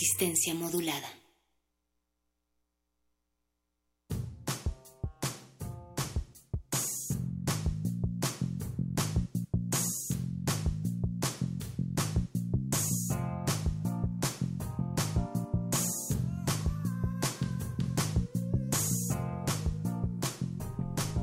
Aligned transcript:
Resistencia 0.00 0.54
modulada. 0.54 1.19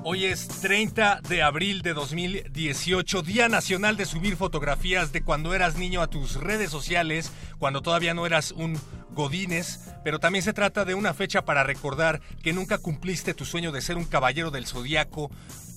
Hoy 0.09 0.23
es 0.23 0.47
30 0.47 1.19
de 1.27 1.43
abril 1.43 1.81
de 1.81 1.93
2018, 1.93 3.23
Día 3.23 3.49
Nacional 3.49 3.97
de 3.97 4.05
subir 4.05 4.37
fotografías 4.37 5.11
de 5.11 5.21
cuando 5.21 5.53
eras 5.53 5.75
niño 5.75 6.01
a 6.01 6.07
tus 6.07 6.35
redes 6.35 6.71
sociales, 6.71 7.33
cuando 7.59 7.81
todavía 7.81 8.13
no 8.13 8.25
eras 8.25 8.53
un 8.53 8.79
godines, 9.11 9.81
pero 10.05 10.19
también 10.19 10.43
se 10.43 10.53
trata 10.53 10.85
de 10.85 10.95
una 10.95 11.13
fecha 11.13 11.43
para 11.43 11.65
recordar 11.65 12.21
que 12.41 12.53
nunca 12.53 12.77
cumpliste 12.77 13.33
tu 13.33 13.43
sueño 13.43 13.73
de 13.73 13.81
ser 13.81 13.97
un 13.97 14.05
caballero 14.05 14.49
del 14.49 14.65
zodiaco, 14.65 15.29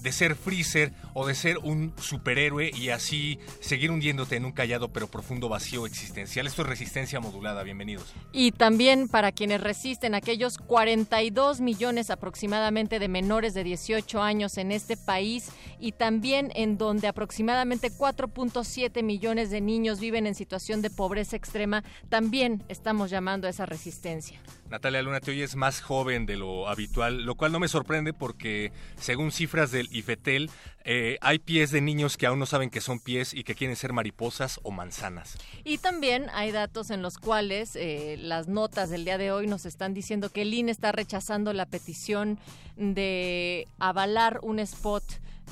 de 0.02 0.12
ser 0.12 0.34
Freezer 0.34 0.92
o 1.14 1.26
de 1.26 1.34
ser 1.34 1.58
un 1.58 1.92
superhéroe 1.98 2.70
y 2.74 2.90
así 2.90 3.38
seguir 3.60 3.90
hundiéndote 3.90 4.36
en 4.36 4.44
un 4.44 4.52
callado 4.52 4.92
pero 4.92 5.08
profundo 5.08 5.48
vacío 5.48 5.86
existencial. 5.86 6.46
Esto 6.46 6.62
es 6.62 6.68
resistencia 6.68 7.20
modulada, 7.20 7.62
bienvenidos. 7.62 8.14
Y 8.32 8.52
también 8.52 9.08
para 9.08 9.32
quienes 9.32 9.60
resisten, 9.60 10.14
aquellos 10.14 10.58
42 10.58 11.60
millones 11.60 12.10
aproximadamente 12.10 12.98
de 12.98 13.08
menores 13.08 13.54
de 13.54 13.64
18 13.64 14.22
años 14.22 14.56
en 14.58 14.72
este 14.72 14.96
país 14.96 15.50
y 15.78 15.92
también 15.92 16.52
en 16.54 16.78
donde 16.78 17.08
aproximadamente 17.08 17.90
4.7 17.90 19.02
millones 19.02 19.50
de 19.50 19.60
niños 19.60 20.00
viven 20.00 20.26
en 20.26 20.34
situación 20.34 20.82
de 20.82 20.90
pobreza 20.90 21.36
extrema, 21.36 21.84
también 22.08 22.62
estamos 22.68 23.10
llamando 23.10 23.46
a 23.46 23.50
esa 23.50 23.66
resistencia. 23.66 24.40
Natalia 24.70 25.02
Luna, 25.02 25.18
te 25.18 25.32
oyes 25.32 25.56
más 25.56 25.80
joven 25.80 26.26
de 26.26 26.36
lo 26.36 26.68
habitual, 26.68 27.24
lo 27.24 27.34
cual 27.34 27.50
no 27.50 27.58
me 27.58 27.66
sorprende 27.66 28.12
porque 28.12 28.70
según 28.96 29.32
cifras 29.32 29.72
del 29.72 29.88
IFETEL, 29.90 30.48
eh, 30.84 31.18
hay 31.20 31.40
pies 31.40 31.72
de 31.72 31.80
niños 31.80 32.16
que 32.16 32.26
aún 32.26 32.38
no 32.38 32.46
saben 32.46 32.70
que 32.70 32.80
son 32.80 33.00
pies 33.00 33.34
y 33.34 33.42
que 33.42 33.56
quieren 33.56 33.74
ser 33.74 33.92
mariposas 33.92 34.60
o 34.62 34.70
manzanas. 34.70 35.36
Y 35.64 35.78
también 35.78 36.28
hay 36.32 36.52
datos 36.52 36.90
en 36.90 37.02
los 37.02 37.18
cuales 37.18 37.74
eh, 37.74 38.16
las 38.20 38.46
notas 38.46 38.90
del 38.90 39.04
día 39.04 39.18
de 39.18 39.32
hoy 39.32 39.48
nos 39.48 39.66
están 39.66 39.92
diciendo 39.92 40.30
que 40.30 40.42
el 40.42 40.54
INE 40.54 40.70
está 40.70 40.92
rechazando 40.92 41.52
la 41.52 41.66
petición 41.66 42.38
de 42.76 43.66
avalar 43.80 44.38
un 44.42 44.60
spot 44.60 45.02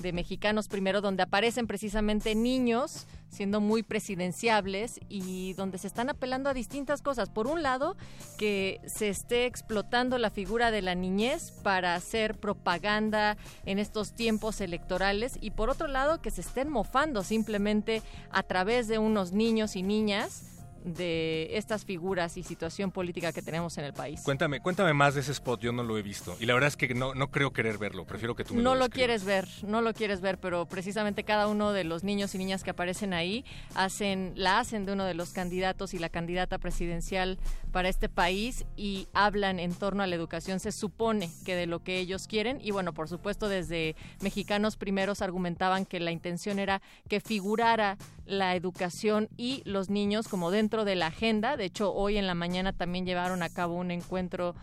de 0.00 0.12
Mexicanos 0.12 0.68
Primero, 0.68 1.00
donde 1.00 1.22
aparecen 1.22 1.66
precisamente 1.66 2.34
niños 2.34 3.06
siendo 3.28 3.60
muy 3.60 3.82
presidenciables 3.82 5.00
y 5.08 5.52
donde 5.54 5.78
se 5.78 5.86
están 5.86 6.08
apelando 6.10 6.48
a 6.48 6.54
distintas 6.54 7.02
cosas. 7.02 7.28
Por 7.28 7.46
un 7.46 7.62
lado, 7.62 7.96
que 8.38 8.80
se 8.86 9.08
esté 9.08 9.46
explotando 9.46 10.18
la 10.18 10.30
figura 10.30 10.70
de 10.70 10.82
la 10.82 10.94
niñez 10.94 11.52
para 11.62 11.94
hacer 11.94 12.36
propaganda 12.36 13.36
en 13.66 13.78
estos 13.78 14.14
tiempos 14.14 14.60
electorales 14.60 15.38
y 15.40 15.50
por 15.50 15.70
otro 15.70 15.88
lado, 15.88 16.20
que 16.20 16.30
se 16.30 16.40
estén 16.40 16.68
mofando 16.70 17.22
simplemente 17.22 18.02
a 18.30 18.42
través 18.42 18.88
de 18.88 18.98
unos 18.98 19.32
niños 19.32 19.76
y 19.76 19.82
niñas 19.82 20.57
de 20.94 21.56
estas 21.56 21.84
figuras 21.84 22.36
y 22.36 22.42
situación 22.42 22.90
política 22.90 23.32
que 23.32 23.42
tenemos 23.42 23.78
en 23.78 23.84
el 23.84 23.92
país. 23.92 24.22
Cuéntame, 24.22 24.60
cuéntame 24.60 24.92
más 24.92 25.14
de 25.14 25.20
ese 25.20 25.32
spot, 25.32 25.60
yo 25.60 25.72
no 25.72 25.84
lo 25.84 25.96
he 25.98 26.02
visto. 26.02 26.36
Y 26.40 26.46
la 26.46 26.54
verdad 26.54 26.68
es 26.68 26.76
que 26.76 26.94
no, 26.94 27.14
no 27.14 27.30
creo 27.30 27.52
querer 27.52 27.78
verlo, 27.78 28.04
prefiero 28.04 28.34
que 28.34 28.44
tú 28.44 28.54
me 28.54 28.62
No 28.62 28.74
lo 28.74 28.88
lo 28.88 28.94
quieres 28.94 29.24
ver, 29.24 29.46
no 29.64 29.82
lo 29.82 29.92
quieres 29.92 30.22
ver, 30.22 30.38
pero 30.38 30.66
precisamente 30.66 31.22
cada 31.22 31.46
uno 31.46 31.72
de 31.72 31.84
los 31.84 32.04
niños 32.04 32.34
y 32.34 32.38
niñas 32.38 32.64
que 32.64 32.70
aparecen 32.70 33.12
ahí 33.12 33.44
hacen, 33.74 34.32
la 34.34 34.60
hacen 34.60 34.86
de 34.86 34.92
uno 34.92 35.04
de 35.04 35.12
los 35.12 35.30
candidatos 35.30 35.92
y 35.92 35.98
la 35.98 36.08
candidata 36.08 36.58
presidencial 36.58 37.38
para 37.70 37.90
este 37.90 38.08
país 38.08 38.64
y 38.76 39.08
hablan 39.12 39.60
en 39.60 39.74
torno 39.74 40.02
a 40.02 40.06
la 40.06 40.16
educación. 40.16 40.58
Se 40.58 40.72
supone 40.72 41.30
que 41.44 41.54
de 41.54 41.66
lo 41.66 41.82
que 41.82 41.98
ellos 41.98 42.26
quieren 42.26 42.60
y 42.62 42.70
bueno, 42.70 42.94
por 42.94 43.08
supuesto 43.08 43.48
desde 43.48 43.94
Mexicanos 44.22 44.76
Primeros 44.76 45.20
argumentaban 45.20 45.84
que 45.84 46.00
la 46.00 46.10
intención 46.10 46.58
era 46.58 46.80
que 47.08 47.20
figurara 47.20 47.98
la 48.28 48.54
educación 48.54 49.28
y 49.36 49.62
los 49.64 49.90
niños 49.90 50.28
como 50.28 50.50
dentro 50.50 50.84
de 50.84 50.94
la 50.94 51.08
agenda. 51.08 51.56
De 51.56 51.64
hecho, 51.64 51.92
hoy 51.92 52.18
en 52.18 52.26
la 52.26 52.34
mañana 52.34 52.72
también 52.72 53.06
llevaron 53.06 53.42
a 53.42 53.48
cabo 53.48 53.74
un 53.74 53.90
encuentro 53.90 54.54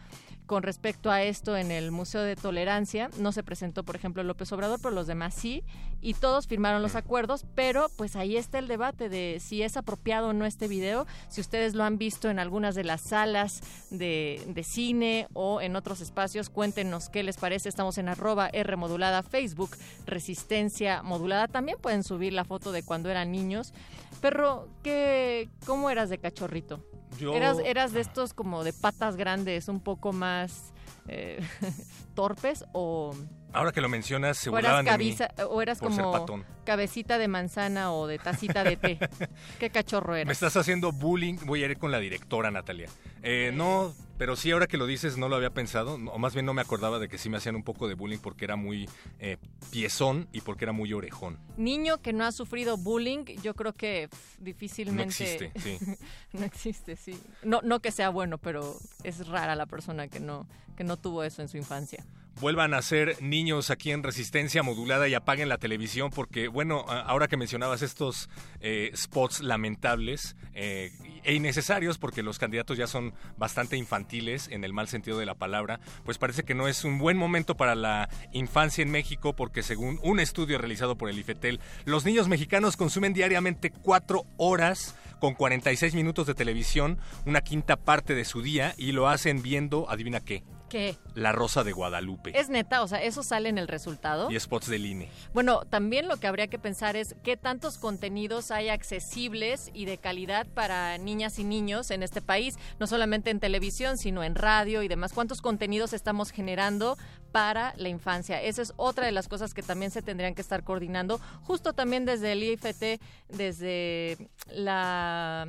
con 0.45 0.63
respecto 0.63 1.11
a 1.11 1.23
esto 1.23 1.57
en 1.57 1.71
el 1.71 1.91
Museo 1.91 2.21
de 2.21 2.35
Tolerancia. 2.35 3.09
No 3.19 3.31
se 3.31 3.43
presentó, 3.43 3.83
por 3.83 3.95
ejemplo, 3.95 4.23
López 4.23 4.51
Obrador, 4.51 4.79
pero 4.81 4.93
los 4.93 5.07
demás 5.07 5.33
sí, 5.33 5.63
y 6.01 6.13
todos 6.13 6.47
firmaron 6.47 6.81
los 6.81 6.95
acuerdos, 6.95 7.45
pero 7.55 7.87
pues 7.97 8.15
ahí 8.15 8.37
está 8.37 8.59
el 8.59 8.67
debate 8.67 9.09
de 9.09 9.39
si 9.39 9.63
es 9.63 9.77
apropiado 9.77 10.29
o 10.29 10.33
no 10.33 10.45
este 10.45 10.67
video, 10.67 11.07
si 11.29 11.41
ustedes 11.41 11.73
lo 11.73 11.83
han 11.83 11.97
visto 11.97 12.29
en 12.29 12.39
algunas 12.39 12.75
de 12.75 12.83
las 12.83 13.01
salas 13.01 13.61
de, 13.89 14.43
de 14.47 14.63
cine 14.63 15.27
o 15.33 15.61
en 15.61 15.75
otros 15.75 16.01
espacios, 16.01 16.49
cuéntenos 16.49 17.09
qué 17.09 17.23
les 17.23 17.37
parece. 17.37 17.69
Estamos 17.69 17.97
en 17.97 18.09
arroba 18.09 18.49
R 18.53 18.75
modulada 18.75 19.23
Facebook, 19.23 19.71
Resistencia 20.05 21.01
Modulada. 21.01 21.47
También 21.47 21.77
pueden 21.81 22.03
subir 22.03 22.33
la 22.33 22.45
foto 22.45 22.71
de 22.71 22.83
cuando 22.83 23.09
eran 23.09 23.31
niños. 23.31 23.73
Perro, 24.21 24.67
¿qué, 24.83 25.49
¿cómo 25.65 25.89
eras 25.89 26.09
de 26.09 26.19
cachorrito? 26.19 26.83
Eras, 27.19 27.59
eras 27.59 27.93
de 27.93 28.01
estos 28.01 28.33
como 28.33 28.63
de 28.63 28.73
patas 28.73 29.15
grandes, 29.15 29.67
un 29.67 29.79
poco 29.79 30.13
más 30.13 30.73
eh, 31.07 31.39
torpes 32.15 32.65
o, 32.73 33.13
Ahora 33.55 33.71
que 33.71 33.81
lo 33.81 33.89
mencionas, 33.89 34.37
se 34.37 34.49
o 34.49 34.57
eras, 34.57 34.71
burlaban 34.71 34.85
de 34.85 34.97
mí 35.05 35.15
cabeza- 35.15 35.47
o 35.47 35.61
eras 35.61 35.79
como 35.79 36.25
cabecita 36.65 37.17
de 37.17 37.27
manzana 37.27 37.91
o 37.93 38.05
de 38.07 38.19
tacita 38.19 38.63
de 38.63 38.75
té. 38.77 38.99
¿Qué 39.59 39.69
cachorro 39.69 40.13
Me 40.13 40.21
eras? 40.21 40.33
estás 40.33 40.57
haciendo 40.57 40.91
bullying, 40.91 41.37
voy 41.45 41.63
a 41.63 41.67
ir 41.67 41.77
con 41.77 41.91
la 41.91 41.99
directora 41.99 42.51
Natalia. 42.51 42.89
Eh, 43.23 43.51
no, 43.53 43.93
pero 44.17 44.35
sí, 44.35 44.51
ahora 44.51 44.67
que 44.67 44.77
lo 44.77 44.85
dices, 44.85 45.17
no 45.17 45.29
lo 45.29 45.35
había 45.35 45.49
pensado, 45.51 45.95
o 45.95 46.17
más 46.19 46.33
bien 46.33 46.45
no 46.45 46.53
me 46.53 46.61
acordaba 46.61 46.99
de 46.99 47.07
que 47.07 47.17
sí 47.17 47.29
me 47.29 47.37
hacían 47.37 47.55
un 47.55 47.63
poco 47.63 47.87
de 47.87 47.93
bullying 47.95 48.19
porque 48.19 48.45
era 48.45 48.55
muy 48.55 48.89
eh, 49.19 49.37
piezón 49.71 50.27
y 50.31 50.41
porque 50.41 50.65
era 50.65 50.71
muy 50.73 50.91
orejón. 50.93 51.39
Niño 51.57 52.01
que 52.01 52.13
no 52.13 52.25
ha 52.25 52.31
sufrido 52.31 52.77
bullying, 52.77 53.23
yo 53.41 53.53
creo 53.55 53.73
que 53.73 54.09
difícilmente... 54.39 55.05
No 55.05 55.09
existe, 55.09 55.51
sí. 55.59 55.79
no 56.33 56.43
existe, 56.45 56.95
sí. 56.95 57.19
No, 57.43 57.61
no 57.63 57.79
que 57.79 57.91
sea 57.91 58.09
bueno, 58.09 58.37
pero 58.37 58.75
es 59.03 59.27
rara 59.27 59.55
la 59.55 59.65
persona 59.65 60.07
que 60.07 60.19
no, 60.19 60.47
que 60.75 60.83
no 60.83 60.97
tuvo 60.97 61.23
eso 61.23 61.41
en 61.41 61.47
su 61.47 61.57
infancia. 61.57 62.05
Vuelvan 62.41 62.73
a 62.73 62.81
ser 62.81 63.21
niños 63.21 63.69
aquí 63.69 63.91
en 63.91 64.03
Resistencia 64.03 64.61
Modulada 64.61 65.07
y 65.07 65.13
apaguen 65.13 65.47
la 65.47 65.57
televisión 65.57 66.09
porque, 66.09 66.49
bueno, 66.49 66.85
ahora 66.89 67.29
que 67.29 67.37
mencionabas 67.37 67.81
estos 67.81 68.29
eh, 68.59 68.91
spots 68.93 69.41
lamentables 69.41 70.35
eh, 70.53 70.91
e 71.23 71.33
innecesarios 71.33 71.97
porque 71.97 72.23
los 72.23 72.37
candidatos 72.37 72.77
ya 72.77 72.87
son 72.87 73.13
bastante 73.37 73.77
infantiles 73.77 74.49
en 74.49 74.65
el 74.65 74.73
mal 74.73 74.89
sentido 74.89 75.17
de 75.17 75.25
la 75.25 75.35
palabra, 75.35 75.79
pues 76.03 76.17
parece 76.17 76.43
que 76.43 76.55
no 76.55 76.67
es 76.67 76.83
un 76.83 76.97
buen 76.97 77.15
momento 77.15 77.55
para 77.55 77.73
la 77.73 78.09
infancia 78.33 78.81
en 78.81 78.91
México 78.91 79.33
porque 79.33 79.63
según 79.63 79.99
un 80.03 80.19
estudio 80.19 80.57
realizado 80.57 80.97
por 80.97 81.09
el 81.09 81.17
IFETEL, 81.17 81.61
los 81.85 82.03
niños 82.03 82.27
mexicanos 82.27 82.75
consumen 82.75 83.13
diariamente 83.13 83.71
cuatro 83.71 84.25
horas 84.35 84.95
con 85.19 85.35
46 85.35 85.95
minutos 85.95 86.27
de 86.27 86.33
televisión, 86.33 86.99
una 87.25 87.41
quinta 87.41 87.77
parte 87.77 88.13
de 88.13 88.25
su 88.25 88.41
día, 88.41 88.75
y 88.77 88.91
lo 88.91 89.07
hacen 89.07 89.41
viendo, 89.41 89.89
adivina 89.89 90.19
qué, 90.19 90.43
¿Qué? 90.69 90.97
La 91.13 91.31
Rosa 91.31 91.63
de 91.63 91.71
Guadalupe. 91.71 92.37
Es 92.37 92.49
neta, 92.49 92.81
o 92.81 92.87
sea, 92.87 93.01
eso 93.01 93.23
sale 93.23 93.49
en 93.49 93.57
el 93.57 93.67
resultado. 93.67 94.31
Y 94.31 94.39
spots 94.39 94.67
del 94.67 94.85
INE. 94.85 95.09
Bueno, 95.33 95.61
también 95.61 96.07
lo 96.07 96.17
que 96.17 96.27
habría 96.27 96.47
que 96.47 96.57
pensar 96.57 96.95
es 96.95 97.15
qué 97.23 97.37
tantos 97.37 97.77
contenidos 97.77 98.51
hay 98.51 98.69
accesibles 98.69 99.69
y 99.73 99.85
de 99.85 99.97
calidad 99.97 100.47
para 100.47 100.97
niñas 100.97 101.37
y 101.39 101.43
niños 101.43 101.91
en 101.91 102.03
este 102.03 102.21
país, 102.21 102.55
no 102.79 102.87
solamente 102.87 103.29
en 103.29 103.39
televisión, 103.39 103.97
sino 103.97 104.23
en 104.23 104.35
radio 104.35 104.81
y 104.81 104.87
demás. 104.87 105.13
¿Cuántos 105.13 105.41
contenidos 105.41 105.93
estamos 105.93 106.31
generando 106.31 106.97
para 107.31 107.73
la 107.77 107.89
infancia? 107.89 108.41
Esa 108.41 108.61
es 108.63 108.73
otra 108.75 109.05
de 109.05 109.11
las 109.11 109.27
cosas 109.27 109.53
que 109.53 109.61
también 109.61 109.91
se 109.91 110.01
tendrían 110.01 110.33
que 110.33 110.41
estar 110.41 110.63
coordinando, 110.63 111.19
justo 111.43 111.73
también 111.73 112.05
desde 112.05 112.31
el 112.31 112.43
IFT, 112.43 112.99
desde 113.29 114.17
la 114.47 115.47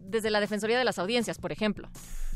desde 0.00 0.30
la 0.30 0.40
Defensoría 0.40 0.78
de 0.78 0.84
las 0.84 0.98
Audiencias, 0.98 1.38
por 1.38 1.52
ejemplo. 1.52 1.88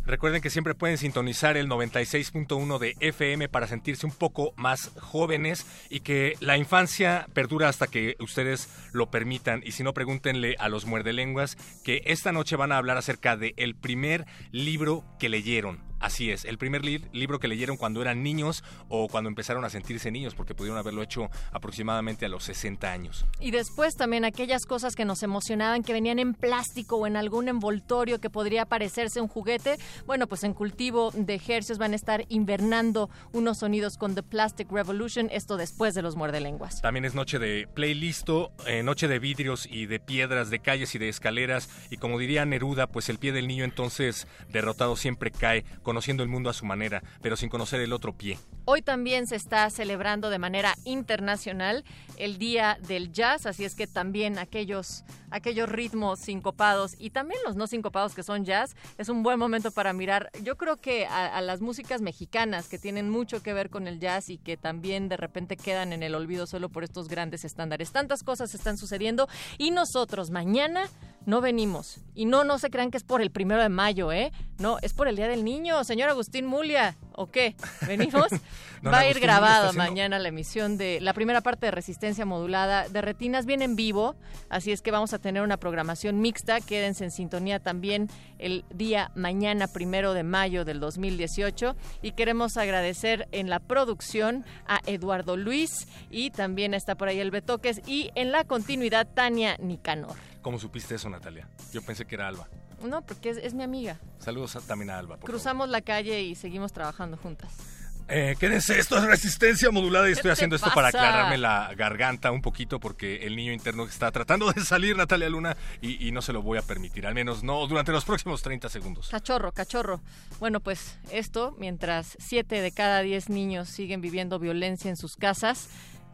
Recuerden 0.06 0.40
que 0.40 0.50
siempre 0.50 0.76
pueden 0.76 0.98
sintonizar 0.98 1.56
el 1.56 1.68
96.1 1.68 2.78
de 2.78 2.94
FM 3.00 3.48
para 3.48 3.66
sentirse 3.66 4.06
un 4.06 4.12
poco 4.12 4.52
más 4.56 4.92
jóvenes 5.00 5.66
y 5.90 6.00
que 6.00 6.34
la 6.38 6.56
infancia 6.56 7.26
perdura 7.34 7.68
hasta 7.68 7.88
que 7.88 8.16
ustedes 8.20 8.68
lo 8.92 9.10
permitan. 9.10 9.62
Y 9.64 9.72
si 9.72 9.82
no, 9.82 9.94
pregúntenle 9.94 10.54
a 10.60 10.68
los 10.68 10.86
muerdelenguas 10.86 11.56
que 11.82 12.02
esta 12.06 12.30
noche 12.30 12.54
van 12.54 12.70
a 12.70 12.78
hablar 12.78 12.98
acerca 12.98 13.36
del 13.36 13.54
el 13.56 13.74
primer 13.74 14.26
libro 14.52 15.04
que 15.18 15.28
leyeron. 15.28 15.80
Así 16.00 16.30
es, 16.30 16.44
el 16.44 16.58
primer 16.58 16.84
libro 16.84 17.38
que 17.38 17.48
leyeron 17.48 17.76
cuando 17.76 18.02
eran 18.02 18.22
niños 18.22 18.62
o 18.88 19.08
cuando 19.08 19.28
empezaron 19.28 19.64
a 19.64 19.70
sentirse 19.70 20.10
niños, 20.10 20.34
porque 20.34 20.54
pudieron 20.54 20.78
haberlo 20.78 21.02
hecho 21.02 21.30
aproximadamente 21.52 22.26
a 22.26 22.28
los 22.28 22.44
60 22.44 22.90
años. 22.90 23.26
Y 23.40 23.50
después 23.50 23.94
también 23.94 24.24
aquellas 24.24 24.66
cosas 24.66 24.94
que 24.94 25.04
nos 25.04 25.22
emocionaban, 25.22 25.82
que 25.82 25.92
venían 25.92 26.18
en 26.18 26.34
plástico 26.34 26.96
o 26.96 27.06
en 27.06 27.16
algún 27.16 27.48
envoltorio 27.48 28.20
que 28.20 28.30
podría 28.30 28.66
parecerse 28.66 29.20
un 29.20 29.28
juguete, 29.28 29.78
bueno, 30.06 30.26
pues 30.26 30.44
en 30.44 30.52
cultivo 30.52 31.10
de 31.12 31.34
ejercicios 31.34 31.78
van 31.78 31.92
a 31.92 31.96
estar 31.96 32.24
invernando 32.28 33.08
unos 33.32 33.58
sonidos 33.58 33.96
con 33.96 34.14
The 34.14 34.22
Plastic 34.22 34.70
Revolution, 34.70 35.28
esto 35.32 35.56
después 35.56 35.94
de 35.94 36.02
los 36.02 36.16
muerdelenguas. 36.16 36.80
También 36.82 37.04
es 37.04 37.14
noche 37.14 37.38
de 37.38 37.68
playlisto, 37.72 38.52
eh, 38.66 38.82
noche 38.82 39.08
de 39.08 39.18
vidrios 39.18 39.66
y 39.70 39.86
de 39.86 39.98
piedras, 39.98 40.50
de 40.50 40.58
calles 40.58 40.94
y 40.94 40.98
de 40.98 41.08
escaleras, 41.08 41.68
y 41.90 41.96
como 41.96 42.18
diría 42.18 42.44
Neruda, 42.44 42.86
pues 42.86 43.08
el 43.08 43.18
pie 43.18 43.32
del 43.32 43.48
niño 43.48 43.64
entonces 43.64 44.26
derrotado 44.50 44.96
siempre 44.96 45.30
cae 45.30 45.64
conociendo 45.86 46.24
el 46.24 46.28
mundo 46.28 46.50
a 46.50 46.52
su 46.52 46.66
manera, 46.66 47.00
pero 47.22 47.36
sin 47.36 47.48
conocer 47.48 47.80
el 47.80 47.92
otro 47.92 48.12
pie. 48.12 48.40
Hoy 48.64 48.82
también 48.82 49.28
se 49.28 49.36
está 49.36 49.70
celebrando 49.70 50.30
de 50.30 50.40
manera 50.40 50.74
internacional 50.84 51.84
el 52.16 52.38
Día 52.38 52.76
del 52.88 53.12
Jazz, 53.12 53.46
así 53.46 53.64
es 53.64 53.76
que 53.76 53.86
también 53.86 54.36
aquellos, 54.36 55.04
aquellos 55.36 55.68
ritmos 55.68 56.20
sincopados 56.20 56.94
y 56.98 57.10
también 57.10 57.40
los 57.44 57.56
no 57.56 57.66
sincopados 57.66 58.14
que 58.14 58.22
son 58.22 58.44
jazz, 58.44 58.76
es 58.98 59.08
un 59.08 59.22
buen 59.22 59.38
momento 59.38 59.70
para 59.70 59.92
mirar, 59.92 60.30
yo 60.42 60.56
creo 60.56 60.76
que 60.76 61.06
a, 61.06 61.36
a 61.36 61.40
las 61.40 61.60
músicas 61.60 62.00
mexicanas 62.00 62.68
que 62.68 62.78
tienen 62.78 63.10
mucho 63.10 63.42
que 63.42 63.52
ver 63.52 63.70
con 63.70 63.86
el 63.86 64.00
jazz 64.00 64.28
y 64.28 64.38
que 64.38 64.56
también 64.56 65.08
de 65.08 65.16
repente 65.16 65.56
quedan 65.56 65.92
en 65.92 66.02
el 66.02 66.14
olvido 66.14 66.46
solo 66.46 66.68
por 66.68 66.84
estos 66.84 67.08
grandes 67.08 67.44
estándares. 67.44 67.92
Tantas 67.92 68.22
cosas 68.22 68.54
están 68.54 68.76
sucediendo 68.76 69.28
y 69.58 69.70
nosotros 69.70 70.30
mañana 70.30 70.88
no 71.26 71.40
venimos. 71.40 71.98
Y 72.14 72.24
no, 72.24 72.44
no 72.44 72.58
se 72.58 72.70
crean 72.70 72.90
que 72.90 72.96
es 72.96 73.04
por 73.04 73.20
el 73.20 73.30
primero 73.30 73.60
de 73.60 73.68
mayo, 73.68 74.12
¿eh? 74.12 74.32
No, 74.58 74.78
es 74.80 74.94
por 74.94 75.08
el 75.08 75.16
Día 75.16 75.28
del 75.28 75.44
Niño, 75.44 75.82
señor 75.84 76.08
Agustín 76.08 76.46
Mulia. 76.46 76.96
¿O 77.12 77.30
qué? 77.30 77.56
¿Venimos? 77.86 78.28
Va 78.86 79.00
a 79.00 79.10
ir 79.10 79.18
grabado 79.18 79.72
mañana 79.72 80.18
la 80.18 80.28
emisión 80.28 80.78
de 80.78 81.00
la 81.00 81.12
primera 81.12 81.40
parte 81.40 81.66
de 81.66 81.72
Resistencia 81.72 82.24
Modulada 82.24 82.88
de 82.88 83.00
Retinas, 83.00 83.46
viene 83.46 83.64
en 83.64 83.74
vivo, 83.74 84.14
así 84.48 84.70
es 84.70 84.82
que 84.82 84.90
vamos 84.90 85.12
a 85.12 85.18
tener 85.26 85.42
una 85.42 85.56
programación 85.56 86.20
mixta. 86.20 86.60
Quédense 86.60 87.02
en 87.02 87.10
sintonía 87.10 87.58
también 87.58 88.08
el 88.38 88.64
día 88.72 89.10
mañana, 89.16 89.66
primero 89.66 90.14
de 90.14 90.22
mayo 90.22 90.64
del 90.64 90.78
2018. 90.78 91.74
Y 92.00 92.12
queremos 92.12 92.56
agradecer 92.56 93.26
en 93.32 93.50
la 93.50 93.58
producción 93.58 94.44
a 94.68 94.78
Eduardo 94.86 95.36
Luis 95.36 95.88
y 96.10 96.30
también 96.30 96.74
está 96.74 96.94
por 96.94 97.08
ahí 97.08 97.18
el 97.18 97.32
Betoques 97.32 97.80
y 97.88 98.12
en 98.14 98.30
la 98.30 98.44
continuidad 98.44 99.08
Tania 99.14 99.56
Nicanor. 99.56 100.14
¿Cómo 100.42 100.60
supiste 100.60 100.94
eso, 100.94 101.10
Natalia? 101.10 101.48
Yo 101.72 101.82
pensé 101.82 102.04
que 102.04 102.14
era 102.14 102.28
Alba. 102.28 102.46
No, 102.84 103.02
porque 103.02 103.30
es, 103.30 103.38
es 103.38 103.52
mi 103.52 103.64
amiga. 103.64 103.98
Saludos 104.20 104.56
también 104.68 104.90
a 104.90 104.98
Alba. 105.00 105.18
Cruzamos 105.18 105.68
la 105.68 105.80
calle 105.80 106.22
y 106.22 106.36
seguimos 106.36 106.72
trabajando 106.72 107.16
juntas. 107.16 107.75
Eh, 108.08 108.36
quédense, 108.38 108.78
esto 108.78 108.96
es 108.98 109.04
resistencia 109.04 109.70
modulada 109.72 110.08
y 110.08 110.12
estoy 110.12 110.30
haciendo 110.30 110.54
esto 110.54 110.70
para 110.72 110.88
aclararme 110.88 111.38
la 111.38 111.72
garganta 111.76 112.30
un 112.30 112.40
poquito 112.40 112.78
porque 112.78 113.26
el 113.26 113.34
niño 113.34 113.52
interno 113.52 113.84
está 113.84 114.12
tratando 114.12 114.52
de 114.52 114.60
salir, 114.62 114.96
Natalia 114.96 115.28
Luna, 115.28 115.56
y, 115.80 116.06
y, 116.06 116.12
no 116.12 116.22
se 116.22 116.32
lo 116.32 116.40
voy 116.40 116.56
a 116.58 116.62
permitir, 116.62 117.06
al 117.06 117.14
menos 117.14 117.42
no 117.42 117.66
durante 117.66 117.90
los 117.90 118.04
próximos 118.04 118.42
30 118.42 118.68
segundos. 118.68 119.08
Cachorro, 119.08 119.50
cachorro. 119.50 120.00
Bueno, 120.38 120.60
pues 120.60 120.98
esto, 121.10 121.56
mientras 121.58 122.16
7 122.20 122.60
de 122.60 122.70
cada 122.70 123.02
10 123.02 123.28
niños 123.28 123.68
siguen 123.68 124.00
viviendo 124.00 124.38
violencia 124.38 124.88
en 124.88 124.96
sus 124.96 125.16
casas, 125.16 125.68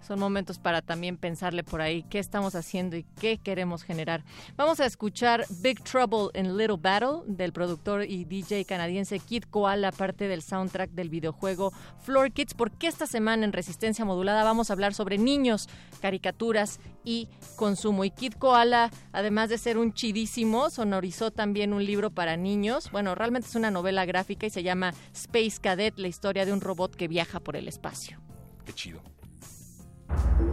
son 0.06 0.18
momentos 0.18 0.58
para 0.58 0.82
también 0.82 1.16
pensarle 1.16 1.64
por 1.64 1.80
ahí 1.80 2.02
qué 2.04 2.18
estamos 2.18 2.54
haciendo 2.54 2.96
y 2.96 3.04
qué 3.20 3.38
queremos 3.38 3.82
generar. 3.82 4.24
Vamos 4.56 4.80
a 4.80 4.86
escuchar 4.86 5.44
Big 5.60 5.82
Trouble 5.82 6.28
in 6.34 6.56
Little 6.56 6.78
Battle 6.78 7.22
del 7.26 7.52
productor 7.52 8.04
y 8.04 8.24
DJ 8.24 8.64
canadiense 8.64 9.18
Kid 9.18 9.44
Koala, 9.44 9.92
parte 9.92 10.28
del 10.28 10.42
soundtrack 10.42 10.90
del 10.90 11.08
videojuego 11.08 11.72
Floor 12.02 12.32
Kids, 12.32 12.54
porque 12.54 12.86
esta 12.86 13.06
semana 13.06 13.44
en 13.44 13.52
Resistencia 13.52 14.04
Modulada 14.04 14.44
vamos 14.44 14.70
a 14.70 14.72
hablar 14.72 14.94
sobre 14.94 15.18
niños, 15.18 15.68
caricaturas 16.00 16.80
y 17.04 17.28
consumo. 17.56 18.04
Y 18.04 18.10
Kid 18.10 18.34
Koala, 18.34 18.90
además 19.12 19.48
de 19.48 19.58
ser 19.58 19.78
un 19.78 19.92
chidísimo, 19.92 20.70
sonorizó 20.70 21.30
también 21.30 21.72
un 21.72 21.84
libro 21.84 22.10
para 22.10 22.36
niños. 22.36 22.90
Bueno, 22.90 23.14
realmente 23.14 23.48
es 23.48 23.54
una 23.54 23.70
novela 23.70 24.04
gráfica 24.04 24.46
y 24.46 24.50
se 24.50 24.62
llama 24.62 24.94
Space 25.14 25.58
Cadet, 25.60 25.98
la 25.98 26.08
historia 26.08 26.44
de 26.44 26.52
un 26.52 26.60
robot 26.60 26.94
que 26.94 27.08
viaja 27.08 27.40
por 27.40 27.56
el 27.56 27.68
espacio. 27.68 28.20
Qué 28.64 28.72
chido. 28.72 29.00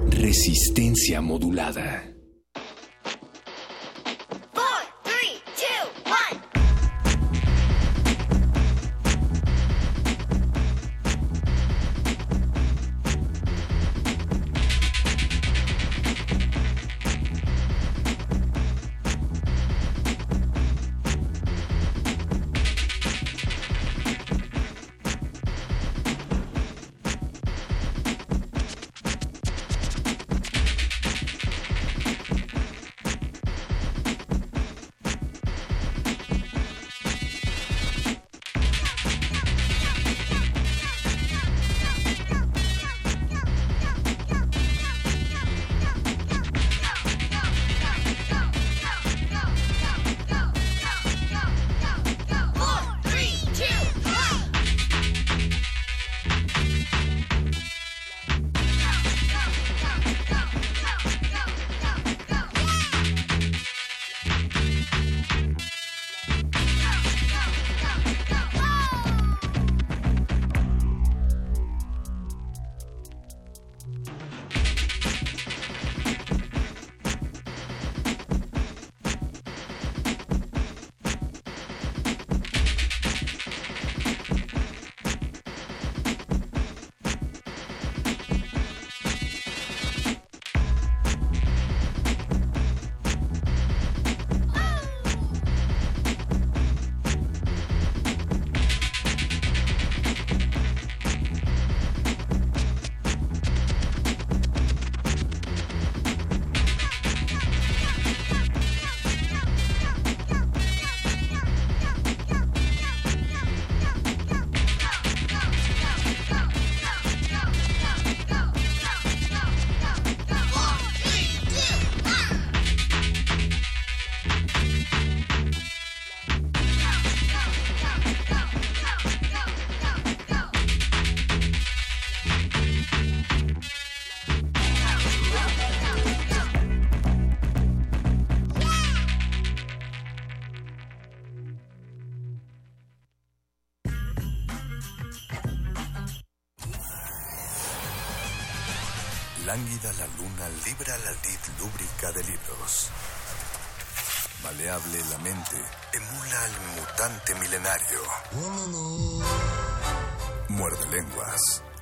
Resistencia 0.10 1.22
modulada. 1.22 2.19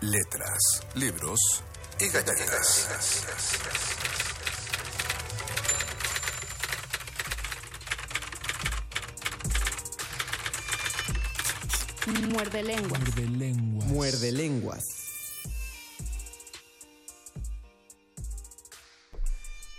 Letras, 0.02 0.84
libros 0.96 1.40
y 2.00 2.10
galletas. 2.10 3.27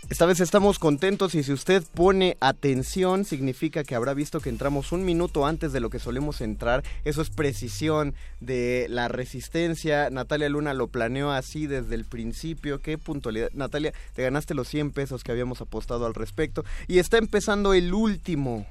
Esta 0.09 0.25
vez 0.25 0.39
estamos 0.39 0.79
contentos 0.79 1.35
y 1.35 1.43
si 1.43 1.53
usted 1.53 1.83
pone 1.93 2.35
atención 2.39 3.25
significa 3.25 3.83
que 3.83 3.93
habrá 3.93 4.15
visto 4.15 4.39
que 4.39 4.49
entramos 4.49 4.91
un 4.91 5.05
minuto 5.05 5.45
antes 5.45 5.71
de 5.71 5.79
lo 5.79 5.91
que 5.91 5.99
solemos 5.99 6.41
entrar. 6.41 6.83
Eso 7.05 7.21
es 7.21 7.29
precisión 7.29 8.15
de 8.39 8.87
la 8.89 9.07
resistencia. 9.07 10.09
Natalia 10.09 10.49
Luna 10.49 10.73
lo 10.73 10.87
planeó 10.87 11.31
así 11.31 11.67
desde 11.67 11.93
el 11.93 12.05
principio. 12.05 12.79
Qué 12.79 12.97
puntualidad. 12.97 13.51
Natalia, 13.53 13.93
te 14.15 14.23
ganaste 14.23 14.55
los 14.55 14.67
100 14.67 14.93
pesos 14.93 15.23
que 15.23 15.31
habíamos 15.31 15.61
apostado 15.61 16.07
al 16.07 16.15
respecto. 16.15 16.65
Y 16.87 16.97
está 16.97 17.19
empezando 17.19 17.75
el 17.75 17.93
último 17.93 18.65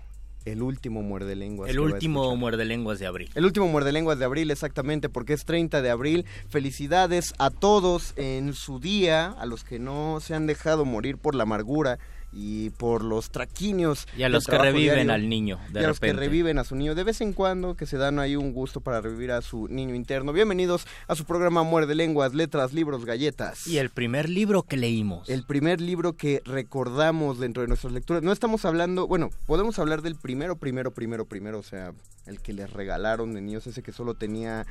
el 0.53 0.63
último 0.63 1.03
muerde 1.03 1.37
lenguas. 1.37 1.71
El 1.71 1.81
último 1.81 2.37
muerde 2.37 2.65
lenguas 2.65 2.99
de 2.99 3.07
abril. 3.07 3.31
El 3.35 3.45
último 3.45 3.69
muerde 3.69 3.93
lenguas 3.93 4.19
de 4.19 4.25
abril, 4.25 4.51
exactamente, 4.51 5.09
porque 5.09 5.33
es 5.33 5.45
30 5.45 5.83
de 5.83 5.91
abril. 5.91 6.25
Felicidades 6.49 7.35
a 7.39 7.51
todos 7.51 8.13
en 8.17 8.55
su 8.55 8.81
día, 8.81 9.27
a 9.39 9.47
los 9.47 9.65
que 9.65 9.79
no 9.79 10.21
se 10.21 10.35
han 10.35 10.47
dejado 10.47 10.85
morir 10.85 11.19
por 11.19 11.35
la 11.35 11.45
amargura 11.45 11.99
y 12.33 12.71
por 12.71 13.03
los 13.05 13.31
traquinios. 13.31 14.07
Y 14.17 14.23
a 14.23 14.29
los 14.29 14.47
que 14.47 14.59
reviven 14.59 15.11
al 15.11 15.29
niño, 15.29 15.59
de 15.73 15.81
y 15.81 15.85
a 15.85 15.89
los 15.89 16.01
que 16.01 16.13
reviven 16.13 16.59
a 16.59 16.65
su 16.65 16.77
niño 16.77 16.95
de 16.95 17.05
vez 17.05 17.21
en 17.21 17.33
cuando, 17.33 17.75
que 17.75 17.87
se 17.87 17.97
dan 17.97 18.19
ahí 18.19 18.37
un 18.37 18.53
gusto 18.53 18.81
para 18.81 19.01
revivir 19.01 19.33
a 19.33 19.43
su 19.43 19.69
niño 19.69 19.95
interno. 19.95 20.33
Bienvenidos 20.33 20.87
a 21.07 21.15
su 21.15 21.25
programa 21.25 21.63
Muerde 21.63 21.95
Lenguas, 21.95 22.35
Letras, 22.35 22.73
Libros, 22.73 23.05
Galletas. 23.05 23.67
Y 23.67 23.79
el 23.79 23.91
primer 23.91 24.29
libro 24.29 24.63
que 24.63 24.77
leímos. 24.77 25.29
El 25.29 25.45
primer 25.45 25.81
libro 25.81 26.15
que 26.15 26.43
recordamos 26.45 27.39
dentro 27.39 27.63
de 27.63 27.69
nuestras 27.69 27.93
lecturas. 27.93 28.23
No 28.23 28.33
estamos 28.33 28.65
hablando, 28.65 29.07
bueno, 29.07 29.31
podemos 29.47 29.79
hablar 29.79 30.03
del 30.03 30.17
primero, 30.17 30.57
primero, 30.57 30.93
primero, 30.93 31.25
primero, 31.25 31.59
o 31.59 31.63
sea, 31.63 31.93
el 32.27 32.41
que 32.41 32.53
les 32.53 32.71
regalaron 32.73 33.35
de 33.35 33.41
niños, 33.41 33.67
ese 33.67 33.83
que 33.83 33.93
solo 33.93 34.15
tenía 34.15 34.67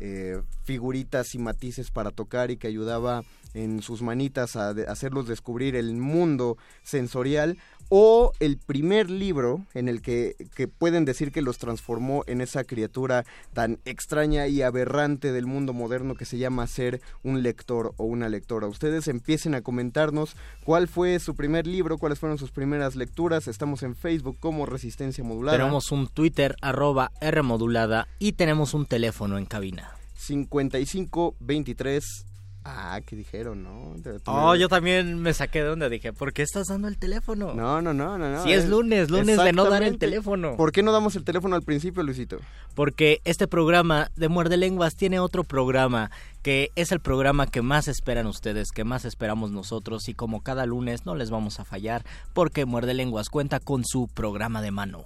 eh, 0.00 0.40
figuritas 0.64 1.34
y 1.34 1.38
matices 1.38 1.90
para 1.90 2.10
tocar 2.10 2.50
y 2.50 2.56
que 2.56 2.66
ayudaba 2.66 3.24
en 3.54 3.82
sus 3.82 4.02
manitas 4.02 4.56
a, 4.56 4.70
hacerlos 4.88 5.26
descubrir 5.26 5.76
el 5.76 5.94
mundo 5.94 6.56
sensorial 6.82 7.58
o 7.88 8.32
el 8.40 8.56
primer 8.56 9.10
libro 9.10 9.66
en 9.74 9.86
el 9.88 10.00
que, 10.00 10.34
que, 10.54 10.66
pueden 10.66 11.04
decir 11.04 11.30
que 11.30 11.42
los 11.42 11.58
transformó 11.58 12.24
en 12.26 12.40
esa 12.40 12.64
criatura 12.64 13.26
tan 13.52 13.80
extraña 13.84 14.46
y 14.46 14.62
aberrante 14.62 15.30
del 15.30 15.46
mundo 15.46 15.74
moderno 15.74 16.14
que 16.14 16.24
se 16.24 16.38
llama 16.38 16.66
ser 16.66 17.02
un 17.22 17.42
lector 17.42 17.92
o 17.98 18.04
una 18.04 18.30
lectora. 18.30 18.66
Ustedes 18.66 19.08
empiecen 19.08 19.54
a 19.54 19.60
comentarnos 19.60 20.36
cuál 20.64 20.88
fue 20.88 21.18
su 21.18 21.34
primer 21.34 21.66
libro, 21.66 21.98
cuáles 21.98 22.18
fueron 22.18 22.38
sus 22.38 22.50
primeras 22.50 22.96
lecturas. 22.96 23.46
Estamos 23.46 23.82
en 23.82 23.94
Facebook 23.94 24.38
como 24.40 24.64
Resistencia 24.64 25.22
Modulada. 25.22 25.58
Tenemos 25.58 25.92
un 25.92 26.08
Twitter 26.08 26.56
arroba 26.62 27.12
R 27.20 27.42
modulada 27.42 28.08
y 28.18 28.32
tenemos 28.32 28.72
un 28.72 28.86
teléfono 28.86 29.36
en 29.36 29.44
cabina. 29.44 29.90
55 30.14 31.34
23 31.40 32.31
Ah, 32.64 33.00
¿qué 33.04 33.16
dijeron, 33.16 33.64
no? 33.64 33.96
Oh, 34.26 34.54
yo 34.54 34.68
también 34.68 35.20
me 35.20 35.34
saqué 35.34 35.62
de 35.62 35.68
donde 35.68 35.88
dije, 35.88 36.12
¿por 36.12 36.32
qué 36.32 36.42
estás 36.42 36.68
dando 36.68 36.86
el 36.86 36.96
teléfono? 36.96 37.54
No, 37.54 37.82
no, 37.82 37.92
no, 37.92 38.16
no. 38.18 38.30
no 38.30 38.42
si 38.44 38.52
es 38.52 38.68
lunes, 38.68 39.10
lunes 39.10 39.36
de 39.36 39.52
no 39.52 39.68
dar 39.68 39.82
el 39.82 39.98
teléfono. 39.98 40.56
¿Por 40.56 40.70
qué 40.70 40.82
no 40.82 40.92
damos 40.92 41.16
el 41.16 41.24
teléfono 41.24 41.56
al 41.56 41.62
principio, 41.62 42.04
Luisito? 42.04 42.38
Porque 42.74 43.20
este 43.24 43.48
programa 43.48 44.10
de 44.14 44.28
Muerde 44.28 44.56
Lenguas 44.56 44.94
tiene 44.94 45.18
otro 45.18 45.42
programa 45.42 46.12
que 46.42 46.70
es 46.76 46.92
el 46.92 47.00
programa 47.00 47.46
que 47.46 47.62
más 47.62 47.88
esperan 47.88 48.26
ustedes, 48.26 48.70
que 48.70 48.84
más 48.84 49.04
esperamos 49.04 49.50
nosotros 49.50 50.08
y 50.08 50.14
como 50.14 50.42
cada 50.42 50.64
lunes 50.64 51.04
no 51.04 51.16
les 51.16 51.30
vamos 51.30 51.58
a 51.58 51.64
fallar 51.64 52.04
porque 52.32 52.64
Muerde 52.64 52.94
Lenguas 52.94 53.28
cuenta 53.28 53.58
con 53.58 53.84
su 53.84 54.08
programa 54.08 54.62
de 54.62 54.70
mano. 54.70 55.04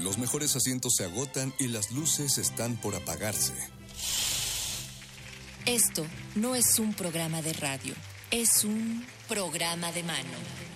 Los 0.00 0.18
mejores 0.18 0.54
asientos 0.54 0.92
se 0.98 1.04
agotan 1.04 1.54
y 1.58 1.68
las 1.68 1.90
luces 1.92 2.36
están 2.36 2.76
por 2.76 2.94
apagarse. 2.94 3.54
Esto 5.66 6.04
no 6.34 6.54
es 6.54 6.78
un 6.78 6.92
programa 6.92 7.40
de 7.40 7.54
radio, 7.54 7.94
es 8.30 8.64
un 8.64 9.02
programa 9.28 9.90
de 9.92 10.02
mano. 10.02 10.73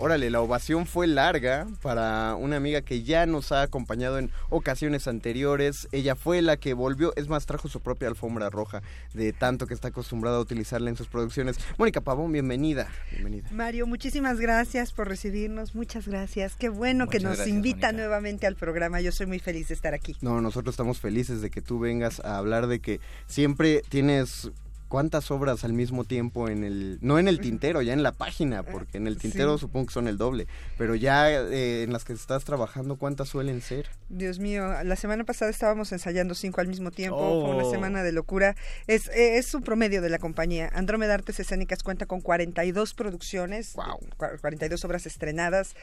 Órale, 0.00 0.30
la 0.30 0.40
ovación 0.40 0.86
fue 0.86 1.08
larga 1.08 1.66
para 1.82 2.36
una 2.36 2.54
amiga 2.54 2.82
que 2.82 3.02
ya 3.02 3.26
nos 3.26 3.50
ha 3.50 3.62
acompañado 3.62 4.18
en 4.18 4.30
ocasiones 4.48 5.08
anteriores. 5.08 5.88
Ella 5.90 6.14
fue 6.14 6.40
la 6.40 6.56
que 6.56 6.72
volvió, 6.72 7.12
es 7.16 7.26
más, 7.28 7.46
trajo 7.46 7.66
su 7.66 7.80
propia 7.80 8.06
alfombra 8.06 8.48
roja 8.48 8.80
de 9.12 9.32
tanto 9.32 9.66
que 9.66 9.74
está 9.74 9.88
acostumbrada 9.88 10.36
a 10.36 10.40
utilizarla 10.40 10.88
en 10.88 10.96
sus 10.96 11.08
producciones. 11.08 11.58
Mónica 11.78 12.00
Pavón, 12.00 12.30
bienvenida. 12.30 12.86
bienvenida. 13.10 13.48
Mario, 13.50 13.88
muchísimas 13.88 14.38
gracias 14.38 14.92
por 14.92 15.08
recibirnos. 15.08 15.74
Muchas 15.74 16.06
gracias. 16.06 16.54
Qué 16.54 16.68
bueno 16.68 17.08
que 17.08 17.18
nos 17.18 17.48
invita 17.48 17.90
nuevamente 17.90 18.46
al 18.46 18.54
programa. 18.54 19.00
Yo 19.00 19.10
soy 19.10 19.26
muy 19.26 19.40
feliz 19.40 19.66
de 19.66 19.74
estar 19.74 19.94
aquí. 19.94 20.16
No, 20.20 20.40
nosotros 20.40 20.74
estamos 20.74 21.00
felices 21.00 21.42
de 21.42 21.50
que 21.50 21.60
tú 21.60 21.80
vengas 21.80 22.20
a 22.20 22.38
hablar 22.38 22.68
de 22.68 22.78
que 22.78 23.00
siempre 23.26 23.82
tienes 23.88 24.52
cuántas 24.88 25.30
obras 25.30 25.64
al 25.64 25.72
mismo 25.72 26.04
tiempo 26.04 26.48
en 26.48 26.64
el, 26.64 26.98
no 27.00 27.18
en 27.18 27.28
el 27.28 27.40
tintero, 27.40 27.82
ya 27.82 27.92
en 27.92 28.02
la 28.02 28.12
página, 28.12 28.62
porque 28.62 28.98
en 28.98 29.06
el 29.06 29.18
tintero 29.18 29.58
supongo 29.58 29.86
que 29.86 29.92
son 29.92 30.08
el 30.08 30.18
doble, 30.18 30.46
pero 30.76 30.94
ya 30.94 31.30
eh, 31.30 31.82
en 31.82 31.92
las 31.92 32.04
que 32.04 32.14
estás 32.14 32.44
trabajando, 32.44 32.96
¿cuántas 32.96 33.28
suelen 33.28 33.60
ser? 33.60 33.88
Dios 34.08 34.38
mío, 34.38 34.82
la 34.82 34.96
semana 34.96 35.24
pasada 35.24 35.50
estábamos 35.50 35.92
ensayando 35.92 36.34
cinco 36.34 36.60
al 36.60 36.68
mismo 36.68 36.90
tiempo, 36.90 37.18
fue 37.18 37.54
una 37.54 37.64
oh. 37.64 37.70
semana 37.70 38.02
de 38.02 38.12
locura. 38.12 38.56
Es, 38.86 39.08
eh, 39.08 39.38
es 39.38 39.54
un 39.54 39.62
promedio 39.62 40.02
de 40.02 40.08
la 40.08 40.18
compañía. 40.18 40.70
Andrómeda 40.72 41.14
Artes 41.14 41.38
Escénicas 41.40 41.82
cuenta 41.82 42.06
con 42.06 42.20
42 42.20 42.94
producciones, 42.94 43.74
wow. 43.74 44.00
42 44.40 44.84
obras 44.84 45.06
estrenadas. 45.06 45.74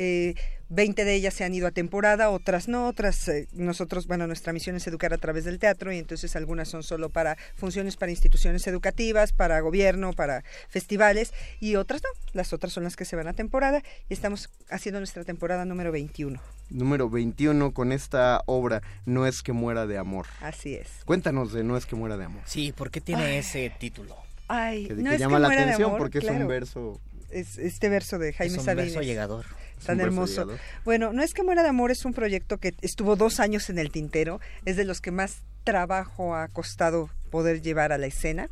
Eh, 0.00 0.36
20 0.68 1.04
de 1.04 1.14
ellas 1.14 1.34
se 1.34 1.42
han 1.42 1.52
ido 1.54 1.66
a 1.66 1.72
temporada, 1.72 2.30
otras 2.30 2.68
no, 2.68 2.86
otras 2.86 3.26
eh, 3.26 3.48
nosotros, 3.52 4.06
bueno, 4.06 4.28
nuestra 4.28 4.52
misión 4.52 4.76
es 4.76 4.86
educar 4.86 5.12
a 5.12 5.18
través 5.18 5.44
del 5.44 5.58
teatro 5.58 5.92
y 5.92 5.98
entonces 5.98 6.36
algunas 6.36 6.68
son 6.68 6.84
solo 6.84 7.08
para 7.08 7.36
funciones 7.56 7.96
para 7.96 8.12
instituciones 8.12 8.64
educativas, 8.68 9.32
para 9.32 9.58
gobierno, 9.60 10.12
para 10.12 10.44
festivales 10.68 11.32
y 11.58 11.74
otras 11.74 12.02
no, 12.04 12.10
las 12.32 12.52
otras 12.52 12.72
son 12.72 12.84
las 12.84 12.94
que 12.94 13.04
se 13.04 13.16
van 13.16 13.26
a 13.26 13.32
temporada 13.32 13.82
y 14.08 14.14
estamos 14.14 14.50
haciendo 14.70 15.00
nuestra 15.00 15.24
temporada 15.24 15.64
número 15.64 15.90
21. 15.90 16.40
Número 16.70 17.10
21 17.10 17.74
con 17.74 17.90
esta 17.90 18.42
obra, 18.46 18.82
No 19.04 19.26
es 19.26 19.42
que 19.42 19.52
muera 19.52 19.86
de 19.86 19.98
amor. 19.98 20.26
Así 20.40 20.74
es. 20.74 20.88
Cuéntanos 21.06 21.52
de 21.52 21.64
No 21.64 21.76
es 21.76 21.86
que 21.86 21.96
muera 21.96 22.16
de 22.16 22.26
amor. 22.26 22.42
Sí, 22.44 22.70
¿por 22.70 22.92
qué 22.92 23.00
tiene 23.00 23.38
ese 23.38 23.72
título? 23.80 24.16
Ay, 24.46 24.86
que, 24.86 24.94
no 24.94 25.10
es 25.10 25.18
llama 25.18 25.38
que 25.38 25.42
la 25.42 25.48
muera 25.48 25.62
de 25.62 25.66
atención 25.68 25.88
amor, 25.88 25.98
porque 25.98 26.18
es 26.18 26.24
un 26.24 26.46
verso 26.46 27.00
es 27.30 27.58
este 27.58 27.88
verso 27.88 28.18
de 28.18 28.32
Jaime 28.32 28.54
es 28.54 28.58
un 28.58 28.64
Sabines. 28.64 28.94
verso 28.94 29.02
llegador. 29.02 29.46
Tan 29.84 30.00
hermoso. 30.00 30.48
Bueno, 30.84 31.12
no 31.12 31.22
es 31.22 31.34
que 31.34 31.42
Muera 31.42 31.62
de 31.62 31.68
Amor 31.68 31.90
es 31.90 32.04
un 32.04 32.12
proyecto 32.12 32.58
que 32.58 32.74
estuvo 32.80 33.16
dos 33.16 33.40
años 33.40 33.70
en 33.70 33.78
el 33.78 33.90
tintero, 33.90 34.40
es 34.64 34.76
de 34.76 34.84
los 34.84 35.00
que 35.00 35.10
más 35.10 35.42
trabajo 35.64 36.34
ha 36.34 36.48
costado 36.48 37.10
poder 37.30 37.62
llevar 37.62 37.92
a 37.92 37.98
la 37.98 38.06
escena. 38.06 38.48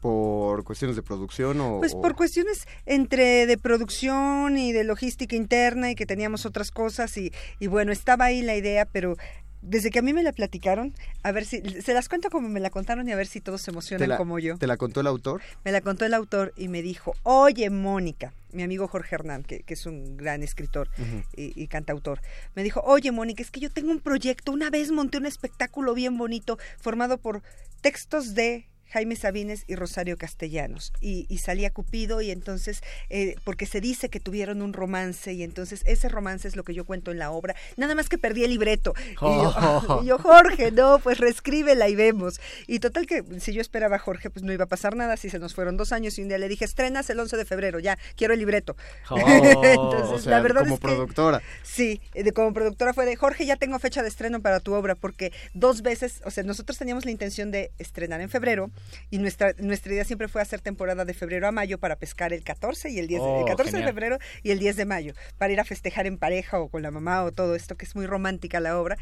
¿Por 0.00 0.64
cuestiones 0.64 0.96
de 0.96 1.02
producción 1.02 1.60
o...? 1.60 1.78
Pues 1.80 1.94
por 1.94 2.14
cuestiones 2.14 2.66
entre 2.86 3.46
de 3.46 3.58
producción 3.58 4.56
y 4.56 4.72
de 4.72 4.84
logística 4.84 5.36
interna 5.36 5.90
y 5.90 5.94
que 5.94 6.06
teníamos 6.06 6.46
otras 6.46 6.70
cosas 6.70 7.16
y, 7.18 7.32
y 7.58 7.66
bueno, 7.66 7.92
estaba 7.92 8.24
ahí 8.24 8.40
la 8.40 8.56
idea, 8.56 8.86
pero 8.86 9.16
desde 9.62 9.90
que 9.90 9.98
a 9.98 10.02
mí 10.02 10.14
me 10.14 10.22
la 10.22 10.32
platicaron, 10.32 10.94
a 11.22 11.32
ver 11.32 11.44
si 11.44 11.60
se 11.82 11.92
las 11.92 12.08
cuento 12.08 12.30
como 12.30 12.48
me 12.48 12.60
la 12.60 12.70
contaron 12.70 13.06
y 13.08 13.12
a 13.12 13.16
ver 13.16 13.26
si 13.26 13.42
todos 13.42 13.60
se 13.60 13.70
emocionan 13.70 14.08
la, 14.08 14.16
como 14.16 14.38
yo. 14.38 14.56
¿Te 14.56 14.66
la 14.66 14.78
contó 14.78 15.00
el 15.00 15.06
autor? 15.06 15.42
Me 15.64 15.72
la 15.72 15.82
contó 15.82 16.06
el 16.06 16.14
autor 16.14 16.54
y 16.56 16.68
me 16.68 16.80
dijo, 16.80 17.14
oye 17.22 17.68
Mónica, 17.68 18.32
mi 18.52 18.62
amigo 18.62 18.88
Jorge 18.88 19.14
Hernán, 19.14 19.42
que, 19.42 19.60
que 19.60 19.74
es 19.74 19.86
un 19.86 20.16
gran 20.16 20.42
escritor 20.42 20.88
uh 20.98 21.02
-huh. 21.02 21.24
y, 21.36 21.62
y, 21.62 21.66
cantautor, 21.68 22.20
me 22.54 22.62
dijo, 22.62 22.80
oye 22.84 23.12
Mónica, 23.12 23.42
es 23.42 23.50
que 23.50 23.60
yo 23.60 23.70
tengo 23.70 23.90
un 23.90 24.00
proyecto, 24.00 24.52
una 24.52 24.70
vez 24.70 24.90
monté 24.90 25.18
un 25.18 25.26
espectáculo 25.26 25.94
bien 25.94 26.18
bonito 26.18 26.58
formado 26.78 27.18
por 27.18 27.42
textos 27.80 28.34
de 28.34 28.68
Jaime 28.90 29.16
Sabines 29.16 29.64
y 29.66 29.74
Rosario 29.76 30.16
Castellanos. 30.16 30.92
Y, 31.00 31.26
y 31.28 31.38
salía 31.38 31.70
Cupido 31.70 32.20
y 32.20 32.30
entonces, 32.30 32.82
eh, 33.08 33.36
porque 33.44 33.66
se 33.66 33.80
dice 33.80 34.08
que 34.08 34.20
tuvieron 34.20 34.62
un 34.62 34.72
romance 34.72 35.32
y 35.32 35.42
entonces 35.42 35.82
ese 35.86 36.08
romance 36.08 36.48
es 36.48 36.56
lo 36.56 36.64
que 36.64 36.74
yo 36.74 36.84
cuento 36.84 37.10
en 37.10 37.18
la 37.18 37.30
obra. 37.30 37.54
Nada 37.76 37.94
más 37.94 38.08
que 38.08 38.18
perdí 38.18 38.44
el 38.44 38.50
libreto. 38.50 38.94
Y, 39.12 39.14
yo, 39.14 39.54
Oh. 39.56 40.00
y 40.02 40.06
yo, 40.06 40.18
Jorge, 40.18 40.70
no, 40.70 40.98
pues 40.98 41.18
reescríbela 41.18 41.88
y 41.88 41.94
vemos. 41.94 42.40
Y 42.66 42.78
total 42.80 43.06
que 43.06 43.24
si 43.40 43.52
yo 43.52 43.60
esperaba 43.60 43.96
a 43.96 43.98
Jorge, 43.98 44.30
pues 44.30 44.44
no 44.44 44.52
iba 44.52 44.64
a 44.64 44.68
pasar 44.68 44.96
nada. 44.96 45.16
Si 45.16 45.30
se 45.30 45.38
nos 45.38 45.54
fueron 45.54 45.76
dos 45.76 45.92
años 45.92 46.18
y 46.18 46.22
un 46.22 46.28
día 46.28 46.38
le 46.38 46.48
dije, 46.48 46.64
estrenas 46.64 47.08
el 47.10 47.20
11 47.20 47.36
de 47.36 47.44
febrero, 47.44 47.78
ya, 47.78 47.98
quiero 48.16 48.34
el 48.34 48.40
libreto. 48.40 48.76
Oh, 49.10 49.16
entonces, 49.62 50.10
o 50.10 50.18
sea, 50.18 50.30
la 50.32 50.40
verdad 50.40 50.62
como 50.62 50.74
es 50.74 50.80
que- 50.80 50.86
productora. 50.86 51.42
Sí, 51.62 52.00
de- 52.14 52.32
como 52.32 52.52
productora 52.52 52.92
fue 52.94 53.06
de 53.06 53.16
Jorge, 53.16 53.46
ya 53.46 53.56
tengo 53.56 53.78
fecha 53.78 54.02
de 54.02 54.08
estreno 54.08 54.40
para 54.40 54.60
tu 54.60 54.74
obra, 54.74 54.94
porque 54.94 55.32
dos 55.54 55.82
veces, 55.82 56.20
o 56.24 56.30
sea, 56.30 56.44
nosotros 56.44 56.78
teníamos 56.78 57.04
la 57.04 57.10
intención 57.10 57.50
de 57.50 57.70
estrenar 57.78 58.20
en 58.20 58.28
febrero 58.30 58.70
y 59.10 59.18
nuestra, 59.18 59.54
nuestra 59.58 59.92
idea 59.92 60.04
siempre 60.04 60.28
fue 60.28 60.40
hacer 60.42 60.60
temporada 60.60 61.04
de 61.04 61.14
febrero 61.14 61.46
a 61.46 61.52
mayo 61.52 61.78
para 61.78 61.96
pescar 61.96 62.32
el 62.32 62.42
14 62.44 62.90
y 62.90 62.98
el 62.98 63.06
10, 63.08 63.20
de- 63.22 63.26
Oh, 63.28 63.40
el 63.40 63.46
14 63.46 63.70
de 63.72 63.78
genial. 63.78 63.92
febrero 63.94 64.18
y 64.42 64.50
el 64.50 64.58
10 64.58 64.76
de 64.76 64.84
mayo, 64.84 65.14
para 65.38 65.52
ir 65.52 65.60
a 65.60 65.64
festejar 65.64 66.06
en 66.06 66.18
pareja 66.18 66.58
o 66.60 66.68
con 66.68 66.82
la 66.82 66.90
mamá 66.90 67.22
o 67.24 67.32
todo 67.32 67.54
esto, 67.54 67.76
que 67.76 67.84
es 67.84 67.94
muy 67.96 68.06
romántica 68.06 68.60
la 68.60 68.78
obra. 68.78 68.96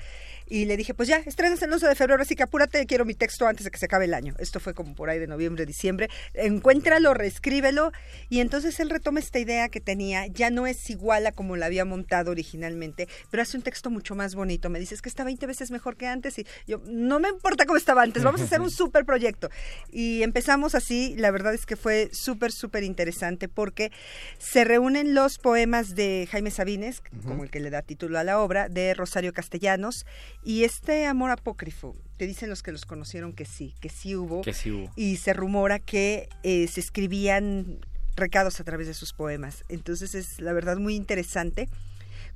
Y 0.50 0.64
le 0.64 0.76
dije, 0.76 0.94
pues 0.94 1.08
ya, 1.08 1.18
estrenas 1.18 1.60
el 1.62 1.72
11 1.72 1.88
de 1.88 1.94
febrero, 1.94 2.22
así 2.22 2.34
que 2.34 2.42
apúrate, 2.42 2.86
quiero 2.86 3.04
mi 3.04 3.14
texto 3.14 3.46
antes 3.46 3.64
de 3.64 3.70
que 3.70 3.78
se 3.78 3.84
acabe 3.84 4.06
el 4.06 4.14
año. 4.14 4.34
Esto 4.38 4.60
fue 4.60 4.72
como 4.74 4.94
por 4.94 5.10
ahí 5.10 5.18
de 5.18 5.26
noviembre, 5.26 5.66
diciembre. 5.66 6.08
Encuéntralo, 6.34 7.12
reescríbelo. 7.12 7.92
Y 8.28 8.40
entonces 8.40 8.80
él 8.80 8.88
retoma 8.90 9.20
esta 9.20 9.38
idea 9.38 9.68
que 9.68 9.80
tenía. 9.80 10.26
Ya 10.26 10.50
no 10.50 10.66
es 10.66 10.88
igual 10.88 11.26
a 11.26 11.32
como 11.32 11.56
la 11.56 11.66
había 11.66 11.84
montado 11.84 12.30
originalmente, 12.30 13.08
pero 13.30 13.42
hace 13.42 13.56
un 13.56 13.62
texto 13.62 13.90
mucho 13.90 14.14
más 14.14 14.34
bonito. 14.34 14.70
Me 14.70 14.78
dice, 14.78 14.94
es 14.94 15.02
que 15.02 15.08
está 15.08 15.24
20 15.24 15.46
veces 15.46 15.70
mejor 15.70 15.96
que 15.96 16.06
antes. 16.06 16.38
Y 16.38 16.46
yo, 16.66 16.80
no 16.86 17.20
me 17.20 17.28
importa 17.28 17.66
cómo 17.66 17.76
estaba 17.76 18.02
antes, 18.02 18.22
vamos 18.22 18.40
a 18.40 18.44
hacer 18.44 18.60
un 18.60 18.70
súper 18.78 19.04
proyecto. 19.04 19.50
Y 19.92 20.22
empezamos 20.22 20.74
así. 20.74 21.14
La 21.16 21.30
verdad 21.30 21.52
es 21.52 21.66
que 21.66 21.76
fue 21.76 22.08
súper, 22.12 22.52
súper 22.52 22.84
interesante 22.84 23.48
porque 23.48 23.92
se 24.38 24.64
reúnen 24.64 25.14
los 25.14 25.38
poemas 25.38 25.94
de 25.94 26.26
Jaime 26.30 26.50
Sabines, 26.50 27.02
como 27.24 27.44
el 27.44 27.50
que 27.50 27.60
le 27.60 27.70
da 27.70 27.82
título 27.82 28.18
a 28.18 28.24
la 28.24 28.40
obra, 28.40 28.68
de 28.68 28.94
Rosario 28.94 29.32
Castellanos, 29.32 30.06
y 30.44 30.64
este 30.64 31.06
amor 31.06 31.30
apócrifo. 31.30 31.96
Te 32.16 32.26
dicen 32.26 32.48
los 32.50 32.62
que 32.62 32.72
los 32.72 32.84
conocieron 32.84 33.32
que 33.32 33.44
sí, 33.44 33.74
que 33.80 33.88
sí 33.88 34.16
hubo. 34.16 34.42
Que 34.42 34.52
sí 34.52 34.70
hubo. 34.70 34.90
Y 34.96 35.16
se 35.16 35.32
rumora 35.32 35.78
que 35.78 36.28
eh, 36.42 36.66
se 36.68 36.80
escribían 36.80 37.78
recados 38.16 38.60
a 38.60 38.64
través 38.64 38.86
de 38.86 38.94
sus 38.94 39.12
poemas. 39.12 39.64
Entonces 39.68 40.14
es 40.14 40.40
la 40.40 40.52
verdad 40.52 40.76
muy 40.78 40.94
interesante. 40.96 41.68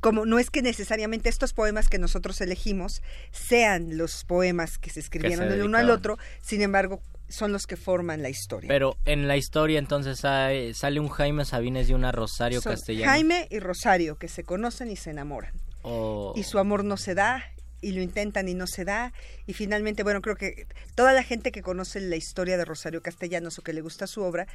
Como 0.01 0.27
no 0.27 0.39
es 0.39 0.51
que 0.51 0.63
necesariamente 0.63 1.29
estos 1.29 1.53
poemas 1.53 1.89
que 1.89 1.99
nosotros 1.99 2.41
elegimos 2.41 3.03
sean 3.31 3.97
los 3.97 4.25
poemas 4.25 4.79
que 4.79 4.91
se 4.91 5.01
escribieron 5.01 5.49
se 5.49 5.55
el 5.55 5.63
uno 5.63 5.79
al 5.79 5.91
otro, 5.91 6.19
sin 6.41 6.61
embargo, 6.61 7.01
son 7.29 7.53
los 7.53 7.67
que 7.67 7.77
forman 7.77 8.21
la 8.21 8.29
historia. 8.29 8.69
Pero 8.69 8.97
en 9.05 9.29
la 9.29 9.37
historia 9.37 9.79
entonces 9.79 10.25
hay- 10.25 10.75
sale 10.75 10.99
un 11.01 11.09
Jaime 11.09 11.45
Sabines 11.45 11.89
y 11.89 11.95
una 11.95 12.11
Rosario 12.13 12.61
Son 12.61 12.73
Castellanos. 12.73 13.07
Jaime 13.13 13.47
y 13.51 13.59
Rosario, 13.61 14.17
que 14.17 14.29
se 14.29 14.45
conocen 14.45 14.91
y 14.91 14.97
se 14.97 15.11
enamoran. 15.11 15.55
Oh. 15.83 16.33
Y 16.37 16.43
su 16.45 16.59
amor 16.59 16.85
no 16.85 16.97
se 16.97 17.15
da, 17.15 17.45
y 17.83 17.93
lo 17.93 18.01
intentan 18.01 18.49
y 18.49 18.55
no 18.55 18.67
se 18.67 18.87
da. 18.87 19.13
Y 19.47 19.53
finalmente, 19.53 20.03
bueno, 20.05 20.23
creo 20.23 20.37
que 20.37 20.67
toda 20.95 21.13
la 21.13 21.23
gente 21.23 21.53
que 21.53 21.61
conoce 21.61 22.01
la 22.01 22.17
historia 22.17 22.57
de 22.57 22.65
Rosario 22.65 23.03
Castellanos 23.03 23.59
o 23.59 23.63
que 23.63 23.75
le 23.75 23.83
gusta 23.83 24.07
su 24.07 24.23
obra, 24.23 24.47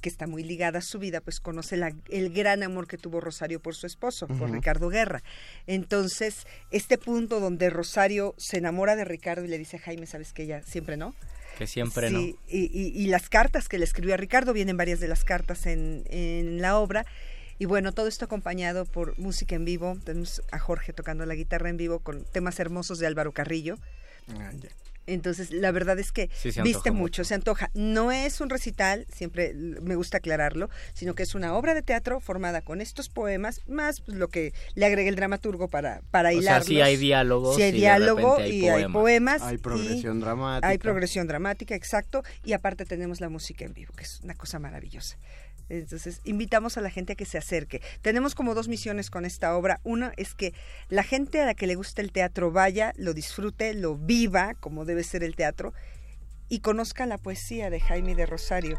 que 0.00 0.08
está 0.08 0.26
muy 0.26 0.42
ligada 0.42 0.78
a 0.78 0.82
su 0.82 0.98
vida, 0.98 1.20
pues 1.20 1.40
conoce 1.40 1.76
la- 1.76 1.92
el 2.08 2.32
gran 2.32 2.62
amor 2.62 2.86
que 2.86 2.96
tuvo 2.96 3.20
Rosario 3.20 3.60
por 3.60 3.74
su 3.74 3.86
esposo, 3.86 4.26
por. 4.28 4.50
Ricardo 4.50 4.88
Guerra. 4.88 5.22
Entonces, 5.66 6.46
este 6.70 6.96
punto 6.98 7.40
donde 7.40 7.68
Rosario 7.70 8.34
se 8.38 8.58
enamora 8.58 8.96
de 8.96 9.04
Ricardo 9.04 9.44
y 9.44 9.48
le 9.48 9.58
dice 9.58 9.76
a 9.76 9.80
Jaime, 9.80 10.06
¿sabes 10.06 10.32
que 10.32 10.44
ella 10.44 10.62
siempre 10.62 10.96
no? 10.96 11.14
Que 11.58 11.66
siempre 11.66 12.10
no. 12.10 12.20
Y- 12.20 12.36
y 12.94 13.06
las 13.08 13.28
cartas 13.28 13.68
que 13.68 13.78
le 13.78 13.84
escribió 13.84 14.14
a 14.14 14.16
Ricardo, 14.16 14.52
vienen 14.52 14.76
varias 14.76 15.00
de 15.00 15.08
las 15.08 15.24
cartas 15.24 15.66
en, 15.66 16.04
en 16.10 16.60
la 16.60 16.78
obra. 16.78 17.04
Y 17.58 17.64
bueno, 17.64 17.92
todo 17.92 18.06
esto 18.06 18.24
acompañado 18.24 18.84
por 18.84 19.18
música 19.18 19.54
en 19.54 19.64
vivo. 19.64 19.96
Tenemos 20.04 20.42
a 20.50 20.58
Jorge 20.58 20.92
tocando 20.92 21.24
la 21.26 21.34
guitarra 21.34 21.70
en 21.70 21.76
vivo 21.76 22.00
con 22.00 22.24
temas 22.24 22.60
hermosos 22.60 22.98
de 22.98 23.06
Álvaro 23.06 23.32
Carrillo. 23.32 23.78
Entonces, 25.06 25.52
la 25.52 25.70
verdad 25.70 25.98
es 25.98 26.10
que 26.10 26.30
Sí, 26.34 26.50
viste 26.62 26.90
mucho, 26.90 27.24
se 27.24 27.34
antoja. 27.34 27.70
No 27.74 28.10
es 28.10 28.40
un 28.40 28.50
recital, 28.50 29.06
siempre 29.12 29.54
me 29.54 29.94
gusta 29.94 30.18
aclararlo, 30.18 30.68
sino 30.94 31.14
que 31.14 31.22
es 31.22 31.34
una 31.34 31.54
obra 31.54 31.74
de 31.74 31.82
teatro 31.82 32.18
formada 32.20 32.60
con 32.60 32.80
estos 32.80 33.08
poemas, 33.08 33.60
más 33.68 34.00
pues, 34.00 34.18
lo 34.18 34.28
que 34.28 34.52
le 34.74 34.86
agregue 34.86 35.08
el 35.08 35.16
dramaturgo 35.16 35.68
para, 35.68 36.02
para 36.10 36.30
O 36.30 36.32
sea, 36.32 36.40
hilarlos. 36.40 36.66
sí 36.66 36.80
hay 36.80 36.96
diálogos 36.96 37.56
Sí 37.56 37.62
hay 37.62 37.72
diálogo 37.72 38.38
hay 38.38 38.64
y 38.64 38.68
hay 38.68 38.88
poemas. 38.88 39.42
Hay 39.42 39.54
y 39.54 39.58
progresión 39.58 40.20
dramática. 40.20 40.68
Hay 40.68 40.78
progresión 40.78 41.26
dramática, 41.28 41.74
exacto. 41.76 42.24
Y 42.44 42.52
aparte 42.52 42.84
tenemos 42.84 43.20
la 43.20 43.28
música 43.28 43.64
en 43.64 43.74
vivo, 43.74 43.92
que 43.94 44.02
es 44.02 44.20
una 44.22 44.34
cosa 44.34 44.58
maravillosa. 44.58 45.16
Entonces, 45.68 46.20
invitamos 46.24 46.76
a 46.76 46.80
la 46.80 46.90
gente 46.90 47.14
a 47.14 47.16
que 47.16 47.24
se 47.24 47.38
acerque. 47.38 47.82
Tenemos 48.02 48.34
como 48.34 48.54
dos 48.54 48.68
misiones 48.68 49.10
con 49.10 49.24
esta 49.24 49.56
obra. 49.56 49.80
Una 49.84 50.12
es 50.16 50.34
que 50.34 50.54
la 50.88 51.02
gente 51.02 51.40
a 51.40 51.46
la 51.46 51.54
que 51.54 51.66
le 51.66 51.74
gusta 51.74 52.02
el 52.02 52.12
teatro 52.12 52.52
vaya, 52.52 52.92
lo 52.96 53.14
disfrute, 53.14 53.74
lo 53.74 53.96
viva, 53.96 54.54
como 54.54 54.84
debe 54.84 55.02
ser 55.02 55.24
el 55.24 55.34
teatro, 55.34 55.74
y 56.48 56.60
conozca 56.60 57.06
la 57.06 57.18
poesía 57.18 57.70
de 57.70 57.80
Jaime 57.80 58.14
de 58.14 58.26
Rosario. 58.26 58.78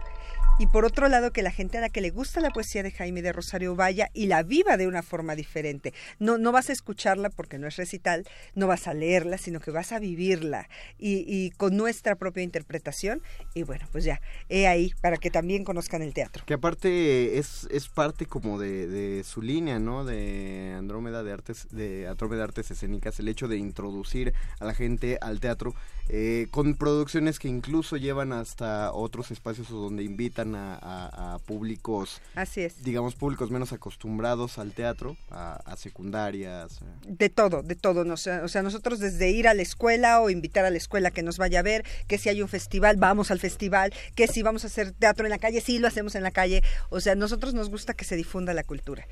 Y 0.59 0.65
por 0.65 0.85
otro 0.85 1.07
lado, 1.07 1.31
que 1.31 1.43
la 1.43 1.51
gente 1.51 1.77
a 1.77 1.81
la 1.81 1.89
que 1.89 2.01
le 2.01 2.09
gusta 2.09 2.41
la 2.41 2.49
poesía 2.49 2.81
de 2.81 2.89
Jaime 2.89 3.21
de 3.21 3.31
Rosario 3.31 3.75
vaya 3.75 4.09
y 4.15 4.25
la 4.25 4.41
viva 4.41 4.75
de 4.75 4.87
una 4.87 5.03
forma 5.03 5.35
diferente. 5.35 5.93
No, 6.17 6.39
no 6.39 6.51
vas 6.51 6.71
a 6.71 6.73
escucharla 6.73 7.29
porque 7.29 7.59
no 7.59 7.67
es 7.67 7.75
recital, 7.75 8.27
no 8.55 8.65
vas 8.65 8.87
a 8.87 8.95
leerla, 8.95 9.37
sino 9.37 9.59
que 9.59 9.69
vas 9.69 9.91
a 9.91 9.99
vivirla 9.99 10.67
y, 10.97 11.51
con 11.57 11.77
nuestra 11.77 12.15
propia 12.15 12.41
interpretación. 12.41 13.21
Y 13.53 13.61
bueno, 13.61 13.85
pues 13.91 14.03
ya, 14.03 14.19
he 14.49 14.65
ahí 14.65 14.91
para 14.99 15.17
que 15.17 15.29
también 15.29 15.63
conozcan 15.63 16.01
el 16.01 16.15
teatro. 16.15 16.43
Que 16.47 16.55
aparte 16.55 17.37
es, 17.37 17.67
es 17.69 17.87
parte 17.87 18.25
como 18.25 18.57
de, 18.57 19.23
su 19.23 19.43
línea, 19.43 19.77
¿no? 19.77 20.05
De 20.05 20.73
Andrómeda 20.75 21.21
de 21.21 21.33
Artes, 21.33 21.67
de 21.69 22.07
Andrómeda 22.07 22.45
Artes 22.45 22.71
Escénicas, 22.71 23.19
el 23.19 23.27
hecho 23.27 23.47
de 23.47 23.57
introducir 23.57 24.33
a 24.59 24.65
la 24.65 24.73
gente 24.73 25.19
al 25.21 25.39
teatro 25.39 25.75
eh, 26.09 26.47
con 26.49 26.75
producciones 26.75 27.37
que 27.37 27.47
incluso 27.47 27.97
llevan 27.97 28.31
hasta 28.31 28.93
otros 28.93 29.29
espacios 29.29 29.69
donde 29.69 30.03
invitan 30.03 30.46
a, 30.55 30.75
a- 30.75 31.35
a 31.35 31.39
públicos, 31.39 32.21
Así 32.35 32.61
es. 32.61 32.83
digamos, 32.83 33.15
públicos 33.15 33.51
menos 33.51 33.73
acostumbrados 33.73 34.57
al 34.57 34.73
teatro, 34.73 35.15
a, 35.31 35.53
a 35.65 35.75
secundarias. 35.77 36.79
De 37.05 37.29
todo, 37.29 37.63
de 37.63 37.75
todo. 37.75 38.03
No 38.05 38.17
sé, 38.17 38.39
o 38.41 38.47
sea, 38.47 38.61
nosotros 38.63 38.99
desde 38.99 39.29
ir 39.29 39.47
a 39.47 39.53
la 39.53 39.61
escuela 39.61 40.21
o 40.21 40.29
invitar 40.29 40.65
a 40.65 40.69
la 40.69 40.77
escuela 40.77 41.11
que 41.11 41.23
nos 41.23 41.37
vaya 41.37 41.59
a 41.59 41.63
ver, 41.63 41.85
que 42.07 42.17
si 42.17 42.29
hay 42.29 42.41
un 42.41 42.47
festival, 42.47 42.97
vamos 42.97 43.31
al 43.31 43.39
festival, 43.39 43.93
que 44.15 44.27
si 44.27 44.43
vamos 44.43 44.63
a 44.63 44.67
hacer 44.67 44.91
teatro 44.91 45.25
en 45.25 45.31
la 45.31 45.37
calle, 45.39 45.61
sí 45.61 45.79
lo 45.79 45.87
hacemos 45.87 46.15
en 46.15 46.23
la 46.23 46.31
calle. 46.31 46.63
O 46.89 46.99
sea, 46.99 47.13
a 47.13 47.15
nosotros 47.15 47.53
nos 47.53 47.69
gusta 47.69 47.93
que 47.93 48.05
se 48.05 48.15
difunda 48.15 48.53
la 48.53 48.63
cultura. 48.63 49.07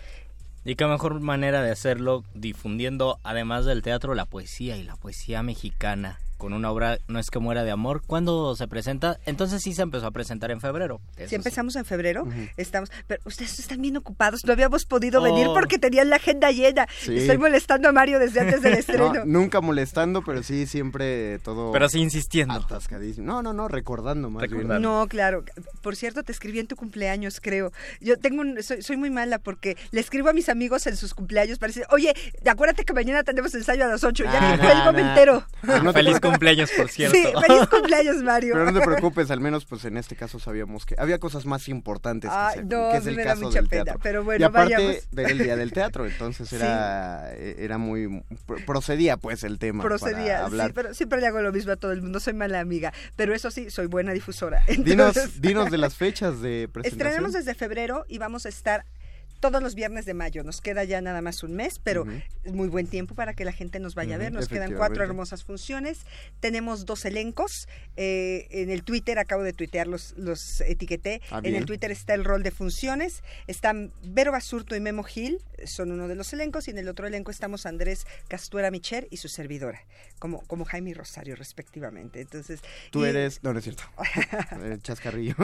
Y 0.63 0.75
qué 0.75 0.85
mejor 0.87 1.19
manera 1.19 1.61
de 1.61 1.69
hacerlo 1.71 2.23
difundiendo, 2.33 3.19
además 3.23 3.65
del 3.65 3.83
teatro, 3.83 4.15
la 4.15 4.25
poesía 4.25 4.77
y 4.77 4.83
la 4.83 4.95
poesía 4.95 5.43
mexicana. 5.43 6.19
Con 6.37 6.53
una 6.53 6.69
obra, 6.71 6.97
no 7.07 7.17
es 7.19 7.29
que 7.29 7.39
muera 7.39 7.63
de 7.63 7.71
amor. 7.71 8.01
¿Cuándo 8.05 8.55
se 8.55 8.67
presenta? 8.67 9.17
Entonces 9.25 9.61
sí 9.63 9.73
se 9.73 9.81
empezó 9.81 10.05
a 10.07 10.11
presentar 10.11 10.51
en 10.51 10.59
febrero. 10.59 10.99
Si 11.17 11.27
sí. 11.29 11.35
empezamos 11.35 11.75
en 11.77 11.85
febrero, 11.85 12.27
estamos, 12.57 12.91
pero 13.07 13.21
ustedes 13.25 13.57
están 13.59 13.81
bien 13.81 13.95
ocupados, 13.97 14.43
no 14.45 14.51
habíamos 14.53 14.85
podido 14.85 15.21
venir 15.21 15.47
Oh. 15.47 15.53
porque 15.53 15.77
tenían 15.79 16.09
la 16.09 16.17
agenda 16.17 16.51
llena. 16.51 16.87
Sí. 16.99 17.15
Estoy 17.17 17.37
molestando 17.37 17.87
a 17.87 17.91
Mario 17.91 18.19
desde 18.19 18.41
antes 18.41 18.61
del 18.61 18.73
estreno. 18.77 19.13
No, 19.13 19.25
nunca 19.25 19.61
molestando, 19.61 20.23
pero 20.23 20.43
sí 20.43 20.65
siempre 20.67 21.39
todo... 21.39 21.71
Pero 21.71 21.87
sí 21.89 21.99
insistiendo. 22.01 22.53
Atascadísimo. 22.55 23.25
No, 23.27 23.41
no, 23.41 23.53
no, 23.53 23.67
recordando 23.67 24.29
más 24.29 24.49
bien. 24.49 24.67
No, 24.81 25.07
claro. 25.07 25.43
Por 25.81 25.95
cierto, 25.95 26.23
te 26.23 26.31
escribí 26.31 26.59
en 26.59 26.67
tu 26.67 26.75
cumpleaños, 26.75 27.39
creo. 27.41 27.71
Yo 28.01 28.17
tengo 28.17 28.41
un- 28.41 28.61
soy, 28.61 28.81
soy 28.81 28.97
muy 28.97 29.09
mala 29.09 29.39
porque 29.39 29.77
le 29.91 30.01
escribo 30.01 30.29
a 30.29 30.33
mis 30.33 30.49
amigos 30.49 30.85
en 30.87 30.97
sus 30.97 31.13
cumpleaños 31.13 31.59
para 31.59 31.69
decir, 31.69 31.85
oye, 31.91 32.13
acuérdate 32.49 32.83
que 32.85 32.93
mañana 32.93 33.23
tenemos 33.23 33.53
ensayo 33.55 33.85
a 33.85 33.87
las 33.87 34.03
8. 34.03 34.23
Ya 34.25 34.31
Ah, 34.35 34.51
que 34.55 34.59
cuelgo 34.59 34.83
nah, 34.85 34.91
me 34.91 35.01
entero. 35.01 35.43
Pero 35.61 35.83
no 35.83 35.93
Feliz. 35.93 36.19
Cumpleaños, 36.35 36.71
por 36.71 36.89
cierto. 36.89 37.15
Sí, 37.17 37.23
feliz 37.47 37.67
cumpleaños, 37.69 38.17
Mario. 38.23 38.53
Pero 38.53 38.71
no 38.71 38.79
te 38.79 38.85
preocupes, 38.85 39.31
al 39.31 39.39
menos 39.39 39.65
pues 39.65 39.85
en 39.85 39.97
este 39.97 40.15
caso 40.15 40.39
sabíamos 40.39 40.85
que 40.85 40.95
había 40.97 41.19
cosas 41.19 41.45
más 41.45 41.67
importantes 41.69 42.29
que, 42.29 42.35
Ay, 42.37 42.49
hacer, 42.59 42.63
no, 42.65 42.69
que 42.69 42.95
a 42.95 42.97
es 42.97 43.05
el 43.07 43.15
me 43.15 43.23
da 43.23 43.29
caso 43.33 43.41
mucha 43.43 43.59
del 43.59 43.67
pena, 43.69 43.83
teatro. 43.85 43.99
pero 44.03 44.23
bueno, 44.23 44.41
y 44.41 44.43
aparte 44.43 44.73
vayamos. 44.75 44.95
era 45.17 45.29
el 45.29 45.37
día 45.39 45.55
del 45.55 45.71
teatro, 45.71 46.05
entonces 46.05 46.47
Sí. 46.55 46.55
era 46.55 47.31
era 47.33 47.77
muy 47.77 48.23
procedía 48.65 49.17
pues 49.17 49.43
el 49.43 49.59
tema 49.59 49.83
para 49.83 49.97
Procedía, 49.97 50.45
hablar. 50.45 50.67
sí, 50.67 50.73
pero 50.73 50.93
siempre 50.93 51.19
le 51.21 51.27
hago 51.27 51.41
lo 51.41 51.51
mismo 51.51 51.71
a 51.71 51.75
todo 51.75 51.91
el 51.91 52.01
mundo, 52.01 52.19
soy 52.19 52.33
mala 52.33 52.59
amiga, 52.59 52.93
pero 53.15 53.33
eso 53.33 53.51
sí, 53.51 53.69
soy 53.69 53.87
buena 53.87 54.11
difusora. 54.13 54.61
Dinos 54.77 55.41
dinos 55.41 55.71
de 55.71 55.77
las 55.77 55.95
fechas 55.95 56.41
de 56.41 56.69
presentación. 56.71 57.07
Estrenamos 57.07 57.33
desde 57.33 57.53
febrero 57.55 58.05
y 58.07 58.17
vamos 58.17 58.45
a 58.45 58.49
estar 58.49 58.85
todos 59.39 59.61
los 59.61 59.75
viernes 59.75 60.05
de 60.05 60.13
mayo. 60.13 60.43
Nos 60.43 60.61
queda 60.61 60.83
ya 60.83 61.01
nada 61.01 61.21
más 61.21 61.43
un 61.43 61.53
mes, 61.55 61.79
pero 61.79 62.05
es 62.43 62.53
muy 62.53 62.67
buen 62.67 62.87
tiempo 62.87 63.15
para 63.15 63.33
que 63.33 63.45
la 63.45 63.51
gente 63.51 63.79
nos 63.79 63.95
vaya 63.95 64.15
a 64.15 64.17
ver. 64.17 64.31
Nos 64.31 64.47
quedan 64.47 64.73
cuatro 64.73 65.03
hermosas 65.03 65.43
funciones. 65.43 65.99
Tenemos 66.39 66.85
dos 66.85 67.05
elencos. 67.05 67.67
Eh, 67.97 68.47
en 68.51 68.69
el 68.69 68.83
Twitter, 68.83 69.19
acabo 69.19 69.43
de 69.43 69.53
tuitear, 69.53 69.87
los, 69.87 70.13
los 70.17 70.61
etiqueté. 70.61 71.21
Ah, 71.31 71.41
en 71.43 71.55
el. 71.55 71.65
Twitter 71.65 71.91
está 71.91 72.13
el 72.13 72.23
rol 72.23 72.43
de 72.43 72.51
funciones. 72.51 73.23
Están 73.47 73.91
Vero 74.03 74.31
Basurto 74.31 74.75
y 74.75 74.79
Memo 74.79 75.03
Gil, 75.03 75.41
son 75.65 75.91
uno 75.91 76.07
de 76.07 76.15
los 76.15 76.31
elencos. 76.33 76.67
Y 76.67 76.71
en 76.71 76.77
el 76.77 76.87
otro 76.87 77.07
elenco 77.07 77.31
estamos 77.31 77.65
Andrés 77.65 78.05
Castuera 78.27 78.71
Micher 78.71 79.07
y 79.09 79.17
su 79.17 79.27
servidora, 79.29 79.81
como, 80.19 80.41
como 80.47 80.65
Jaime 80.65 80.91
y 80.91 80.93
Rosario, 80.93 81.35
respectivamente. 81.35 82.21
Entonces, 82.21 82.61
Tú 82.91 83.05
y- 83.05 83.09
eres... 83.09 83.43
No, 83.43 83.51
no 83.53 83.59
es 83.59 83.63
cierto. 83.65 83.83
Chascarrillo. 84.83 85.35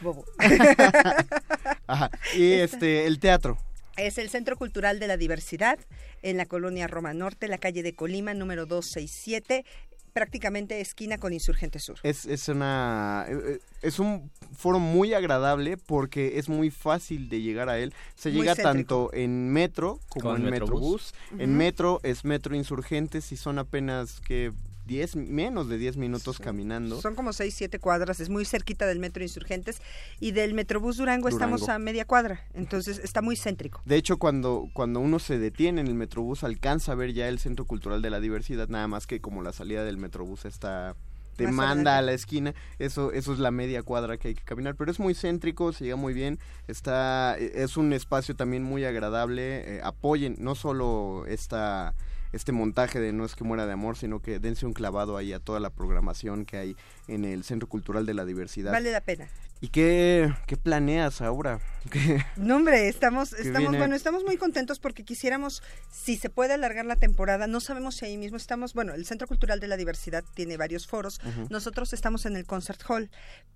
Bobo. 0.00 0.24
Ajá. 1.90 2.10
Y 2.36 2.52
este, 2.52 3.06
el 3.06 3.18
teatro. 3.18 3.58
Es 3.96 4.18
el 4.18 4.30
Centro 4.30 4.56
Cultural 4.56 4.98
de 4.98 5.06
la 5.06 5.16
Diversidad 5.16 5.78
en 6.22 6.36
la 6.36 6.46
colonia 6.46 6.86
Roma 6.86 7.12
Norte, 7.12 7.48
la 7.48 7.58
calle 7.58 7.82
de 7.82 7.94
Colima, 7.94 8.32
número 8.34 8.64
267, 8.66 9.64
prácticamente 10.12 10.80
esquina 10.80 11.18
con 11.18 11.32
Insurgente 11.32 11.78
Sur. 11.78 11.98
Es, 12.02 12.24
es 12.26 12.48
una 12.48 13.26
eh, 13.28 13.38
eh, 13.46 13.58
es 13.82 13.98
un 13.98 14.30
foro 14.56 14.78
muy 14.78 15.14
agradable 15.14 15.76
porque 15.76 16.38
es 16.38 16.48
muy 16.48 16.70
fácil 16.70 17.28
de 17.28 17.40
llegar 17.42 17.68
a 17.68 17.78
él. 17.78 17.92
Se 18.14 18.30
Muy 18.30 18.40
llega 18.40 18.54
céntrico. 18.54 19.06
tanto 19.08 19.10
en 19.14 19.48
metro 19.50 20.00
como 20.08 20.30
Con 20.30 20.42
en 20.44 20.50
Metrobús. 20.50 21.12
Metrobús. 21.12 21.42
En 21.42 21.56
metro 21.56 22.00
es 22.02 22.24
Metro 22.24 22.54
Insurgentes 22.54 23.32
y 23.32 23.36
son 23.36 23.58
apenas 23.58 24.20
que 24.20 24.52
10 24.90 25.14
menos 25.14 25.68
de 25.68 25.78
10 25.78 25.98
minutos 25.98 26.40
caminando. 26.40 27.00
Son 27.00 27.14
como 27.14 27.32
6, 27.32 27.54
7 27.54 27.78
cuadras, 27.78 28.18
es 28.18 28.28
muy 28.28 28.44
cerquita 28.44 28.88
del 28.88 28.98
Metro 28.98 29.22
Insurgentes 29.22 29.80
y 30.18 30.32
del 30.32 30.52
Metrobús 30.52 30.96
Durango, 30.96 31.28
estamos 31.28 31.68
a 31.68 31.78
media 31.78 32.04
cuadra, 32.04 32.44
entonces 32.54 32.98
está 32.98 33.22
muy 33.22 33.36
céntrico. 33.36 33.80
De 33.84 33.94
hecho, 33.94 34.16
cuando, 34.16 34.68
cuando 34.72 34.98
uno 34.98 35.20
se 35.20 35.38
detiene 35.38 35.80
en 35.80 35.86
el 35.86 35.94
Metrobús, 35.94 36.42
alcanza 36.42 36.90
a 36.90 36.94
ver 36.96 37.12
ya 37.12 37.28
el 37.28 37.38
Centro 37.38 37.66
Cultural 37.66 38.02
de 38.02 38.10
la 38.10 38.18
Diversidad, 38.18 38.66
nada 38.68 38.88
más 38.88 39.06
que 39.06 39.20
como 39.20 39.42
la 39.42 39.52
salida 39.52 39.84
del 39.84 39.96
Metrobús 39.96 40.44
está 40.44 40.96
te 41.36 41.46
Más 41.46 41.54
manda 41.54 41.96
a 41.96 42.02
la 42.02 42.12
esquina, 42.12 42.52
eso 42.80 43.12
eso 43.12 43.32
es 43.32 43.38
la 43.38 43.52
media 43.52 43.84
cuadra 43.84 44.18
que 44.18 44.28
hay 44.28 44.34
que 44.34 44.42
caminar, 44.42 44.74
pero 44.74 44.90
es 44.90 44.98
muy 44.98 45.14
céntrico, 45.14 45.72
se 45.72 45.84
llega 45.84 45.96
muy 45.96 46.12
bien, 46.12 46.40
está 46.66 47.38
e, 47.38 47.62
es 47.62 47.76
un 47.76 47.92
espacio 47.92 48.34
también 48.34 48.64
muy 48.64 48.84
agradable, 48.84 49.76
eh, 49.76 49.80
apoyen 49.84 50.34
no 50.40 50.56
solo 50.56 51.24
esta 51.28 51.94
este 52.32 52.52
montaje 52.52 53.00
de 53.00 53.12
No 53.12 53.24
es 53.24 53.34
que 53.34 53.44
muera 53.44 53.66
de 53.66 53.72
amor, 53.72 53.96
sino 53.96 54.20
que 54.20 54.38
dense 54.38 54.66
un 54.66 54.72
clavado 54.72 55.16
ahí 55.16 55.32
a 55.32 55.40
toda 55.40 55.60
la 55.60 55.70
programación 55.70 56.44
que 56.44 56.56
hay 56.56 56.76
en 57.14 57.24
el 57.24 57.44
Centro 57.44 57.68
Cultural 57.68 58.06
de 58.06 58.14
la 58.14 58.24
Diversidad. 58.24 58.72
Vale 58.72 58.90
la 58.92 59.00
pena. 59.00 59.28
¿Y 59.62 59.68
qué, 59.68 60.32
qué 60.46 60.56
planeas 60.56 61.20
ahora? 61.20 61.60
¿Qué- 61.90 62.24
No, 62.36 62.56
hombre, 62.56 62.88
estamos, 62.88 63.34
estamos, 63.34 63.76
bueno, 63.76 63.94
estamos 63.94 64.24
muy 64.24 64.38
contentos 64.38 64.78
porque 64.78 65.04
quisiéramos, 65.04 65.62
si 65.90 66.16
se 66.16 66.30
puede 66.30 66.54
alargar 66.54 66.86
la 66.86 66.96
temporada, 66.96 67.46
no 67.46 67.60
sabemos 67.60 67.96
si 67.96 68.06
ahí 68.06 68.16
mismo 68.16 68.38
estamos, 68.38 68.72
bueno, 68.72 68.94
el 68.94 69.04
Centro 69.04 69.28
Cultural 69.28 69.60
de 69.60 69.68
la 69.68 69.76
Diversidad 69.76 70.24
tiene 70.34 70.56
varios 70.56 70.86
foros, 70.86 71.20
nosotros 71.50 71.92
estamos 71.92 72.24
en 72.24 72.36
el 72.36 72.46
Concert 72.46 72.80
Hall, 72.88 73.10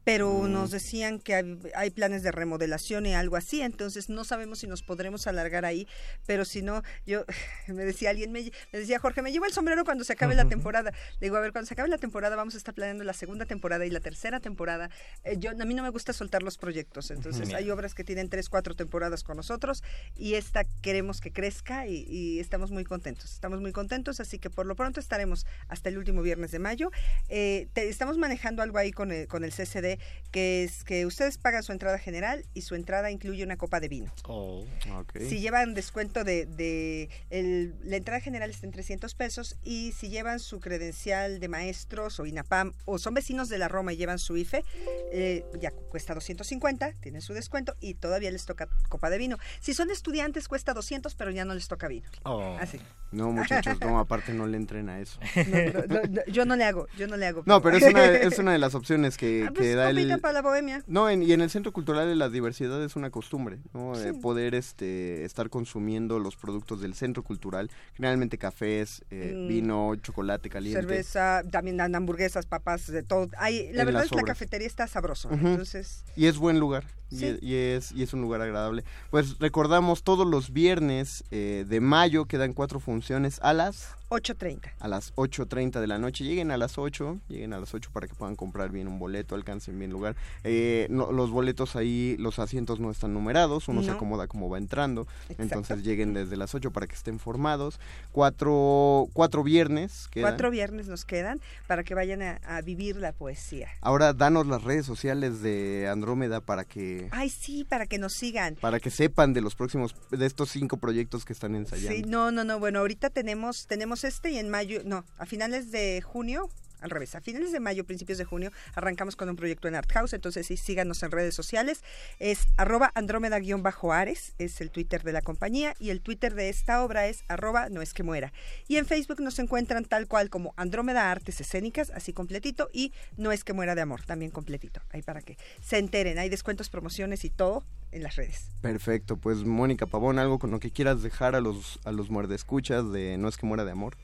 pero 0.05 0.31
Mm. 0.43 0.53
nos 0.53 0.71
decían 0.71 1.19
que 1.21 1.35
hay, 1.37 1.59
hay 1.75 1.91
planes 1.91 2.23
de 2.23 2.33
remodelación 2.33 3.07
y 3.07 3.15
algo 3.15 3.37
así, 3.37 3.63
entonces 3.63 4.11
no 4.11 4.25
sabemos 4.25 4.59
si 4.59 4.67
nos 4.67 4.83
podremos 4.83 5.27
alargar 5.27 5.65
ahí, 5.65 5.89
pero 6.27 6.45
si 6.45 6.61
no, 6.61 6.83
yo, 7.07 7.25
me 7.69 7.85
decía 7.85 8.11
alguien, 8.11 8.31
me, 8.31 8.43
me 8.73 8.79
decía 8.79 8.99
Jorge, 8.99 9.23
me 9.23 9.33
llevo 9.33 9.47
el 9.47 9.53
sombrero 9.53 9.85
cuando 9.85 10.05
se 10.05 10.13
acabe 10.13 10.35
la 10.35 10.45
temporada, 10.47 10.91
le 11.21 11.27
digo, 11.27 11.37
a 11.39 11.41
ver, 11.41 11.53
cuando 11.53 11.67
se 11.67 11.73
acabe 11.75 11.89
la 11.89 11.99
temporada 11.99 12.37
vamos 12.37 12.55
a 12.55 12.59
estar 12.59 12.75
planeando 12.75 13.05
la 13.05 13.15
segunda 13.15 13.44
temporada 13.47 13.85
y 13.87 13.91
la 13.91 14.01
tercera 14.01 14.41
temporada, 14.41 14.91
Eh, 15.25 15.37
yo, 15.39 15.51
a 15.51 15.65
mí 15.65 15.75
no 15.75 15.83
me 15.83 15.91
gusta 15.91 16.13
soltar 16.13 16.43
los 16.43 16.59
proyectos, 16.59 17.11
entonces 17.11 17.43
Genial. 17.43 17.63
hay 17.63 17.71
obras 17.71 17.95
que 17.95 18.05
tienen 18.05 18.29
tres, 18.29 18.49
cuatro 18.49 18.75
temporadas 18.75 19.23
con 19.23 19.37
nosotros 19.37 19.83
y 20.17 20.35
esta 20.35 20.65
queremos 20.83 21.21
que 21.21 21.31
crezca 21.33 21.87
y, 21.87 22.05
y 22.09 22.41
estamos 22.41 22.71
muy 22.71 22.85
contentos. 22.85 23.33
Estamos 23.33 23.61
muy 23.61 23.73
contentos, 23.73 24.21
así 24.21 24.39
que 24.39 24.51
por 24.51 24.67
lo 24.67 24.77
pronto 24.77 25.01
estaremos 25.01 25.47
hasta 25.69 25.89
el 25.89 25.99
último 25.99 26.23
viernes 26.23 26.51
de 26.51 26.59
mayo. 26.59 26.91
Eh, 27.29 27.69
te- 27.73 27.89
estamos 27.89 28.19
manejando 28.19 28.63
algo 28.63 28.79
ahí 28.79 28.93
con 28.93 29.11
el, 29.13 29.27
con 29.29 29.45
el 29.45 29.51
CCD, 29.53 29.99
que 30.31 30.65
es 30.65 30.85
que 30.85 31.07
ustedes 31.07 31.39
pagan 31.39 31.63
su 31.63 31.73
entrada 31.73 31.99
general 31.99 32.45
y 32.55 32.63
su 32.63 32.75
entrada 32.75 33.11
incluye 33.11 33.43
una 33.45 33.57
copa 33.57 33.81
de 33.81 33.89
vino. 33.89 34.13
Oh. 34.25 34.65
Ok. 34.99 35.19
Si 35.29 35.41
llevan 35.41 35.75
descuento 35.75 36.25
de, 36.25 36.47
de 36.47 37.09
el- 37.31 37.75
la 37.83 37.97
entrada 37.97 38.21
general 38.21 38.51
está 38.51 38.67
en 38.67 38.73
300 38.73 39.15
pesos 39.15 39.57
y 39.63 39.93
si 39.93 40.09
llevan 40.09 40.39
su 40.41 40.61
credencial 40.61 41.41
de 41.41 41.49
maestros 41.49 42.21
o 42.21 42.27
INAPAM 42.27 42.73
o 42.85 42.99
son 42.99 43.15
vecinos 43.15 43.34
de 43.35 43.59
la 43.59 43.69
Roma 43.69 43.93
y 43.93 43.97
llevan 43.97 44.19
su 44.19 44.37
IFE, 44.37 44.65
eh, 45.13 45.45
ya 45.61 45.71
cuesta 45.71 46.15
250, 46.15 46.93
tienen 47.01 47.21
su 47.21 47.33
descuento 47.35 47.75
y 47.81 47.95
todavía 47.95 48.31
les 48.31 48.47
toca 48.47 48.69
copa 48.89 49.11
de 49.11 49.19
vino. 49.19 49.39
Si 49.61 49.75
son 49.75 49.91
estudiantes 49.91 50.49
cuesta 50.49 50.73
200, 50.75 51.15
pero 51.15 51.31
ya 51.31 51.45
no 51.45 51.55
les 51.55 51.69
toca 51.69 51.89
vino. 51.89 52.09
Oh. 52.25 52.57
Así. 52.61 52.81
No, 53.13 53.31
muchachos, 53.31 53.79
no, 53.81 53.99
aparte 54.01 54.33
no 54.35 54.47
le 54.47 54.57
entren 54.57 54.89
a 54.89 55.01
eso. 55.01 55.19
No, 55.55 55.73
no, 55.73 55.87
no, 55.87 56.01
no, 56.11 56.23
yo 56.27 56.45
no 56.45 56.57
le 56.57 56.65
hago, 56.65 56.87
yo 56.97 57.07
no 57.07 57.17
le 57.17 57.27
hago. 57.27 57.43
No, 57.47 57.61
pero 57.63 57.77
es 57.77 57.83
una, 57.85 58.05
es 58.13 58.39
una 58.39 58.53
de 58.53 58.59
las 58.59 58.75
opciones 58.75 59.17
que, 59.17 59.45
Ah, 59.47 59.53
pues, 59.55 59.61
que 59.69 59.75
da 59.75 59.91
el... 59.91 60.21
para 60.21 60.33
la 60.35 60.43
bohemia. 60.43 60.83
No, 60.87 61.09
en- 61.09 61.23
y 61.23 61.33
en 61.33 61.41
el 61.41 61.51
Centro 61.51 61.73
Cultural 61.73 62.09
de 62.09 62.17
la 62.17 62.29
Diversidad 62.29 62.83
es 62.83 62.97
una 62.97 63.11
costumbre, 63.11 63.59
¿no? 63.73 63.95
Sí. 63.95 64.09
Eh, 64.09 64.15
poder 64.15 64.55
este, 64.55 65.25
estar 65.25 65.49
consumiendo 65.51 66.19
los 66.19 66.37
productos 66.37 66.81
del 66.81 66.95
Centro 66.95 67.23
Cultural, 67.23 67.71
generalmente 67.95 68.39
cafés, 68.39 69.05
eh, 69.11 69.33
Mm. 69.35 69.49
vino, 69.49 69.95
chocolate 69.97 70.49
caliente. 70.51 70.81
Cerveza, 70.81 71.43
también 71.51 71.77
dan 71.77 71.95
hamburguesas, 71.95 72.47
papas, 72.47 72.87
de 72.91 73.03
todo. 73.03 73.14
Hay, 73.39 73.73
la 73.73 73.85
verdad 73.85 74.05
es 74.05 74.11
que 74.11 74.17
la 74.17 74.23
cafetería 74.23 74.67
está 74.67 74.87
sabroso. 74.87 75.29
Entonces, 75.31 76.05
Y 76.17 76.27
es 76.27 76.39
buen 76.39 76.59
lugar. 76.61 76.85
y 77.11 77.17
Sí. 77.17 77.39
Y, 77.41 77.55
es, 77.55 77.93
y 77.93 78.03
es 78.03 78.13
un 78.13 78.21
lugar 78.23 78.41
agradable. 78.41 78.85
Pues 79.11 79.39
recordamos 79.39 80.03
todos 80.03 80.27
los 80.27 80.53
viernes 80.53 81.25
eh, 81.31 81.65
de 81.69 81.81
mayo 81.81 82.27
quedan 82.27 82.53
cuatro 82.53 82.81
funciones 82.81 83.39
a 83.43 83.53
las 83.53 83.95
8.30. 84.11 84.73
a 84.81 84.89
las 84.89 85.15
8.30 85.15 85.81
de 85.81 85.87
la 85.87 85.99
noche. 85.99 86.25
Lleguen 86.25 86.51
a 86.51 86.57
las 86.57 86.79
8, 86.79 87.21
lleguen 87.29 87.53
a 87.53 87.59
las 87.61 87.75
8 87.75 87.91
para 87.93 88.07
que 88.07 88.15
puedan 88.15 88.37
comprar 88.37 88.71
bien 88.71 88.87
un 88.89 88.99
boleto, 88.99 89.35
alcancen 89.35 89.79
bien 89.79 89.91
lugar. 89.91 90.15
Eh, 90.45 90.87
no- 90.91 91.11
los 91.13 91.31
boletos 91.31 91.75
ahí, 91.77 92.17
los 92.19 92.39
asientos 92.39 92.81
no 92.81 92.91
están 92.91 93.13
numerados, 93.15 93.69
uno 93.69 93.83
se 93.83 93.91
acomoda 93.91 94.27
como 94.27 94.49
va 94.49 94.59
entrando. 94.59 95.07
Exacto. 95.29 95.43
Entonces 95.43 95.83
lleguen 95.83 96.15
desde 96.15 96.37
las 96.37 96.55
8 96.55 96.71
para 96.71 96.87
que 96.87 96.95
estén 96.95 97.19
formados. 97.19 97.81
Cuatro, 98.13 99.09
cuatro 99.13 99.43
viernes 99.43 100.09
quedan. 100.11 100.31
Cuatro 100.31 100.51
viernes 100.51 100.87
nos 100.89 101.05
quedan 101.05 101.41
para 101.67 101.85
que 101.85 101.95
vayan 101.95 102.23
a, 102.23 102.41
a 102.47 102.61
vivir 102.63 102.97
la 102.97 103.13
poesía. 103.13 103.69
Ahora 103.81 104.13
danos 104.13 104.47
las 104.47 104.63
redes 104.63 104.87
sociales 104.87 105.43
de 105.43 105.89
Andrómeda 105.89 106.41
para 106.41 106.65
que 106.65 107.09
Ay, 107.11 107.29
sí, 107.31 107.65
para 107.65 107.87
que 107.87 107.99
nos 107.99 108.15
sigan. 108.15 108.55
para 108.57 108.81
que 108.81 108.91
sepan 108.91 109.33
de 109.35 109.41
los 109.41 109.55
próximos 109.55 109.95
de 110.11 110.25
estos 110.27 110.51
cinco 110.51 110.77
proyectos 110.79 111.25
que 111.25 111.33
están 111.33 111.55
ensayando. 111.55 111.97
Sí, 111.97 112.03
no, 112.03 112.31
no, 112.31 112.45
no. 112.45 112.59
Bueno, 112.59 112.79
ahorita 112.81 113.11
tenemos 113.11 113.67
tenemos 113.67 113.94
este 114.03 114.31
y 114.31 114.39
en 114.39 114.49
mayo, 114.49 114.81
no, 114.85 115.05
a 115.19 115.27
finales 115.27 115.71
de 115.71 116.03
junio, 116.03 116.51
al 116.85 116.91
revés, 116.91 117.15
a 117.15 117.21
finales 117.21 117.51
de 117.51 117.61
mayo, 117.61 117.85
principios 117.85 118.19
de 118.19 118.25
junio, 118.25 118.53
arrancamos 118.75 119.17
con 119.17 119.29
un 119.29 119.37
proyecto 119.37 119.69
en 119.69 119.75
Art 119.75 119.91
House. 119.93 120.13
Entonces, 120.13 120.47
sí, 120.47 120.57
síganos 120.57 121.03
en 121.03 121.11
redes 121.11 121.35
sociales. 121.35 121.83
Es 122.19 122.47
arroba 122.57 122.93
andrómeda-ares, 122.95 124.35
es 124.39 124.61
el 124.61 124.71
Twitter 124.71 125.03
de 125.03 125.13
la 125.13 125.23
compañía, 125.23 125.75
y 125.79 125.91
el 125.91 126.03
Twitter 126.03 126.35
de 126.35 126.51
esta 126.51 126.85
obra 126.85 127.09
es 127.09 127.25
arroba 127.29 127.69
no 127.71 127.81
es 127.81 127.95
que 127.95 128.03
muera. 128.03 128.33
Y 128.69 128.77
en 128.77 128.87
Facebook 128.87 129.21
nos 129.21 129.39
encuentran 129.39 129.85
tal 129.87 130.07
cual 130.07 130.29
como 130.29 130.53
Andrómeda 130.57 131.11
Artes 131.11 131.41
Escénicas, 131.41 131.91
así 131.91 132.13
completito, 132.13 132.69
y 132.73 132.93
no 133.17 133.33
es 133.33 133.45
que 133.45 133.55
muera 133.55 133.75
de 133.75 133.81
amor, 133.81 134.03
también 134.03 134.31
completito. 134.31 134.83
Ahí 134.91 135.03
para 135.03 135.23
que 135.23 135.39
se 135.63 135.79
enteren. 135.79 136.19
Hay 136.19 136.29
descuentos, 136.29 136.69
promociones 136.69 137.25
y 137.25 137.31
todo 137.31 137.65
en 137.93 138.03
las 138.03 138.17
redes. 138.17 138.51
Perfecto, 138.61 139.17
pues 139.17 139.45
Mónica 139.45 139.87
Pavón, 139.87 140.19
algo 140.19 140.39
con 140.39 140.51
lo 140.51 140.61
que 140.61 140.71
quieras 140.71 141.03
dejar 141.03 141.35
a 141.35 141.41
los 141.41 141.81
a 141.85 141.93
los 141.93 142.11
muerdescuchas 142.11 142.93
de 142.93 143.17
No 143.19 143.29
es 143.29 143.37
que 143.37 143.47
muera 143.47 143.65
de 143.65 143.71
amor. 143.73 143.97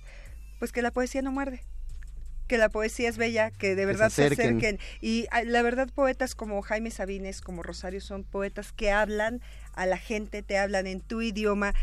pues 0.59 0.73
que 0.73 0.83
la 0.83 0.91
poesía 0.91 1.23
no 1.23 1.33
muerde. 1.33 1.63
Que 2.51 2.59
la 2.59 2.69
poesía 2.69 3.09
es 3.09 3.17
bella, 3.17 3.53
que 3.53 3.77
de 3.77 3.87
verdad 3.87 4.11
se 4.11 4.25
acerquen. 4.25 4.57
acerquen. 4.57 4.79
Y 5.01 5.29
la 5.45 5.63
verdad, 5.63 5.89
poetas 5.95 6.35
como 6.35 6.61
Jaime 6.63 6.91
Sabines, 6.91 7.43
como 7.43 7.63
Rosario, 7.63 8.01
son 8.01 8.25
poetas 8.25 8.73
que 8.73 8.91
hablan 8.91 9.41
a 9.75 9.87
la 9.87 9.97
gente, 9.99 10.43
te 10.43 10.59
hablan 10.59 10.89
en 10.89 11.01
tu 11.01 11.23
idioma. 11.23 11.75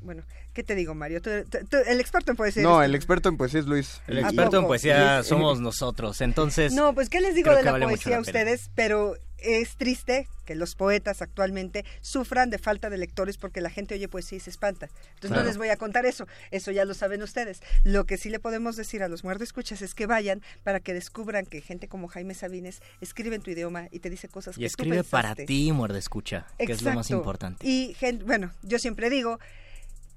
Bueno, 0.00 0.22
¿qué 0.54 0.62
te 0.62 0.74
digo, 0.74 0.94
Mario? 0.94 1.20
Tú- 1.20 1.44
tú- 1.50 1.58
tú- 1.68 1.76
el 1.86 2.00
experto 2.00 2.30
en 2.30 2.38
poesía. 2.38 2.62
No, 2.62 2.82
el 2.82 2.94
experto 2.94 3.28
en 3.28 3.36
poesía 3.36 3.60
es 3.60 3.66
Luis. 3.66 4.00
El 4.06 4.16
experto 4.20 4.58
en 4.58 4.66
poesía 4.66 5.16
Luis- 5.16 5.26
somos 5.28 5.60
nosotros. 5.60 6.22
Entonces, 6.22 6.72
No, 6.72 6.94
pues 6.94 7.10
¿qué 7.10 7.20
les 7.20 7.34
digo 7.34 7.54
de 7.54 7.62
la 7.62 7.72
vale 7.72 7.84
poesía 7.84 8.16
a 8.16 8.20
ustedes? 8.20 8.70
Pero 8.74 9.16
es 9.42 9.76
triste 9.76 10.28
que 10.44 10.54
los 10.54 10.74
poetas 10.74 11.22
actualmente 11.22 11.84
sufran 12.00 12.50
de 12.50 12.58
falta 12.58 12.90
de 12.90 12.98
lectores 12.98 13.36
porque 13.38 13.60
la 13.60 13.70
gente 13.70 13.94
oye 13.94 14.08
poesía 14.08 14.38
y 14.38 14.40
se 14.40 14.50
espanta. 14.50 14.86
Entonces 15.14 15.28
Claro. 15.30 15.42
no 15.42 15.48
les 15.48 15.58
voy 15.58 15.68
a 15.68 15.76
contar 15.76 16.06
eso, 16.06 16.26
eso 16.50 16.72
ya 16.72 16.84
lo 16.84 16.94
saben 16.94 17.22
ustedes. 17.22 17.60
Lo 17.84 18.04
que 18.04 18.16
sí 18.18 18.30
le 18.30 18.40
podemos 18.40 18.76
decir 18.76 19.02
a 19.02 19.08
los 19.08 19.22
muertos 19.24 19.48
escuchas 19.48 19.80
es 19.82 19.94
que 19.94 20.06
vayan 20.06 20.42
para 20.64 20.80
que 20.80 20.92
descubran 20.94 21.46
que 21.46 21.60
gente 21.60 21.86
como 21.88 22.08
Jaime 22.08 22.34
Sabines 22.34 22.80
escribe 23.00 23.36
en 23.36 23.42
tu 23.42 23.50
idioma 23.50 23.86
y 23.90 24.00
te 24.00 24.10
dice 24.10 24.28
cosas 24.28 24.56
y 24.56 24.60
que 24.60 24.66
escribe 24.66 24.98
tú 25.02 25.08
para 25.10 25.28
pensaste. 25.34 25.46
ti, 25.46 25.72
muerde 25.72 25.98
escucha, 25.98 26.46
que 26.58 26.72
es 26.72 26.82
lo 26.82 26.92
más 26.92 27.10
importante. 27.10 27.64
Y 27.66 27.94
bueno, 28.24 28.52
yo 28.62 28.78
siempre 28.78 29.08
digo, 29.10 29.38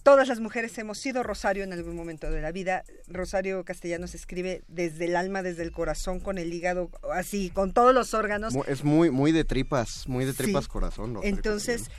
todas 0.04 0.28
las 0.28 0.40
mujeres 0.40 0.78
hemos 0.78 0.98
sido 1.00 1.24
Rosario 1.24 1.64
en 1.64 1.74
algún 1.74 1.96
momento 1.96 2.30
de 2.30 2.42
la 2.42 2.52
vida. 2.52 2.84
Rosario 3.08 3.64
Castellanos 3.64 4.14
escribe 4.16 4.62
desde 4.68 5.06
el 5.06 5.16
alma, 5.16 5.42
desde 5.42 5.64
el 5.64 5.72
corazón, 5.72 6.20
con 6.20 6.38
el 6.38 6.54
hígado, 6.54 6.90
así, 7.14 7.50
con 7.50 7.74
todos 7.74 7.94
los 7.94 8.14
órganos. 8.14 8.54
es 8.68 8.84
muy 8.84 9.10
muy 9.10 9.32
de 9.32 9.44
tripas, 9.46 10.08
muy 10.08 10.26
de 10.26 10.34
tripas 10.34 10.66
Sí. 10.66 10.70
corazón. 10.70 11.18
Entonces. 11.24 11.90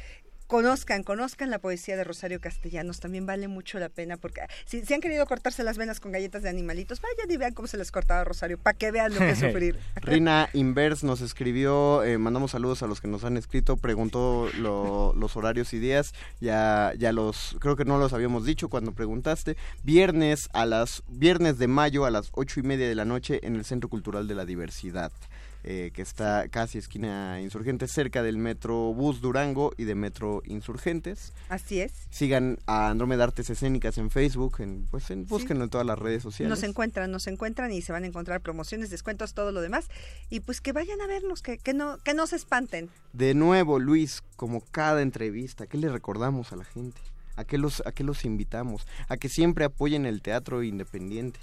Conozcan, 0.46 1.02
conozcan 1.02 1.50
la 1.50 1.58
poesía 1.58 1.96
de 1.96 2.04
Rosario 2.04 2.40
Castellanos, 2.40 3.00
también 3.00 3.26
vale 3.26 3.48
mucho 3.48 3.78
la 3.78 3.88
pena 3.88 4.16
porque 4.16 4.42
si, 4.66 4.84
si 4.84 4.94
han 4.94 5.00
querido 5.00 5.26
cortarse 5.26 5.64
las 5.64 5.78
venas 5.78 6.00
con 6.00 6.12
galletas 6.12 6.42
de 6.42 6.48
animalitos, 6.48 7.00
vayan 7.00 7.30
y 7.30 7.36
vean 7.36 7.54
cómo 7.54 7.66
se 7.68 7.76
les 7.76 7.90
cortaba 7.90 8.24
Rosario, 8.24 8.58
para 8.58 8.76
que 8.76 8.90
vean 8.90 9.12
lo 9.14 9.20
que 9.20 9.30
es 9.30 9.38
sufrir. 9.40 9.78
Rina 9.96 10.48
Inverse 10.52 11.06
nos 11.06 11.20
escribió, 11.20 12.02
eh, 12.04 12.18
mandamos 12.18 12.50
saludos 12.52 12.82
a 12.82 12.86
los 12.86 13.00
que 13.00 13.08
nos 13.08 13.24
han 13.24 13.36
escrito, 13.36 13.76
preguntó 13.76 14.48
lo- 14.58 15.14
los 15.16 15.36
horarios 15.36 15.72
y 15.72 15.78
días, 15.78 16.14
ya, 16.40 16.92
ya 16.98 17.12
los, 17.12 17.56
creo 17.60 17.76
que 17.76 17.84
no 17.84 17.98
los 17.98 18.12
habíamos 18.12 18.44
dicho 18.44 18.68
cuando 18.68 18.92
preguntaste, 18.92 19.56
viernes 19.82 20.48
a 20.52 20.66
las, 20.66 21.02
viernes 21.08 21.58
de 21.58 21.68
mayo 21.68 22.04
a 22.04 22.10
las 22.10 22.28
ocho 22.32 22.60
y 22.60 22.62
media 22.62 22.88
de 22.88 22.94
la 22.94 23.04
noche 23.04 23.40
en 23.46 23.56
el 23.56 23.64
Centro 23.64 23.88
Cultural 23.88 24.28
de 24.28 24.34
la 24.34 24.44
Diversidad. 24.44 25.12
Eh, 25.66 25.90
que 25.94 26.02
está 26.02 26.48
casi 26.48 26.76
esquina 26.78 27.40
Insurgentes, 27.40 27.90
cerca 27.90 28.22
del 28.22 28.36
Metro 28.36 28.92
Bus 28.92 29.20
Durango 29.22 29.72
y 29.78 29.84
de 29.84 29.94
Metro 29.94 30.42
Insurgentes. 30.44 31.32
Así 31.48 31.80
es. 31.80 31.92
Sigan 32.10 32.58
a 32.66 32.90
Andrómeda 32.90 33.24
Artes 33.24 33.48
Escénicas 33.50 33.96
en 33.98 34.10
Facebook, 34.10 34.56
en, 34.60 34.86
pues 34.90 35.10
en, 35.10 35.26
búsquenlo 35.26 35.64
en 35.64 35.70
todas 35.70 35.86
las 35.86 35.98
redes 35.98 36.22
sociales. 36.22 36.50
Nos 36.50 36.62
encuentran, 36.68 37.10
nos 37.10 37.26
encuentran 37.26 37.72
y 37.72 37.80
se 37.82 37.92
van 37.92 38.04
a 38.04 38.06
encontrar 38.06 38.40
promociones, 38.42 38.90
descuentos, 38.90 39.32
todo 39.34 39.52
lo 39.52 39.60
demás. 39.62 39.86
Y 40.30 40.40
pues 40.40 40.60
que 40.60 40.72
vayan 40.72 41.00
a 41.00 41.06
vernos, 41.06 41.40
que, 41.42 41.58
que 41.58 41.72
no, 41.74 41.98
que 41.98 42.14
no 42.14 42.26
se 42.26 42.36
espanten. 42.36 42.90
De 43.12 43.34
nuevo, 43.34 43.78
Luis, 43.78 44.22
como 44.36 44.60
cada 44.70 45.00
entrevista, 45.02 45.66
¿qué 45.66 45.78
le 45.78 45.88
recordamos 45.88 46.52
a 46.52 46.56
la 46.56 46.64
gente? 46.64 47.00
¿A 47.36 47.44
qué 47.44 47.58
los, 47.58 47.82
a 47.86 47.92
qué 47.92 48.04
los 48.04 48.24
invitamos? 48.24 48.86
A 49.08 49.16
que 49.16 49.28
siempre 49.28 49.64
apoyen 49.64 50.04
el 50.06 50.20
teatro 50.22 50.62
independiente. 50.62 51.40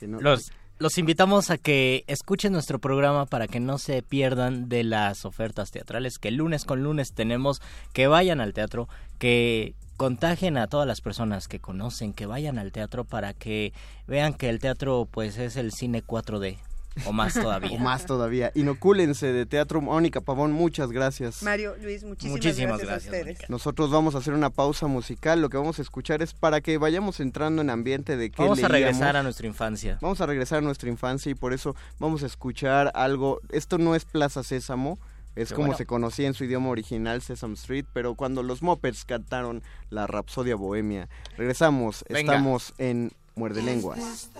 Que 0.00 0.06
no- 0.08 0.20
Los, 0.20 0.52
los 0.78 0.96
invitamos 0.96 1.50
a 1.50 1.58
que 1.58 2.04
escuchen 2.06 2.52
nuestro 2.52 2.78
programa 2.78 3.26
para 3.26 3.48
que 3.48 3.58
no 3.58 3.78
se 3.78 4.02
pierdan 4.02 4.68
de 4.68 4.84
las 4.84 5.24
ofertas 5.24 5.72
teatrales 5.72 6.18
que 6.18 6.30
lunes 6.30 6.64
con 6.64 6.82
lunes 6.82 7.12
tenemos, 7.12 7.60
que 7.92 8.06
vayan 8.06 8.40
al 8.40 8.54
teatro, 8.54 8.88
que 9.18 9.74
contagien 9.96 10.56
a 10.56 10.68
todas 10.68 10.86
las 10.86 11.00
personas 11.00 11.48
que 11.48 11.58
conocen, 11.58 12.12
que 12.12 12.26
vayan 12.26 12.58
al 12.58 12.70
teatro 12.70 13.04
para 13.04 13.34
que 13.34 13.72
vean 14.06 14.34
que 14.34 14.48
el 14.48 14.60
teatro 14.60 15.08
pues 15.10 15.36
es 15.38 15.56
el 15.56 15.72
cine 15.72 16.04
4D 16.04 16.58
o 17.06 17.12
más 17.12 17.34
todavía. 17.34 17.70
o 17.72 17.78
más 17.78 18.06
todavía. 18.06 18.52
Inocúlense 18.54 19.32
de 19.32 19.46
Teatro 19.46 19.80
Mónica 19.80 20.20
Pavón, 20.20 20.52
muchas 20.52 20.90
gracias. 20.92 21.42
Mario, 21.42 21.74
Luis, 21.82 22.04
muchísimas, 22.04 22.32
Muchísimas 22.36 22.80
gracias, 22.80 23.08
a 23.08 23.10
gracias, 23.10 23.34
ustedes. 23.36 23.50
Nosotros 23.50 23.90
vamos 23.90 24.14
a 24.14 24.18
hacer 24.18 24.34
una 24.34 24.50
pausa 24.50 24.86
musical. 24.86 25.40
Lo 25.40 25.48
que 25.48 25.56
vamos 25.56 25.78
a 25.78 25.82
escuchar 25.82 26.22
es 26.22 26.34
para 26.34 26.60
que 26.60 26.78
vayamos 26.78 27.20
entrando 27.20 27.62
en 27.62 27.70
ambiente 27.70 28.16
de 28.16 28.30
que 28.30 28.42
Vamos 28.42 28.62
a 28.62 28.68
regresar 28.68 29.16
a 29.16 29.22
nuestra 29.22 29.46
infancia. 29.46 29.98
Vamos 30.00 30.20
a 30.20 30.26
regresar 30.26 30.58
a 30.58 30.62
nuestra 30.62 30.88
infancia 30.88 31.30
y 31.30 31.34
por 31.34 31.52
eso 31.52 31.74
vamos 31.98 32.22
a 32.22 32.26
escuchar 32.26 32.90
algo. 32.94 33.40
Esto 33.50 33.78
no 33.78 33.94
es 33.94 34.04
Plaza 34.04 34.42
Sésamo. 34.42 34.98
Es 35.36 35.50
Qué 35.50 35.54
como 35.54 35.68
bueno. 35.68 35.78
se 35.78 35.86
conocía 35.86 36.26
en 36.26 36.34
su 36.34 36.44
idioma 36.44 36.68
original, 36.70 37.22
Sesame 37.22 37.54
Street, 37.54 37.84
pero 37.92 38.16
cuando 38.16 38.42
los 38.42 38.60
Muppets 38.60 39.04
cantaron 39.04 39.62
la 39.88 40.08
Rapsodia 40.08 40.56
Bohemia. 40.56 41.08
Regresamos, 41.36 42.04
Venga. 42.08 42.32
estamos 42.32 42.74
en 42.78 43.12
Muerde 43.36 43.62
Lenguas. 43.62 44.30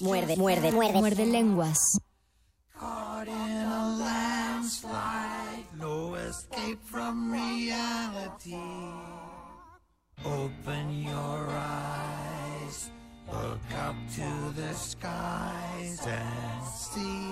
Muerde, 0.00 0.36
muerde, 0.36 0.72
muerde. 0.72 0.98
Muerde 0.98 1.26
lenguas. 1.26 1.78
Caught 2.78 3.28
in 3.28 3.32
a 3.32 3.96
landslide, 3.98 5.64
no 5.78 6.14
escape 6.14 6.78
from 6.84 7.32
reality. 7.32 8.56
Open 10.24 11.02
your 11.02 11.48
eyes, 11.50 12.90
look 13.32 13.60
up 13.78 13.96
to 14.14 14.60
the 14.60 14.72
skies 14.74 16.00
and 16.06 16.64
see. 16.66 17.26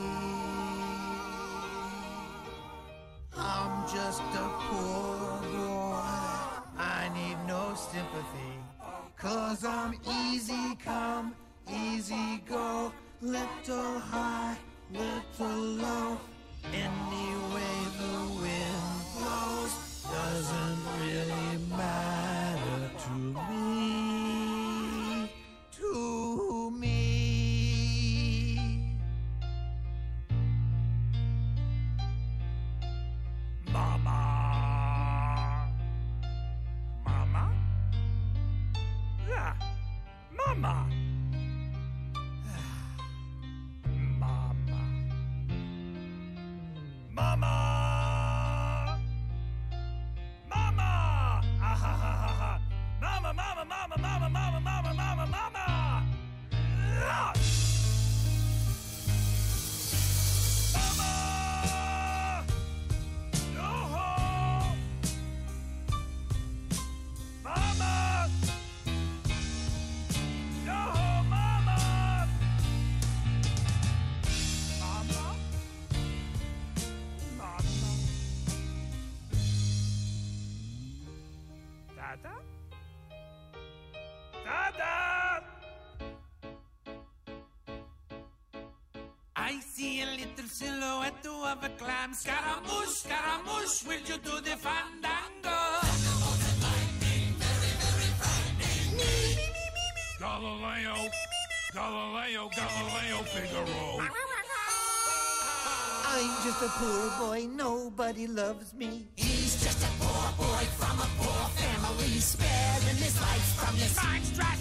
I'm 3.37 3.89
just 3.89 4.23
a 4.23 4.49
poor 4.69 5.41
boy, 5.53 5.99
I 6.79 7.11
need 7.15 7.39
no 7.47 7.75
sympathy. 7.75 8.55
Cause 9.17 9.65
I'm 9.65 9.95
easy 10.07 10.77
come, 10.85 11.35
easy 11.71 12.43
go, 12.49 12.93
little 13.21 13.99
high, 13.99 14.57
little 14.93 15.61
low. 15.83 16.19
Any 16.73 17.29
way 17.55 17.77
the 17.99 18.17
wind 18.41 19.05
blows 19.17 19.75
doesn't 20.11 20.83
really 21.01 21.59
matter 21.77 22.91
to 22.99 23.13
me. 23.51 25.31
To 25.73 26.71
me. 26.71 26.91
Mama. 33.73 34.21
Mama? 37.05 37.45
Yeah. 39.29 39.53
Mama. 40.37 40.55
Mama. 40.61 40.94
I 89.55 89.61
see 89.61 90.03
a 90.03 90.07
little 90.07 90.49
silhouette 90.49 91.25
of 91.25 91.63
a 91.63 91.69
clam. 91.79 92.13
Scaramouche, 92.13 93.07
Scaramouche, 93.07 93.87
will 93.87 94.01
you 94.01 94.19
do 94.19 94.41
the 94.41 94.57
fandango? 94.59 95.61
Galileo, 100.19 100.97
Galileo, 101.73 102.51
Galileo, 102.57 103.19
Figaro. 103.31 104.01
I'm 106.09 106.35
just 106.43 106.61
a 106.61 106.69
poor 106.81 107.11
boy, 107.21 107.47
nobody 107.47 108.27
loves 108.27 108.75
me. 108.75 109.07
He's 109.15 109.63
just 109.63 109.85
a 109.85 109.91
poor 110.03 110.33
boy 110.37 110.65
from 110.79 110.99
a 110.99 111.09
poor 111.19 111.49
family, 111.61 112.19
sparing 112.19 112.97
his 112.97 113.21
life 113.21 113.55
from 113.61 113.77
this 113.77 114.03
monstrosity. 114.03 114.54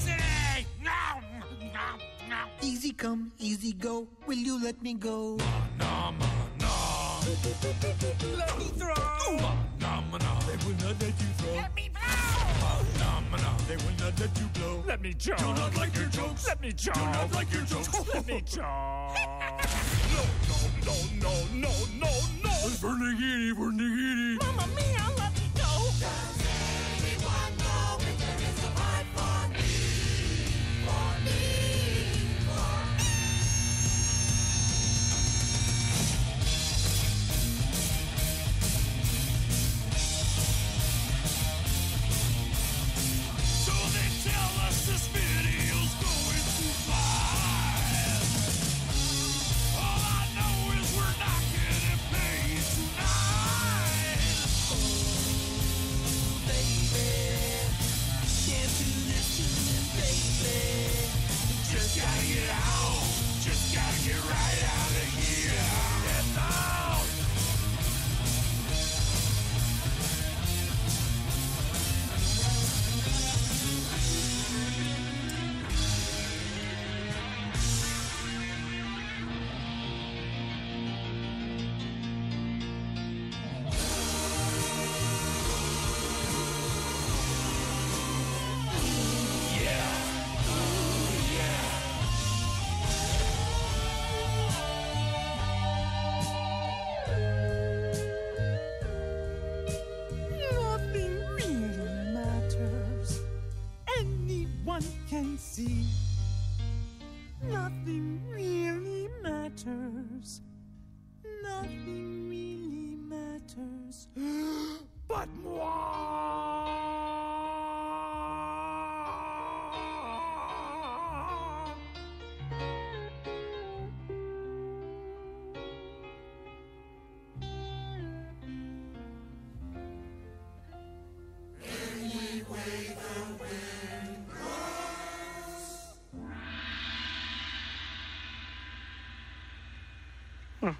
Easy 2.63 2.93
come, 2.93 3.31
easy 3.39 3.73
go. 3.73 4.07
Will 4.25 4.37
you 4.37 4.63
let 4.63 4.81
me 4.81 4.93
go? 4.93 5.37
No, 5.79 6.11
no, 6.17 6.27
no. 6.59 7.19
Let 8.37 8.57
me 8.57 8.65
throw. 8.77 8.93
No, 9.35 9.53
no, 9.79 10.17
no. 10.17 10.39
They 10.47 10.55
will 10.65 10.75
not 10.79 10.95
let 11.01 11.13
you 11.19 11.27
throw. 11.37 11.53
Let 11.55 11.75
me 11.75 11.89
blow. 11.89 12.01
No, 12.99 13.37
no, 13.37 13.57
they 13.67 13.75
will 13.75 13.95
not 13.99 14.19
let 14.19 14.39
you 14.39 14.47
blow. 14.53 14.83
Let 14.87 15.01
me 15.01 15.13
choke. 15.13 15.37
Do 15.37 15.45
not 15.53 15.75
like 15.75 15.95
your 15.95 16.05
jokes. 16.07 16.47
Let 16.47 16.61
me 16.61 16.71
choke. 16.71 16.93
Do 16.95 17.01
not 17.01 17.31
like 17.33 17.51
your 17.53 17.63
jokes. 17.63 18.13
let 18.13 18.27
me 18.27 18.41
choke. 18.45 18.63
No, 20.13 20.23
no, 20.47 20.57
no, 20.85 20.95
no, 21.21 21.33
no, 21.53 21.71
no, 21.99 22.11
no. 22.43 22.49
Bernigini, 22.81 23.51
Bernigini. 23.53 24.52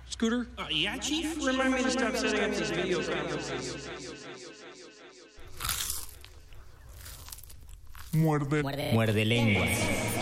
Scooter? 0.10 0.48
Uh, 0.58 0.65
yeah, 0.72 0.98
Chief? 0.98 1.46
Remind 1.46 1.74
me 1.74 1.84
to 1.84 1.91
stop 1.91 2.15
setting 2.15 2.43
up 2.43 2.52
these 2.52 2.72
video 2.72 3.02
conferences. 3.02 3.89
Muerde. 8.13 8.62
Muerde 8.93 9.26
lenguas. 9.26 10.12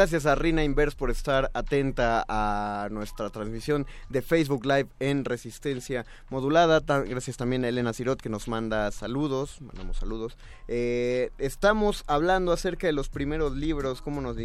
Gracias 0.00 0.24
a 0.24 0.34
Rina 0.34 0.64
Inverse 0.64 0.96
por 0.96 1.10
estar 1.10 1.50
atenta 1.52 2.24
a 2.26 2.88
nuestra 2.90 3.28
transmisión 3.28 3.86
de 4.08 4.22
Facebook 4.22 4.64
Live 4.64 4.88
en 4.98 5.26
Resistencia 5.26 6.06
Modulada. 6.30 6.80
Gracias 6.80 7.36
también 7.36 7.66
a 7.66 7.68
Elena 7.68 7.92
Cirot 7.92 8.18
que 8.18 8.30
nos 8.30 8.48
manda 8.48 8.90
saludos. 8.92 9.60
Mandamos 9.60 9.98
saludos. 9.98 10.38
Eh, 10.68 11.32
estamos 11.36 12.02
hablando 12.06 12.52
acerca 12.52 12.86
de 12.86 12.94
los 12.94 13.10
primeros 13.10 13.54
libros, 13.54 14.00
cómo 14.00 14.22
nos 14.22 14.38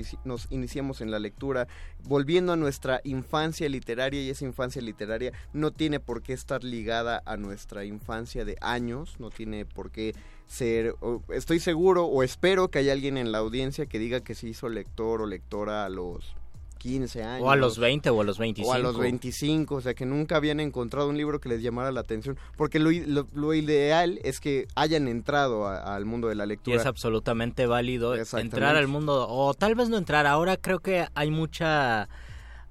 iniciamos 0.49 0.99
en 0.99 1.09
la 1.09 1.19
lectura, 1.19 1.69
volviendo 2.03 2.51
a 2.51 2.57
nuestra 2.57 2.99
infancia 3.05 3.69
literaria 3.69 4.21
y 4.21 4.29
esa 4.29 4.43
infancia 4.43 4.81
literaria 4.81 5.31
no 5.53 5.71
tiene 5.71 6.01
por 6.01 6.21
qué 6.21 6.33
estar 6.33 6.65
ligada 6.65 7.23
a 7.25 7.37
nuestra 7.37 7.85
infancia 7.85 8.43
de 8.43 8.57
años, 8.59 9.21
no 9.21 9.29
tiene 9.29 9.65
por 9.65 9.89
qué 9.91 10.15
ser, 10.47 10.95
estoy 11.29 11.59
seguro 11.59 12.05
o 12.05 12.23
espero 12.23 12.69
que 12.69 12.79
haya 12.79 12.93
alguien 12.93 13.17
en 13.17 13.31
la 13.31 13.39
audiencia 13.39 13.85
que 13.85 13.99
diga 13.99 14.19
que 14.21 14.35
se 14.35 14.47
hizo 14.47 14.69
lector 14.69 15.21
o 15.21 15.25
lectora 15.25 15.85
a 15.85 15.89
los 15.89 16.35
15 16.77 17.23
años. 17.23 17.47
O 17.47 17.49
a 17.49 17.55
los 17.55 17.79
20 17.79 18.11
o 18.11 18.21
a 18.21 18.23
los 18.23 18.37
25. 18.37 18.69
O 18.69 18.73
a 18.73 18.77
los 18.77 18.99
25, 18.99 19.73
o 19.75 19.81
sea, 19.81 19.95
que 19.95 20.05
nunca 20.05 20.35
habían 20.35 20.59
encontrado 20.59 21.09
un 21.09 21.17
libro 21.17 21.41
que 21.41 21.49
les 21.49 21.63
llamara 21.63 21.91
la 21.91 22.01
atención. 22.01 22.37
Porque 22.57 22.77
lo, 22.77 22.91
lo- 22.91 23.25
lo 23.33 23.53
ideal 23.55 24.19
es 24.23 24.39
que 24.39 24.67
hayan 24.75 25.07
entrado 25.07 25.67
al 25.67 26.05
mundo 26.05 26.27
de 26.27 26.35
la 26.35 26.45
Y 26.45 26.49
lectura. 26.49 26.77
es 26.77 26.85
absolutamente 26.85 27.65
válido 27.65 28.13
entrar 28.15 28.75
al 28.75 28.87
mundo, 28.87 29.25
o 29.27 29.55
tal 29.55 29.73
vez 29.73 29.89
no 29.89 29.97
entrar. 29.97 30.27
Ahora 30.27 30.57
creo 30.57 30.77
que 30.79 31.07
hay 31.15 31.31
mucha, 31.31 32.07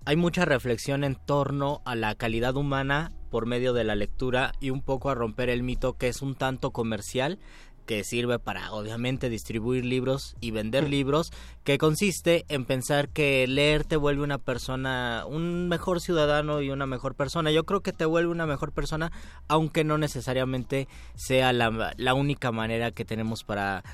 hay 0.07 0.17
mucha 0.17 0.45
reflexión 0.45 1.05
en 1.05 1.15
torno 1.15 1.81
a 1.85 1.95
la 1.95 2.15
calidad 2.15 2.57
humana 2.57 3.13
por 3.31 3.47
medio 3.47 3.73
de 3.73 3.85
la 3.85 3.95
lectura 3.95 4.53
y 4.61 4.71
un 4.71 4.83
poco 4.83 5.11
a 5.11 5.15
romper 5.15 5.49
el 5.49 5.63
mito 5.63 5.95
que 5.95 6.09
es 6.09 6.23
un 6.23 6.35
tanto 6.35 6.71
comercial 6.71 7.39
que 7.87 8.05
sirve 8.05 8.39
para 8.39 8.73
obviamente 8.73 9.29
distribuir 9.29 9.85
libros 9.85 10.37
y 10.41 10.53
vender 10.53 10.89
libros, 10.89 11.33
que 11.65 11.77
consiste 11.77 12.47
en 12.49 12.65
pensar 12.65 13.11
que 13.11 13.47
leer 13.47 13.85
te 13.85 13.97
vuelve 13.97 14.23
una 14.23 14.39
persona, 14.39 15.25
un 15.29 15.69
mejor 15.69 16.01
ciudadano 16.01 16.63
y 16.63 16.71
una 16.71 16.87
mejor 16.87 17.15
persona. 17.15 17.51
Yo 17.51 17.65
creo 17.65 17.83
que 17.83 17.93
te 17.93 18.07
vuelve 18.07 18.31
una 18.31 18.47
mejor 18.47 18.73
persona, 18.73 19.13
aunque 19.49 19.85
no 19.85 19.99
necesariamente 19.99 20.89
sea 21.15 21.53
la, 21.53 21.93
la 21.99 22.15
única 22.15 22.53
manera 22.53 22.91
que 22.91 23.05
tenemos 23.05 23.45
para 23.45 23.85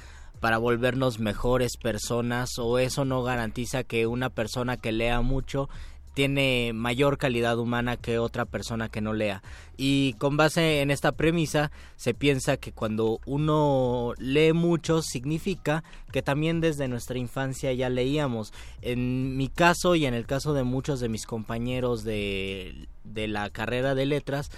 para 0.41 0.57
volvernos 0.57 1.21
mejores 1.21 1.77
personas 1.77 2.59
o 2.59 2.79
eso 2.79 3.05
no 3.05 3.23
garantiza 3.23 3.85
que 3.85 4.07
una 4.07 4.31
persona 4.31 4.79
que 4.79 4.91
lea 4.91 5.21
mucho 5.21 5.69
tiene 6.15 6.73
mayor 6.75 7.19
calidad 7.19 7.59
humana 7.59 7.97
que 7.97 8.19
otra 8.19 8.45
persona 8.45 8.89
que 8.89 9.01
no 9.01 9.13
lea. 9.13 9.43
Y 9.77 10.15
con 10.15 10.37
base 10.37 10.83
en 10.83 10.91
esta 10.91 11.13
premisa 11.13 11.71
se 11.97 12.13
piensa 12.15 12.57
que 12.57 12.73
cuando 12.73 13.21
uno 13.25 14.13
lee 14.19 14.53
mucho 14.53 15.03
significa 15.03 15.85
que 16.13 16.23
también 16.23 16.61
desde 16.61 16.89
nuestra 16.89 17.19
infancia 17.19 17.73
ya 17.73 17.89
leíamos. 17.89 18.53
En 18.83 19.37
mi 19.37 19.49
caso 19.49 19.95
y 19.95 20.07
en 20.07 20.15
el 20.15 20.27
caso 20.27 20.53
de 20.53 20.65
muchos 20.65 21.01
de 21.01 21.09
mis 21.09 21.27
compañeros 21.27 22.05
de, 22.05 22.89
de 23.05 23.29
la 23.29 23.49
carrera 23.51 23.95
de 23.95 24.07
letras, 24.07 24.51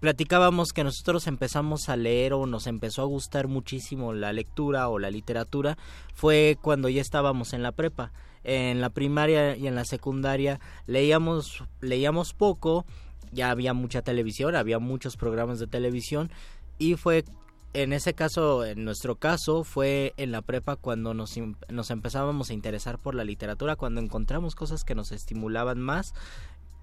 platicábamos 0.00 0.72
que 0.72 0.84
nosotros 0.84 1.26
empezamos 1.26 1.88
a 1.88 1.96
leer 1.96 2.32
o 2.32 2.46
nos 2.46 2.66
empezó 2.66 3.02
a 3.02 3.06
gustar 3.06 3.48
muchísimo 3.48 4.12
la 4.12 4.32
lectura 4.32 4.88
o 4.88 4.98
la 4.98 5.10
literatura 5.10 5.78
fue 6.14 6.58
cuando 6.60 6.88
ya 6.88 7.00
estábamos 7.00 7.52
en 7.52 7.62
la 7.62 7.72
prepa. 7.72 8.12
En 8.44 8.80
la 8.80 8.90
primaria 8.90 9.56
y 9.56 9.66
en 9.66 9.74
la 9.74 9.84
secundaria 9.84 10.60
leíamos 10.86 11.64
leíamos 11.80 12.32
poco, 12.32 12.84
ya 13.32 13.50
había 13.50 13.74
mucha 13.74 14.02
televisión, 14.02 14.54
había 14.54 14.78
muchos 14.78 15.16
programas 15.16 15.58
de 15.58 15.66
televisión 15.66 16.30
y 16.78 16.94
fue 16.94 17.24
en 17.72 17.92
ese 17.92 18.14
caso, 18.14 18.64
en 18.64 18.86
nuestro 18.86 19.16
caso, 19.16 19.62
fue 19.62 20.14
en 20.16 20.32
la 20.32 20.40
prepa 20.40 20.76
cuando 20.76 21.12
nos, 21.12 21.34
nos 21.68 21.90
empezábamos 21.90 22.48
a 22.48 22.54
interesar 22.54 22.98
por 22.98 23.14
la 23.14 23.22
literatura, 23.22 23.76
cuando 23.76 24.00
encontramos 24.00 24.54
cosas 24.54 24.82
que 24.82 24.94
nos 24.94 25.12
estimulaban 25.12 25.78
más 25.78 26.14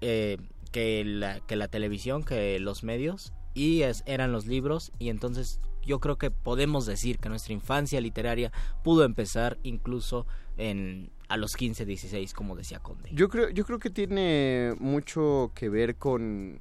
eh, 0.00 0.36
que, 0.74 1.04
la, 1.04 1.38
que 1.38 1.54
la 1.54 1.68
televisión, 1.68 2.24
que 2.24 2.58
los 2.58 2.82
medios, 2.82 3.32
y 3.54 3.82
es- 3.82 4.02
eran 4.06 4.32
los 4.32 4.46
libros, 4.46 4.90
y 4.98 5.08
entonces 5.08 5.60
yo 5.86 6.00
creo 6.00 6.18
que 6.18 6.32
podemos 6.32 6.84
decir 6.84 7.18
que 7.20 7.28
nuestra 7.28 7.52
infancia 7.54 8.00
literaria 8.00 8.50
pudo 8.82 9.04
empezar 9.04 9.56
incluso 9.62 10.26
en 10.56 11.12
a 11.28 11.36
los 11.36 11.54
15, 11.56 11.84
16, 11.86 12.34
como 12.34 12.56
decía 12.56 12.80
Conde. 12.80 13.08
Yo 13.12 13.28
creo, 13.28 13.50
yo 13.50 13.64
creo 13.64 13.78
que 13.78 13.88
tiene 13.90 14.74
mucho 14.80 15.52
que 15.54 15.68
ver 15.68 15.94
con 15.96 16.60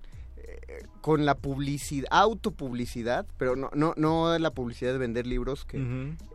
con 1.01 1.25
la 1.25 1.35
publicidad, 1.35 2.07
autopublicidad, 2.11 3.25
pero 3.37 3.55
no, 3.55 3.69
no, 3.73 3.93
no 3.97 4.37
la 4.39 4.51
publicidad 4.51 4.91
de 4.93 4.97
vender 4.97 5.27
libros 5.27 5.65
que 5.65 5.81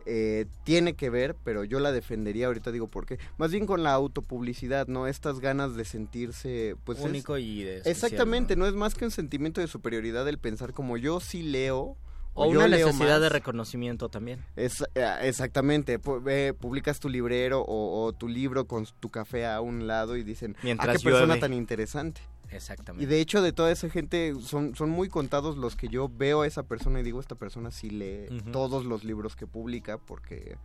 eh, 0.05 0.45
tiene 0.63 0.93
que 0.93 1.09
ver, 1.09 1.35
pero 1.43 1.63
yo 1.63 1.79
la 1.79 1.91
defendería 1.91 2.47
ahorita 2.47 2.71
digo 2.71 2.87
por 2.87 3.05
qué. 3.05 3.19
Más 3.37 3.51
bien 3.51 3.65
con 3.65 3.83
la 3.83 3.93
autopublicidad, 3.93 4.87
¿no? 4.87 5.07
Estas 5.07 5.39
ganas 5.39 5.75
de 5.75 5.85
sentirse, 5.85 6.75
pues 6.83 6.99
es- 6.99 7.05
Único 7.05 7.37
y 7.37 7.63
de 7.63 7.77
Exactamente, 7.85 8.55
¿no? 8.55 8.65
es 8.65 8.73
más 8.73 8.95
que 8.95 9.05
un 9.05 9.11
sentimiento 9.11 9.61
de 9.61 9.67
superioridad 9.67 10.27
el 10.27 10.37
pensar 10.37 10.73
como 10.73 10.97
yo 10.97 11.19
sí 11.19 11.41
leo. 11.43 11.97
O 12.35 12.47
una 12.47 12.67
necesidad 12.69 13.19
de 13.19 13.27
reconocimiento 13.27 14.07
también. 14.07 14.45
Es, 14.55 14.81
eh, 14.95 15.05
exactamente, 15.23 15.99
publicas 15.99 16.99
tu 16.99 17.09
librero 17.09 17.61
o, 17.61 18.05
o 18.05 18.13
tu 18.13 18.27
libro 18.29 18.65
con 18.65 18.85
tu 18.99 19.09
café 19.09 19.45
a 19.45 19.59
un 19.61 19.87
lado 19.87 20.15
y 20.15 20.23
dicen, 20.23 20.55
ah, 20.57 20.61
Mientras 20.63 20.97
qué 20.97 21.03
persona 21.03 21.25
llueve". 21.33 21.39
tan 21.41 21.53
interesante. 21.53 22.21
Exactamente. 22.51 23.03
Y 23.03 23.07
de 23.07 23.19
hecho 23.21 23.41
de 23.41 23.51
toda 23.51 23.71
esa 23.71 23.89
gente 23.89 24.33
son, 24.41 24.75
son 24.75 24.89
muy 24.89 25.09
contados 25.09 25.57
los 25.57 25.75
que 25.75 25.87
yo 25.87 26.09
veo 26.09 26.41
a 26.41 26.47
esa 26.47 26.63
persona 26.63 26.99
y 26.99 27.03
digo, 27.03 27.19
esta 27.19 27.35
persona 27.35 27.71
sí 27.71 27.89
lee 27.89 28.27
todos 28.51 28.85
los 28.85 29.03
libros 29.03 29.35
que 29.35 29.47
publica 29.47 29.97
porque 29.97 30.57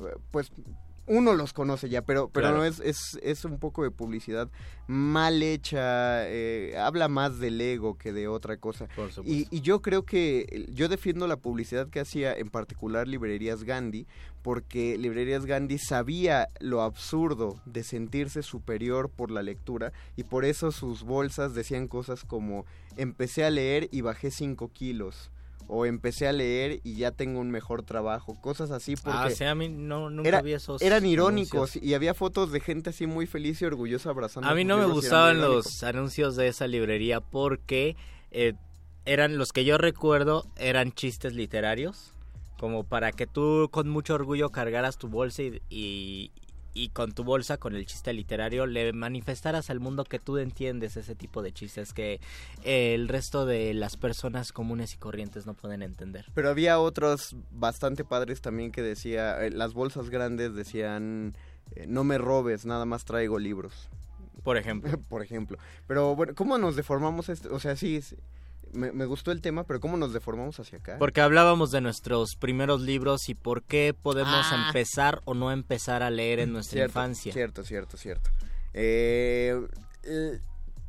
eh, 0.00 0.16
pues 0.30 0.50
uno 1.08 1.34
los 1.34 1.52
conoce 1.52 1.88
ya, 1.88 2.02
pero, 2.02 2.28
pero 2.28 2.48
Claro. 2.48 2.58
no 2.58 2.64
es, 2.64 2.80
es, 2.80 3.18
es 3.22 3.44
un 3.44 3.58
poco 3.58 3.82
de 3.82 3.90
publicidad 3.90 4.48
mal 4.86 5.42
hecha, 5.42 6.28
eh, 6.28 6.76
habla 6.78 7.08
más 7.08 7.38
del 7.38 7.60
ego 7.60 7.98
que 7.98 8.12
de 8.12 8.28
otra 8.28 8.56
cosa. 8.56 8.88
Por. 8.94 9.10
Y, 9.24 9.46
y 9.50 9.60
yo 9.60 9.82
creo 9.82 10.04
que 10.04 10.66
yo 10.72 10.88
defiendo 10.88 11.26
la 11.26 11.36
publicidad 11.36 11.88
que 11.88 12.00
hacía 12.00 12.32
en 12.34 12.48
particular 12.48 13.06
Librerías 13.08 13.64
Gandhi, 13.64 14.06
porque 14.42 14.96
Librerías 14.98 15.44
Gandhi 15.46 15.78
sabía 15.78 16.48
lo 16.60 16.82
absurdo 16.82 17.60
de 17.66 17.82
sentirse 17.84 18.42
superior 18.42 19.10
por 19.10 19.30
la 19.30 19.42
lectura 19.42 19.92
y 20.16 20.22
por 20.24 20.44
eso 20.44 20.72
sus 20.72 21.02
bolsas 21.02 21.54
decían 21.54 21.88
cosas 21.88 22.24
como 22.24 22.64
empecé 22.96 23.44
a 23.44 23.50
leer 23.50 23.88
y 23.90 24.00
bajé 24.00 24.30
5 24.30 24.70
kilos. 24.72 25.30
O 25.70 25.84
empecé 25.84 26.26
a 26.26 26.32
leer 26.32 26.80
y 26.82 26.96
ya 26.96 27.10
tengo 27.10 27.40
un 27.40 27.50
mejor 27.50 27.82
trabajo. 27.82 28.40
Cosas 28.40 28.70
así 28.70 28.96
porque... 28.96 29.18
Ah, 29.20 29.30
sí, 29.30 29.44
a 29.44 29.54
mí 29.54 29.68
no, 29.68 30.08
nunca 30.08 30.28
era- 30.28 30.42
vi 30.42 30.54
esos 30.54 30.80
eran 30.82 31.04
irónicos 31.04 31.70
anuncios. 31.72 31.84
y 31.84 31.92
había 31.94 32.14
fotos 32.14 32.50
de 32.52 32.60
gente 32.60 32.90
así 32.90 33.06
muy 33.06 33.26
feliz 33.26 33.60
y 33.60 33.66
orgullosa 33.66 34.10
abrazando. 34.10 34.48
A 34.48 34.54
mí 34.54 34.64
no 34.64 34.78
me 34.78 34.86
gustaban 34.86 35.40
los 35.40 35.82
anuncios 35.82 36.36
de 36.36 36.48
esa 36.48 36.66
librería 36.66 37.20
porque 37.20 37.96
eh, 38.30 38.54
eran 39.04 39.36
los 39.38 39.52
que 39.52 39.64
yo 39.64 39.76
recuerdo 39.78 40.46
eran 40.56 40.92
chistes 40.92 41.34
literarios, 41.34 42.12
como 42.58 42.84
para 42.84 43.12
que 43.12 43.26
tú 43.26 43.68
con 43.70 43.88
mucho 43.88 44.14
orgullo 44.14 44.50
cargaras 44.50 44.96
tu 44.98 45.08
bolsa 45.08 45.42
y, 45.42 45.60
y, 45.70 46.32
y 46.78 46.90
con 46.90 47.12
tu 47.12 47.24
bolsa, 47.24 47.56
con 47.56 47.74
el 47.74 47.86
chiste 47.86 48.12
literario, 48.12 48.66
le 48.66 48.92
manifestaras 48.92 49.68
al 49.68 49.80
mundo 49.80 50.04
que 50.04 50.18
tú 50.18 50.38
entiendes 50.38 50.96
ese 50.96 51.14
tipo 51.16 51.42
de 51.42 51.52
chistes 51.52 51.92
que 51.92 52.20
eh, 52.62 52.94
el 52.94 53.08
resto 53.08 53.46
de 53.46 53.74
las 53.74 53.96
personas 53.96 54.52
comunes 54.52 54.94
y 54.94 54.96
corrientes 54.96 55.44
no 55.44 55.54
pueden 55.54 55.82
entender. 55.82 56.26
Pero 56.34 56.50
había 56.50 56.78
otros 56.78 57.34
bastante 57.50 58.04
padres 58.04 58.40
también 58.40 58.70
que 58.70 58.82
decía, 58.82 59.44
eh, 59.44 59.50
las 59.50 59.74
bolsas 59.74 60.08
grandes 60.08 60.54
decían, 60.54 61.34
eh, 61.74 61.86
no 61.88 62.04
me 62.04 62.16
robes, 62.16 62.64
nada 62.64 62.84
más 62.84 63.04
traigo 63.04 63.38
libros. 63.38 63.88
Por 64.44 64.56
ejemplo. 64.56 64.90
Por 65.08 65.22
ejemplo. 65.22 65.58
Pero 65.88 66.14
bueno, 66.14 66.34
¿cómo 66.36 66.58
nos 66.58 66.76
deformamos 66.76 67.28
esto? 67.28 67.52
O 67.52 67.58
sea, 67.58 67.74
sí, 67.74 68.00
sí, 68.02 68.16
me, 68.72 68.92
me 68.92 69.06
gustó 69.06 69.32
el 69.32 69.40
tema, 69.40 69.64
pero 69.64 69.80
¿cómo 69.80 69.96
nos 69.96 70.12
deformamos 70.12 70.58
hacia 70.60 70.78
acá? 70.78 70.96
Porque 70.98 71.20
hablábamos 71.20 71.70
de 71.70 71.80
nuestros 71.80 72.36
primeros 72.36 72.80
libros 72.82 73.28
y 73.28 73.34
por 73.34 73.62
qué 73.62 73.94
podemos 74.00 74.46
Ah. 74.50 74.64
empezar 74.68 75.20
o 75.24 75.34
no 75.34 75.50
empezar 75.52 76.02
a 76.02 76.10
leer 76.10 76.40
en 76.40 76.52
nuestra 76.52 76.76
Cierto, 76.78 76.90
infancia. 76.90 77.32
Cierto, 77.32 77.64
cierto, 77.64 77.96
cierto. 77.96 78.30
Eh, 78.74 79.60
eh, 80.04 80.38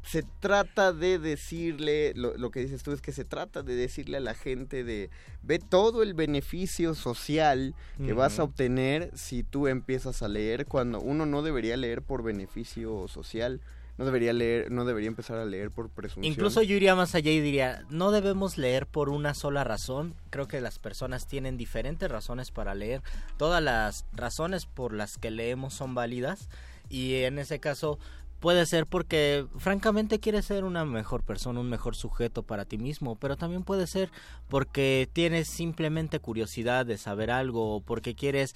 se 0.03 0.23
trata 0.39 0.91
de 0.93 1.19
decirle, 1.19 2.13
lo, 2.15 2.35
lo 2.37 2.51
que 2.51 2.61
dices 2.61 2.81
tú 2.83 2.91
es 2.93 3.01
que 3.01 3.11
se 3.11 3.25
trata 3.25 3.61
de 3.63 3.75
decirle 3.75 4.17
a 4.17 4.21
la 4.21 4.33
gente 4.33 4.83
de, 4.83 5.09
ve 5.43 5.59
todo 5.59 6.01
el 6.03 6.13
beneficio 6.13 6.95
social 6.95 7.75
que 8.03 8.13
vas 8.13 8.39
a 8.39 8.43
obtener 8.43 9.11
si 9.15 9.43
tú 9.43 9.67
empiezas 9.67 10.23
a 10.23 10.27
leer, 10.27 10.65
cuando 10.65 10.99
uno 11.01 11.25
no 11.25 11.41
debería 11.43 11.77
leer 11.77 12.01
por 12.01 12.23
beneficio 12.23 13.07
social, 13.07 13.61
no 13.99 14.05
debería 14.05 14.31
leer, 14.31 14.71
no 14.71 14.85
debería 14.85 15.09
empezar 15.09 15.37
a 15.39 15.43
leer 15.43 15.71
por 15.71 15.89
presunción. 15.89 16.23
Incluso 16.31 16.61
yo 16.63 16.73
iría 16.73 16.95
más 16.95 17.15
allá 17.15 17.31
y 17.31 17.41
diría, 17.41 17.83
no 17.89 18.11
debemos 18.11 18.57
leer 18.57 18.87
por 18.87 19.09
una 19.09 19.33
sola 19.33 19.65
razón. 19.65 20.15
Creo 20.29 20.47
que 20.47 20.61
las 20.61 20.79
personas 20.79 21.27
tienen 21.27 21.57
diferentes 21.57 22.09
razones 22.09 22.49
para 22.51 22.75
leer. 22.75 23.01
Todas 23.35 23.61
las 23.61 24.05
razones 24.13 24.65
por 24.65 24.93
las 24.93 25.17
que 25.17 25.31
leemos 25.31 25.73
son 25.73 25.95
válidas 25.95 26.47
y 26.87 27.15
en 27.15 27.39
ese 27.39 27.59
caso 27.59 27.99
puede 28.39 28.65
ser 28.65 28.85
porque 28.85 29.45
francamente 29.57 30.21
quieres 30.21 30.45
ser 30.45 30.63
una 30.63 30.85
mejor 30.85 31.23
persona, 31.23 31.59
un 31.59 31.69
mejor 31.69 31.97
sujeto 31.97 32.43
para 32.43 32.63
ti 32.63 32.77
mismo, 32.77 33.17
pero 33.17 33.35
también 33.35 33.63
puede 33.63 33.85
ser 33.85 34.11
porque 34.47 35.09
tienes 35.11 35.49
simplemente 35.49 36.21
curiosidad 36.21 36.85
de 36.85 36.97
saber 36.97 37.31
algo 37.31 37.75
o 37.75 37.81
porque 37.81 38.15
quieres 38.15 38.55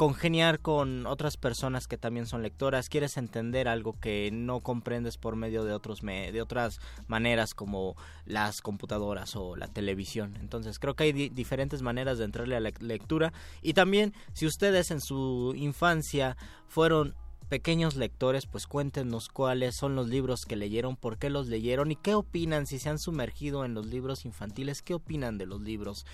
congeniar 0.00 0.60
con 0.60 1.04
otras 1.06 1.36
personas 1.36 1.86
que 1.86 1.98
también 1.98 2.24
son 2.24 2.40
lectoras, 2.42 2.88
quieres 2.88 3.18
entender 3.18 3.68
algo 3.68 4.00
que 4.00 4.30
no 4.32 4.60
comprendes 4.60 5.18
por 5.18 5.36
medio 5.36 5.62
de 5.62 5.74
otros 5.74 6.02
me- 6.02 6.32
de 6.32 6.40
otras 6.40 6.80
maneras 7.06 7.52
como 7.52 7.96
las 8.24 8.62
computadoras 8.62 9.36
o 9.36 9.56
la 9.56 9.68
televisión. 9.68 10.38
Entonces, 10.40 10.78
creo 10.78 10.94
que 10.96 11.04
hay 11.04 11.12
di- 11.12 11.28
diferentes 11.28 11.82
maneras 11.82 12.16
de 12.16 12.24
entrarle 12.24 12.56
a 12.56 12.60
la 12.60 12.72
lectura 12.80 13.34
y 13.60 13.74
también 13.74 14.14
si 14.32 14.46
ustedes 14.46 14.90
en 14.90 15.02
su 15.02 15.52
infancia 15.54 16.38
fueron 16.66 17.14
pequeños 17.50 17.96
lectores, 17.96 18.46
pues 18.46 18.66
cuéntenos 18.66 19.28
cuáles 19.28 19.76
son 19.76 19.96
los 19.96 20.08
libros 20.08 20.46
que 20.46 20.56
leyeron, 20.56 20.96
por 20.96 21.18
qué 21.18 21.28
los 21.28 21.48
leyeron 21.48 21.90
y 21.90 21.96
qué 21.96 22.14
opinan 22.14 22.66
si 22.66 22.78
se 22.78 22.88
han 22.88 22.98
sumergido 22.98 23.66
en 23.66 23.74
los 23.74 23.84
libros 23.86 24.24
infantiles, 24.24 24.80
qué 24.80 24.94
opinan 24.94 25.36
de 25.36 25.44
los 25.44 25.60
libros 25.60 26.06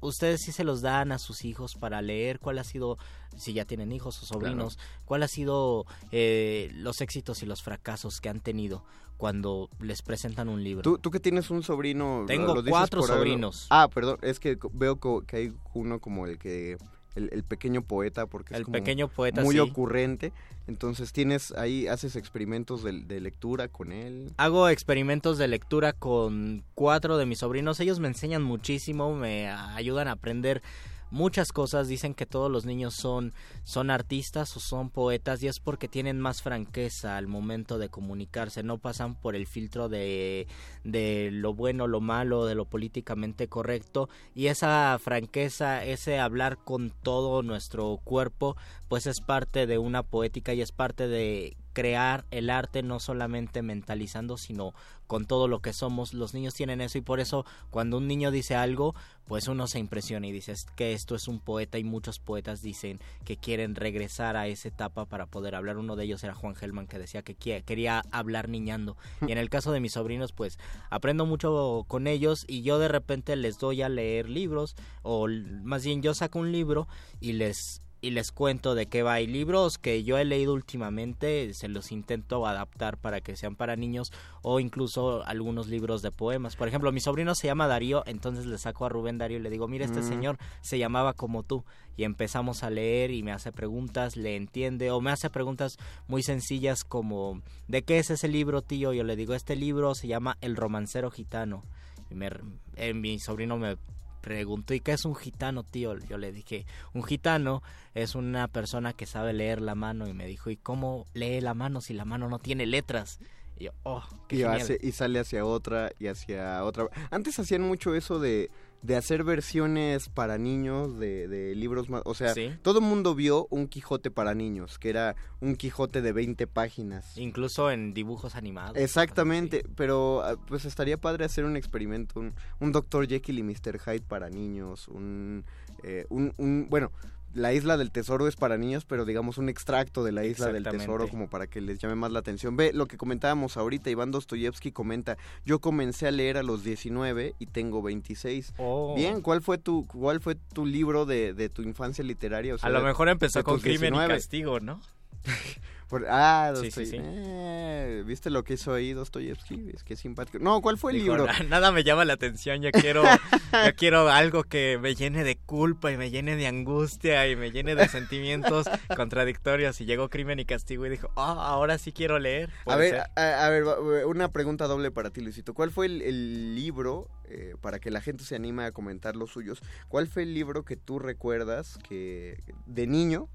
ustedes 0.00 0.40
sí 0.42 0.52
se 0.52 0.64
los 0.64 0.80
dan 0.80 1.12
a 1.12 1.18
sus 1.18 1.44
hijos 1.44 1.74
para 1.74 2.02
leer 2.02 2.40
cuál 2.40 2.58
ha 2.58 2.64
sido 2.64 2.98
si 3.36 3.52
ya 3.52 3.64
tienen 3.64 3.92
hijos 3.92 4.22
o 4.22 4.26
sobrinos 4.26 4.78
cuál 5.04 5.22
ha 5.22 5.28
sido 5.28 5.86
eh, 6.10 6.70
los 6.74 7.00
éxitos 7.00 7.42
y 7.42 7.46
los 7.46 7.62
fracasos 7.62 8.20
que 8.20 8.28
han 8.28 8.40
tenido 8.40 8.84
cuando 9.16 9.68
les 9.80 10.02
presentan 10.02 10.48
un 10.48 10.64
libro 10.64 10.82
¿Tú, 10.82 10.98
tú 10.98 11.10
que 11.10 11.20
tienes 11.20 11.50
un 11.50 11.62
sobrino. 11.62 12.24
Tengo 12.26 12.54
¿lo 12.54 12.62
dices 12.62 12.70
cuatro 12.70 13.02
sobrinos. 13.02 13.66
Ah, 13.70 13.88
perdón, 13.92 14.18
es 14.22 14.40
que 14.40 14.58
veo 14.72 14.98
que 14.98 15.36
hay 15.36 15.52
uno 15.74 16.00
como 16.00 16.26
el 16.26 16.38
que. 16.38 16.78
El, 17.14 17.28
el 17.32 17.42
pequeño 17.42 17.82
poeta, 17.82 18.26
porque 18.26 18.54
es 18.54 18.58
El 18.58 18.64
como 18.64 18.74
pequeño 18.74 19.08
poeta, 19.08 19.42
muy 19.42 19.54
sí. 19.54 19.60
ocurrente. 19.60 20.32
Entonces 20.68 21.12
tienes 21.12 21.52
ahí, 21.52 21.88
haces 21.88 22.14
experimentos 22.14 22.84
de, 22.84 22.92
de 22.92 23.20
lectura 23.20 23.68
con 23.68 23.92
él. 23.92 24.30
Hago 24.36 24.68
experimentos 24.68 25.36
de 25.38 25.48
lectura 25.48 25.92
con 25.92 26.62
cuatro 26.74 27.18
de 27.18 27.26
mis 27.26 27.38
sobrinos. 27.40 27.80
Ellos 27.80 27.98
me 27.98 28.08
enseñan 28.08 28.42
muchísimo, 28.42 29.14
me 29.14 29.48
ayudan 29.50 30.06
a 30.08 30.12
aprender 30.12 30.62
muchas 31.10 31.52
cosas. 31.52 31.88
Dicen 31.88 32.14
que 32.14 32.26
todos 32.26 32.50
los 32.50 32.66
niños 32.66 32.94
son, 32.94 33.32
son 33.64 33.90
artistas 33.90 34.56
o 34.56 34.60
son 34.60 34.90
poetas 34.90 35.42
y 35.42 35.48
es 35.48 35.60
porque 35.60 35.88
tienen 35.88 36.20
más 36.20 36.42
franqueza 36.42 37.16
al 37.16 37.26
momento 37.26 37.78
de 37.78 37.88
comunicarse. 37.88 38.62
No 38.62 38.78
pasan 38.78 39.14
por 39.14 39.36
el 39.36 39.46
filtro 39.46 39.88
de, 39.88 40.46
de 40.84 41.30
lo 41.32 41.54
bueno, 41.54 41.86
lo 41.86 42.00
malo, 42.00 42.46
de 42.46 42.54
lo 42.54 42.64
políticamente 42.64 43.48
correcto. 43.48 44.08
Y 44.34 44.46
esa 44.46 44.98
franqueza, 45.02 45.84
ese 45.84 46.18
hablar 46.18 46.58
con 46.58 46.92
todo 47.02 47.42
nuestro 47.42 48.00
cuerpo, 48.02 48.56
pues 48.88 49.06
es 49.06 49.20
parte 49.20 49.66
de 49.66 49.78
una 49.78 50.02
poética 50.02 50.54
y 50.54 50.62
es 50.62 50.72
parte 50.72 51.08
de 51.08 51.56
crear 51.72 52.24
el 52.30 52.50
arte 52.50 52.82
no 52.82 53.00
solamente 53.00 53.62
mentalizando 53.62 54.36
sino 54.36 54.74
con 55.06 55.24
todo 55.26 55.48
lo 55.48 55.60
que 55.60 55.72
somos. 55.72 56.14
Los 56.14 56.34
niños 56.34 56.54
tienen 56.54 56.80
eso 56.80 56.98
y 56.98 57.00
por 57.00 57.18
eso 57.18 57.44
cuando 57.70 57.98
un 57.98 58.06
niño 58.06 58.30
dice 58.30 58.54
algo 58.54 58.94
pues 59.26 59.48
uno 59.48 59.66
se 59.66 59.78
impresiona 59.78 60.26
y 60.26 60.32
dice 60.32 60.52
"Es 60.52 60.66
que 60.76 60.92
esto 60.92 61.14
es 61.14 61.28
un 61.28 61.38
poeta 61.40 61.78
y 61.78 61.84
muchos 61.84 62.18
poetas 62.18 62.62
dicen 62.62 63.00
que 63.24 63.36
quieren 63.36 63.74
regresar 63.76 64.36
a 64.36 64.48
esa 64.48 64.68
etapa 64.68 65.06
para 65.06 65.26
poder 65.26 65.54
hablar. 65.54 65.78
Uno 65.78 65.96
de 65.96 66.04
ellos 66.04 66.22
era 66.24 66.34
Juan 66.34 66.54
Gelman 66.54 66.86
que 66.86 66.98
decía 66.98 67.22
que 67.22 67.34
quería 67.34 68.02
hablar 68.10 68.48
niñando. 68.48 68.96
Y 69.26 69.32
en 69.32 69.38
el 69.38 69.50
caso 69.50 69.72
de 69.72 69.80
mis 69.80 69.92
sobrinos 69.92 70.32
pues 70.32 70.58
aprendo 70.90 71.26
mucho 71.26 71.84
con 71.88 72.06
ellos 72.06 72.44
y 72.46 72.62
yo 72.62 72.78
de 72.78 72.88
repente 72.88 73.36
les 73.36 73.58
doy 73.58 73.82
a 73.82 73.88
leer 73.88 74.28
libros 74.28 74.76
o 75.02 75.28
más 75.62 75.84
bien 75.84 76.02
yo 76.02 76.14
saco 76.14 76.38
un 76.38 76.52
libro 76.52 76.88
y 77.20 77.32
les 77.32 77.82
y 78.02 78.10
les 78.10 78.32
cuento 78.32 78.74
de 78.74 78.86
qué 78.86 79.02
va. 79.02 79.14
Hay 79.14 79.26
libros 79.26 79.78
que 79.78 80.02
yo 80.04 80.16
he 80.18 80.24
leído 80.24 80.54
últimamente, 80.54 81.52
se 81.54 81.68
los 81.68 81.92
intento 81.92 82.46
adaptar 82.46 82.96
para 82.96 83.20
que 83.20 83.36
sean 83.36 83.56
para 83.56 83.76
niños 83.76 84.12
o 84.42 84.60
incluso 84.60 85.24
algunos 85.26 85.68
libros 85.68 86.00
de 86.02 86.10
poemas. 86.10 86.56
Por 86.56 86.68
ejemplo, 86.68 86.92
mi 86.92 87.00
sobrino 87.00 87.34
se 87.34 87.46
llama 87.46 87.66
Darío, 87.66 88.02
entonces 88.06 88.46
le 88.46 88.56
saco 88.58 88.86
a 88.86 88.88
Rubén 88.88 89.18
Darío 89.18 89.38
y 89.38 89.42
le 89.42 89.50
digo, 89.50 89.68
mira, 89.68 89.84
este 89.84 90.00
Mm. 90.00 90.08
señor 90.08 90.38
se 90.62 90.78
llamaba 90.78 91.12
como 91.12 91.42
tú. 91.42 91.64
Y 91.96 92.04
empezamos 92.04 92.62
a 92.62 92.70
leer 92.70 93.10
y 93.10 93.22
me 93.22 93.32
hace 93.32 93.52
preguntas, 93.52 94.16
le 94.16 94.36
entiende 94.36 94.90
o 94.90 95.02
me 95.02 95.10
hace 95.10 95.28
preguntas 95.28 95.76
muy 96.08 96.22
sencillas 96.22 96.84
como, 96.84 97.42
¿de 97.68 97.82
qué 97.82 97.98
es 97.98 98.08
ese 98.10 98.28
libro, 98.28 98.62
tío? 98.62 98.94
Yo 98.94 99.04
le 99.04 99.16
digo, 99.16 99.34
este 99.34 99.56
libro 99.56 99.94
se 99.94 100.06
llama 100.08 100.38
El 100.40 100.56
romancero 100.56 101.10
gitano. 101.10 101.62
Y 102.10 102.14
me, 102.14 102.30
eh, 102.76 102.94
mi 102.94 103.18
sobrino 103.18 103.58
me 103.58 103.76
preguntó, 104.20 104.74
¿y 104.74 104.80
qué 104.80 104.92
es 104.92 105.04
un 105.04 105.14
gitano, 105.14 105.62
tío? 105.62 105.96
Yo 105.98 106.18
le 106.18 106.32
dije, 106.32 106.66
un 106.92 107.02
gitano 107.02 107.62
es 107.94 108.14
una 108.14 108.48
persona 108.48 108.92
que 108.92 109.06
sabe 109.06 109.32
leer 109.32 109.60
la 109.60 109.74
mano 109.74 110.06
y 110.08 110.12
me 110.12 110.26
dijo, 110.26 110.50
¿y 110.50 110.56
cómo 110.56 111.06
lee 111.14 111.40
la 111.40 111.54
mano 111.54 111.80
si 111.80 111.94
la 111.94 112.04
mano 112.04 112.28
no 112.28 112.38
tiene 112.38 112.66
letras? 112.66 113.18
Y 113.60 113.64
yo, 113.66 113.70
oh, 113.84 114.02
qué 114.26 114.36
Y, 114.36 114.38
genial. 114.40 114.60
hace- 114.60 114.78
y 114.82 114.92
sale 114.92 115.20
hacia 115.20 115.44
otra 115.44 115.92
y 116.00 116.06
hacia 116.08 116.64
otra. 116.64 116.86
Antes 117.10 117.38
hacían 117.38 117.60
mucho 117.62 117.94
eso 117.94 118.18
de, 118.18 118.50
de 118.80 118.96
hacer 118.96 119.22
versiones 119.22 120.08
para 120.08 120.38
niños 120.38 120.98
de, 120.98 121.28
de 121.28 121.54
libros 121.54 121.90
más... 121.90 122.00
O 122.06 122.14
sea, 122.14 122.32
Sí. 122.32 122.50
todo 122.62 122.78
el 122.78 122.84
mundo 122.86 123.14
vio 123.14 123.46
un 123.50 123.68
Quijote 123.68 124.10
para 124.10 124.34
niños, 124.34 124.78
que 124.78 124.88
era 124.88 125.14
un 125.40 125.56
Quijote 125.56 126.00
de 126.00 126.12
20 126.12 126.46
páginas. 126.46 127.18
Incluso 127.18 127.70
en 127.70 127.92
dibujos 127.92 128.34
animados. 128.34 128.78
Exactamente, 128.78 129.62
pero 129.76 130.22
ah, 130.22 130.36
pues 130.48 130.64
estaría 130.64 130.96
padre 130.96 131.26
hacer 131.26 131.44
un 131.44 131.56
experimento, 131.58 132.18
un, 132.18 132.32
un 132.60 132.72
Dr. 132.72 133.06
Jekyll 133.06 133.38
y 133.40 133.42
Mr. 133.42 133.78
Hyde 133.78 134.00
para 134.08 134.30
niños, 134.30 134.88
un, 134.88 135.44
eh, 135.82 136.06
un, 136.08 136.32
un- 136.38 136.66
bueno, 136.70 136.90
la 137.32 137.52
isla 137.52 137.76
del 137.76 137.90
tesoro 137.90 138.26
es 138.26 138.36
para 138.36 138.56
niños, 138.56 138.84
pero 138.84 139.04
digamos 139.04 139.38
un 139.38 139.48
extracto 139.48 140.02
de 140.04 140.12
la 140.12 140.24
isla 140.24 140.52
del 140.52 140.64
tesoro 140.64 141.08
como 141.08 141.28
para 141.28 141.46
que 141.46 141.60
les 141.60 141.78
llame 141.78 141.94
más 141.94 142.10
la 142.10 142.18
atención. 142.18 142.56
Ve 142.56 142.72
lo 142.72 142.86
que 142.86 142.96
comentábamos 142.96 143.56
ahorita, 143.56 143.90
Iván 143.90 144.10
Dostoyevsky 144.10 144.72
comenta, 144.72 145.16
yo 145.44 145.60
comencé 145.60 146.06
a 146.06 146.10
leer 146.10 146.36
a 146.36 146.42
los 146.42 146.64
19 146.64 147.34
y 147.38 147.46
tengo 147.46 147.82
26. 147.82 148.54
Oh. 148.58 148.94
Bien, 148.96 149.20
¿cuál 149.20 149.42
fue 149.42 149.58
tu 149.58 149.86
cuál 149.86 150.20
fue 150.20 150.34
tu 150.34 150.66
libro 150.66 151.06
de, 151.06 151.32
de 151.34 151.48
tu 151.48 151.62
infancia 151.62 152.04
literaria? 152.04 152.54
O 152.54 152.58
sea, 152.58 152.68
a 152.68 152.72
lo 152.72 152.82
mejor 152.82 153.08
empezó 153.08 153.42
con 153.44 153.60
Crimen 153.60 153.92
19. 153.92 154.04
y 154.04 154.16
Castigo, 154.16 154.60
¿no? 154.60 154.80
Por- 155.90 156.06
ah, 156.08 156.52
Sí, 156.60 156.70
sí, 156.70 156.92
eh, 156.94 158.04
¿Viste 158.06 158.30
lo 158.30 158.44
que 158.44 158.54
hizo 158.54 158.72
ahí 158.72 158.92
Dostoyevsky? 158.92 159.70
Es 159.74 159.82
que 159.84 159.96
simpático. 159.96 160.38
No, 160.38 160.62
¿cuál 160.62 160.78
fue 160.78 160.92
el 160.92 160.98
libro? 160.98 161.26
"Na- 161.26 161.40
Nada 161.48 161.72
me 161.72 161.82
llama 161.84 162.04
la 162.04 162.12
atención, 162.12 162.62
yo 162.62 162.70
quiero, 162.70 163.02
yo 163.72 163.74
quiero 163.76 164.08
algo 164.08 164.44
que 164.44 164.78
me 164.80 164.94
llene 164.94 165.24
de 165.24 165.36
culpa 165.36 165.90
y 165.90 165.96
me 165.96 166.10
llene 166.10 166.36
de 166.36 166.46
angustia 166.46 167.26
y 167.28 167.34
me 167.34 167.50
llene 167.50 167.74
de 167.74 167.88
sentimientos 167.88 168.66
contradictorios. 168.96 169.80
Y 169.80 169.84
llegó 169.84 170.08
Crimen 170.08 170.38
y 170.38 170.44
Castigo 170.44 170.86
y 170.86 170.90
dijo, 170.90 171.10
ah, 171.16 171.34
ahora 171.48 171.76
sí 171.78 171.92
quiero 171.92 172.18
leer. 172.20 172.50
A 172.60 172.64
¿Puede 172.64 172.92
ver, 172.92 173.00
a, 173.16 173.46
a 173.46 173.50
ver, 173.50 173.64
una 174.06 174.28
pregunta 174.30 174.66
doble 174.68 174.90
para 174.92 175.10
ti, 175.10 175.20
Luisito. 175.20 175.54
¿Cuál 175.54 175.72
fue 175.72 175.86
el, 175.86 176.02
el 176.02 176.54
libro, 176.54 177.08
eh, 177.28 177.54
para 177.60 177.80
que 177.80 177.90
la 177.90 178.00
gente 178.00 178.22
se 178.24 178.36
anime 178.36 178.64
a 178.64 178.70
comentar 178.72 179.16
los 179.16 179.30
suyos, 179.30 179.60
cuál 179.88 180.06
fue 180.06 180.22
el 180.22 180.34
libro 180.34 180.64
que 180.64 180.76
tú 180.76 181.00
recuerdas 181.00 181.78
que 181.88 182.38
de 182.66 182.86
niño 182.86 183.28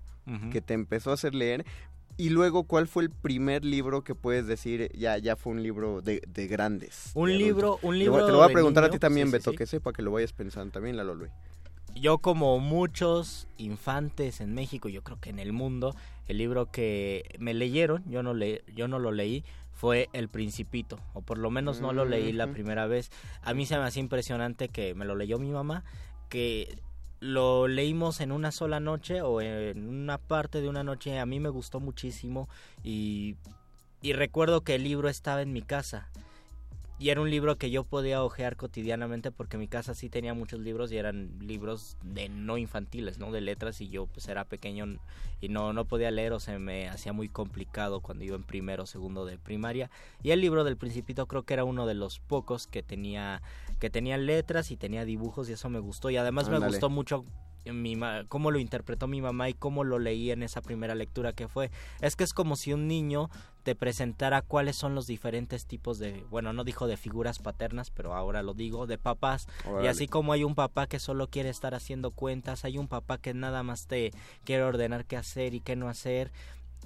que 0.52 0.60
te 0.62 0.74
empezó 0.74 1.12
a 1.12 1.16
hacer 1.16 1.36
leer? 1.36 1.66
Y 2.18 2.30
luego, 2.30 2.64
¿cuál 2.64 2.88
fue 2.88 3.04
el 3.04 3.10
primer 3.10 3.66
libro 3.66 4.04
que 4.04 4.16
puedes 4.16 4.48
decir, 4.48 4.90
ya, 4.98 5.18
ya 5.18 5.36
fue 5.36 5.52
un 5.54 5.62
libro 5.62 6.02
de, 6.02 6.22
de 6.28 6.48
grandes? 6.48 7.12
Un 7.14 7.30
de 7.30 7.36
libro- 7.38 7.80
un 7.82 8.00
libro 8.00 8.26
Te 8.26 8.32
lo 8.32 8.38
voy 8.38 8.50
a 8.50 8.54
preguntar 8.54 8.84
a 8.86 8.90
ti 8.90 9.00
también, 9.00 9.28
sí, 9.28 9.32
sí, 9.32 9.38
Beto, 9.38 9.52
sí. 9.52 9.58
que 9.58 9.66
sepa 9.66 9.92
que 9.92 10.02
lo 10.02 10.12
vayas 10.12 10.32
pensando 10.32 10.72
también, 10.72 10.96
Lalo 10.96 11.16
Luis. 11.16 11.32
yo 11.94 12.20
como 12.20 12.60
muchos 12.60 13.48
infantes 13.58 14.40
en 14.42 14.54
México, 14.54 14.88
yo 14.90 15.04
creo 15.04 15.20
que 15.20 15.30
en 15.30 15.40
el 15.40 15.52
mundo, 15.54 15.94
el 16.28 16.38
libro 16.38 16.72
que 16.72 17.36
me 17.40 17.54
leyeron, 17.54 18.04
yo 18.10 18.24
no 18.24 18.34
le, 18.34 18.64
yo 18.74 18.88
no 18.88 18.98
lo 19.00 19.12
leí, 19.12 19.44
fue 19.74 20.08
El 20.14 20.30
Principito, 20.30 21.00
o 21.14 21.22
por 21.22 21.38
lo 21.38 21.52
menos 21.52 21.82
no 21.82 21.92
lo 21.92 22.06
leí 22.06 22.32
la 22.32 22.46
Ujú. 22.46 22.54
primera 22.54 22.88
vez. 22.88 23.12
A 23.42 23.54
mí 23.54 23.66
se 23.66 23.78
me 23.78 23.84
hacía 23.84 24.02
impresionante 24.02 24.70
que 24.70 24.96
me 24.96 25.04
lo 25.04 25.16
leyó 25.16 25.38
mi 25.38 25.50
mamá, 25.52 25.84
que 26.30 26.78
lo 27.20 27.68
leímos 27.68 28.22
en 28.22 28.32
una 28.32 28.52
sola 28.52 28.80
noche 28.80 29.22
o 29.22 29.42
en 29.42 29.88
una 29.88 30.18
parte 30.18 30.62
de 30.62 30.70
una 30.70 30.84
noche, 30.84 31.20
a 31.20 31.26
mí 31.26 31.40
me 31.40 31.50
gustó 31.50 31.80
muchísimo 31.80 32.50
y, 32.84 33.36
y 34.02 34.14
recuerdo 34.14 34.62
que 34.62 34.76
el 34.76 34.84
libro 34.84 35.10
estaba 35.10 35.42
en 35.42 35.54
mi 35.54 35.62
casa 35.62 36.10
y 36.98 37.10
era 37.10 37.20
un 37.20 37.30
libro 37.30 37.58
que 37.58 37.70
yo 37.70 37.84
podía 37.84 38.24
hojear 38.24 38.56
cotidianamente 38.56 39.30
porque 39.30 39.58
mi 39.58 39.68
casa 39.68 39.94
sí 39.94 40.10
tenía 40.10 40.34
muchos 40.34 40.62
libros 40.62 40.94
y 40.94 40.98
eran 40.98 41.30
libros 41.42 41.98
de 42.04 42.30
no 42.30 42.58
infantiles, 42.58 43.20
¿no? 43.20 43.34
De 43.34 43.42
letras 43.42 43.82
y 43.82 43.90
yo 43.90 44.08
pues 44.08 44.30
era 44.30 44.46
pequeño 44.46 44.86
y 45.42 45.50
no, 45.50 45.74
no 45.74 45.84
podía 45.84 46.10
leer 46.10 46.32
o 46.32 46.40
se 46.40 46.58
me 46.58 46.88
hacía 46.88 47.12
muy 47.12 47.28
complicado 47.28 48.00
cuando 48.00 48.24
iba 48.24 48.38
en 48.38 48.44
primero 48.44 48.84
o 48.84 48.86
segundo 48.86 49.26
de 49.26 49.38
primaria. 49.38 49.90
Y 50.24 50.32
el 50.32 50.40
libro 50.40 50.64
del 50.64 50.78
Principito 50.78 51.26
creo 51.26 51.44
que 51.44 51.54
era 51.54 51.66
uno 51.66 51.86
de 51.86 51.96
los 51.96 52.20
pocos 52.20 52.66
que 52.66 52.82
tenía, 52.82 53.42
que 53.80 53.90
tenía 53.90 54.18
letras 54.18 54.72
y 54.72 54.78
tenía 54.78 55.06
dibujos 55.06 55.50
y 55.50 55.54
eso 55.54 55.70
me 55.70 55.80
gustó 55.80 56.10
y 56.10 56.18
además 56.18 56.48
me 56.50 56.60
gustó 56.74 56.90
mucho 56.90 57.26
mi 57.66 57.96
ma- 57.96 58.26
cómo 58.28 58.52
lo 58.52 58.60
interpretó 58.60 59.08
mi 59.08 59.22
mamá 59.22 59.50
y 59.50 59.56
cómo 59.56 59.84
lo 59.84 59.98
leí 59.98 60.30
en 60.30 60.44
esa 60.44 60.62
primera 60.62 60.94
lectura 60.94 61.34
que 61.34 61.48
fue. 61.48 61.72
Es 62.00 62.16
que 62.16 62.24
es 62.24 62.32
como 62.34 62.56
si 62.58 62.74
un 62.74 62.88
niño 62.88 63.30
te 63.64 63.74
presentara 63.74 64.44
cuáles 64.44 64.76
son 64.76 64.94
los 64.94 65.08
diferentes 65.08 65.66
tipos 65.66 65.98
de, 65.98 66.24
bueno, 66.30 66.54
no 66.54 66.64
dijo 66.64 66.86
de 66.86 66.96
figuras 66.96 67.40
paternas, 67.40 67.90
pero 67.90 68.14
ahora 68.14 68.44
lo 68.44 68.54
digo, 68.54 68.86
de 68.86 69.00
papás. 69.00 69.48
Y 69.84 69.88
así 69.88 70.08
como 70.08 70.32
hay 70.34 70.44
un 70.44 70.54
papá 70.54 70.86
que 70.86 71.00
solo 71.00 71.28
quiere 71.32 71.50
estar 71.50 71.74
haciendo 71.74 72.12
cuentas, 72.12 72.66
hay 72.66 72.78
un 72.78 72.88
papá 72.88 73.18
que 73.18 73.34
nada 73.34 73.64
más 73.64 73.88
te 73.88 74.12
quiere 74.44 74.62
ordenar 74.62 75.06
qué 75.06 75.18
hacer 75.18 75.56
y 75.56 75.60
qué 75.62 75.76
no 75.76 75.90
hacer. 75.90 76.32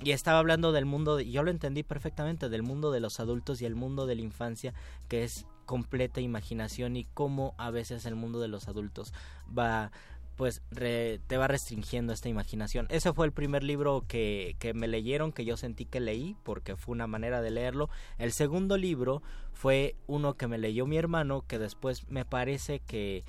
Y 0.02 0.12
estaba 0.12 0.40
hablando 0.40 0.72
del 0.72 0.86
mundo, 0.86 1.18
de- 1.18 1.30
yo 1.30 1.44
lo 1.44 1.52
entendí 1.52 1.84
perfectamente, 1.84 2.48
del 2.48 2.64
mundo 2.64 2.90
de 2.92 3.02
los 3.02 3.20
adultos 3.20 3.62
y 3.62 3.66
el 3.66 3.76
mundo 3.76 4.06
de 4.06 4.16
la 4.16 4.22
infancia, 4.22 4.74
que 5.10 5.26
es 5.26 5.46
completa 5.70 6.20
imaginación 6.20 6.98
y 6.98 7.06
cómo 7.14 7.54
a 7.60 7.70
veces 7.70 8.08
el 8.08 8.16
mundo 8.16 8.40
de 8.40 8.48
los 8.48 8.68
adultos 8.68 9.14
va 9.56 9.92
pues 10.36 10.64
re- 10.72 11.20
te 11.28 11.38
va 11.38 11.48
restringiendo 11.48 12.12
esta 12.12 12.28
imaginación. 12.30 12.88
Ese 12.90 13.14
fue 13.14 13.26
el 13.28 13.34
primer 13.34 13.62
libro 13.62 14.06
que, 14.08 14.56
que 14.58 14.74
me 14.74 14.88
leyeron, 14.88 15.32
que 15.32 15.44
yo 15.46 15.58
sentí 15.58 15.86
que 15.86 16.00
leí, 16.00 16.38
porque 16.44 16.76
fue 16.76 16.94
una 16.94 17.08
manera 17.08 17.42
de 17.42 17.52
leerlo. 17.52 17.90
El 18.18 18.32
segundo 18.32 18.78
libro 18.78 19.22
fue 19.52 19.96
uno 20.08 20.36
que 20.36 20.48
me 20.48 20.58
leyó 20.58 20.86
mi 20.88 20.98
hermano, 20.98 21.44
que 21.46 21.60
después 21.60 22.10
me 22.10 22.24
parece 22.24 22.80
que 22.80 23.26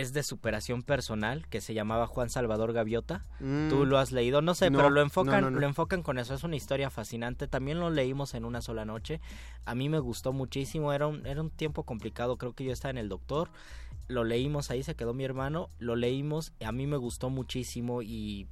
es 0.00 0.12
de 0.12 0.22
superación 0.22 0.82
personal, 0.82 1.46
que 1.48 1.60
se 1.60 1.74
llamaba 1.74 2.06
Juan 2.06 2.30
Salvador 2.30 2.72
Gaviota. 2.72 3.24
Mm. 3.40 3.68
Tú 3.68 3.84
lo 3.84 3.98
has 3.98 4.12
leído, 4.12 4.42
no 4.42 4.54
sé, 4.54 4.70
No, 4.70 4.78
pero 4.78 4.90
lo 4.90 5.00
enfocan, 5.02 5.40
no, 5.42 5.50
no, 5.50 5.50
no. 5.50 5.60
lo 5.60 5.66
enfocan 5.66 6.02
con 6.02 6.18
eso. 6.18 6.34
Es 6.34 6.44
una 6.44 6.56
historia 6.56 6.90
fascinante. 6.90 7.48
También 7.48 7.80
lo 7.80 7.90
leímos 7.90 8.34
en 8.34 8.44
una 8.44 8.62
sola 8.62 8.84
noche. 8.84 9.20
A 9.64 9.74
mí 9.74 9.88
me 9.88 9.98
gustó 9.98 10.32
muchísimo. 10.32 10.92
Era 10.92 11.06
un, 11.06 11.26
era 11.26 11.40
un 11.40 11.50
tiempo 11.50 11.84
complicado. 11.84 12.36
Creo 12.36 12.54
que 12.54 12.64
yo 12.64 12.72
estaba 12.72 12.90
en 12.90 12.98
el 12.98 13.08
doctor. 13.08 13.50
Lo 14.08 14.24
leímos 14.24 14.70
ahí, 14.70 14.82
se 14.82 14.94
quedó 14.94 15.14
mi 15.14 15.24
hermano. 15.24 15.68
Lo 15.78 15.96
leímos. 15.96 16.52
A 16.64 16.72
mí 16.72 16.86
me 16.86 16.96
gustó 16.96 17.30
muchísimo 17.30 18.02
y 18.02 18.46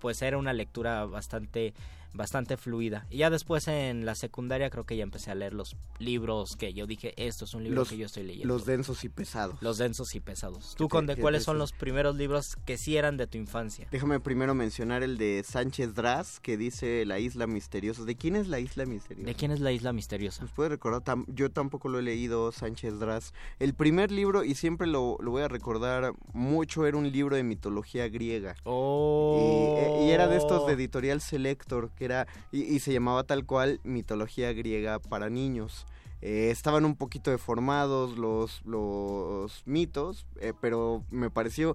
pues 0.00 0.20
era 0.22 0.36
una 0.38 0.52
lectura 0.52 1.06
bastante 1.06 1.72
bastante 2.14 2.56
fluida. 2.56 3.06
Y 3.10 3.18
ya 3.18 3.30
después 3.30 3.68
en 3.68 4.06
la 4.06 4.14
secundaria 4.14 4.70
creo 4.70 4.84
que 4.84 4.96
ya 4.96 5.02
empecé 5.02 5.30
a 5.30 5.34
leer 5.34 5.52
los 5.52 5.76
libros 5.98 6.56
que 6.56 6.72
yo 6.72 6.86
dije, 6.86 7.12
esto 7.16 7.44
es 7.44 7.54
un 7.54 7.64
libro 7.64 7.80
Los, 7.80 7.88
que 7.88 7.96
yo 7.96 8.06
estoy 8.06 8.22
leyendo. 8.24 8.48
los 8.54 8.64
densos 8.64 9.04
y 9.04 9.08
pesados. 9.08 9.60
Los 9.60 9.78
densos 9.78 10.14
y 10.14 10.20
pesados. 10.20 10.74
¿Tú, 10.76 10.84
¿Qué 10.84 10.88
te- 10.88 10.96
Conde, 10.96 11.16
cuáles 11.16 11.42
son 11.44 11.58
los 11.58 11.72
primeros 11.72 12.16
libros 12.16 12.56
que 12.64 12.78
sí 12.78 12.96
eran 12.96 13.16
de 13.16 13.26
tu 13.26 13.36
infancia? 13.38 13.88
Déjame 13.90 14.20
primero 14.20 14.54
mencionar 14.54 15.02
el 15.02 15.18
de 15.18 15.42
Sánchez 15.46 15.94
Draz, 15.94 16.40
que 16.40 16.56
dice 16.56 17.04
La 17.04 17.18
Isla 17.18 17.46
Misteriosa. 17.46 18.04
¿De 18.04 18.16
quién 18.16 18.36
es 18.36 18.48
La 18.48 18.60
Isla 18.60 18.86
Misteriosa? 18.86 19.26
¿De 19.26 19.34
quién 19.34 19.50
es 19.50 19.60
la 19.60 19.72
isla 19.72 19.92
misteriosa? 19.92 20.42
¿Nos 20.42 20.52
puede 20.52 20.68
recordar? 20.70 21.02
Tam- 21.02 21.24
yo 21.28 21.50
tampoco 21.50 21.88
lo 21.88 21.98
he 21.98 22.02
leído, 22.02 22.52
Sánchez 22.52 22.98
Draz. 22.98 23.32
El 23.58 23.74
primer 23.74 24.10
libro, 24.10 24.44
y 24.44 24.54
siempre 24.54 24.86
lo, 24.86 25.16
lo 25.20 25.30
voy 25.30 25.42
a 25.42 25.48
recordar 25.48 26.12
mucho, 26.32 26.86
era 26.86 26.96
un 26.96 27.10
libro 27.10 27.36
de 27.36 27.42
mitología 27.42 28.08
griega. 28.08 28.54
Oh. 28.64 29.98
Y, 30.00 30.04
y 30.06 30.10
era 30.10 30.26
de 30.28 30.36
estos 30.36 30.66
de 30.66 30.74
Editorial 30.74 31.20
Selector, 31.20 31.90
que 31.96 32.03
era, 32.04 32.26
y, 32.52 32.62
y 32.62 32.78
se 32.80 32.92
llamaba 32.92 33.24
tal 33.24 33.44
cual 33.46 33.80
Mitología 33.84 34.52
griega 34.52 34.98
para 34.98 35.30
niños. 35.30 35.86
Eh, 36.22 36.50
estaban 36.50 36.84
un 36.84 36.96
poquito 36.96 37.30
deformados 37.30 38.16
los, 38.16 38.62
los 38.64 39.62
mitos, 39.66 40.26
eh, 40.40 40.52
pero 40.60 41.04
me 41.10 41.30
pareció... 41.30 41.74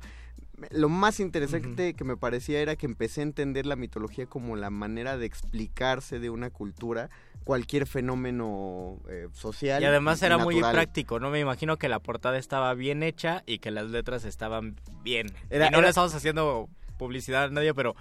Lo 0.72 0.90
más 0.90 1.22
interesante 1.22 1.94
que 1.94 2.04
me 2.04 2.18
parecía 2.18 2.60
era 2.60 2.76
que 2.76 2.86
empecé 2.86 3.22
a 3.22 3.24
entender 3.24 3.66
la 3.66 3.78
mitología 3.78 4.26
como 4.26 4.58
la 4.58 4.70
manera 4.70 5.18
de 5.18 5.26
explicarse 5.26 6.20
de 6.20 6.30
una 6.30 6.50
cultura 6.50 7.10
cualquier 7.46 7.88
fenómeno 7.88 8.98
eh, 9.08 9.30
social. 9.32 9.82
Y 9.82 9.86
además 9.86 10.22
era 10.22 10.38
muy 10.38 10.60
práctico, 10.60 11.18
¿no? 11.20 11.30
Me 11.30 11.40
imagino 11.40 11.78
que 11.78 11.88
la 11.88 12.00
portada 12.00 12.38
estaba 12.38 12.74
bien 12.74 13.04
hecha 13.04 13.42
y 13.46 13.60
que 13.60 13.72
las 13.72 13.90
letras 13.90 14.26
estaban 14.26 14.76
bien. 15.02 15.28
Era- 15.50 15.68
y 15.68 15.72
no 15.72 15.78
era- 15.78 15.86
le 15.88 15.90
estamos 15.90 16.14
haciendo 16.14 16.68
publicidad 16.98 17.46
a 17.46 17.50
nadie, 17.50 17.74
pero 17.74 17.96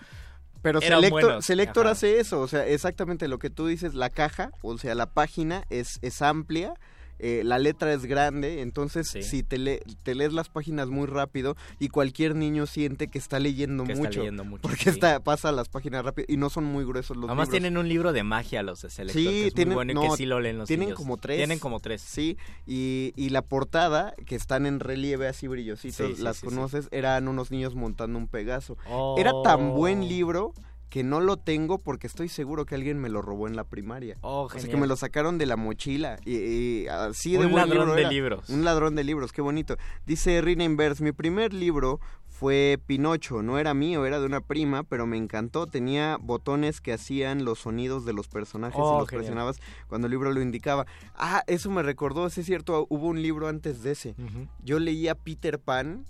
Pero 0.62 0.80
eran 0.80 1.00
Selector, 1.00 1.22
buenos. 1.22 1.44
Selector 1.44 1.86
Ajá. 1.86 1.92
hace 1.92 2.20
eso, 2.20 2.40
o 2.40 2.48
sea, 2.48 2.66
exactamente 2.66 3.28
lo 3.28 3.38
que 3.38 3.50
tú 3.50 3.66
dices, 3.66 3.94
la 3.94 4.10
caja, 4.10 4.50
o 4.62 4.76
sea, 4.78 4.94
la 4.94 5.06
página 5.12 5.64
es, 5.70 5.98
es 6.02 6.22
amplia, 6.22 6.74
eh, 7.18 7.42
la 7.44 7.58
letra 7.58 7.92
es 7.92 8.04
grande, 8.06 8.60
entonces 8.62 9.08
si 9.08 9.42
te, 9.42 9.58
le- 9.58 9.82
te 10.02 10.14
lees 10.14 10.32
las 10.32 10.48
páginas 10.48 10.88
muy 10.88 11.06
rápido 11.06 11.56
y 11.78 11.88
cualquier 11.88 12.34
niño 12.36 12.66
siente 12.66 13.08
que 13.08 13.18
está 13.18 13.38
leyendo 13.40 13.84
Que 13.84 13.92
está 13.92 14.04
mucho. 14.04 14.20
leyendo 14.20 14.44
mucho, 14.44 14.62
Porque 14.62 14.84
sí. 14.84 14.90
está, 14.90 15.20
pasa 15.20 15.50
las 15.52 15.68
páginas 15.68 16.04
rápido 16.04 16.26
y 16.28 16.36
no 16.36 16.50
son 16.50 16.64
muy 16.64 16.84
gruesos 16.84 17.16
los 17.16 17.26
Además 17.28 17.48
libros. 17.48 17.60
tienen 17.60 17.78
un 17.78 17.88
libro 17.88 18.12
de 18.12 18.22
magia 18.22 18.62
los 18.62 18.82
de 18.82 18.90
Selector, 18.90 19.20
Sí, 19.22 19.28
que 19.28 19.46
es 19.48 19.54
tienen, 19.54 19.68
muy 19.74 19.84
bueno 19.84 19.92
y 19.92 19.94
no, 19.94 20.10
que 20.12 20.16
sí 20.16 20.26
lo 20.26 20.40
leen 20.40 20.58
los 20.58 20.68
tienen 20.68 20.86
niños. 20.88 20.96
como 20.96 21.16
tres. 21.16 21.36
Tienen 21.38 21.58
como 21.58 21.80
tres. 21.80 22.00
Sí, 22.02 22.36
y, 22.66 23.12
y 23.16 23.30
la 23.30 23.42
portada, 23.42 24.14
que 24.26 24.34
están 24.36 24.66
en 24.66 24.80
relieve 24.80 25.26
así 25.28 25.46
brillositos, 25.48 26.16
Sí, 26.16 26.22
las 26.22 26.40
conoces, 26.40 26.88
eran 26.90 27.28
unos 27.28 27.50
niños 27.50 27.74
montando 27.74 28.18
un 28.18 28.28
Pegaso. 28.28 28.76
Oh. 28.88 29.16
Era 29.18 29.32
tan 29.42 29.74
buen 29.74 30.08
libro 30.08 30.52
que 30.88 31.04
no 31.04 31.20
lo 31.20 31.36
tengo 31.36 31.78
porque 31.78 32.06
estoy 32.06 32.28
seguro 32.28 32.64
que 32.64 32.74
alguien 32.74 32.98
me 32.98 33.08
lo 33.08 33.20
robó 33.22 33.46
en 33.46 33.56
la 33.56 33.64
primaria. 33.64 34.16
Oh, 34.22 34.42
o 34.44 34.50
sea, 34.50 34.68
que 34.70 34.76
me 34.76 34.86
lo 34.86 34.96
sacaron 34.96 35.36
de 35.38 35.46
la 35.46 35.56
mochila. 35.56 36.18
Y, 36.24 36.36
y 36.36 36.86
así 36.88 37.32
de 37.32 37.44
Un 37.46 37.52
buen 37.52 37.68
ladrón 37.68 37.88
libro 37.88 37.94
de 38.02 38.08
libros. 38.08 38.48
Un 38.48 38.64
ladrón 38.64 38.94
de 38.94 39.04
libros, 39.04 39.32
qué 39.32 39.42
bonito. 39.42 39.76
Dice 40.06 40.40
Rina 40.40 40.64
Inverse, 40.64 41.04
mi 41.04 41.12
primer 41.12 41.52
libro 41.52 42.00
fue 42.26 42.78
Pinocho, 42.86 43.42
no 43.42 43.58
era 43.58 43.74
mío, 43.74 44.06
era 44.06 44.20
de 44.20 44.26
una 44.26 44.40
prima, 44.40 44.84
pero 44.84 45.06
me 45.06 45.16
encantó, 45.16 45.66
tenía 45.66 46.16
botones 46.20 46.80
que 46.80 46.92
hacían 46.92 47.44
los 47.44 47.58
sonidos 47.58 48.04
de 48.04 48.12
los 48.12 48.28
personajes 48.28 48.78
Oh, 48.80 48.96
y 48.96 49.00
los 49.00 49.08
genial. 49.08 49.20
presionabas 49.24 49.60
cuando 49.88 50.06
el 50.06 50.12
libro 50.12 50.32
lo 50.32 50.40
indicaba. 50.40 50.86
Ah, 51.16 51.42
eso 51.48 51.68
me 51.70 51.82
recordó, 51.82 52.30
sí 52.30 52.40
es 52.42 52.46
cierto, 52.46 52.86
hubo 52.90 53.08
un 53.08 53.20
libro 53.22 53.48
antes 53.48 53.82
de 53.82 53.90
ese. 53.90 54.14
Yo 54.62 54.78
leía 54.78 55.16
Peter 55.16 55.58
Pan, 55.58 56.04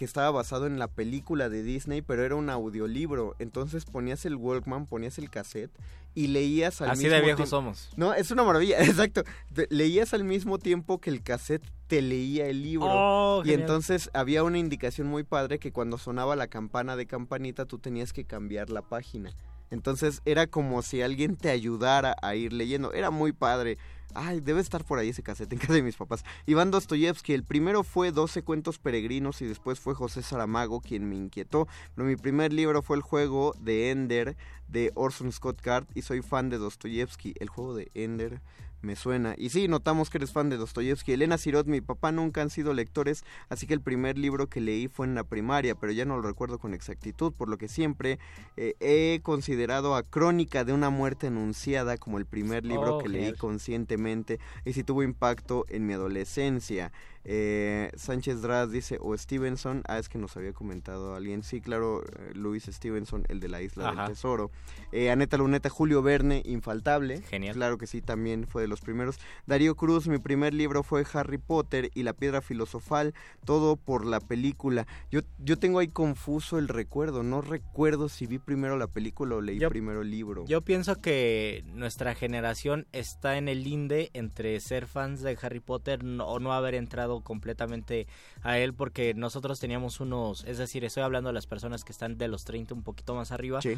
que 0.00 0.06
estaba 0.06 0.30
basado 0.30 0.66
en 0.66 0.78
la 0.78 0.88
película 0.88 1.50
de 1.50 1.62
Disney, 1.62 2.00
pero 2.00 2.24
era 2.24 2.34
un 2.34 2.48
audiolibro. 2.48 3.36
Entonces 3.38 3.84
ponías 3.84 4.24
el 4.24 4.34
Walkman, 4.34 4.86
ponías 4.86 5.18
el 5.18 5.28
cassette 5.28 5.70
y 6.14 6.28
leías 6.28 6.80
al 6.80 6.88
Así 6.88 7.02
mismo 7.02 7.16
de 7.16 7.22
viejos 7.22 7.50
somos. 7.50 7.90
No, 7.98 8.14
es 8.14 8.30
una 8.30 8.42
maravilla, 8.42 8.78
exacto. 8.82 9.24
Leías 9.68 10.14
al 10.14 10.24
mismo 10.24 10.58
tiempo 10.58 11.02
que 11.02 11.10
el 11.10 11.22
cassette 11.22 11.70
te 11.86 12.00
leía 12.00 12.46
el 12.46 12.62
libro. 12.62 12.88
Oh, 12.88 13.42
y 13.44 13.48
genial. 13.48 13.60
entonces 13.60 14.08
había 14.14 14.42
una 14.42 14.56
indicación 14.56 15.06
muy 15.06 15.22
padre 15.22 15.58
que 15.58 15.70
cuando 15.70 15.98
sonaba 15.98 16.34
la 16.34 16.46
campana 16.46 16.96
de 16.96 17.04
campanita 17.04 17.66
tú 17.66 17.78
tenías 17.78 18.14
que 18.14 18.24
cambiar 18.24 18.70
la 18.70 18.80
página. 18.80 19.34
Entonces 19.70 20.22
era 20.24 20.46
como 20.46 20.80
si 20.80 21.02
alguien 21.02 21.36
te 21.36 21.50
ayudara 21.50 22.16
a 22.22 22.34
ir 22.36 22.54
leyendo. 22.54 22.94
Era 22.94 23.10
muy 23.10 23.32
padre. 23.32 23.76
Ay, 24.14 24.40
debe 24.40 24.60
estar 24.60 24.84
por 24.84 24.98
ahí 24.98 25.10
ese 25.10 25.22
cassette 25.22 25.52
en 25.52 25.58
casa 25.58 25.74
de 25.74 25.82
mis 25.82 25.96
papás. 25.96 26.24
Iván 26.46 26.70
Dostoyevsky, 26.70 27.32
el 27.32 27.44
primero 27.44 27.84
fue 27.84 28.12
12 28.12 28.42
cuentos 28.42 28.78
peregrinos 28.78 29.40
y 29.42 29.46
después 29.46 29.78
fue 29.78 29.94
José 29.94 30.22
Saramago 30.22 30.80
quien 30.80 31.08
me 31.08 31.16
inquietó. 31.16 31.68
Pero 31.94 32.08
mi 32.08 32.16
primer 32.16 32.52
libro 32.52 32.82
fue 32.82 32.96
El 32.96 33.02
juego 33.02 33.54
de 33.60 33.90
Ender 33.90 34.36
de 34.68 34.92
Orson 34.94 35.32
Scott 35.32 35.60
Card 35.60 35.86
y 35.94 36.02
soy 36.02 36.22
fan 36.22 36.48
de 36.50 36.58
Dostoyevsky. 36.58 37.34
El 37.38 37.48
juego 37.48 37.74
de 37.74 37.90
Ender 37.94 38.40
me 38.82 38.96
suena. 38.96 39.34
Y 39.36 39.50
sí, 39.50 39.68
notamos 39.68 40.10
que 40.10 40.18
eres 40.18 40.32
fan 40.32 40.50
de 40.50 40.56
Dostoyevsky. 40.56 41.12
Elena 41.12 41.38
Sirot, 41.38 41.66
mi 41.66 41.80
papá 41.80 42.12
nunca 42.12 42.42
han 42.42 42.50
sido 42.50 42.72
lectores, 42.74 43.24
así 43.48 43.66
que 43.66 43.74
el 43.74 43.80
primer 43.80 44.18
libro 44.18 44.48
que 44.48 44.60
leí 44.60 44.88
fue 44.88 45.06
en 45.06 45.14
la 45.14 45.24
primaria, 45.24 45.74
pero 45.74 45.92
ya 45.92 46.04
no 46.04 46.16
lo 46.16 46.22
recuerdo 46.22 46.58
con 46.58 46.74
exactitud, 46.74 47.32
por 47.32 47.48
lo 47.48 47.58
que 47.58 47.68
siempre 47.68 48.18
eh, 48.56 48.74
he 48.80 49.20
considerado 49.22 49.94
a 49.94 50.02
Crónica 50.02 50.64
de 50.64 50.72
una 50.72 50.90
muerte 50.90 51.28
anunciada 51.28 51.96
como 51.96 52.18
el 52.18 52.26
primer 52.26 52.64
libro 52.64 52.96
Oh, 52.96 52.98
que 52.98 53.08
leí 53.08 53.32
conscientemente 53.34 54.40
y 54.64 54.72
si 54.72 54.82
tuvo 54.82 55.02
impacto 55.02 55.64
en 55.68 55.86
mi 55.86 55.92
adolescencia. 55.92 56.92
Eh, 57.24 57.90
Sánchez 57.96 58.40
Draz 58.42 58.70
dice, 58.70 58.98
o 59.00 59.16
Stevenson, 59.16 59.82
ah, 59.86 59.98
es 59.98 60.08
que 60.08 60.18
nos 60.18 60.36
había 60.36 60.52
comentado 60.52 61.14
alguien, 61.14 61.42
sí, 61.42 61.60
claro, 61.60 62.02
eh, 62.02 62.32
Luis 62.34 62.64
Stevenson, 62.64 63.24
el 63.28 63.40
de 63.40 63.48
la 63.48 63.60
Isla 63.62 63.90
Ajá. 63.90 64.02
del 64.04 64.12
Tesoro. 64.14 64.50
Eh, 64.92 65.10
Aneta 65.10 65.36
Luneta, 65.36 65.68
Julio 65.68 66.02
Verne, 66.02 66.42
infaltable. 66.46 67.20
Genial. 67.22 67.54
Claro 67.54 67.76
que 67.78 67.86
sí, 67.86 68.00
también 68.00 68.46
fue 68.46 68.62
de 68.62 68.68
los 68.68 68.80
primeros. 68.80 69.18
Darío 69.46 69.74
Cruz, 69.76 70.08
mi 70.08 70.18
primer 70.18 70.54
libro 70.54 70.82
fue 70.82 71.04
Harry 71.12 71.38
Potter 71.38 71.90
y 71.94 72.02
la 72.04 72.14
piedra 72.14 72.40
filosofal, 72.40 73.14
todo 73.44 73.76
por 73.76 74.06
la 74.06 74.20
película. 74.20 74.86
Yo, 75.10 75.20
yo 75.38 75.58
tengo 75.58 75.78
ahí 75.78 75.88
confuso 75.88 76.58
el 76.58 76.68
recuerdo, 76.68 77.22
no 77.22 77.42
recuerdo 77.42 78.08
si 78.08 78.26
vi 78.26 78.38
primero 78.38 78.78
la 78.78 78.86
película 78.86 79.36
o 79.36 79.40
leí 79.40 79.58
Yo- 79.58 79.68
primero 79.68 80.02
el 80.02 80.10
libro. 80.10 80.44
Yo 80.46 80.62
pienso 80.62 81.00
que 81.00 81.64
nuestra 81.66 82.14
generación 82.14 82.86
está 82.92 83.36
en 83.36 83.48
el 83.48 83.62
linde 83.64 84.10
entre 84.14 84.58
ser 84.60 84.86
fans 84.86 85.20
de 85.22 85.36
Harry 85.42 85.60
Potter 85.60 86.02
no- 86.02 86.26
o 86.26 86.40
no 86.40 86.52
haber 86.52 86.74
entrado 86.74 87.09
completamente 87.18 88.06
a 88.42 88.58
él 88.58 88.72
porque 88.74 89.12
nosotros 89.14 89.58
teníamos 89.58 89.98
unos, 89.98 90.44
es 90.44 90.58
decir, 90.58 90.84
estoy 90.84 91.02
hablando 91.02 91.28
de 91.30 91.34
las 91.34 91.48
personas 91.48 91.82
que 91.82 91.90
están 91.90 92.16
de 92.16 92.28
los 92.28 92.44
30 92.44 92.74
un 92.74 92.84
poquito 92.84 93.16
más 93.16 93.32
arriba. 93.32 93.60
Sí. 93.60 93.76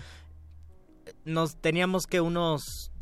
Nos 1.25 1.57
teníamos 1.57 2.07
que 2.07 2.21
unos 2.21 2.93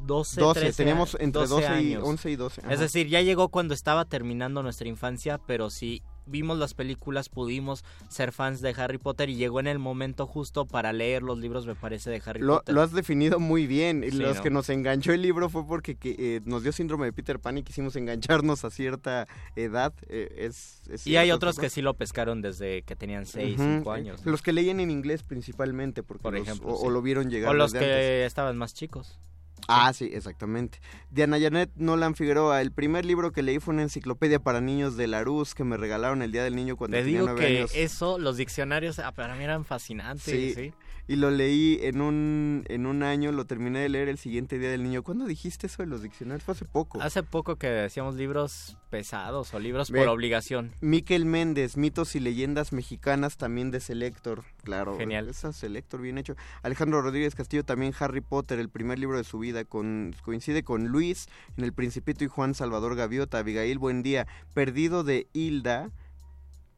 12, 0.00 0.40
12, 0.40 0.60
13 0.60 0.76
teníamos 0.76 1.16
entre 1.18 1.46
12 1.46 1.62
y 1.62 1.66
años. 1.66 2.04
11 2.04 2.30
y 2.30 2.36
12. 2.36 2.60
ajá. 2.60 2.72
Es 2.72 2.80
decir, 2.80 3.08
ya 3.08 3.22
llegó 3.22 3.48
cuando 3.48 3.74
estaba 3.74 4.04
terminando 4.04 4.62
nuestra 4.62 4.88
infancia, 4.88 5.38
pero 5.38 5.70
si 5.70 6.02
vimos 6.28 6.58
las 6.58 6.74
películas 6.74 7.28
pudimos 7.28 7.84
ser 8.08 8.32
fans 8.32 8.60
de 8.60 8.70
Harry 8.76 8.98
Potter 8.98 9.28
y 9.30 9.36
llegó 9.36 9.60
en 9.60 9.66
el 9.66 9.78
momento 9.78 10.26
justo 10.26 10.66
para 10.66 10.92
leer 10.92 11.22
los 11.22 11.38
libros, 11.38 11.66
me 11.66 11.74
parece, 11.74 12.10
de 12.10 12.22
Harry 12.24 12.40
Lo, 12.40 12.56
Potter. 12.58 12.74
lo 12.74 12.82
has 12.82 12.92
definido 12.92 13.38
muy 13.40 13.66
bien. 13.66 14.04
Sí, 14.08 14.16
Los 14.18 14.36
¿no? 14.36 14.42
que 14.42 14.50
nos 14.50 14.68
enganchó 14.68 15.12
el 15.12 15.22
libro 15.22 15.48
fue 15.48 15.66
porque 15.66 15.96
que, 15.96 16.16
eh, 16.18 16.40
nos 16.44 16.62
dio 16.62 16.72
síndrome 16.72 17.06
de 17.06 17.12
Peter 17.12 17.38
Pan 17.40 17.58
y 17.58 17.62
quisimos 17.62 17.96
engancharnos 17.96 18.64
a 18.64 18.70
cierta 18.70 19.26
edad. 19.56 19.92
eh, 20.08 20.34
es, 20.38 20.82
es 20.90 21.06
y 21.06 21.16
hay 21.16 21.30
otros 21.30 21.58
que 21.58 21.70
sí 21.70 21.82
lo 21.82 21.94
pescaron 21.94 22.42
desde 22.42 22.82
que 22.82 22.96
tenían 22.96 23.26
6, 23.26 23.58
Ujú, 23.58 23.64
5 23.78 23.92
años. 23.92 24.24
Los 24.24 24.42
que 24.42 24.52
leían 24.52 24.80
en 24.80 24.90
inglés 24.90 25.22
principalmente, 25.22 26.02
porque 26.02 26.22
Por 26.22 26.34
los- 26.34 26.42
ejemplo, 26.42 26.72
o, 26.72 26.76
sí. 26.76 26.82
o 26.86 26.90
lo 26.90 27.02
vieron 27.02 27.30
llegar 27.30 27.50
O 27.50 27.54
los 27.54 27.72
desde 27.72 27.86
que 27.86 27.92
antes. 27.92 28.26
estaban 28.26 28.56
más 28.56 28.74
chicos. 28.74 29.18
Ah, 29.66 29.92
sí, 29.92 30.10
exactamente. 30.12 30.78
Diana 31.10 31.38
Janet 31.40 31.70
Nolan 31.76 32.14
Figueroa, 32.14 32.60
el 32.62 32.72
primer 32.72 33.04
libro 33.04 33.32
que 33.32 33.42
leí 33.42 33.58
fue 33.58 33.74
una 33.74 33.82
enciclopedia 33.82 34.38
para 34.38 34.60
niños 34.60 34.96
de 34.96 35.06
Larus 35.08 35.54
que 35.54 35.64
me 35.64 35.76
regalaron 35.76 36.22
el 36.22 36.32
Día 36.32 36.44
del 36.44 36.54
Niño 36.56 36.76
cuando 36.76 36.96
Te 36.96 37.02
tenía 37.02 37.20
digo 37.20 37.32
nueve 37.32 37.40
que 37.46 37.58
años. 37.58 37.72
eso, 37.74 38.18
los 38.18 38.36
diccionarios, 38.36 38.98
ah, 38.98 39.12
para 39.12 39.34
mí 39.34 39.44
eran 39.44 39.64
fascinantes. 39.64 40.22
Sí, 40.24 40.54
Sí. 40.54 40.72
Y 41.08 41.16
lo 41.16 41.30
leí 41.30 41.80
en 41.82 42.02
un, 42.02 42.64
en 42.68 42.84
un 42.84 43.02
año, 43.02 43.32
lo 43.32 43.46
terminé 43.46 43.78
de 43.80 43.88
leer 43.88 44.10
el 44.10 44.18
siguiente 44.18 44.58
Día 44.58 44.70
del 44.70 44.82
Niño. 44.82 45.02
¿Cuándo 45.02 45.24
dijiste 45.24 45.66
eso 45.66 45.82
de 45.82 45.86
los 45.88 46.02
diccionarios? 46.02 46.44
Fue 46.44 46.52
hace 46.52 46.66
poco. 46.66 47.00
Hace 47.00 47.22
poco 47.22 47.56
que 47.56 47.66
decíamos 47.66 48.14
libros 48.14 48.76
pesados 48.90 49.54
o 49.54 49.58
libros 49.58 49.90
Ve, 49.90 50.00
por 50.00 50.08
obligación. 50.08 50.74
Miquel 50.82 51.24
Méndez, 51.24 51.78
mitos 51.78 52.14
y 52.14 52.20
leyendas 52.20 52.74
mexicanas 52.74 53.38
también 53.38 53.70
de 53.70 53.80
Selector, 53.80 54.44
claro. 54.62 54.98
Genial. 54.98 55.30
Esa 55.30 55.54
Selector, 55.54 56.02
bien 56.02 56.18
hecho. 56.18 56.36
Alejandro 56.62 57.00
Rodríguez 57.00 57.34
Castillo 57.34 57.64
también 57.64 57.94
Harry 57.98 58.20
Potter, 58.20 58.58
el 58.58 58.68
primer 58.68 58.98
libro 58.98 59.16
de 59.16 59.24
su 59.24 59.38
vida, 59.38 59.64
con, 59.64 60.14
coincide 60.22 60.62
con 60.62 60.88
Luis 60.88 61.28
en 61.56 61.64
El 61.64 61.72
Principito 61.72 62.22
y 62.22 62.28
Juan 62.28 62.54
Salvador 62.54 62.96
Gaviota, 62.96 63.38
Abigail 63.38 63.78
Buendía, 63.78 64.26
Perdido 64.52 65.04
de 65.04 65.26
Hilda, 65.32 65.90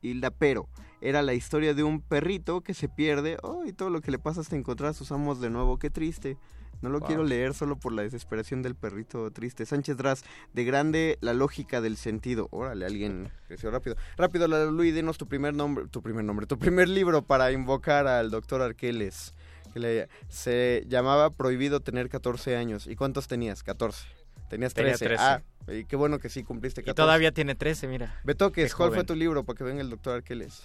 Hilda 0.02 0.30
Pero. 0.30 0.68
Era 1.00 1.22
la 1.22 1.34
historia 1.34 1.72
de 1.74 1.82
un 1.82 2.00
perrito 2.02 2.60
que 2.60 2.74
se 2.74 2.88
pierde, 2.88 3.38
oh, 3.42 3.64
y 3.64 3.72
todo 3.72 3.90
lo 3.90 4.00
que 4.02 4.10
le 4.10 4.18
pasa 4.18 4.40
hasta 4.42 4.56
encontrar 4.56 4.90
a 4.90 4.94
sus 4.94 5.10
amos 5.12 5.40
de 5.40 5.48
nuevo, 5.50 5.78
qué 5.78 5.88
triste. 5.90 6.36
No 6.82 6.88
lo 6.88 7.00
Wow. 7.00 7.08
quiero 7.08 7.24
leer 7.24 7.52
solo 7.52 7.76
por 7.76 7.92
la 7.92 8.02
desesperación 8.02 8.62
del 8.62 8.74
perrito 8.74 9.30
triste. 9.30 9.66
Sánchez 9.66 9.96
Draz, 9.98 10.22
de 10.54 10.64
grande 10.64 11.18
la 11.20 11.34
lógica 11.34 11.80
del 11.82 11.96
sentido. 11.98 12.48
Órale, 12.50 12.86
alguien 12.86 13.30
creció 13.48 13.70
rápido. 13.70 13.96
Rápido, 14.16 14.48
Luis, 14.70 14.94
denos 14.94 15.18
tu 15.18 15.26
primer 15.28 15.52
nombre, 15.54 15.86
tu 15.88 16.00
primer 16.02 16.24
nombre, 16.24 16.46
tu 16.46 16.58
primer 16.58 16.88
libro 16.88 17.20
para 17.22 17.52
invocar 17.52 18.06
al 18.06 18.30
doctor 18.30 18.62
Arqueles. 18.62 19.34
Que 19.74 19.78
le- 19.78 20.08
se 20.28 20.84
llamaba 20.88 21.30
Prohibido 21.30 21.80
tener 21.80 22.08
14 22.08 22.56
años. 22.56 22.86
¿Y 22.86 22.96
cuántos 22.96 23.28
tenías? 23.28 23.62
14. 23.62 24.06
Tenías 24.48 24.72
Tenía 24.74 24.92
13. 24.94 25.04
13. 25.04 25.22
Ah, 25.22 25.42
y 25.68 25.84
qué 25.84 25.94
bueno 25.96 26.18
que 26.18 26.28
sí 26.28 26.42
cumpliste 26.42 26.80
Y 26.80 26.84
14. 26.84 26.96
todavía 26.96 27.30
tiene 27.32 27.54
13, 27.54 27.86
mira. 27.88 28.18
Betoques, 28.24 28.74
¿cuál 28.74 28.88
joven. 28.88 29.00
fue 29.00 29.06
tu 29.06 29.14
libro 29.14 29.44
para 29.44 29.56
que 29.56 29.64
venga 29.64 29.80
el 29.82 29.90
doctor 29.90 30.14
Arqueles? 30.16 30.62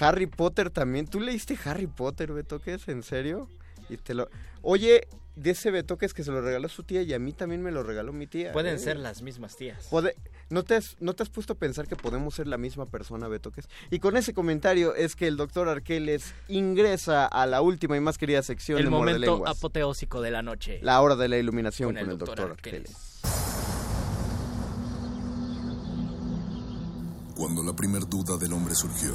Harry 0.00 0.26
Potter 0.26 0.70
también. 0.70 1.06
¿Tú 1.06 1.20
leíste 1.20 1.58
Harry 1.64 1.86
Potter, 1.86 2.32
Betoques? 2.32 2.88
¿En 2.88 3.02
serio? 3.02 3.48
Y 3.88 3.96
te 3.96 4.14
lo... 4.14 4.28
Oye, 4.62 5.06
de 5.36 5.50
ese 5.50 5.70
Betoques 5.70 6.14
que 6.14 6.24
se 6.24 6.30
lo 6.30 6.40
regaló 6.40 6.68
su 6.68 6.84
tía 6.84 7.02
y 7.02 7.12
a 7.12 7.18
mí 7.18 7.32
también 7.32 7.62
me 7.62 7.70
lo 7.70 7.82
regaló 7.82 8.12
mi 8.12 8.26
tía. 8.26 8.52
Pueden 8.52 8.76
¿eh? 8.76 8.78
ser 8.78 8.96
las 8.98 9.22
mismas 9.22 9.56
tías. 9.56 9.88
Pode- 9.90 10.14
¿No, 10.50 10.62
te 10.62 10.76
has, 10.76 10.96
¿No 11.00 11.14
te 11.14 11.22
has 11.22 11.28
puesto 11.30 11.54
a 11.54 11.56
pensar 11.56 11.86
que 11.86 11.96
podemos 11.96 12.34
ser 12.34 12.46
la 12.46 12.58
misma 12.58 12.86
persona, 12.86 13.28
Betoques? 13.28 13.68
Y 13.90 13.98
con 13.98 14.16
ese 14.16 14.32
comentario 14.34 14.94
es 14.94 15.16
que 15.16 15.26
el 15.26 15.36
doctor 15.36 15.68
Arqueles 15.68 16.34
ingresa 16.48 17.26
a 17.26 17.46
la 17.46 17.60
última 17.62 17.96
y 17.96 18.00
más 18.00 18.18
querida 18.18 18.42
sección 18.42 18.78
El 18.78 18.84
de 18.84 18.90
momento 18.90 19.46
apoteósico 19.46 20.20
de 20.20 20.30
la 20.30 20.42
noche. 20.42 20.78
La 20.82 21.00
hora 21.00 21.16
de 21.16 21.28
la 21.28 21.38
iluminación 21.38 21.88
Con 21.88 21.94
con, 21.96 22.04
el 22.04 22.10
el 22.12 22.18
doctor 22.18 22.36
doctor 22.36 22.52
Arqueles. 22.52 22.90
Arqueles. 22.94 23.14
Cuando 27.36 27.62
la 27.64 27.74
primer 27.74 28.06
duda 28.08 28.36
del 28.36 28.52
hombre 28.52 28.74
surgió, 28.74 29.14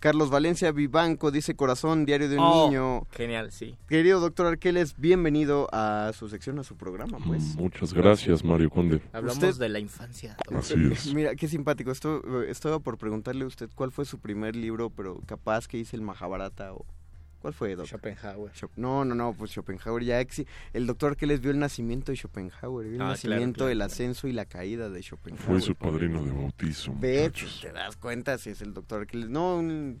Carlos 0.00 0.30
Valencia 0.30 0.70
Vivanco 0.70 1.32
dice 1.32 1.56
Corazón, 1.56 2.06
Diario 2.06 2.28
de 2.28 2.36
un 2.36 2.44
Oh, 2.44 2.66
Niño. 2.68 3.06
Genial, 3.10 3.50
sí. 3.50 3.76
Querido 3.88 4.20
doctor 4.20 4.46
Arqueles, 4.46 4.94
bienvenido 4.96 5.66
a 5.72 6.12
su 6.16 6.28
sección, 6.28 6.58
a 6.60 6.62
su 6.62 6.76
programa, 6.76 7.18
pues. 7.26 7.56
Muchas 7.56 7.92
gracias, 7.92 8.44
Mario 8.44 8.70
Conde. 8.70 9.00
Hablamos 9.12 9.42
Usted- 9.42 9.60
de 9.60 9.68
la 9.68 9.80
infancia. 9.80 10.36
Así 10.56 10.74
es. 10.92 11.12
Mira, 11.12 11.34
qué 11.34 11.48
simpático. 11.48 11.90
Esto, 11.90 12.22
estaba 12.44 12.78
por 12.78 12.96
preguntarle 12.96 13.42
a 13.42 13.48
usted 13.48 13.68
cuál 13.74 13.90
fue 13.90 14.04
su 14.04 14.18
primer 14.20 14.54
libro, 14.54 14.90
pero 14.90 15.20
capaz 15.26 15.66
que 15.66 15.78
hice 15.78 15.96
el 15.96 16.02
Mahabharata 16.02 16.74
o... 16.74 16.86
¿Cuál 17.40 17.54
fue, 17.54 17.76
doctor? 17.76 18.00
Schopenhauer. 18.00 18.52
Schop- 18.52 18.70
No, 18.76 19.04
no, 19.04 19.14
no, 19.14 19.32
pues 19.32 19.52
Schopenhauer 19.52 20.02
ya 20.02 20.20
exi- 20.20 20.46
El 20.72 20.86
doctor 20.86 21.16
que 21.16 21.26
les 21.26 21.40
vio 21.40 21.50
el 21.52 21.58
nacimiento 21.60 22.10
de 22.10 22.16
Schopenhauer, 22.16 22.86
vio 22.88 22.94
el 22.96 23.00
Ah, 23.02 23.04
claro, 23.04 23.10
nacimiento, 23.12 23.56
claro, 23.58 23.70
el 23.70 23.78
claro. 23.78 23.92
ascenso 23.92 24.26
y 24.28 24.32
la 24.32 24.44
caída 24.44 24.90
de 24.90 25.00
Schopenhauer. 25.02 25.44
Fue 25.46 25.60
su 25.60 25.74
padrino 25.76 26.24
de 26.24 26.32
bautizo. 26.32 26.92
Ve, 26.98 27.22
muchachos. 27.24 27.60
te 27.62 27.72
das 27.72 27.96
cuenta 27.96 28.38
si 28.38 28.50
es 28.50 28.60
el 28.60 28.74
doctor 28.74 29.02
Aquiles. 29.02 29.28
No, 29.28 29.56
un 29.56 30.00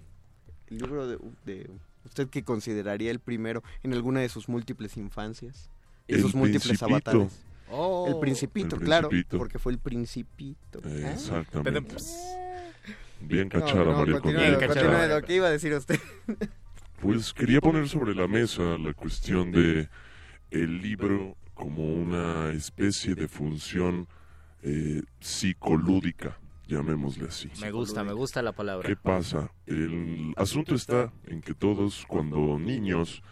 el 0.68 0.78
libro 0.78 1.06
de, 1.06 1.18
de 1.46 1.70
usted 2.04 2.28
que 2.28 2.42
consideraría 2.42 3.10
el 3.10 3.20
primero 3.20 3.62
en 3.82 3.92
alguna 3.94 4.20
de 4.20 4.28
sus 4.28 4.48
múltiples 4.48 4.96
infancias. 4.96 5.70
De 6.08 6.16
El 6.16 6.22
sus 6.22 6.34
múltiples 6.34 6.78
Principito. 6.78 7.10
avatares. 7.10 7.44
Oh. 7.70 8.06
el 8.08 8.18
principito, 8.18 8.76
El 8.76 8.82
claro, 8.82 9.08
Principito. 9.10 9.38
porque 9.38 9.58
fue 9.58 9.72
el 9.72 9.78
principito. 9.78 10.80
Eh, 10.86 11.04
Ah. 11.06 11.12
Exactamente. 11.12 11.82
Pero, 11.82 12.04
Bien 13.20 13.48
No, 13.52 13.60
cachada, 13.60 13.84
no, 13.84 13.94
Conde. 13.94 14.32
Bien 14.40 14.54
continúe. 14.56 15.08
Doc, 15.08 15.24
¿qué 15.24 15.34
iba 15.36 15.48
a 15.48 15.50
decir 15.50 15.74
usted? 15.74 15.98
Pues 17.00 17.32
quería 17.32 17.60
poner 17.60 17.88
sobre 17.88 18.14
la 18.14 18.26
mesa 18.26 18.76
la 18.76 18.92
cuestión 18.92 19.52
de 19.52 19.88
el 20.50 20.82
libro 20.82 21.36
como 21.54 21.84
una 21.84 22.50
especie 22.50 23.14
de 23.14 23.28
función 23.28 24.08
eh, 24.62 25.02
psicolúdica, 25.20 26.38
llamémosle 26.66 27.28
así. 27.28 27.50
Me 27.60 27.70
gusta, 27.70 28.02
me 28.02 28.12
gusta 28.12 28.42
la 28.42 28.52
palabra. 28.52 28.88
¿Qué 28.88 28.96
pasa? 28.96 29.52
El 29.66 30.34
asunto 30.36 30.74
está 30.74 31.12
en 31.26 31.40
que 31.40 31.54
todos, 31.54 32.04
cuando 32.08 32.58
niños, 32.58 33.22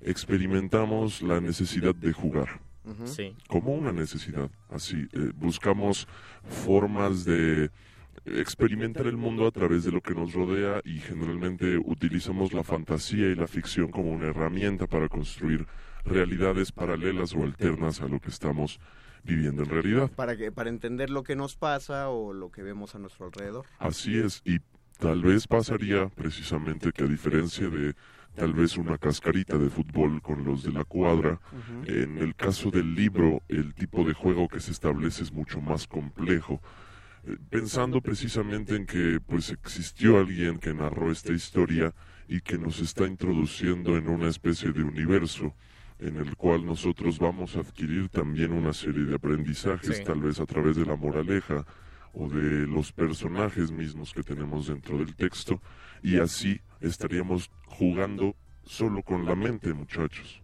experimentamos 0.00 1.20
la 1.20 1.40
necesidad 1.40 1.94
de 1.94 2.12
jugar. 2.12 2.60
Sí. 3.04 3.36
como 3.46 3.74
una 3.74 3.92
necesidad. 3.92 4.50
Así, 4.68 5.06
eh, 5.12 5.30
buscamos 5.36 6.08
formas 6.42 7.24
de 7.24 7.70
experimentar 8.38 9.06
el 9.06 9.16
mundo 9.16 9.46
a 9.46 9.50
través 9.50 9.84
de 9.84 9.92
lo 9.92 10.00
que 10.00 10.14
nos 10.14 10.32
rodea 10.32 10.80
y 10.84 10.98
generalmente 11.00 11.78
utilizamos 11.78 12.52
la 12.52 12.62
fantasía 12.62 13.28
y 13.28 13.34
la 13.34 13.46
ficción 13.46 13.90
como 13.90 14.10
una 14.10 14.28
herramienta 14.28 14.86
para 14.86 15.08
construir 15.08 15.66
realidades 16.04 16.72
paralelas 16.72 17.34
o 17.34 17.42
alternas 17.42 18.00
a 18.00 18.08
lo 18.08 18.20
que 18.20 18.30
estamos 18.30 18.80
viviendo 19.22 19.62
en 19.62 19.70
realidad. 19.70 20.10
Para, 20.10 20.36
que, 20.36 20.52
para 20.52 20.70
entender 20.70 21.10
lo 21.10 21.22
que 21.22 21.36
nos 21.36 21.56
pasa 21.56 22.08
o 22.08 22.32
lo 22.32 22.50
que 22.50 22.62
vemos 22.62 22.94
a 22.94 22.98
nuestro 22.98 23.26
alrededor. 23.26 23.66
Así 23.78 24.18
es, 24.18 24.42
y 24.44 24.58
tal 24.98 25.22
vez 25.22 25.46
pasaría 25.46 26.08
precisamente 26.08 26.92
que 26.92 27.04
a 27.04 27.06
diferencia 27.06 27.68
de 27.68 27.94
tal 28.34 28.52
vez 28.52 28.76
una 28.76 28.96
cascarita 28.96 29.58
de 29.58 29.68
fútbol 29.68 30.22
con 30.22 30.44
los 30.44 30.62
de 30.62 30.72
la 30.72 30.84
cuadra, 30.84 31.40
en 31.86 32.18
el 32.18 32.34
caso 32.34 32.70
del 32.70 32.94
libro 32.94 33.42
el 33.48 33.74
tipo 33.74 34.04
de 34.04 34.14
juego 34.14 34.48
que 34.48 34.60
se 34.60 34.70
establece 34.70 35.24
es 35.24 35.32
mucho 35.32 35.60
más 35.60 35.86
complejo. 35.86 36.60
Pensando 37.50 38.00
precisamente 38.00 38.76
en 38.76 38.86
que 38.86 39.20
pues 39.20 39.50
existió 39.50 40.18
alguien 40.18 40.58
que 40.58 40.72
narró 40.72 41.10
esta 41.12 41.32
historia 41.32 41.94
y 42.28 42.40
que 42.40 42.56
nos 42.56 42.80
está 42.80 43.06
introduciendo 43.06 43.96
en 43.96 44.08
una 44.08 44.28
especie 44.28 44.72
de 44.72 44.82
universo 44.82 45.54
en 45.98 46.16
el 46.16 46.34
cual 46.36 46.64
nosotros 46.64 47.18
vamos 47.18 47.56
a 47.56 47.60
adquirir 47.60 48.08
también 48.08 48.52
una 48.52 48.72
serie 48.72 49.04
de 49.04 49.14
aprendizajes, 49.16 49.98
Sí. 49.98 50.04
tal 50.04 50.20
vez 50.22 50.40
a 50.40 50.46
través 50.46 50.76
de 50.76 50.86
la 50.86 50.96
moraleja 50.96 51.66
o 52.14 52.28
de 52.28 52.66
los 52.66 52.90
personajes 52.92 53.70
mismos 53.70 54.14
que 54.14 54.22
tenemos 54.22 54.66
dentro 54.68 54.96
del 54.98 55.14
texto, 55.14 55.60
y 56.02 56.16
así 56.18 56.60
estaríamos 56.80 57.50
jugando 57.66 58.34
solo 58.64 59.02
con 59.02 59.26
la 59.26 59.34
mente, 59.34 59.74
muchachos. 59.74 60.42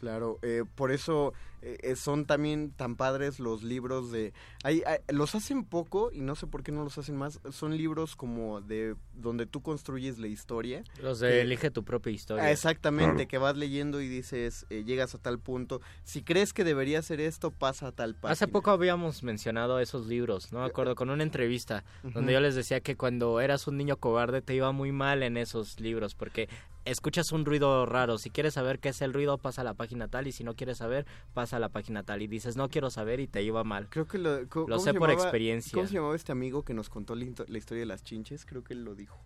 Claro, 0.00 0.38
eh, 0.40 0.64
por 0.76 0.92
eso 0.92 1.34
eh, 1.60 1.94
son 1.94 2.24
también 2.24 2.70
tan 2.70 2.96
padres 2.96 3.38
los 3.38 3.62
libros 3.62 4.10
de... 4.10 4.32
Hay, 4.64 4.82
los 5.08 5.34
hacen 5.34 5.64
poco 5.64 6.10
y 6.10 6.22
no 6.22 6.34
sé 6.34 6.46
por 6.46 6.62
qué 6.62 6.72
no 6.72 6.84
los 6.84 6.96
hacen 6.96 7.16
más. 7.16 7.38
Son 7.50 7.76
libros 7.76 8.16
como 8.16 8.62
de 8.62 8.96
donde 9.12 9.44
tú 9.44 9.60
construyes 9.60 10.18
la 10.18 10.26
historia. 10.26 10.84
Los 11.02 11.20
de 11.20 11.42
elige 11.42 11.70
tu 11.70 11.84
propia 11.84 12.12
historia. 12.12 12.44
Ah, 12.44 12.50
exactamente, 12.50 13.26
que 13.26 13.36
vas 13.36 13.56
leyendo 13.58 14.00
y 14.00 14.08
dices, 14.08 14.64
eh, 14.70 14.84
llegas 14.84 15.14
a 15.14 15.18
tal 15.18 15.38
punto. 15.38 15.82
Si 16.02 16.22
crees 16.22 16.54
que 16.54 16.64
debería 16.64 17.02
ser 17.02 17.20
esto, 17.20 17.50
pasa 17.50 17.88
a 17.88 17.92
tal 17.92 18.14
página. 18.14 18.32
Hace 18.32 18.48
poco 18.48 18.70
habíamos 18.70 19.22
mencionado 19.22 19.80
esos 19.80 20.06
libros, 20.06 20.52
no 20.52 20.60
me 20.60 20.66
acuerdo, 20.66 20.94
con 20.94 21.10
una 21.10 21.22
entrevista 21.22 21.84
donde 22.02 22.32
yo 22.32 22.40
les 22.40 22.54
decía 22.54 22.80
que 22.80 22.96
cuando 22.96 23.38
eras 23.40 23.66
un 23.66 23.76
niño 23.76 23.98
cobarde 23.98 24.40
te 24.40 24.54
iba 24.54 24.72
muy 24.72 24.92
mal 24.92 25.22
en 25.22 25.36
esos 25.36 25.78
libros 25.78 26.14
porque 26.14 26.48
escuchas 26.84 27.32
un 27.32 27.44
ruido 27.44 27.86
raro, 27.86 28.18
si 28.18 28.30
quieres 28.30 28.54
saber 28.54 28.78
qué 28.78 28.90
es 28.90 29.00
el 29.02 29.12
ruido, 29.12 29.38
pasa 29.38 29.60
a 29.60 29.64
la 29.64 29.74
página 29.74 30.08
tal, 30.08 30.26
y 30.26 30.32
si 30.32 30.44
no 30.44 30.54
quieres 30.54 30.78
saber, 30.78 31.06
pasa 31.34 31.56
a 31.56 31.60
la 31.60 31.68
página 31.68 32.02
tal, 32.02 32.22
y 32.22 32.26
dices, 32.26 32.56
no 32.56 32.68
quiero 32.68 32.90
saber, 32.90 33.20
y 33.20 33.26
te 33.26 33.42
iba 33.42 33.64
mal. 33.64 33.88
Creo 33.88 34.06
que 34.06 34.18
lo, 34.18 34.42
lo 34.66 34.78
sé 34.78 34.94
por 34.94 35.10
experiencia. 35.10 35.72
¿Cómo 35.74 35.86
se 35.86 35.94
llamaba 35.94 36.16
este 36.16 36.32
amigo 36.32 36.64
que 36.64 36.74
nos 36.74 36.88
contó 36.88 37.14
la, 37.14 37.24
historia 37.24 37.80
de 37.80 37.86
las 37.86 38.02
chinches? 38.02 38.44
Creo 38.44 38.64
que 38.64 38.74
él 38.74 38.84
lo 38.84 38.94
dijo. 38.94 39.18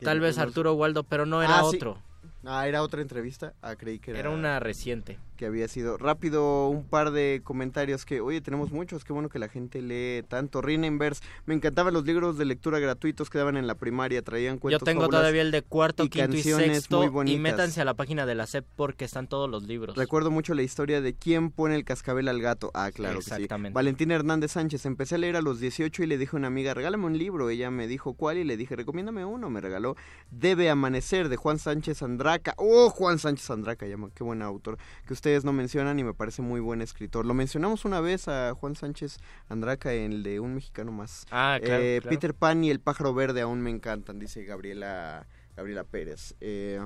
Tal 0.00 0.20
vez 0.20 0.38
Arturo 0.38 0.74
Waldo, 0.74 1.04
pero 1.04 1.24
no 1.24 1.42
era 1.42 1.58
ah, 1.58 1.64
otro. 1.64 1.98
Ah, 2.44 2.68
era 2.68 2.82
otra 2.82 3.00
entrevista. 3.00 3.54
Ah, 3.62 3.76
creí 3.76 3.98
que 3.98 4.10
era. 4.10 4.20
Era 4.20 4.30
una 4.30 4.60
reciente 4.60 5.18
que 5.44 5.48
había 5.48 5.68
sido. 5.68 5.98
Rápido, 5.98 6.68
un 6.68 6.84
par 6.84 7.10
de 7.10 7.42
comentarios 7.44 8.06
que, 8.06 8.22
oye, 8.22 8.40
tenemos 8.40 8.72
muchos, 8.72 9.04
qué 9.04 9.12
bueno 9.12 9.28
que 9.28 9.38
la 9.38 9.48
gente 9.48 9.82
lee 9.82 10.24
tanto. 10.26 10.62
Rinenvers, 10.62 11.22
me 11.44 11.52
encantaban 11.52 11.92
los 11.92 12.06
libros 12.06 12.38
de 12.38 12.46
lectura 12.46 12.78
gratuitos 12.78 13.28
que 13.28 13.36
daban 13.36 13.58
en 13.58 13.66
la 13.66 13.74
primaria, 13.74 14.22
traían 14.22 14.58
cuentos. 14.58 14.80
Yo 14.80 14.84
tengo 14.86 15.06
todavía 15.06 15.42
el 15.42 15.50
de 15.50 15.60
cuarto, 15.60 16.08
quinto 16.08 16.34
y 16.34 16.42
sexto. 16.42 17.04
y 17.26 17.36
métanse 17.36 17.82
a 17.82 17.84
la 17.84 17.92
página 17.92 18.24
de 18.24 18.34
la 18.34 18.46
SEP 18.46 18.64
porque 18.74 19.04
están 19.04 19.26
todos 19.26 19.50
los 19.50 19.64
libros. 19.64 19.96
Recuerdo 19.98 20.30
mucho 20.30 20.54
la 20.54 20.62
historia 20.62 21.02
de 21.02 21.12
quién 21.12 21.50
pone 21.50 21.74
el 21.74 21.84
cascabel 21.84 22.28
al 22.28 22.40
gato. 22.40 22.70
Ah, 22.72 22.90
claro. 22.90 23.18
Exactamente. 23.18 23.74
Valentina 23.74 24.14
Hernández 24.14 24.52
Sánchez, 24.52 24.86
empecé 24.86 25.16
a 25.16 25.18
leer 25.18 25.36
a 25.36 25.42
los 25.42 25.60
18 25.60 26.04
y 26.04 26.06
le 26.06 26.16
dije 26.16 26.36
a 26.36 26.38
una 26.38 26.46
amiga, 26.46 26.72
regálame 26.72 27.04
un 27.04 27.18
libro. 27.18 27.50
Ella 27.50 27.70
me 27.70 27.86
dijo 27.86 28.14
cuál 28.14 28.38
y 28.38 28.44
le 28.44 28.56
dije, 28.56 28.76
recomiéndame 28.76 29.26
uno. 29.26 29.50
Me 29.50 29.60
regaló 29.60 29.94
Debe 30.30 30.70
Amanecer 30.70 31.28
de 31.28 31.36
Juan 31.36 31.58
Sánchez 31.58 32.02
Andraca. 32.02 32.54
Oh, 32.56 32.88
Juan 32.88 33.18
Sánchez 33.18 33.50
Andraca, 33.50 33.84
qué 34.14 34.24
buen 34.24 34.40
autor. 34.40 34.78
Que 35.06 35.12
ustedes 35.34 35.44
no 35.44 35.52
mencionan 35.52 35.98
y 35.98 36.04
me 36.04 36.14
parece 36.14 36.42
muy 36.42 36.60
buen 36.60 36.80
escritor. 36.80 37.26
Lo 37.26 37.34
mencionamos 37.34 37.84
una 37.84 38.00
vez 38.00 38.28
a 38.28 38.54
Juan 38.54 38.76
Sánchez 38.76 39.18
Andraca 39.48 39.92
en 39.92 40.12
el 40.12 40.22
de 40.22 40.38
Un 40.38 40.54
Mexicano 40.54 40.92
Más. 40.92 41.26
Ah, 41.32 41.58
claro, 41.60 41.82
eh, 41.82 42.00
Peter 42.08 42.34
Pan 42.34 42.62
y 42.62 42.70
El 42.70 42.78
Pájaro 42.78 43.12
Verde 43.14 43.40
aún 43.40 43.60
me 43.60 43.70
encantan, 43.70 44.20
dice 44.20 44.44
Gabriela, 44.44 45.26
Gabriela 45.56 45.82
Pérez. 45.82 46.36
Eh, 46.40 46.78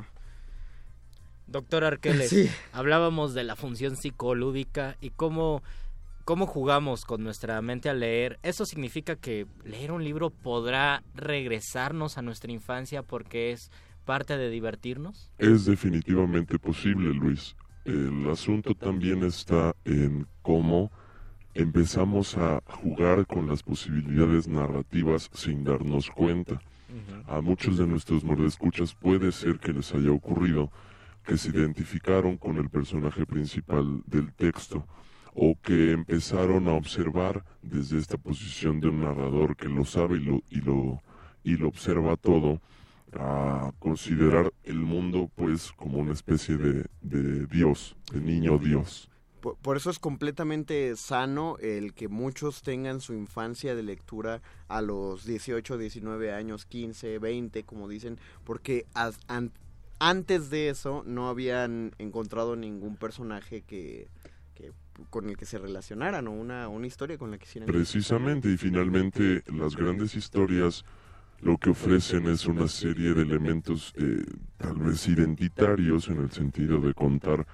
Doctor 1.46 1.84
Arqueles, 1.84 2.32
hablábamos 2.72 3.34
de 3.34 3.44
la 3.44 3.55
función 3.55 3.96
psicolúdica 3.96 4.96
y 5.03 5.11
cómo, 5.11 5.62
cómo 6.24 6.46
jugamos 6.46 7.05
con 7.05 7.22
nuestra 7.22 7.61
mente 7.61 7.90
al 7.90 8.01
leer. 8.01 8.38
¿Eso 8.42 8.64
significa 8.64 9.16
que 9.16 9.46
leer 9.62 9.92
un 9.92 10.05
libro 10.05 10.30
podrá 10.30 11.03
regresarnos 11.14 12.16
a 12.16 12.22
nuestra 12.22 12.51
infancia 12.51 13.03
porque 13.03 13.53
es 13.53 13.70
parte 14.07 14.38
de 14.38 14.49
divertirnos? 14.49 15.30
Es 15.36 15.66
definitivamente 15.66 16.59
posible, 16.59 17.12
Luis. 17.12 17.55
El 17.85 18.29
asunto 18.31 18.74
también 18.74 19.24
está 19.24 19.74
en 19.85 20.26
cómo 20.43 20.91
empezamos 21.55 22.37
a 22.37 22.62
jugar 22.66 23.26
con 23.26 23.49
las 23.49 23.62
posibilidades 23.62 24.47
narrativas 24.47 25.31
sin 25.33 25.64
darnos 25.64 26.11
cuenta. 26.11 26.61
A 27.26 27.41
muchos 27.41 27.79
de 27.79 27.87
nuestros 27.87 28.24
mordescuchas 28.24 28.95
puede 28.95 29.33
ser 29.33 29.59
que 29.59 29.72
les 29.72 29.93
haya 29.93 30.11
ocurrido 30.11 30.70
que 31.24 31.37
se 31.37 31.51
identificaron 31.51 32.39
con 32.39 32.57
el 32.57 32.70
personaje 32.70 33.26
principal 33.26 34.03
del 34.07 34.33
texto 34.33 34.87
o 35.35 35.55
que 35.61 35.93
empezaron 35.93 36.68
a 36.68 36.72
observar 36.72 37.45
desde 37.62 37.99
esta 37.99 38.16
posición 38.16 38.81
de 38.81 38.89
un 38.89 39.01
narrador 39.03 39.55
que 39.55 39.68
lo 39.68 39.85
sabe 39.85 40.16
y 40.16 40.24
lo, 40.24 40.43
y 40.51 40.61
lo, 40.61 41.03
y 41.45 41.57
lo 41.57 41.68
observa 41.68 42.16
todo 42.16 42.61
a 43.14 43.72
considerar 43.78 44.52
el 44.64 44.78
mundo 44.78 45.30
pues 45.34 45.72
como 45.72 45.98
una 45.98 46.12
especie 46.12 46.56
de, 46.56 47.46
Dios, 47.46 47.96
de 48.12 48.20
niño 48.20 48.59
Dios. 48.59 49.09
Por, 49.40 49.76
eso 49.76 49.90
es 49.90 50.00
completamente 50.00 50.96
sano 50.96 51.56
el 51.61 51.94
que 51.94 52.09
muchos 52.09 52.62
tengan 52.62 53.00
su 53.00 53.14
infancia 53.14 53.76
de 53.76 53.84
lectura 53.84 54.42
a 54.66 54.82
los 54.82 55.24
18, 55.24 55.78
19 55.78 56.32
años, 56.32 56.66
15, 56.66 57.18
20, 57.18 57.62
como 57.64 57.88
dicen, 57.88 58.18
porque 58.44 58.84
antes 60.00 60.50
de 60.50 60.68
eso 60.68 61.04
no 61.06 61.28
habían 61.28 61.94
encontrado 61.98 62.56
ningún 62.56 62.96
personaje 62.96 63.62
que, 63.62 64.09
con 65.09 65.28
el 65.28 65.36
que 65.36 65.46
se 65.46 65.59
relacionaran 65.59 66.26
o 66.26 66.32
una, 66.32 66.66
una 66.66 66.88
historia 66.88 67.16
con 67.16 67.30
la 67.30 67.38
que 67.38 67.44
hicieran. 67.44 67.68
Precisamente, 67.68 68.50
y 68.50 68.56
finalmente 68.56 69.44
las 69.46 69.76
grandes 69.76 70.16
historias 70.16 70.84
lo 71.41 71.57
que 71.57 71.70
ofrecen 71.70 72.26
es 72.26 72.47
una 72.47 72.68
serie 72.68 73.14
de 73.14 73.22
elementos 73.22 73.95
eh, 73.97 74.24
tal 74.57 74.76
vez 74.76 75.07
identitarios 75.09 76.09
en 76.09 76.18
el 76.18 76.30
sentido 76.30 76.80
de 76.80 76.95
contar 76.95 77.47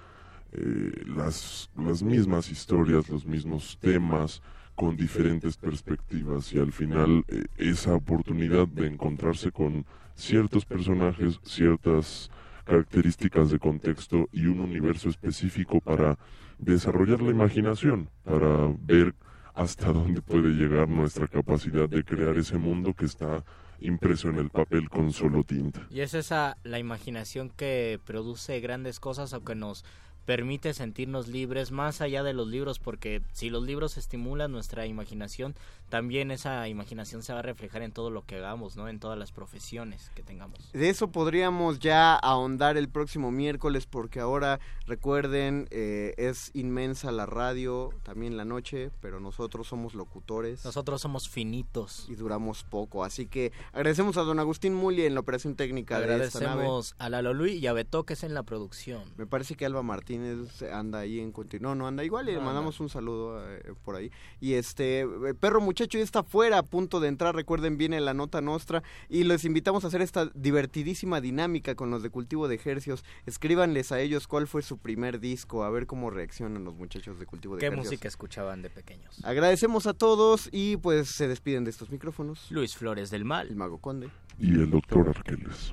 eh, 0.52 1.02
las, 1.06 1.70
las 1.76 2.02
mismas 2.02 2.50
historias, 2.50 3.08
los 3.08 3.26
mismos 3.26 3.78
temas 3.80 4.42
con 4.74 4.96
diferentes 4.96 5.56
perspectivas 5.56 6.52
y 6.52 6.58
al 6.58 6.72
final 6.72 7.24
eh, 7.28 7.44
esa 7.58 7.94
oportunidad 7.94 8.66
de 8.68 8.86
encontrarse 8.86 9.52
con 9.52 9.84
ciertos 10.14 10.64
personajes, 10.64 11.40
ciertas 11.42 12.30
características 12.64 13.50
de 13.50 13.58
contexto 13.58 14.28
y 14.32 14.46
un 14.46 14.60
universo 14.60 15.08
específico 15.10 15.80
para 15.80 16.18
desarrollar 16.58 17.20
la 17.20 17.30
imaginación, 17.30 18.08
para 18.24 18.72
ver 18.80 19.14
hasta 19.54 19.92
dónde 19.92 20.22
puede 20.22 20.50
llegar 20.50 20.88
nuestra 20.88 21.28
capacidad 21.28 21.88
de 21.88 22.02
crear 22.02 22.36
ese 22.36 22.58
mundo 22.58 22.94
que 22.94 23.04
está 23.04 23.44
impreso 23.80 24.28
en 24.28 24.38
el 24.38 24.50
papel 24.50 24.88
con 24.88 25.12
solo 25.12 25.44
tinta. 25.44 25.86
Y 25.90 26.00
es 26.00 26.14
esa 26.14 26.56
la 26.62 26.78
imaginación 26.78 27.50
que 27.50 28.00
produce 28.04 28.60
grandes 28.60 29.00
cosas 29.00 29.32
o 29.32 29.44
que 29.44 29.54
nos 29.54 29.84
permite 30.24 30.74
sentirnos 30.74 31.28
libres 31.28 31.70
más 31.70 32.00
allá 32.00 32.22
de 32.22 32.32
los 32.32 32.48
libros 32.48 32.78
porque 32.78 33.22
si 33.32 33.50
los 33.50 33.62
libros 33.62 33.96
estimulan 33.96 34.52
nuestra 34.52 34.86
imaginación 34.86 35.54
también 35.88 36.30
esa 36.30 36.66
imaginación 36.66 37.22
se 37.22 37.32
va 37.32 37.38
a 37.38 37.42
reflejar 37.42 37.82
en 37.82 37.92
todo 37.92 38.10
lo 38.10 38.26
que 38.26 38.36
hagamos, 38.36 38.76
¿no? 38.76 38.88
En 38.88 38.98
todas 38.98 39.16
las 39.18 39.30
profesiones 39.30 40.10
que 40.16 40.22
tengamos. 40.22 40.72
De 40.72 40.88
eso 40.88 41.08
podríamos 41.12 41.78
ya 41.78 42.16
ahondar 42.16 42.76
el 42.76 42.88
próximo 42.88 43.30
miércoles 43.30 43.86
porque 43.86 44.18
ahora 44.18 44.58
recuerden 44.86 45.68
eh, 45.70 46.14
es 46.16 46.50
inmensa 46.54 47.12
la 47.12 47.26
radio, 47.26 47.90
también 48.02 48.36
la 48.36 48.44
noche, 48.44 48.90
pero 49.00 49.20
nosotros 49.20 49.68
somos 49.68 49.94
locutores. 49.94 50.64
Nosotros 50.64 51.00
somos 51.00 51.28
finitos. 51.28 52.06
Y 52.08 52.16
duramos 52.16 52.64
poco, 52.64 53.04
así 53.04 53.26
que 53.26 53.52
agradecemos 53.72 54.16
a 54.16 54.22
don 54.22 54.40
Agustín 54.40 54.74
Muli 54.74 55.04
en 55.04 55.14
la 55.14 55.20
operación 55.20 55.54
técnica 55.54 55.98
agradecemos 55.98 56.32
de 56.32 56.38
esta 56.38 56.56
nave. 56.56 56.68
a 56.98 57.08
Lalo 57.08 57.34
Luis 57.34 57.62
y 57.62 57.66
a 57.66 57.72
Beto 57.72 58.04
que 58.04 58.14
es 58.14 58.24
en 58.24 58.34
la 58.34 58.42
producción. 58.42 59.02
Me 59.16 59.26
parece 59.26 59.54
que 59.54 59.64
Alba 59.64 59.82
Martínez 60.18 60.62
anda 60.72 61.00
ahí 61.00 61.20
en 61.20 61.32
continuo, 61.32 61.74
no, 61.74 61.86
anda 61.86 62.04
igual, 62.04 62.26
le 62.26 62.38
mandamos 62.38 62.80
un 62.80 62.88
saludo 62.88 63.42
eh, 63.48 63.74
por 63.84 63.96
ahí. 63.96 64.10
Y 64.40 64.54
este, 64.54 65.00
eh, 65.00 65.34
perro 65.38 65.60
muchacho 65.60 65.98
ya 65.98 66.04
está 66.04 66.22
fuera 66.22 66.58
a 66.58 66.62
punto 66.62 67.00
de 67.00 67.08
entrar, 67.08 67.34
recuerden 67.34 67.76
viene 67.76 68.00
la 68.00 68.14
nota 68.14 68.40
nuestra 68.40 68.82
y 69.08 69.24
les 69.24 69.44
invitamos 69.44 69.84
a 69.84 69.88
hacer 69.88 70.02
esta 70.02 70.26
divertidísima 70.34 71.20
dinámica 71.20 71.74
con 71.74 71.90
los 71.90 72.02
de 72.02 72.10
cultivo 72.10 72.48
de 72.48 72.54
ejercios. 72.54 73.04
Escríbanles 73.26 73.92
a 73.92 74.00
ellos 74.00 74.26
cuál 74.26 74.46
fue 74.46 74.62
su 74.62 74.78
primer 74.78 75.20
disco, 75.20 75.64
a 75.64 75.70
ver 75.70 75.86
cómo 75.86 76.10
reaccionan 76.10 76.64
los 76.64 76.74
muchachos 76.74 77.18
de 77.18 77.26
cultivo 77.26 77.56
de 77.56 77.60
¿Qué 77.60 77.66
ejercios. 77.66 77.84
¿Qué 77.84 77.90
música 77.90 78.08
escuchaban 78.08 78.62
de 78.62 78.70
pequeños? 78.70 79.24
Agradecemos 79.24 79.86
a 79.86 79.94
todos 79.94 80.48
y 80.52 80.76
pues 80.76 81.08
se 81.08 81.28
despiden 81.28 81.64
de 81.64 81.70
estos 81.70 81.90
micrófonos. 81.90 82.50
Luis 82.50 82.76
Flores 82.76 83.10
del 83.10 83.24
Mal, 83.24 83.48
el 83.48 83.56
Mago 83.56 83.78
Conde 83.78 84.10
y 84.38 84.50
el 84.50 84.70
doctor 84.70 85.08
Arqueles. 85.08 85.72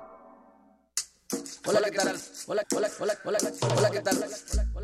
Hola, 1.65 1.81
¿qué 1.89 1.97
tal? 1.97 2.17
Hola, 2.47 2.65
hola, 2.75 2.89
hola, 2.99 3.13
hola, 3.23 3.37
hola, 3.77 3.89
¿qué 3.91 4.01
tal? 4.01 4.25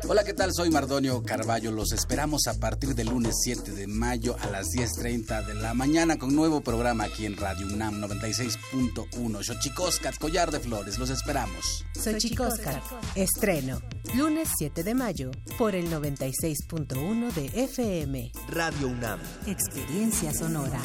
Hola, 0.06 0.24
¿qué 0.24 0.32
tal? 0.32 0.54
Soy 0.54 0.70
Mardonio 0.70 1.22
Carballo. 1.22 1.70
Los 1.70 1.92
esperamos 1.92 2.46
a 2.46 2.58
partir 2.58 2.94
del 2.94 3.08
lunes 3.08 3.34
7 3.42 3.72
de 3.72 3.86
mayo 3.86 4.36
a 4.40 4.46
las 4.46 4.68
10.30 4.68 5.46
de 5.46 5.54
la 5.54 5.74
mañana 5.74 6.18
con 6.18 6.34
nuevo 6.34 6.62
programa 6.62 7.04
aquí 7.04 7.26
en 7.26 7.36
Radio 7.36 7.66
UNAM 7.66 8.00
96.1. 8.00 9.42
Xochicoscat, 9.42 10.16
Collar 10.18 10.50
de 10.50 10.60
Flores. 10.60 10.98
Los 10.98 11.10
esperamos. 11.10 11.84
Xochicoscat, 11.94 12.82
estreno. 13.14 13.80
Lunes 14.14 14.48
7 14.56 14.82
de 14.82 14.94
mayo 14.94 15.30
por 15.58 15.74
el 15.74 15.90
96.1 15.90 17.32
de 17.34 17.64
FM. 17.64 18.32
Radio 18.48 18.88
UNAM. 18.88 19.20
Experiencia 19.46 20.32
sonora. 20.32 20.80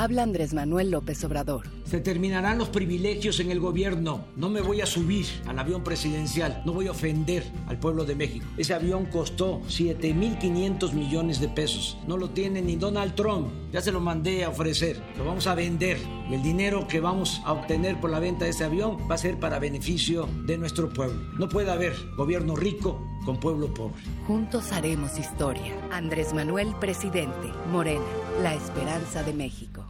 Habla 0.00 0.22
Andrés 0.22 0.54
Manuel 0.54 0.90
López 0.92 1.22
Obrador. 1.24 1.66
Se 1.84 2.00
terminarán 2.00 2.56
los 2.56 2.70
privilegios 2.70 3.38
en 3.38 3.50
el 3.50 3.60
gobierno. 3.60 4.24
No 4.34 4.48
me 4.48 4.62
voy 4.62 4.80
a 4.80 4.86
subir 4.86 5.26
al 5.46 5.58
avión 5.58 5.84
presidencial. 5.84 6.62
No 6.64 6.72
voy 6.72 6.86
a 6.86 6.92
ofender 6.92 7.44
al 7.66 7.78
pueblo 7.78 8.06
de 8.06 8.14
México. 8.14 8.46
Ese 8.56 8.72
avión 8.72 9.04
costó 9.04 9.60
7.500 9.68 10.94
millones 10.94 11.38
de 11.38 11.48
pesos. 11.48 11.98
No 12.06 12.16
lo 12.16 12.30
tiene 12.30 12.62
ni 12.62 12.76
Donald 12.76 13.14
Trump. 13.14 13.48
Ya 13.74 13.82
se 13.82 13.92
lo 13.92 14.00
mandé 14.00 14.42
a 14.44 14.48
ofrecer. 14.48 15.02
Lo 15.18 15.26
vamos 15.26 15.46
a 15.46 15.54
vender. 15.54 15.98
Y 16.30 16.34
el 16.34 16.42
dinero 16.42 16.88
que 16.88 17.00
vamos 17.00 17.42
a 17.44 17.52
obtener 17.52 18.00
por 18.00 18.08
la 18.08 18.20
venta 18.20 18.46
de 18.46 18.52
ese 18.52 18.64
avión 18.64 18.96
va 19.10 19.16
a 19.16 19.18
ser 19.18 19.38
para 19.38 19.58
beneficio 19.58 20.30
de 20.46 20.56
nuestro 20.56 20.88
pueblo. 20.88 21.20
No 21.38 21.46
puede 21.46 21.70
haber 21.72 21.92
gobierno 22.16 22.56
rico 22.56 23.06
con 23.26 23.38
pueblo 23.38 23.72
pobre. 23.74 24.00
Juntos 24.26 24.72
haremos 24.72 25.18
historia. 25.18 25.74
Andrés 25.90 26.32
Manuel, 26.32 26.74
presidente. 26.80 27.52
Morena, 27.70 28.04
la 28.42 28.54
esperanza 28.54 29.22
de 29.22 29.34
México. 29.34 29.89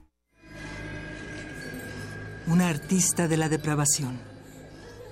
Una 2.51 2.67
artista 2.67 3.29
de 3.29 3.37
la 3.37 3.47
depravación. 3.47 4.19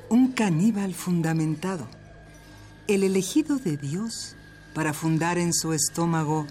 Un 0.10 0.34
caníbal 0.34 0.94
fundamentado. 0.94 1.88
El 2.90 3.02
elegido 3.02 3.60
de 3.60 3.78
Dios 3.78 4.36
para 4.74 4.92
fundar 4.92 5.38
en 5.38 5.54
su 5.54 5.72
estómago 5.72 6.46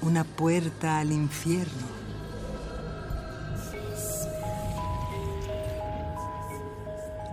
una 0.00 0.24
puerta 0.24 0.98
al 0.98 1.12
infierno. 1.12 1.86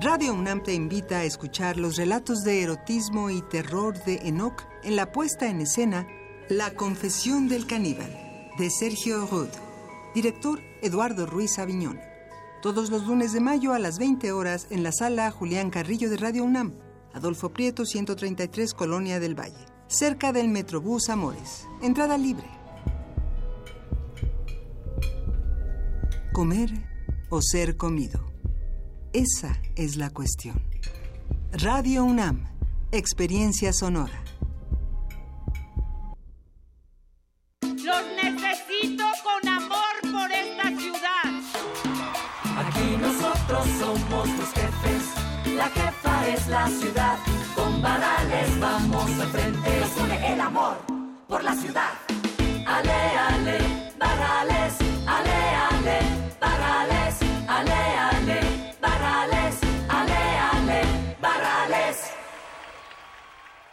Radio 0.03 0.36
UNAM 0.36 0.62
te 0.62 0.76
invita 0.76 1.18
a 1.18 1.24
escuchar 1.24 1.78
los 1.78 1.95
relatos 1.95 2.43
de 2.43 2.62
erotismo 2.62 3.32
y 3.32 3.41
terror 3.41 3.97
de 4.03 4.18
Enoch 4.28 4.68
en 4.84 4.95
la 4.95 5.12
puesta 5.12 5.49
en 5.49 5.62
escena 5.62 6.05
La 6.47 6.76
confesión 6.76 7.49
del 7.49 7.66
caníbal, 7.66 8.16
de 8.60 8.70
Sergio 8.70 9.26
Rudd. 9.26 9.49
Director 10.14 10.60
Eduardo 10.84 11.26
Ruiz 11.26 11.57
Aviñón. 11.57 12.09
Todos 12.62 12.89
los 12.89 13.07
lunes 13.07 13.32
de 13.32 13.39
mayo 13.39 13.72
a 13.74 13.80
las 13.80 13.99
20 13.99 14.34
horas 14.34 14.68
en 14.70 14.84
la 14.84 14.91
sala 14.91 15.32
Julián 15.32 15.70
Carrillo 15.70 16.10
de 16.10 16.18
Radio 16.18 16.43
UNAM. 16.43 16.74
Adolfo 17.14 17.49
Prieto, 17.53 17.86
133, 17.86 18.74
Colonia 18.74 19.22
del 19.22 19.34
Valle. 19.34 19.66
Cerca 19.88 20.34
del 20.34 20.49
Metrobús 20.49 21.10
Amores. 21.10 21.66
Entrada 21.82 22.18
libre. 22.18 22.47
Comer 26.34 26.70
o 27.30 27.41
ser 27.41 27.78
comido. 27.78 28.30
Esa 29.14 29.62
es 29.78 29.95
la 29.95 30.10
cuestión. 30.10 30.62
Radio 31.53 32.03
UNAM. 32.03 32.43
Experiencia 32.91 33.72
sonora. 33.72 34.22
Los 37.62 38.03
necesito 38.22 39.05
con 39.24 39.47
amor 39.47 39.59
nosotros 43.30 43.67
somos 43.80 44.27
los 44.27 44.53
jefes, 44.53 45.55
la 45.55 45.67
jefa 45.69 46.27
es 46.30 46.47
la 46.47 46.67
ciudad. 46.67 47.17
Con 47.55 47.82
varales 47.82 48.59
vamos 48.59 49.19
al 49.19 49.27
frente, 49.27 49.80
nos 49.80 49.97
une 49.97 50.34
el 50.34 50.41
amor 50.41 50.77
por 51.27 51.43
la 51.43 51.53
ciudad. 51.53 51.91
Ale, 52.65 53.01
ale, 53.30 53.57
varales, 53.99 54.73
ale, 55.05 55.38
ale, 55.69 55.99
varales, 56.39 57.15
ale, 57.47 57.73
ale, 58.09 58.39
varales, 58.82 59.55
ale, 59.89 60.21
ale, 60.51 60.82
varales. 61.21 62.11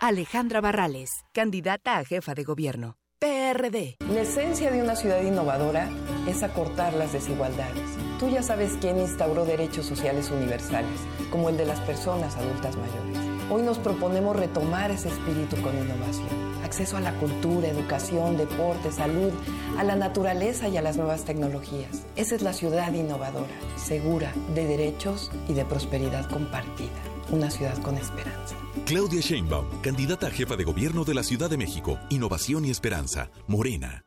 Alejandra 0.01 0.61
Barrales, 0.61 1.25
candidata 1.33 1.97
a 1.97 2.05
jefa 2.05 2.35
de 2.35 2.45
gobierno. 2.45 2.97
PRD. 3.19 3.97
La 4.13 4.21
esencia 4.21 4.71
de 4.71 4.83
una 4.83 4.95
ciudad 4.95 5.23
innovadora 5.23 5.89
es 6.27 6.43
acortar 6.43 6.93
las 6.93 7.15
desigualdades. 7.15 8.06
Tú 8.19 8.31
ya 8.31 8.43
sabes 8.43 8.79
quién 8.81 8.99
instauró 8.99 9.45
derechos 9.45 9.85
sociales 9.85 10.31
universales, 10.31 10.99
como 11.31 11.51
el 11.51 11.59
de 11.59 11.67
las 11.67 11.81
personas 11.81 12.37
adultas 12.37 12.75
mayores. 12.77 13.19
Hoy 13.51 13.63
nos 13.63 13.79
proponemos 13.79 14.35
retomar 14.35 14.91
ese 14.91 15.09
espíritu 15.09 15.57
con 15.61 15.77
innovación. 15.77 16.29
Acceso 16.65 16.97
a 16.97 17.01
la 17.01 17.13
cultura, 17.19 17.69
educación, 17.69 18.39
deporte, 18.39 18.91
salud, 18.91 19.33
a 19.77 19.85
la 19.85 19.97
naturaleza 19.97 20.67
y 20.69 20.79
a 20.79 20.83
las 20.83 20.97
nuevas 20.97 21.25
tecnologías. 21.25 22.07
Esa 22.17 22.35
es 22.35 22.43
la 22.43 22.55
ciudad 22.55 22.93
innovadora, 22.95 23.53
segura, 23.77 24.33
de 24.55 24.67
derechos 24.67 25.31
y 25.47 25.53
de 25.53 25.67
prosperidad 25.67 26.29
compartida. 26.31 26.91
Una 27.31 27.51
ciudad 27.51 27.77
con 27.83 27.97
esperanza. 27.97 28.57
Claudia 28.87 29.21
Sheinbaum, 29.21 29.67
candidata 29.83 30.29
a 30.29 30.31
jefa 30.31 30.57
de 30.57 30.65
gobierno 30.65 31.05
de 31.05 31.15
la 31.15 31.23
Ciudad 31.23 31.51
de 31.51 31.59
México. 31.59 31.99
Innovación 32.09 32.65
y 32.65 32.71
esperanza. 32.71 33.31
Morena. 33.47 34.07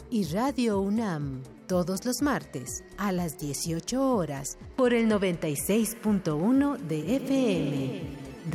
y 0.11 0.25
Radio 0.25 0.81
UNAM, 0.81 1.41
todos 1.67 2.03
los 2.05 2.21
martes 2.21 2.83
a 2.97 3.13
las 3.13 3.39
18 3.39 4.13
horas 4.13 4.57
por 4.75 4.93
el 4.93 5.09
96.1 5.09 6.77
de 6.79 7.15
FM. 7.15 8.01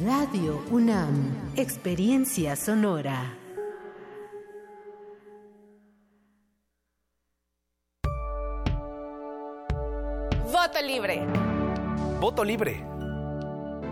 Radio 0.05 0.63
UNAM, 0.71 1.55
Experiencia 1.57 2.57
Sonora. 2.57 3.35
Voto 10.53 10.83
libre. 10.87 11.27
Voto 12.21 12.45
libre. 12.45 12.85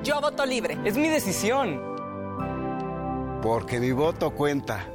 Yo 0.02 0.20
voto 0.20 0.44
libre. 0.44 0.76
Es 0.84 0.98
mi 0.98 1.08
decisión. 1.08 1.80
Porque 3.42 3.80
mi 3.80 3.92
voto 3.92 4.34
cuenta. 4.34 4.93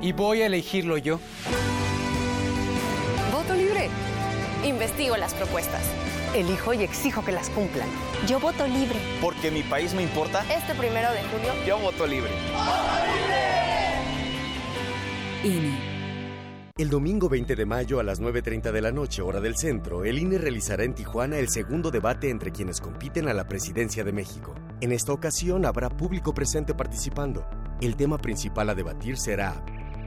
Y 0.00 0.12
voy 0.12 0.42
a 0.42 0.46
elegirlo 0.46 0.98
yo. 0.98 1.20
Voto 3.32 3.54
libre. 3.54 3.88
Investigo 4.64 5.16
las 5.16 5.34
propuestas. 5.34 5.82
Elijo 6.34 6.74
y 6.74 6.82
exijo 6.82 7.24
que 7.24 7.32
las 7.32 7.50
cumplan. 7.50 7.88
Yo 8.26 8.40
voto 8.40 8.66
libre. 8.66 8.98
Porque 9.20 9.50
mi 9.50 9.62
país 9.62 9.94
me 9.94 10.02
importa. 10.02 10.44
Este 10.52 10.74
primero 10.74 11.10
de 11.12 11.22
julio. 11.24 11.52
Yo 11.66 11.78
voto 11.78 12.06
libre. 12.06 12.30
INE. 15.44 15.96
El 16.78 16.90
domingo 16.90 17.30
20 17.30 17.56
de 17.56 17.64
mayo 17.64 18.00
a 18.00 18.02
las 18.02 18.20
9.30 18.20 18.70
de 18.70 18.82
la 18.82 18.92
noche, 18.92 19.22
hora 19.22 19.40
del 19.40 19.56
centro, 19.56 20.04
el 20.04 20.18
INE 20.18 20.36
realizará 20.36 20.84
en 20.84 20.94
Tijuana 20.94 21.38
el 21.38 21.48
segundo 21.48 21.90
debate 21.90 22.28
entre 22.28 22.52
quienes 22.52 22.82
compiten 22.82 23.28
a 23.28 23.32
la 23.32 23.48
presidencia 23.48 24.04
de 24.04 24.12
México. 24.12 24.54
En 24.82 24.92
esta 24.92 25.12
ocasión 25.12 25.64
habrá 25.64 25.88
público 25.88 26.34
presente 26.34 26.74
participando. 26.74 27.46
El 27.80 27.96
tema 27.96 28.18
principal 28.18 28.68
a 28.68 28.74
debatir 28.74 29.16
será 29.16 29.64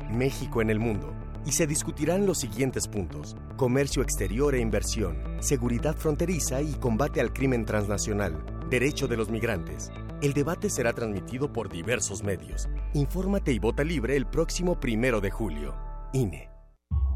México 0.10 0.62
en 0.62 0.70
el 0.70 0.80
mundo 0.80 1.14
y 1.46 1.52
se 1.52 1.68
discutirán 1.68 2.26
los 2.26 2.40
siguientes 2.40 2.88
puntos. 2.88 3.36
Comercio 3.56 4.04
exterior 4.04 4.56
e 4.56 4.60
inversión, 4.60 5.18
seguridad 5.40 5.96
fronteriza 5.96 6.62
y 6.62 6.74
combate 6.74 7.22
al 7.22 7.34
crimen 7.34 7.66
transnacional, 7.66 8.44
derecho 8.70 9.08
de 9.08 9.18
los 9.18 9.30
migrantes. 9.30 9.92
El 10.22 10.34
debate 10.34 10.70
será 10.70 10.94
transmitido 10.94 11.52
por 11.54 11.70
diversos 11.70 12.24
medios. 12.24 12.68
Infórmate 12.94 13.54
y 13.54 13.60
vota 13.60 13.84
libre 13.84 14.16
el 14.16 14.26
próximo 14.26 14.80
primero 14.80 15.22
de 15.22 15.32
julio. 15.32 15.76
INE. 16.14 16.50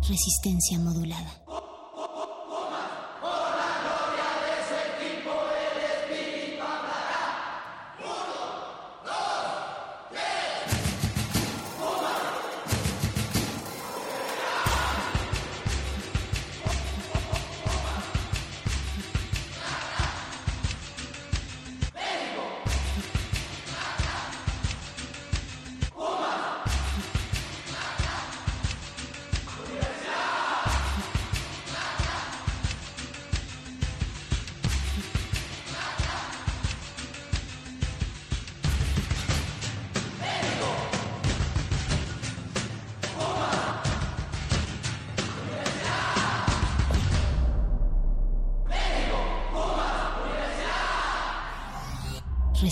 Resistencia 0.01 0.79
modulada. 0.79 1.43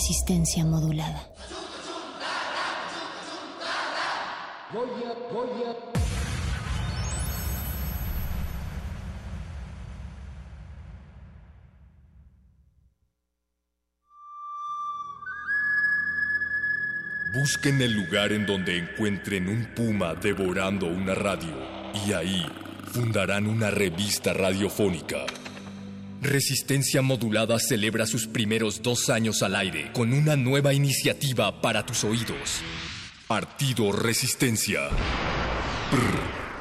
Resistencia 0.02 0.64
modulada. 0.64 1.28
Busquen 17.32 17.80
el 17.80 17.92
lugar 17.92 18.32
en 18.32 18.44
donde 18.44 18.78
encuentren 18.78 19.48
un 19.48 19.66
puma 19.66 20.16
devorando 20.16 20.86
una 20.86 21.14
radio 21.14 21.56
y 22.04 22.12
ahí 22.12 22.44
fundarán 22.92 23.46
una 23.46 23.70
revista 23.70 24.32
radiofónica. 24.32 25.18
Resistencia 26.22 27.02
Modulada 27.02 27.58
celebra 27.58 28.06
sus 28.06 28.28
primeros 28.28 28.80
dos 28.80 29.10
años 29.10 29.42
al 29.42 29.56
aire 29.56 29.90
con 29.92 30.12
una 30.12 30.36
nueva 30.36 30.72
iniciativa 30.72 31.60
para 31.60 31.84
tus 31.84 32.04
oídos. 32.04 32.62
Partido 33.26 33.90
Resistencia. 33.90 34.82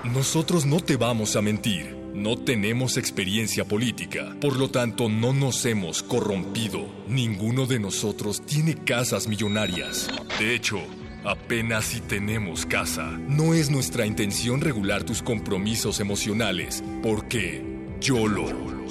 Nosotros 0.03 0.66
no 0.66 0.80
te 0.80 0.95
vamos 0.95 1.36
a 1.36 1.43
mentir. 1.43 1.95
No 2.16 2.39
tenemos 2.39 2.97
experiencia 2.97 3.64
política, 3.64 4.36
por 4.41 4.57
lo 4.57 4.72
tanto 4.72 5.09
no 5.09 5.32
nos 5.32 5.64
hemos 5.66 6.01
corrompido. 6.01 6.88
Ninguno 7.07 7.68
de 7.68 7.80
nosotros 7.80 8.43
tiene 8.43 8.74
casas 8.74 9.28
millonarias. 9.28 10.09
De 10.39 10.55
hecho, 10.55 10.80
apenas 11.24 11.86
si 11.86 12.01
tenemos 12.01 12.66
casa. 12.66 13.12
No 13.28 13.53
es 13.53 13.70
nuestra 13.70 14.07
intención 14.07 14.59
regular 14.59 15.03
tus 15.03 15.22
compromisos 15.22 15.99
emocionales, 15.99 16.84
porque 17.03 17.64
YOLO. 17.99 18.82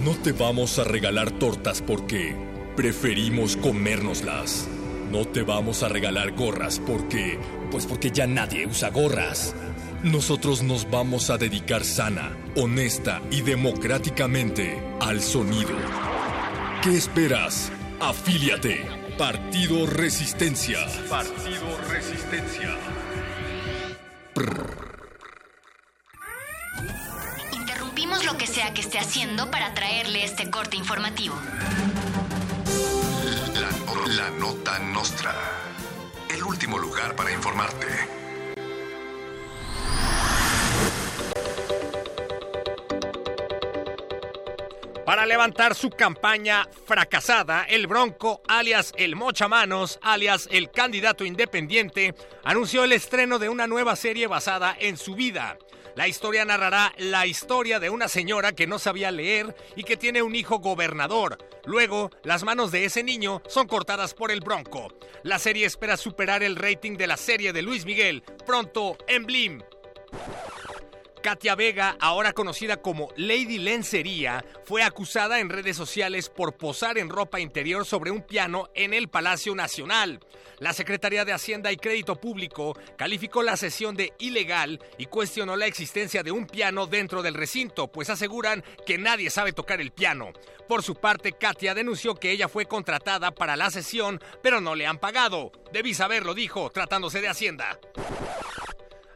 No 0.00 0.12
te 0.14 0.32
vamos 0.32 0.78
a 0.78 0.84
regalar 0.84 1.30
tortas 1.32 1.82
porque 1.82 2.34
preferimos 2.76 3.58
comérnoslas. 3.58 4.66
No 5.10 5.26
te 5.26 5.42
vamos 5.42 5.82
a 5.82 5.88
regalar 5.88 6.32
gorras 6.32 6.80
porque... 6.80 7.38
Pues 7.70 7.84
porque 7.84 8.10
ya 8.10 8.26
nadie 8.26 8.66
usa 8.66 8.88
gorras. 8.88 9.54
Nosotros 10.02 10.62
nos 10.62 10.90
vamos 10.90 11.28
a 11.28 11.36
dedicar 11.36 11.84
sana, 11.84 12.34
honesta 12.56 13.20
y 13.30 13.42
democráticamente 13.42 14.82
al 14.98 15.20
sonido. 15.20 15.76
¿Qué 16.82 16.96
esperas? 16.96 17.70
Afíliate. 18.00 18.86
Partido 19.18 19.86
Resistencia. 19.86 20.78
Partido 21.10 21.78
Resistencia. 21.90 22.78
Lo 28.24 28.38
que 28.38 28.46
sea 28.46 28.72
que 28.72 28.80
esté 28.82 28.98
haciendo 28.98 29.50
para 29.50 29.74
traerle 29.74 30.22
este 30.24 30.48
corte 30.48 30.76
informativo. 30.76 31.34
La, 33.54 34.14
la 34.14 34.30
nota 34.30 34.78
nostra. 34.78 35.34
El 36.32 36.42
último 36.44 36.78
lugar 36.78 37.16
para 37.16 37.32
informarte. 37.32 37.86
Para 45.04 45.26
levantar 45.26 45.74
su 45.74 45.90
campaña 45.90 46.68
fracasada, 46.86 47.64
el 47.64 47.88
Bronco, 47.88 48.40
alias 48.46 48.92
el 48.96 49.16
Mochamanos, 49.16 49.98
alias 50.00 50.48
el 50.50 50.70
candidato 50.70 51.24
independiente, 51.24 52.14
anunció 52.44 52.84
el 52.84 52.92
estreno 52.92 53.40
de 53.40 53.48
una 53.48 53.66
nueva 53.66 53.96
serie 53.96 54.28
basada 54.28 54.76
en 54.78 54.96
su 54.96 55.16
vida. 55.16 55.58
La 55.94 56.08
historia 56.08 56.44
narrará 56.44 56.92
la 56.96 57.26
historia 57.26 57.78
de 57.78 57.90
una 57.90 58.08
señora 58.08 58.52
que 58.52 58.66
no 58.66 58.78
sabía 58.78 59.10
leer 59.10 59.54
y 59.76 59.84
que 59.84 59.96
tiene 59.96 60.22
un 60.22 60.34
hijo 60.34 60.58
gobernador. 60.58 61.38
Luego, 61.66 62.10
las 62.24 62.44
manos 62.44 62.72
de 62.72 62.84
ese 62.84 63.02
niño 63.02 63.42
son 63.46 63.66
cortadas 63.66 64.14
por 64.14 64.30
el 64.30 64.40
Bronco. 64.40 64.88
La 65.22 65.38
serie 65.38 65.66
espera 65.66 65.96
superar 65.96 66.42
el 66.42 66.56
rating 66.56 66.96
de 66.96 67.06
la 67.06 67.16
serie 67.16 67.52
de 67.52 67.62
Luis 67.62 67.84
Miguel, 67.84 68.22
pronto 68.46 68.96
en 69.06 69.26
Blim. 69.26 69.62
Katia 71.22 71.54
Vega, 71.54 71.96
ahora 72.00 72.32
conocida 72.32 72.78
como 72.78 73.08
Lady 73.16 73.58
Lencería, 73.58 74.44
fue 74.64 74.82
acusada 74.82 75.38
en 75.38 75.50
redes 75.50 75.76
sociales 75.76 76.28
por 76.28 76.56
posar 76.56 76.98
en 76.98 77.08
ropa 77.08 77.38
interior 77.38 77.86
sobre 77.86 78.10
un 78.10 78.22
piano 78.22 78.68
en 78.74 78.92
el 78.92 79.08
Palacio 79.08 79.54
Nacional. 79.54 80.18
La 80.58 80.72
Secretaría 80.72 81.24
de 81.24 81.32
Hacienda 81.32 81.70
y 81.70 81.76
Crédito 81.76 82.16
Público 82.16 82.76
calificó 82.96 83.42
la 83.42 83.56
sesión 83.56 83.94
de 83.94 84.12
ilegal 84.18 84.80
y 84.98 85.06
cuestionó 85.06 85.54
la 85.54 85.66
existencia 85.66 86.24
de 86.24 86.32
un 86.32 86.46
piano 86.46 86.86
dentro 86.86 87.22
del 87.22 87.34
recinto, 87.34 87.90
pues 87.90 88.10
aseguran 88.10 88.64
que 88.84 88.98
nadie 88.98 89.30
sabe 89.30 89.52
tocar 89.52 89.80
el 89.80 89.92
piano. 89.92 90.32
Por 90.68 90.82
su 90.82 90.96
parte, 90.96 91.32
Katia 91.32 91.74
denunció 91.74 92.16
que 92.16 92.32
ella 92.32 92.48
fue 92.48 92.66
contratada 92.66 93.30
para 93.30 93.56
la 93.56 93.70
sesión, 93.70 94.20
pero 94.42 94.60
no 94.60 94.74
le 94.74 94.86
han 94.86 94.98
pagado. 94.98 95.52
Debí 95.72 95.94
saberlo, 95.94 96.34
dijo, 96.34 96.70
tratándose 96.70 97.20
de 97.20 97.28
Hacienda. 97.28 97.78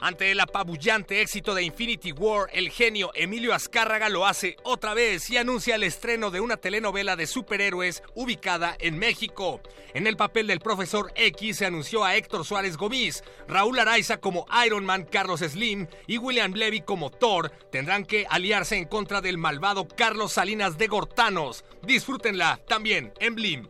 Ante 0.00 0.30
el 0.30 0.40
apabullante 0.40 1.22
éxito 1.22 1.54
de 1.54 1.62
Infinity 1.62 2.12
War, 2.12 2.48
el 2.52 2.70
genio 2.70 3.10
Emilio 3.14 3.54
Azcárraga 3.54 4.08
lo 4.08 4.26
hace 4.26 4.56
otra 4.62 4.94
vez 4.94 5.30
y 5.30 5.38
anuncia 5.38 5.74
el 5.74 5.82
estreno 5.82 6.30
de 6.30 6.40
una 6.40 6.58
telenovela 6.58 7.16
de 7.16 7.26
superhéroes 7.26 8.02
ubicada 8.14 8.76
en 8.78 8.98
México. 8.98 9.60
En 9.94 10.06
el 10.06 10.16
papel 10.16 10.46
del 10.46 10.60
profesor 10.60 11.12
X 11.14 11.56
se 11.58 11.66
anunció 11.66 12.04
a 12.04 12.16
Héctor 12.16 12.44
Suárez 12.44 12.76
Gómez, 12.76 13.24
Raúl 13.48 13.78
Araiza 13.78 14.18
como 14.18 14.46
Iron 14.66 14.84
Man 14.84 15.06
Carlos 15.10 15.40
Slim 15.40 15.86
y 16.06 16.18
William 16.18 16.52
Levy 16.52 16.82
como 16.82 17.10
Thor. 17.10 17.50
Tendrán 17.70 18.04
que 18.04 18.26
aliarse 18.28 18.76
en 18.76 18.86
contra 18.86 19.20
del 19.20 19.38
malvado 19.38 19.88
Carlos 19.88 20.32
Salinas 20.32 20.76
de 20.78 20.86
Gortanos. 20.88 21.64
Disfrútenla 21.82 22.60
también 22.68 23.12
en 23.20 23.34
Blim. 23.34 23.68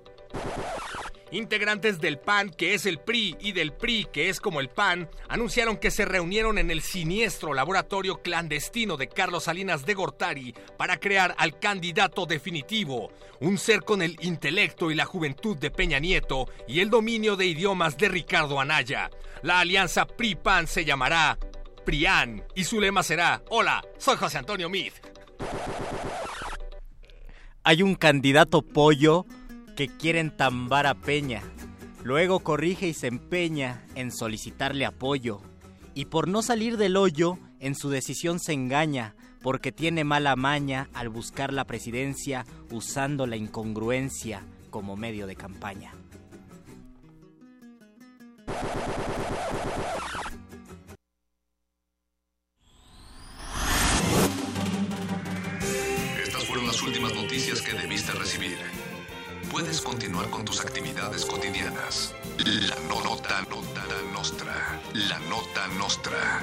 Integrantes 1.37 2.01
del 2.01 2.19
PAN, 2.19 2.49
que 2.49 2.73
es 2.73 2.87
el 2.87 2.99
PRI, 2.99 3.37
y 3.41 3.53
del 3.53 3.75
PRI, 3.75 4.07
que 4.11 4.31
es 4.31 4.41
como 4.41 4.61
el 4.61 4.71
PAN, 4.71 5.11
anunciaron 5.29 5.77
que 5.77 5.91
se 5.91 6.07
reunieron 6.07 6.57
en 6.57 6.71
el 6.71 6.81
siniestro 6.81 7.53
laboratorio 7.53 8.23
clandestino 8.23 8.97
de 8.97 9.09
Carlos 9.09 9.45
Salinas 9.45 9.85
de 9.85 9.93
Gortari 9.93 10.55
para 10.79 10.99
crear 10.99 11.35
al 11.37 11.59
candidato 11.59 12.25
definitivo, 12.25 13.11
un 13.41 13.59
ser 13.59 13.83
con 13.83 14.01
el 14.01 14.17
intelecto 14.23 14.91
y 14.91 14.95
la 14.95 15.05
juventud 15.05 15.59
de 15.59 15.71
Peña 15.71 15.99
Nieto 15.99 16.49
y 16.67 16.81
el 16.81 16.89
dominio 16.89 17.37
de 17.37 17.45
idiomas 17.45 17.99
de 17.99 18.09
Ricardo 18.09 18.59
Anaya. 18.59 19.11
La 19.43 19.61
alianza 19.61 20.07
PRI-PAN 20.07 20.67
se 20.67 20.87
llamará 20.87 21.39
PRIAN 21.85 22.45
y 22.55 22.65
su 22.65 22.81
lema 22.81 23.03
será, 23.03 23.43
hola, 23.51 23.85
soy 23.99 24.17
José 24.17 24.39
Antonio 24.39 24.71
Meade. 24.71 24.95
Hay 27.63 27.83
un 27.83 27.95
candidato 27.95 28.63
pollo 28.63 29.27
que 29.77 29.89
quiere 29.89 30.21
entambar 30.21 30.87
a 30.87 30.95
Peña. 30.95 31.43
Luego 32.03 32.41
corrige 32.41 32.89
y 32.89 32.95
se 32.95 33.09
empeña 33.09 33.85
en 33.95 34.11
solicitarle 34.11 34.87
apoyo. 34.87 35.41
Y 35.95 36.07
por 36.07 36.29
no 36.29 36.43
salir 36.43 36.77
del 36.79 36.97
hoyo, 36.97 37.39
en 37.61 37.75
su 37.75 37.91
decisión 37.91 38.41
se 38.41 38.53
engaña, 38.53 39.15
porque 39.43 39.73
tiene 39.73 40.03
mala 40.03 40.35
maña 40.35 40.89
al 40.95 41.09
buscar 41.09 41.53
la 41.53 41.65
presidencia 41.65 42.47
usando 42.71 43.27
la 43.27 43.37
incongruencia 43.37 44.43
como 44.71 44.97
medio 44.97 45.27
de 45.27 45.37
campaña. 45.37 45.93
Estas 56.23 56.45
fueron 56.45 56.67
las 56.67 56.83
últimas 56.83 57.15
noticias 57.15 57.61
que 57.61 57.73
debiste 57.73 58.13
recibir 58.13 58.86
puedes 59.57 59.81
continuar 59.81 60.29
con 60.29 60.45
tus 60.45 60.61
actividades 60.61 61.25
cotidianas. 61.25 62.15
La 62.45 62.77
no 62.91 63.03
nota 63.03 63.41
nota 63.49 63.87
la 63.87 64.13
nostra. 64.13 64.53
La 64.93 65.19
nota 65.31 65.67
nostra. 65.79 66.43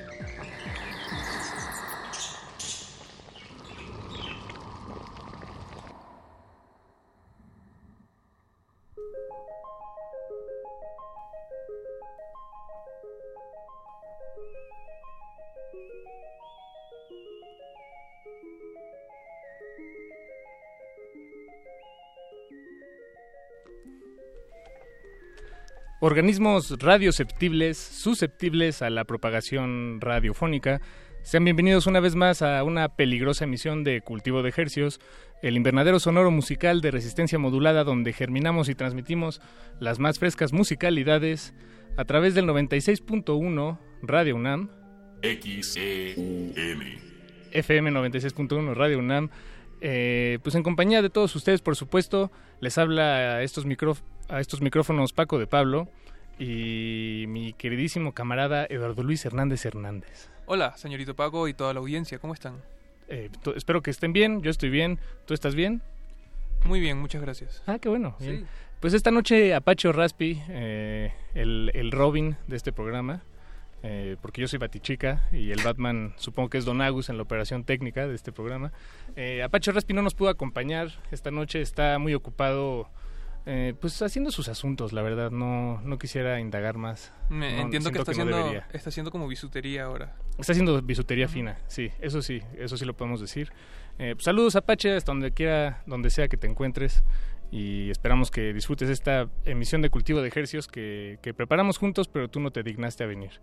Organismos 26.03 26.79
radioceptibles, 26.79 27.77
susceptibles 27.77 28.81
a 28.81 28.89
la 28.89 29.05
propagación 29.05 30.01
radiofónica, 30.01 30.81
sean 31.23 31.43
bienvenidos 31.45 31.87
una 31.87 31.99
vez 31.99 32.15
más 32.15 32.41
a 32.41 32.63
una 32.63 32.89
peligrosa 32.89 33.45
emisión 33.45 33.83
de 33.83 34.01
Cultivo 34.01 34.41
de 34.41 34.49
Ejercios, 34.49 34.99
el 35.41 35.55
invernadero 35.55 35.99
sonoro 35.99 36.31
musical 36.31 36.81
de 36.81 36.91
resistencia 36.91 37.37
modulada 37.37 37.83
donde 37.83 38.13
germinamos 38.13 38.69
y 38.69 38.75
transmitimos 38.75 39.41
las 39.79 39.99
más 39.99 40.19
frescas 40.19 40.51
musicalidades 40.51 41.53
a 41.97 42.05
través 42.05 42.33
del 42.33 42.45
96.1 42.45 43.79
Radio 44.01 44.35
UNAM. 44.35 44.69
FM 47.51 47.91
96.1 47.91 48.73
Radio 48.73 48.99
UNAM, 48.99 49.29
eh, 49.81 50.39
pues 50.41 50.55
en 50.55 50.63
compañía 50.63 51.01
de 51.01 51.09
todos 51.09 51.35
ustedes, 51.35 51.61
por 51.61 51.75
supuesto, 51.75 52.31
les 52.59 52.77
habla 52.77 53.35
a 53.35 53.43
estos, 53.43 53.65
micro, 53.65 53.95
a 54.27 54.39
estos 54.39 54.61
micrófonos 54.61 55.13
Paco 55.13 55.37
de 55.37 55.47
Pablo 55.47 55.89
y 56.39 57.25
mi 57.27 57.53
queridísimo 57.53 58.13
camarada 58.13 58.65
Eduardo 58.69 59.03
Luis 59.03 59.23
Hernández 59.25 59.65
Hernández. 59.65 60.31
Hola, 60.53 60.75
señorito 60.75 61.15
Paco 61.15 61.47
y 61.47 61.53
toda 61.53 61.73
la 61.73 61.79
audiencia, 61.79 62.19
¿cómo 62.19 62.33
están? 62.33 62.61
Eh, 63.07 63.29
espero 63.55 63.81
que 63.81 63.89
estén 63.89 64.11
bien, 64.11 64.41
yo 64.41 64.51
estoy 64.51 64.69
bien, 64.69 64.99
¿tú 65.25 65.33
estás 65.33 65.55
bien? 65.55 65.81
Muy 66.65 66.81
bien, 66.81 66.97
muchas 66.99 67.21
gracias. 67.21 67.63
Ah, 67.67 67.79
qué 67.79 67.87
bueno. 67.87 68.17
Sí. 68.19 68.31
bien. 68.31 68.47
Pues 68.81 68.93
esta 68.93 69.11
noche 69.11 69.53
Apache 69.53 69.89
Raspi, 69.93 70.43
eh, 70.49 71.13
el, 71.35 71.71
el 71.73 71.89
Robin 71.93 72.35
de 72.47 72.57
este 72.57 72.73
programa, 72.73 73.23
eh, 73.81 74.17
porque 74.21 74.41
yo 74.41 74.49
soy 74.49 74.59
Batichica 74.59 75.23
y 75.31 75.51
el 75.51 75.63
Batman 75.63 76.15
supongo 76.17 76.49
que 76.49 76.57
es 76.57 76.65
Don 76.65 76.81
Agus 76.81 77.07
en 77.07 77.15
la 77.15 77.23
operación 77.23 77.63
técnica 77.63 78.05
de 78.05 78.15
este 78.15 78.33
programa. 78.33 78.73
Eh, 79.15 79.43
Apache 79.43 79.71
Raspi 79.71 79.93
no 79.93 80.01
nos 80.01 80.15
pudo 80.15 80.27
acompañar 80.27 80.89
esta 81.11 81.31
noche, 81.31 81.61
está 81.61 81.97
muy 81.97 82.13
ocupado 82.13 82.89
eh, 83.45 83.73
pues 83.79 84.01
haciendo 84.01 84.31
sus 84.31 84.47
asuntos, 84.47 84.93
la 84.93 85.01
verdad, 85.01 85.31
no, 85.31 85.81
no 85.81 85.97
quisiera 85.97 86.39
indagar 86.39 86.77
más. 86.77 87.11
Me 87.29 87.55
No, 87.55 87.61
entiendo 87.63 87.91
que 87.91 87.99
está 87.99 88.11
haciendo, 88.11 88.53
está 88.71 88.89
haciendo 88.89 89.11
como 89.11 89.27
bisutería 89.27 89.85
ahora. 89.85 90.15
Está 90.37 90.51
haciendo 90.51 90.81
bisutería 90.81 91.27
fina, 91.27 91.57
sí, 91.67 91.89
eso 92.01 92.21
sí, 92.21 92.41
eso 92.57 92.77
sí 92.77 92.85
lo 92.85 92.95
podemos 92.95 93.19
decir. 93.19 93.51
Eh, 93.99 94.13
pues, 94.13 94.25
saludos 94.25 94.55
Apache, 94.55 94.95
hasta 94.95 95.11
donde 95.11 95.31
quiera, 95.31 95.81
donde 95.85 96.09
sea 96.09 96.27
que 96.27 96.37
te 96.37 96.47
encuentres 96.47 97.03
y 97.51 97.89
esperamos 97.89 98.31
que 98.31 98.53
disfrutes 98.53 98.89
esta 98.89 99.27
emisión 99.43 99.81
de 99.81 99.89
Cultivo 99.89 100.21
de 100.21 100.27
Ejercios 100.27 100.67
que, 100.67 101.19
que 101.21 101.33
preparamos 101.33 101.77
juntos, 101.77 102.07
pero 102.07 102.29
tú 102.29 102.39
no 102.39 102.51
te 102.51 102.63
dignaste 102.63 103.03
a 103.03 103.07
venir. 103.07 103.41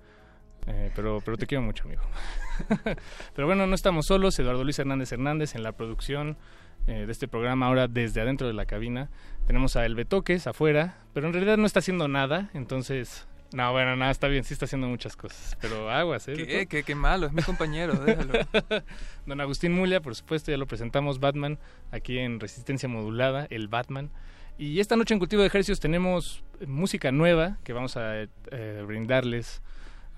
Eh, 0.67 0.91
pero, 0.95 1.21
pero 1.25 1.37
te 1.37 1.47
quiero 1.47 1.63
mucho, 1.63 1.85
amigo. 1.85 2.03
pero 3.35 3.47
bueno, 3.47 3.67
no 3.67 3.75
estamos 3.75 4.07
solos, 4.07 4.39
Eduardo 4.39 4.65
Luis 4.65 4.79
Hernández 4.79 5.13
Hernández 5.13 5.55
en 5.55 5.63
la 5.63 5.73
producción 5.73 6.37
eh, 6.89 7.05
de 7.05 7.13
este 7.13 7.29
programa, 7.29 7.67
ahora 7.67 7.87
desde 7.87 8.23
adentro 8.23 8.47
de 8.47 8.55
la 8.55 8.65
cabina. 8.65 9.11
Tenemos 9.47 9.77
a 9.77 9.85
El 9.85 9.95
Betoques 9.95 10.47
afuera, 10.47 10.97
pero 11.13 11.27
en 11.27 11.35
realidad 11.35 11.59
no 11.59 11.67
está 11.67 11.81
haciendo 11.81 12.09
nada, 12.09 12.51
entonces... 12.55 13.29
No, 13.53 13.73
bueno, 13.73 13.95
nada, 13.95 14.11
está 14.11 14.27
bien, 14.29 14.43
sí 14.43 14.55
está 14.55 14.65
haciendo 14.65 14.89
muchas 14.89 15.15
cosas, 15.15 15.57
pero 15.61 15.91
aguas, 15.91 16.29
¿eh? 16.29 16.35
¿Qué, 16.35 16.67
qué, 16.67 16.83
qué 16.83 16.95
malo, 16.95 17.27
es 17.27 17.33
mi 17.33 17.43
compañero, 17.43 17.93
déjalo. 17.93 18.33
Don 19.27 19.41
Agustín 19.41 19.73
Mulia, 19.73 20.01
por 20.01 20.15
supuesto, 20.15 20.51
ya 20.51 20.57
lo 20.57 20.67
presentamos, 20.67 21.21
Batman, 21.21 21.59
aquí 21.91 22.19
en 22.19 22.41
Resistencia 22.41 22.89
Modulada, 22.89 23.47
el 23.51 23.69
Batman. 23.69 24.11
Y 24.59 24.81
esta 24.81 24.97
noche 24.97 25.15
en 25.15 25.21
Cultivo 25.21 25.43
de 25.43 25.49
Ejercicios 25.49 25.81
tenemos 25.81 26.43
música 26.67 27.13
nueva 27.13 27.59
que 27.65 27.73
vamos 27.73 27.97
a 27.97 28.23
eh, 28.23 28.85
brindarles 28.87 29.63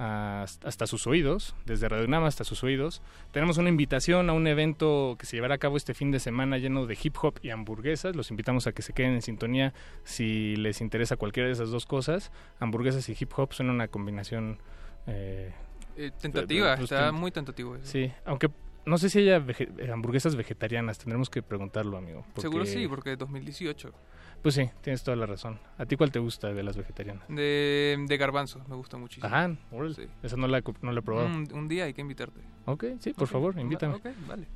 hasta 0.02 0.86
sus 0.86 1.06
oídos, 1.06 1.54
desde 1.66 1.88
Radio 1.88 2.06
UNAM 2.06 2.24
hasta 2.24 2.42
sus 2.44 2.64
oídos. 2.64 3.02
Tenemos 3.32 3.58
una 3.58 3.68
invitación 3.68 4.30
a 4.30 4.32
un 4.32 4.46
evento 4.46 5.16
que 5.18 5.26
se 5.26 5.36
llevará 5.36 5.56
a 5.56 5.58
cabo 5.58 5.76
este 5.76 5.92
fin 5.92 6.10
de 6.10 6.20
semana 6.20 6.56
lleno 6.56 6.86
de 6.86 6.96
hip 7.02 7.16
hop 7.20 7.38
y 7.42 7.50
hamburguesas. 7.50 8.16
Los 8.16 8.30
invitamos 8.30 8.66
a 8.66 8.72
que 8.72 8.80
se 8.82 8.92
queden 8.94 9.12
en 9.12 9.22
sintonía 9.22 9.74
si 10.04 10.56
les 10.56 10.80
interesa 10.80 11.16
cualquiera 11.16 11.48
de 11.48 11.52
esas 11.52 11.70
dos 11.70 11.84
cosas. 11.84 12.32
Hamburguesas 12.60 13.08
y 13.10 13.16
hip 13.18 13.30
hop 13.36 13.52
son 13.52 13.68
una 13.68 13.88
combinación... 13.88 14.58
eh, 15.06 15.52
Eh, 15.96 16.10
tentativa, 16.18 16.76
pues, 16.76 16.90
está 16.90 17.12
muy 17.12 17.30
tentativa. 17.30 17.76
eso. 17.76 17.84
Sí, 17.86 18.10
aunque 18.24 18.48
no 18.86 18.96
sé 18.96 19.10
si 19.10 19.18
haya 19.18 19.38
vege- 19.38 19.68
eh, 19.78 19.90
hamburguesas 19.92 20.34
vegetarianas, 20.34 20.96
tendremos 20.98 21.28
que 21.28 21.42
preguntarlo, 21.42 21.98
amigo. 21.98 22.22
porque- 22.34 22.40
Seguro 22.40 22.64
sí, 22.64 22.88
porque 22.88 23.16
2018. 23.16 23.92
Pues 24.42 24.54
sí, 24.54 24.70
tienes 24.80 25.02
toda 25.02 25.16
la 25.16 25.26
razón. 25.26 25.58
¿A 25.76 25.84
ti 25.84 25.96
cuál 25.96 26.10
te 26.10 26.18
gusta 26.18 26.52
de 26.54 26.62
las 26.62 26.76
vegetarianas? 26.76 27.24
De, 27.28 28.02
de 28.08 28.16
garbanzo, 28.16 28.62
me 28.68 28.74
gusta 28.74 28.96
muchísimo. 28.96 29.26
Ajá. 29.26 29.54
Sí. 29.94 30.06
Esa 30.22 30.36
no 30.36 30.46
la, 30.46 30.62
no 30.80 30.92
la 30.92 31.00
he 31.00 31.02
probado. 31.02 31.26
Un, 31.26 31.46
un 31.52 31.68
día 31.68 31.84
hay 31.84 31.92
que 31.92 32.00
invitarte. 32.00 32.40
Ok, 32.64 32.84
sí, 33.00 33.12
por 33.12 33.28
favor, 33.28 33.58
invítame. 33.58 33.96
Ok, 33.96 34.06
vale. 34.26 34.46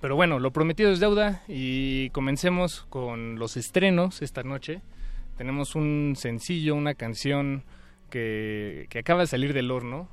Pero 0.00 0.16
bueno, 0.16 0.38
lo 0.38 0.52
prometido 0.52 0.90
es 0.90 1.00
deuda 1.00 1.42
y 1.48 2.10
comencemos 2.10 2.86
con 2.88 3.38
los 3.38 3.56
estrenos 3.56 4.22
esta 4.22 4.42
noche. 4.42 4.82
Tenemos 5.36 5.76
un 5.76 6.14
sencillo, 6.16 6.74
una 6.74 6.94
canción 6.94 7.64
que, 8.10 8.86
que 8.90 8.98
acaba 9.00 9.20
de 9.20 9.26
salir 9.28 9.52
del 9.52 9.70
horno 9.70 10.08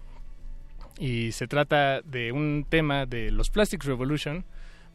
y 0.99 1.31
se 1.31 1.47
trata 1.47 2.01
de 2.01 2.31
un 2.31 2.65
tema 2.67 3.05
de 3.05 3.31
los 3.31 3.49
Plastics 3.49 3.85
Revolution. 3.85 4.45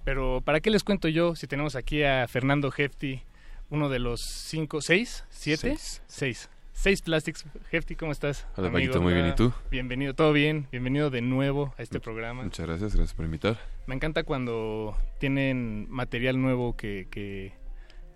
Pero 0.05 0.41
¿para 0.45 0.61
qué 0.61 0.71
les 0.71 0.83
cuento 0.83 1.09
yo 1.09 1.35
si 1.37 1.47
tenemos 1.47 1.77
aquí 1.77 2.03
a 2.05 2.27
Fernando 2.27 2.73
Hefty, 2.77 3.23
uno 3.71 3.89
de 3.89 3.99
los 3.99 4.21
cinco, 4.21 4.81
seis, 4.81 5.25
siete, 5.31 5.77
Seis. 5.77 6.03
seis, 6.07 6.51
seis 6.73 7.03
Plastics. 7.03 7.45
Hefty, 7.71 7.95
¿cómo 7.95 8.13
estás? 8.13 8.47
Hola, 8.57 8.69
amigo? 8.69 8.93
Paquito, 8.93 9.01
muy 9.03 9.15
bien, 9.15 9.29
¿y 9.29 9.35
tú? 9.35 9.53
Bienvenido, 9.71 10.15
todo 10.15 10.33
bien. 10.33 10.67
Bienvenido 10.73 11.11
de 11.11 11.23
nuevo 11.23 11.75
a 11.79 11.83
este 11.83 12.01
programa. 12.01 12.43
Muchas 12.43 12.67
gracias, 12.67 12.95
gracias 12.95 13.15
por 13.15 13.25
invitar. 13.25 13.59
Me 13.87 13.95
encanta 13.95 14.25
cuando 14.25 14.97
tienen 15.19 15.87
material 15.89 16.41
nuevo 16.41 16.77
que, 16.77 17.07
que, 17.11 17.53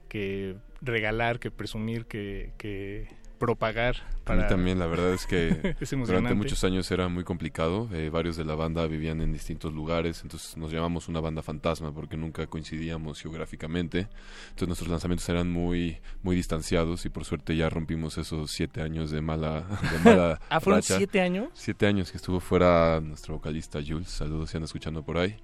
que 0.09 0.57
regalar, 0.81 1.39
que 1.39 1.51
presumir, 1.51 2.07
que, 2.07 2.53
que 2.59 3.09
propagar. 3.39 3.97
Para 4.25 4.43
mí 4.43 4.49
también, 4.49 4.79
la 4.79 4.87
verdad 4.87 5.13
es 5.13 5.27
que 5.27 5.77
Es 5.81 5.91
durante 5.91 6.35
muchos 6.35 6.65
años 6.65 6.91
era 6.91 7.09
muy 7.09 7.25
complicado. 7.25 7.89
eh, 7.93 8.09
varios 8.11 8.37
de 8.37 8.45
la 8.45 8.55
banda 8.55 8.87
vivían 8.87 9.21
en 9.21 9.33
distintos 9.33 9.73
lugares, 9.73 10.23
entonces 10.23 10.57
nos 10.57 10.73
llamamos 10.73 11.09
una 11.09 11.21
banda 11.21 11.43
fantasma 11.43 11.93
porque 11.93 12.17
nunca 12.17 12.47
coincidíamos 12.47 13.21
geográficamente. 13.21 14.09
Entonces 14.51 14.69
nuestros 14.69 14.89
lanzamientos 14.91 15.29
eran 15.29 15.51
muy 15.51 15.99
muy 16.23 16.37
distanciados 16.37 17.05
y 17.05 17.11
por 17.11 17.25
suerte 17.25 17.57
ya 17.57 17.69
rompimos 17.69 18.17
esos 18.19 18.51
siete 18.51 18.81
años 18.81 19.11
de 19.11 19.21
mala, 19.21 19.65
de 19.93 19.99
mala 20.11 20.41
Ah, 20.49 20.61
¿fueron 20.61 20.81
racha. 20.81 20.97
siete 20.97 21.21
años? 21.21 21.49
Siete 21.53 21.87
años 21.87 22.11
que 22.11 22.17
estuvo 22.17 22.41
fuera 22.41 23.01
nuestro 23.01 23.35
vocalista 23.35 23.81
Jules. 23.87 24.09
Saludos 24.09 24.51
si 24.51 24.57
anda 24.57 24.65
escuchando 24.67 25.03
por 25.03 25.19
ahí. 25.19 25.37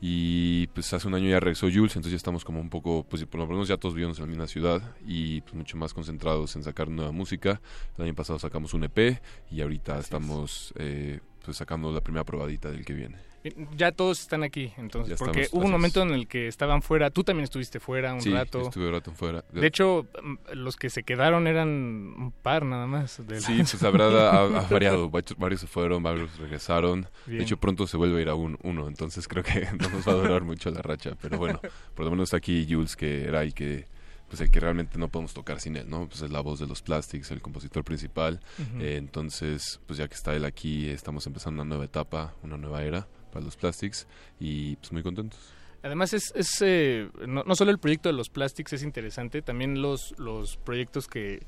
Y 0.00 0.66
pues 0.68 0.92
hace 0.92 1.08
un 1.08 1.14
año 1.14 1.28
ya 1.28 1.40
regresó 1.40 1.66
Jules, 1.66 1.96
entonces 1.96 2.12
ya 2.12 2.16
estamos 2.16 2.44
como 2.44 2.60
un 2.60 2.68
poco, 2.68 3.04
pues 3.08 3.24
por 3.24 3.40
lo 3.40 3.46
menos 3.46 3.66
ya 3.68 3.78
todos 3.78 3.94
vivimos 3.94 4.18
en 4.18 4.24
la 4.24 4.28
misma 4.28 4.46
ciudad 4.46 4.94
y 5.06 5.40
pues 5.40 5.54
mucho 5.54 5.76
más 5.78 5.94
concentrados 5.94 6.54
en 6.56 6.62
sacar 6.62 6.88
nueva 6.88 7.12
música. 7.12 7.60
El 7.96 8.04
año 8.04 8.14
pasado 8.14 8.38
sacamos 8.38 8.74
un 8.74 8.84
EP 8.84 9.20
y 9.50 9.62
ahorita 9.62 9.98
estamos 9.98 10.74
eh, 10.76 11.20
pues 11.44 11.56
sacando 11.56 11.90
la 11.92 12.02
primera 12.02 12.24
probadita 12.24 12.70
del 12.70 12.84
que 12.84 12.92
viene. 12.92 13.16
Ya 13.76 13.92
todos 13.92 14.20
están 14.20 14.42
aquí, 14.42 14.72
entonces, 14.76 15.18
Ya 15.18 15.24
porque 15.24 15.42
estamos, 15.42 15.58
hubo 15.60 15.66
un 15.66 15.72
momento 15.72 16.02
en 16.02 16.10
el 16.12 16.26
que 16.26 16.48
estaban 16.48 16.82
fuera, 16.82 17.10
tú 17.10 17.24
también 17.24 17.44
estuviste 17.44 17.80
fuera 17.80 18.14
un 18.14 18.20
Sí, 18.20 18.30
rato. 18.32 18.62
estuve 18.62 18.86
un 18.86 18.92
rato 18.92 19.12
fuera. 19.12 19.44
De 19.52 19.66
hecho, 19.66 20.06
mm, 20.22 20.34
los 20.54 20.76
que 20.76 20.90
se 20.90 21.02
quedaron 21.02 21.46
eran 21.46 21.68
un 21.68 22.32
par 22.42 22.64
nada 22.64 22.86
más. 22.86 23.26
de 23.26 23.40
Sí, 23.40 23.56
pues 23.70 23.82
ha, 23.82 23.88
ha 23.88 24.68
variado. 24.68 25.10
Varios, 25.10 25.60
se 25.60 25.66
fueron, 25.66 26.02
varios 26.02 26.36
regresaron. 26.38 27.06
Bien. 27.26 27.38
De 27.38 27.44
hecho, 27.44 27.56
pronto 27.56 27.86
se 27.86 27.96
vuelve 27.96 28.18
a 28.18 28.22
ir 28.22 28.28
a 28.28 28.34
un, 28.34 28.58
uno, 28.62 28.88
entonces 28.88 29.26
creo 29.28 29.42
que 29.42 29.66
no 29.78 29.88
nos 29.88 30.06
va 30.06 30.12
a 30.12 30.16
durar 30.16 30.42
mucho 30.42 30.70
la 30.70 30.82
racha. 30.82 31.16
Pero 31.20 31.38
bueno, 31.38 31.60
por 31.94 32.04
lo 32.04 32.10
menos 32.10 32.24
está 32.28 32.38
aquí 32.38 32.66
Jules, 32.68 32.96
que 32.96 33.24
era 33.24 33.44
y 33.44 33.52
que 33.52 33.86
pues 34.28 34.40
el 34.40 34.50
que 34.50 34.58
realmente 34.58 34.98
no 34.98 35.06
podemos 35.06 35.32
tocar 35.34 35.60
sin 35.60 35.76
él, 35.76 35.88
¿no? 35.88 36.08
Pues 36.08 36.20
es 36.22 36.32
la 36.32 36.40
voz 36.40 36.58
de 36.58 36.66
los 36.66 36.82
Plastics, 36.82 37.30
el 37.30 37.40
compositor 37.40 37.84
principal. 37.84 38.40
Eh, 38.80 38.96
entonces, 38.98 39.78
pues 39.86 39.98
ya 39.98 40.08
que 40.08 40.14
está 40.14 40.34
él 40.34 40.44
aquí, 40.44 40.88
estamos 40.88 41.26
empezando 41.28 41.62
una 41.62 41.68
nueva 41.68 41.84
etapa, 41.84 42.34
una 42.42 42.56
nueva 42.56 42.82
era 42.82 43.06
los 43.40 43.56
Plastics 43.56 44.06
y 44.40 44.76
pues 44.76 44.92
muy 44.92 45.02
contentos. 45.02 45.38
Además 45.82 46.12
es, 46.14 46.32
es 46.34 46.60
eh, 46.62 47.08
no, 47.28 47.44
no 47.44 47.54
solo 47.54 47.70
el 47.70 47.78
proyecto 47.78 48.08
de 48.08 48.14
los 48.14 48.28
plastics 48.28 48.72
es 48.72 48.82
interesante, 48.82 49.40
también 49.40 49.80
los, 49.80 50.18
los 50.18 50.56
proyectos 50.56 51.06
que, 51.06 51.46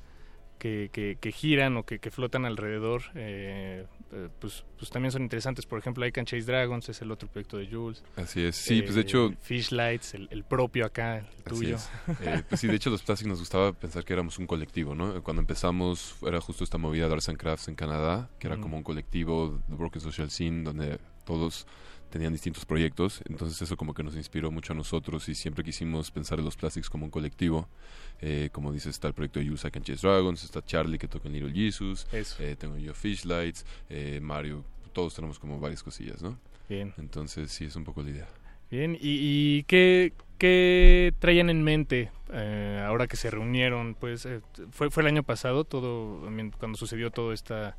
que, 0.60 0.90
que, 0.93 1.16
que 1.20 1.32
giran 1.32 1.77
o 1.77 1.82
que, 1.82 1.98
que 1.98 2.12
flotan 2.12 2.44
alrededor, 2.44 3.02
eh, 3.16 3.85
eh, 4.12 4.28
pues, 4.39 4.65
pues 4.77 4.90
también 4.90 5.10
son 5.10 5.23
interesantes. 5.23 5.66
Por 5.66 5.81
ejemplo, 5.81 6.06
I 6.06 6.12
Can 6.12 6.24
Chase 6.24 6.44
Dragons 6.44 6.89
es 6.89 7.02
el 7.02 7.10
otro 7.10 7.28
proyecto 7.28 7.56
de 7.56 7.66
Jules. 7.66 8.05
Así 8.15 8.43
es, 8.44 8.55
sí, 8.56 8.82
pues 8.82 8.94
de 8.94 9.01
hecho... 9.01 9.32
Fish 9.40 9.73
Lights, 9.73 10.15
el, 10.15 10.28
el 10.31 10.44
propio 10.44 10.86
acá, 10.86 11.19
el 11.19 11.27
Así 11.27 11.43
tuyo. 11.44 11.77
es. 11.77 11.90
Eh, 12.20 12.43
pues 12.48 12.60
sí, 12.60 12.69
de 12.69 12.77
hecho 12.77 12.90
los 12.90 13.02
Plastics 13.02 13.28
nos 13.28 13.40
gustaba 13.40 13.73
pensar 13.73 14.05
que 14.05 14.12
éramos 14.12 14.39
un 14.39 14.47
colectivo, 14.47 14.94
¿no? 14.94 15.20
Cuando 15.24 15.40
empezamos 15.40 16.16
era 16.23 16.40
justo 16.40 16.62
esta 16.62 16.78
movida 16.78 17.09
de 17.09 17.15
Arts 17.15 17.28
and 17.28 17.39
Crafts 17.39 17.66
en 17.66 17.74
Canadá, 17.74 18.31
que 18.39 18.47
era 18.47 18.56
como 18.56 18.77
un 18.77 18.85
colectivo 18.85 19.60
de 19.66 19.74
Broken 19.74 20.01
Social 20.01 20.31
Scene, 20.31 20.62
donde 20.62 20.98
todos 21.29 21.67
tenían 22.09 22.33
distintos 22.33 22.65
proyectos, 22.65 23.21
entonces 23.29 23.61
eso 23.61 23.77
como 23.77 23.93
que 23.93 24.03
nos 24.03 24.17
inspiró 24.17 24.51
mucho 24.51 24.73
a 24.73 24.77
nosotros 24.77 25.29
y 25.29 25.35
siempre 25.35 25.63
quisimos 25.63 26.11
pensar 26.11 26.39
en 26.39 26.47
los 26.47 26.57
Plastics 26.57 26.89
como 26.89 27.05
un 27.05 27.11
colectivo. 27.11 27.69
Eh, 28.23 28.49
como 28.51 28.73
dices, 28.73 28.95
está 28.95 29.09
el 29.09 29.15
proyecto 29.15 29.41
de 29.41 29.45
Yusa 29.45 29.71
Can 29.71 29.83
Chase 29.83 30.07
Dragons, 30.07 30.43
está 30.43 30.65
Charlie 30.65 30.99
que 30.99 31.07
toca 31.07 31.29
en 31.29 31.35
Little 31.35 31.53
Jesus, 31.53 32.07
eh, 32.13 32.57
tengo 32.59 32.79
yo 32.79 32.95
Fish 32.95 33.27
Lights, 33.27 33.67
eh, 33.91 34.21
Mario, 34.23 34.65
todos 34.95 35.15
tenemos 35.15 35.39
como 35.39 35.61
varias 35.61 35.83
cosillas, 35.83 36.23
¿no? 36.23 36.39
Bien. 36.67 36.95
Entonces 36.97 37.53
sí, 37.53 37.67
es 37.67 37.77
un 37.77 37.85
poco 37.85 38.03
la 38.03 38.11
idea. 38.11 38.29
Bien, 38.71 38.95
¿y, 38.95 38.99
y 39.59 39.63
qué, 39.65 40.15
qué 40.39 41.13
traían 41.19 41.51
en 41.51 41.63
mente 41.63 42.11
eh, 42.33 42.83
ahora 42.87 43.07
que 43.07 43.17
se 43.17 43.31
reunieron? 43.31 43.95
Pues 43.95 44.25
eh, 44.25 44.41
fue, 44.71 44.91
fue 44.91 45.03
el 45.03 45.09
año 45.09 45.25
pasado, 45.25 45.65
todo 45.65 46.23
cuando 46.59 46.79
sucedió 46.79 47.11
toda 47.11 47.35
esta 47.35 47.77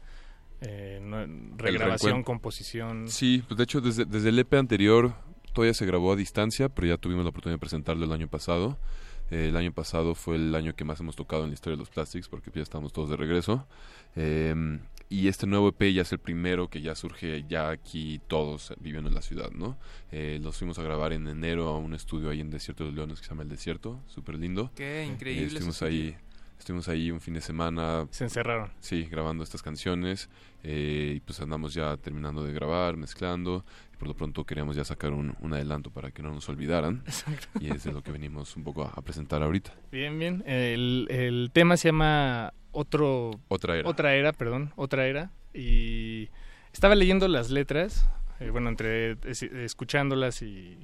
eh, 0.61 1.27
regrabación, 1.57 2.23
composición. 2.23 3.07
Sí, 3.07 3.44
pues 3.48 3.57
de 3.57 3.64
hecho 3.64 3.81
desde, 3.81 4.06
desde 4.06 4.30
el 4.30 4.40
EP 4.40 4.53
anterior 4.56 5.14
todavía 5.53 5.73
se 5.73 5.86
grabó 5.86 6.14
a 6.14 6.15
distancia, 6.15 6.69
pero 6.69 6.88
ya 6.88 6.98
tuvimos 6.98 7.23
la 7.23 7.30
oportunidad 7.30 7.56
de 7.56 7.60
presentarlo 7.61 8.06
el 8.06 8.11
año 8.11 8.27
pasado. 8.27 8.77
Eh, 9.31 9.49
el 9.49 9.56
año 9.57 9.72
pasado 9.72 10.15
fue 10.15 10.38
el 10.38 10.56
año 10.56 10.76
que 10.76 10.84
más 10.84 10.99
hemos 10.99 11.15
tocado 11.15 11.44
en 11.44 11.49
la 11.52 11.53
historia 11.53 11.76
de 11.76 11.80
los 11.81 11.90
Plastics 11.90 12.27
porque 12.27 12.49
ya 12.53 12.61
estamos 12.64 12.91
todos 12.94 13.10
de 13.10 13.18
regreso. 13.18 13.68
Eh, 14.15 14.80
y 15.11 15.27
este 15.27 15.48
nuevo 15.48 15.69
EP 15.69 15.91
ya 15.91 16.03
es 16.03 16.11
el 16.11 16.19
primero 16.19 16.68
que 16.69 16.81
ya 16.81 16.94
surge 16.94 17.44
ya 17.49 17.69
aquí 17.69 18.22
todos 18.27 18.73
viviendo 18.80 19.10
en 19.10 19.15
la 19.15 19.23
ciudad, 19.23 19.49
¿no? 19.52 19.76
Eh, 20.11 20.40
los 20.41 20.57
fuimos 20.57 20.77
a 20.77 20.84
grabar 20.84 21.14
en 21.14 21.27
enero 21.27 21.68
a 21.69 21.77
un 21.77 21.95
estudio 21.95 22.30
ahí 22.30 22.41
en 22.41 22.52
Desierto 22.52 22.84
de 22.84 22.90
los 22.91 22.95
Leones 22.95 23.19
que 23.19 23.23
se 23.26 23.30
llama 23.31 23.41
El 23.44 23.49
Desierto, 23.49 23.99
súper 24.07 24.36
lindo. 24.36 24.72
Qué 24.76 25.02
Eh, 25.02 25.06
increíble 25.07 25.45
ese 25.48 25.56
estuvimos 25.57 25.81
ahí, 25.81 26.15
estuvimos 26.60 26.88
ahí 26.90 27.10
un 27.10 27.19
fin 27.22 27.34
de 27.34 27.41
semana. 27.41 28.07
Se 28.11 28.26
encerraron. 28.26 28.72
Sí, 28.80 29.06
grabando 29.06 29.44
estas 29.44 29.61
canciones. 29.64 30.30
eh, 30.64 31.14
y 31.15 31.19
pues 31.22 31.40
andamos 31.40 31.73
ya 31.73 31.95
terminando 31.98 32.44
de 32.44 32.52
grabar, 32.53 32.98
mezclando. 32.98 33.65
Y 33.94 33.98
por 33.98 34.07
lo 34.10 34.14
pronto 34.15 34.45
queríamos 34.45 34.76
ya 34.76 34.84
sacar 34.84 35.11
un, 35.11 35.36
un 35.40 35.53
adelanto 35.53 35.90
para 35.90 36.11
que 36.11 36.22
no 36.22 36.31
nos 36.34 36.48
olvidaran. 36.49 37.02
Exacto. 37.06 37.48
Y 37.60 37.72
es 37.72 37.84
de 37.86 37.91
lo 37.94 38.03
que 38.03 38.11
venimos 38.11 38.56
un 38.57 38.64
poco 38.64 38.84
a, 38.84 38.90
a 38.95 39.02
presentar 39.02 39.41
ahorita. 39.41 39.73
Bien, 39.91 40.19
bien. 40.19 40.44
El, 40.45 41.07
el 41.10 41.49
tema 41.53 41.77
se 41.77 41.88
llama 41.90 42.53
Otro... 42.72 43.31
Otra 43.48 43.77
era. 43.77 43.90
Otra 43.90 44.14
era, 44.15 44.34
perdón. 44.34 44.73
Otra 44.76 45.07
era. 45.07 45.31
Y 45.53 46.30
estaba 46.73 46.94
leyendo 46.94 47.27
las 47.27 47.49
letras, 47.49 48.07
eh, 48.40 48.49
bueno, 48.52 48.69
entre 48.69 49.14
es- 49.26 49.41
escuchándolas 49.44 50.41
y 50.44 50.77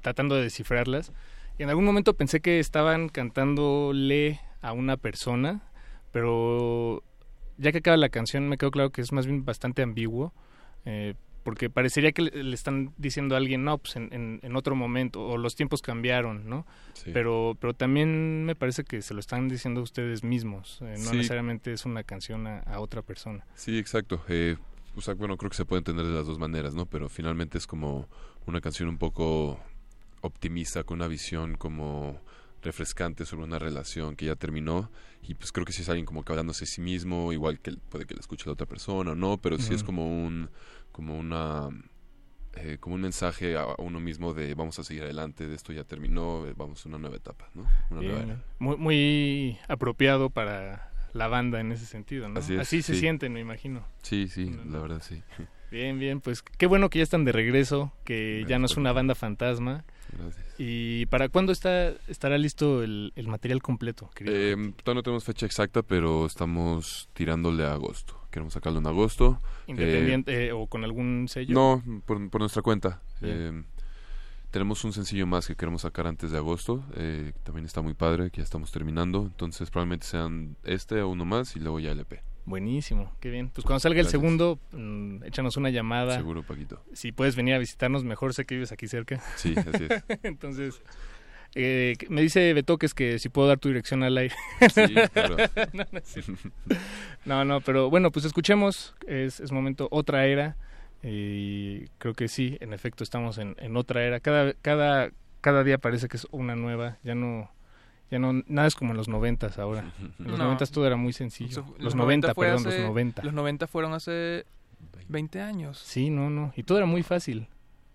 tratando 0.00 0.34
de 0.36 0.42
descifrarlas. 0.42 1.12
En 1.58 1.68
algún 1.70 1.84
momento 1.84 2.14
pensé 2.14 2.40
que 2.40 2.58
estaban 2.58 3.08
cantándole 3.08 4.40
a 4.60 4.72
una 4.72 4.96
persona, 4.96 5.62
pero 6.12 7.02
ya 7.56 7.72
que 7.72 7.78
acaba 7.78 7.96
la 7.96 8.08
canción 8.10 8.48
me 8.48 8.58
quedó 8.58 8.70
claro 8.70 8.90
que 8.90 9.00
es 9.00 9.12
más 9.12 9.26
bien 9.26 9.44
bastante 9.44 9.82
ambiguo, 9.82 10.34
eh, 10.84 11.14
porque 11.42 11.70
parecería 11.70 12.10
que 12.12 12.22
le, 12.22 12.42
le 12.42 12.54
están 12.54 12.92
diciendo 12.98 13.34
a 13.36 13.38
alguien, 13.38 13.64
no, 13.64 13.78
pues 13.78 13.96
en, 13.96 14.12
en- 14.12 14.40
en 14.42 14.56
otro 14.56 14.74
momento, 14.74 15.24
o 15.24 15.38
los 15.38 15.54
tiempos 15.54 15.80
cambiaron, 15.80 16.48
¿no? 16.48 16.66
Sí. 16.94 17.10
Pero, 17.14 17.56
pero 17.60 17.72
también 17.72 18.44
me 18.44 18.56
parece 18.56 18.82
que 18.84 19.00
se 19.00 19.14
lo 19.14 19.20
están 19.20 19.48
diciendo 19.48 19.80
ustedes 19.80 20.24
mismos, 20.24 20.80
eh, 20.82 20.96
no 20.98 21.10
Sí. 21.10 21.16
necesariamente 21.16 21.72
es 21.72 21.84
una 21.86 22.02
canción 22.02 22.46
a, 22.48 22.58
a 22.60 22.80
otra 22.80 23.00
persona. 23.02 23.46
Sí, 23.54 23.78
exacto. 23.78 24.20
Eh, 24.28 24.56
o 24.96 25.00
sea, 25.00 25.14
bueno, 25.14 25.36
creo 25.36 25.50
que 25.50 25.56
se 25.56 25.64
puede 25.64 25.78
entender 25.80 26.04
de 26.06 26.12
las 26.14 26.26
dos 26.26 26.38
maneras, 26.38 26.74
¿no? 26.74 26.84
Pero 26.86 27.08
finalmente 27.08 27.58
es 27.58 27.66
como 27.66 28.08
una 28.46 28.60
canción 28.60 28.88
un 28.88 28.98
poco 28.98 29.60
optimista, 30.26 30.84
con 30.84 30.98
una 30.98 31.08
visión 31.08 31.56
como 31.56 32.20
refrescante 32.62 33.24
sobre 33.24 33.44
una 33.44 33.58
relación 33.58 34.16
que 34.16 34.26
ya 34.26 34.34
terminó 34.34 34.90
y 35.22 35.34
pues 35.34 35.52
creo 35.52 35.64
que 35.64 35.72
si 35.72 35.82
es 35.82 35.88
alguien 35.88 36.04
como 36.04 36.24
que 36.24 36.32
hablándose 36.32 36.64
a 36.64 36.66
sí 36.66 36.80
mismo 36.80 37.32
igual 37.32 37.60
que 37.60 37.72
puede 37.88 38.06
que 38.06 38.14
la 38.14 38.20
escuche 38.20 38.46
la 38.46 38.52
otra 38.52 38.66
persona 38.66 39.12
o 39.12 39.14
no 39.14 39.38
pero 39.38 39.56
sí 39.58 39.72
es 39.72 39.84
como 39.84 40.06
un 40.06 40.50
como 40.90 41.16
una 41.16 41.68
eh, 42.54 42.78
como 42.80 42.96
un 42.96 43.02
mensaje 43.02 43.56
a 43.56 43.66
uno 43.78 44.00
mismo 44.00 44.34
de 44.34 44.54
vamos 44.54 44.78
a 44.80 44.84
seguir 44.84 45.04
adelante 45.04 45.46
de 45.46 45.54
esto 45.54 45.72
ya 45.72 45.84
terminó 45.84 46.44
eh, 46.46 46.54
vamos 46.56 46.84
a 46.84 46.88
una 46.88 46.98
nueva 46.98 47.16
etapa 47.16 47.48
no 47.54 47.66
una 47.90 48.00
nueva 48.00 48.22
era 48.22 48.44
muy, 48.58 48.76
muy 48.76 49.58
apropiado 49.68 50.30
para 50.30 50.92
la 51.12 51.28
banda 51.28 51.60
en 51.60 51.72
ese 51.72 51.86
sentido, 51.86 52.28
¿no? 52.28 52.40
Así 52.40 52.54
es, 52.56 52.68
se 52.68 52.82
sí. 52.82 52.94
sienten, 52.96 53.32
me 53.32 53.40
imagino. 53.40 53.86
sí 54.02 54.28
sí 54.28 54.54
la 54.66 54.80
verdad 54.80 55.00
sí 55.02 55.22
Bien, 55.70 55.98
bien, 55.98 56.20
pues 56.20 56.42
qué 56.42 56.66
bueno 56.66 56.90
que 56.90 57.00
ya 57.00 57.02
están 57.02 57.24
de 57.24 57.32
regreso, 57.32 57.92
que 58.04 58.44
ya 58.46 58.58
no 58.58 58.66
es 58.66 58.76
una 58.76 58.92
banda 58.92 59.14
fantasma. 59.14 59.84
Gracias. 60.12 60.46
¿Y 60.58 61.06
para 61.06 61.28
cuándo 61.28 61.52
está 61.52 61.90
estará 62.08 62.38
listo 62.38 62.82
el, 62.82 63.12
el 63.16 63.28
material 63.28 63.60
completo? 63.62 64.10
Eh, 64.20 64.54
todavía 64.82 65.00
no 65.00 65.02
tenemos 65.02 65.24
fecha 65.24 65.46
exacta, 65.46 65.82
pero 65.82 66.26
estamos 66.26 67.08
tirándole 67.12 67.64
a 67.64 67.72
agosto. 67.72 68.20
Queremos 68.30 68.54
sacarlo 68.54 68.78
en 68.78 68.86
agosto. 68.86 69.40
Independiente 69.66 70.46
eh, 70.46 70.52
o 70.52 70.66
con 70.66 70.84
algún 70.84 71.26
sello. 71.28 71.54
no, 71.54 71.82
por, 72.06 72.30
por 72.30 72.40
nuestra 72.40 72.62
cuenta. 72.62 73.02
Eh, 73.22 73.62
tenemos 74.50 74.84
un 74.84 74.92
sencillo 74.92 75.26
más 75.26 75.46
que 75.46 75.56
queremos 75.56 75.82
sacar 75.82 76.06
antes 76.06 76.30
de 76.30 76.38
agosto. 76.38 76.84
eh, 76.96 77.32
también 77.44 77.66
está 77.66 77.82
muy 77.82 77.94
padre, 77.94 78.30
que 78.30 78.38
ya 78.38 78.44
estamos 78.44 78.72
terminando. 78.72 79.22
Entonces 79.26 79.70
probablemente 79.70 80.06
sean 80.06 80.56
este 80.64 81.02
o 81.02 81.08
uno 81.08 81.24
más 81.24 81.56
y 81.56 81.60
luego 81.60 81.80
ya 81.80 81.92
el 81.92 82.00
EP. 82.00 82.22
Buenísimo, 82.46 83.12
qué 83.20 83.30
bien. 83.30 83.50
Pues 83.50 83.64
cuando 83.64 83.80
salga 83.80 84.00
el 84.00 84.06
segundo, 84.06 84.60
mm, 84.70 85.24
échanos 85.24 85.56
una 85.56 85.68
llamada. 85.70 86.16
Seguro, 86.16 86.44
Paquito. 86.44 86.80
Si 86.92 87.10
puedes 87.10 87.34
venir 87.34 87.54
a 87.54 87.58
visitarnos, 87.58 88.04
mejor 88.04 88.34
sé 88.34 88.44
que 88.44 88.54
vives 88.54 88.70
aquí 88.70 88.86
cerca. 88.86 89.20
Sí, 89.34 89.54
así 89.56 89.86
es. 89.90 90.04
Entonces, 90.22 90.80
eh, 91.56 91.96
me 92.08 92.22
dice 92.22 92.54
Betoques 92.54 92.94
que 92.94 93.18
si 93.18 93.30
puedo 93.30 93.48
dar 93.48 93.58
tu 93.58 93.68
dirección 93.68 94.04
al 94.04 94.16
aire. 94.16 94.34
Sí, 94.72 94.94
claro. 95.12 95.36
no, 95.72 95.84
no, 95.92 96.00
no, 97.24 97.44
no, 97.44 97.60
pero 97.62 97.90
bueno, 97.90 98.12
pues 98.12 98.24
escuchemos. 98.24 98.94
Es, 99.08 99.40
es 99.40 99.50
momento 99.50 99.88
otra 99.90 100.26
era. 100.26 100.56
Y 101.02 101.88
creo 101.98 102.14
que 102.14 102.28
sí, 102.28 102.58
en 102.60 102.72
efecto, 102.72 103.02
estamos 103.02 103.38
en, 103.38 103.56
en 103.58 103.76
otra 103.76 104.04
era. 104.04 104.20
Cada, 104.20 104.54
cada, 104.54 105.10
cada 105.40 105.64
día 105.64 105.78
parece 105.78 106.06
que 106.06 106.16
es 106.16 106.28
una 106.30 106.54
nueva. 106.54 106.98
Ya 107.02 107.16
no. 107.16 107.50
Ya 108.10 108.18
no, 108.18 108.32
nada 108.46 108.68
es 108.68 108.74
como 108.74 108.92
en 108.92 108.96
los 108.96 109.08
noventas 109.08 109.58
ahora. 109.58 109.92
En 110.18 110.26
los 110.28 110.38
No. 110.38 110.44
noventas 110.44 110.70
todo 110.70 110.86
era 110.86 110.96
muy 110.96 111.12
sencillo. 111.12 111.50
Eso- 111.62 111.74
los 111.78 111.94
noventa, 111.94 112.34
fue 112.34 112.46
perdón, 112.46 112.66
hace- 112.66 112.78
los 112.80 112.86
noventa. 112.88 113.22
Los 113.22 113.34
90 113.34 113.66
fueron 113.66 113.92
hace 113.94 114.44
20 115.08 115.40
años. 115.40 115.78
Sí, 115.78 116.10
no, 116.10 116.30
no. 116.30 116.52
Y 116.56 116.62
todo 116.62 116.78
era 116.78 116.86
muy 116.86 117.02
fácil. 117.02 117.48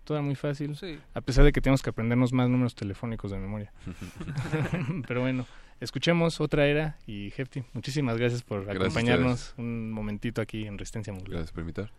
Todo 0.04 0.18
era 0.18 0.24
muy 0.24 0.34
fácil. 0.34 0.76
Sí. 0.76 0.98
A 1.14 1.20
pesar 1.20 1.44
de 1.44 1.52
que 1.52 1.60
tenemos 1.60 1.80
que 1.82 1.90
aprendernos 1.90 2.32
más 2.32 2.48
números 2.48 2.74
telefónicos 2.74 3.30
de 3.30 3.38
memoria. 3.38 3.72
Pero 5.06 5.20
bueno, 5.20 5.46
escuchemos 5.80 6.40
otra 6.40 6.66
era 6.66 6.96
y 7.06 7.32
Hefty, 7.36 7.64
muchísimas 7.72 8.16
gracias 8.18 8.42
por 8.42 8.64
Gracias 8.64 8.82
acompañarnos 8.82 9.54
un 9.58 9.90
momentito 9.92 10.40
aquí 10.42 10.66
en 10.66 10.76
Resistencia 10.78 11.12
Modulada. 11.12 11.36
Gracias 11.38 11.52
por 11.52 11.60
invitar. 11.60 11.92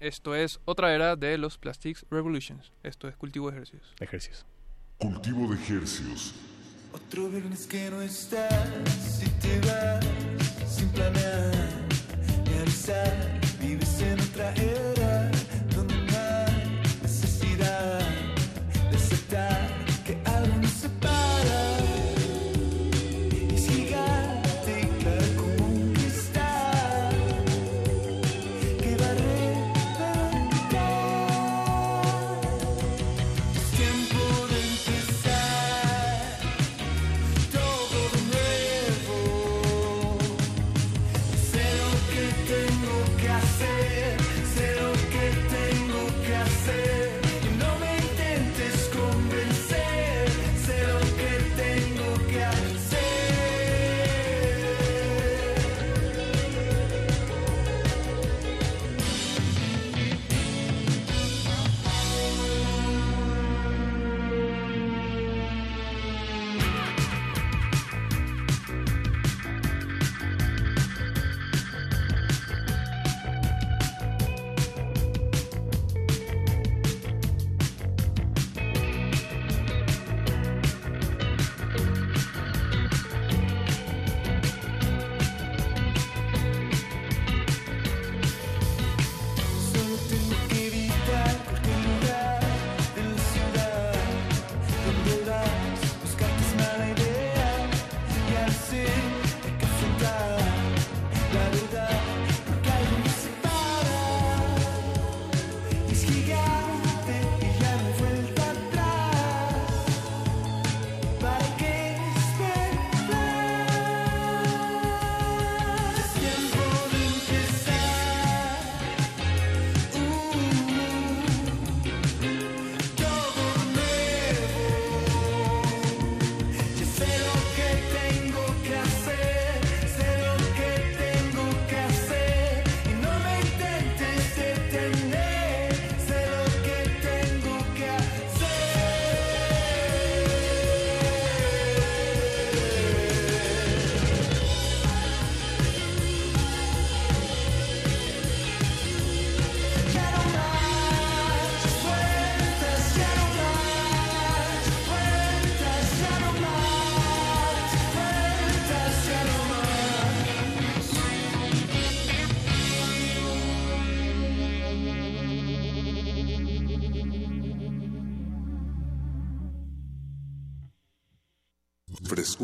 Esto 0.00 0.34
es 0.34 0.60
otra 0.64 0.94
era 0.94 1.16
de 1.16 1.36
los 1.38 1.58
Plastics 1.58 2.06
Revolutions. 2.10 2.72
Esto 2.82 3.08
es 3.08 3.16
cultivo 3.16 3.50
de 3.50 3.56
ejercicios. 3.56 3.94
Ejercicios. 4.00 4.46
Cultivo 4.98 5.48
de 5.48 5.56
ejercicios. 5.56 6.34
Otro 6.92 7.28
viernes 7.28 7.66
que 7.66 7.90
no 7.90 8.02
estás 8.02 9.22
y 9.22 9.28
te 9.40 9.51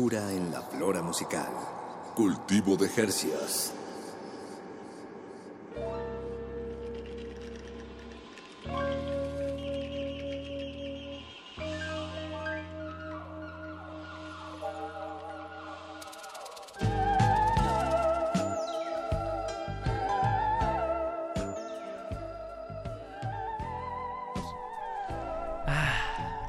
En 0.01 0.49
la 0.49 0.61
flora 0.61 1.01
musical. 1.01 1.49
Cultivo 2.15 2.77
de 2.77 2.87
Jercias. 2.87 3.73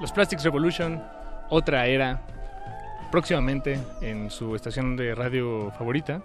Los 0.00 0.12
Plastics 0.12 0.44
Revolution, 0.44 1.02
otra 1.50 1.86
era, 1.86 2.22
próximamente 3.10 3.78
en 4.00 4.30
su 4.30 4.54
estación 4.54 4.96
de 4.96 5.14
radio 5.14 5.70
favorita. 5.76 6.22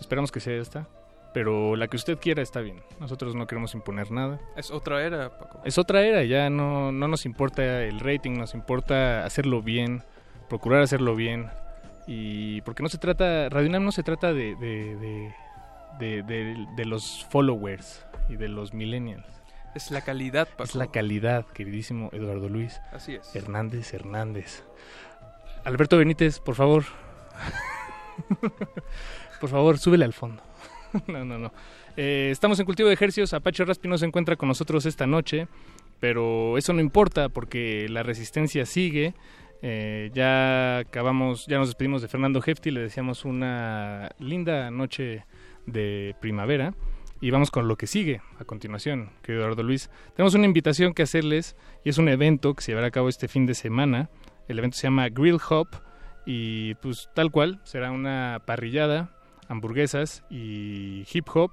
Esperamos 0.00 0.30
que 0.32 0.40
sea 0.40 0.54
esta, 0.60 0.86
pero 1.34 1.76
la 1.76 1.88
que 1.88 1.96
usted 1.96 2.18
quiera 2.18 2.42
está 2.42 2.60
bien. 2.60 2.80
Nosotros 3.00 3.34
no 3.34 3.46
queremos 3.46 3.74
imponer 3.74 4.10
nada. 4.10 4.40
Es 4.56 4.70
otra 4.70 5.02
era, 5.04 5.38
Paco. 5.38 5.60
Es 5.64 5.78
otra 5.78 6.02
era, 6.02 6.22
ya 6.24 6.48
no, 6.50 6.92
no 6.92 7.08
nos 7.08 7.26
importa 7.26 7.82
el 7.84 8.00
rating, 8.00 8.32
nos 8.38 8.54
importa 8.54 9.24
hacerlo 9.24 9.62
bien, 9.62 10.02
procurar 10.48 10.82
hacerlo 10.82 11.14
bien. 11.16 11.48
Y 12.06 12.60
porque 12.62 12.82
no 12.82 12.88
se 12.88 12.98
trata, 12.98 13.48
Radio 13.48 13.68
UNAM 13.68 13.84
no 13.84 13.92
se 13.92 14.02
trata 14.02 14.32
de, 14.32 14.56
de, 14.56 14.96
de- 14.96 16.22
de- 16.22 16.66
de 16.76 16.84
los 16.86 17.26
followers 17.30 18.04
y 18.28 18.36
de 18.36 18.48
los 18.48 18.72
millennials. 18.72 19.26
Es 19.74 19.90
la 19.92 20.00
calidad, 20.00 20.48
Paco. 20.48 20.64
Es 20.64 20.74
la 20.74 20.88
calidad, 20.88 21.46
queridísimo 21.46 22.08
Eduardo 22.12 22.48
Luis. 22.48 22.80
Así 22.92 23.14
es. 23.14 23.36
Hernández 23.36 23.92
Hernández. 23.94 24.64
Alberto 25.64 25.98
Benítez, 25.98 26.40
por 26.40 26.54
favor. 26.54 26.84
por 29.40 29.50
favor, 29.50 29.78
súbele 29.78 30.04
al 30.04 30.12
fondo. 30.12 30.42
no, 31.06 31.24
no, 31.24 31.38
no. 31.38 31.52
Eh, 31.96 32.28
estamos 32.32 32.58
en 32.60 32.66
Cultivo 32.66 32.88
de 32.88 32.94
Ejercios. 32.94 33.34
Apache 33.34 33.64
Raspi 33.64 33.88
no 33.88 33.98
se 33.98 34.06
encuentra 34.06 34.36
con 34.36 34.48
nosotros 34.48 34.86
esta 34.86 35.06
noche, 35.06 35.48
pero 35.98 36.56
eso 36.56 36.72
no 36.72 36.80
importa 36.80 37.28
porque 37.28 37.86
la 37.88 38.02
resistencia 38.02 38.64
sigue. 38.66 39.14
Eh, 39.62 40.10
ya 40.14 40.78
acabamos, 40.78 41.46
ya 41.46 41.58
nos 41.58 41.68
despedimos 41.68 42.00
de 42.00 42.08
Fernando 42.08 42.42
Hefti, 42.44 42.70
le 42.70 42.80
deseamos 42.80 43.24
una 43.24 44.10
linda 44.18 44.70
noche 44.70 45.26
de 45.66 46.14
primavera. 46.20 46.74
Y 47.22 47.30
vamos 47.30 47.50
con 47.50 47.68
lo 47.68 47.76
que 47.76 47.86
sigue 47.86 48.22
a 48.38 48.46
continuación, 48.46 49.10
querido 49.22 49.42
Eduardo 49.42 49.62
Luis. 49.62 49.90
Tenemos 50.16 50.32
una 50.34 50.46
invitación 50.46 50.94
que 50.94 51.02
hacerles 51.02 51.54
y 51.84 51.90
es 51.90 51.98
un 51.98 52.08
evento 52.08 52.54
que 52.54 52.62
se 52.62 52.72
llevará 52.72 52.86
a 52.86 52.90
cabo 52.90 53.10
este 53.10 53.28
fin 53.28 53.44
de 53.44 53.52
semana. 53.52 54.08
El 54.50 54.58
evento 54.58 54.76
se 54.76 54.82
llama 54.88 55.08
Grill 55.08 55.38
Hop 55.48 55.68
y 56.26 56.74
pues 56.76 57.08
tal 57.14 57.30
cual, 57.30 57.60
será 57.62 57.92
una 57.92 58.42
parrillada, 58.46 59.10
hamburguesas 59.48 60.24
y 60.28 61.04
hip 61.12 61.28
hop. 61.32 61.52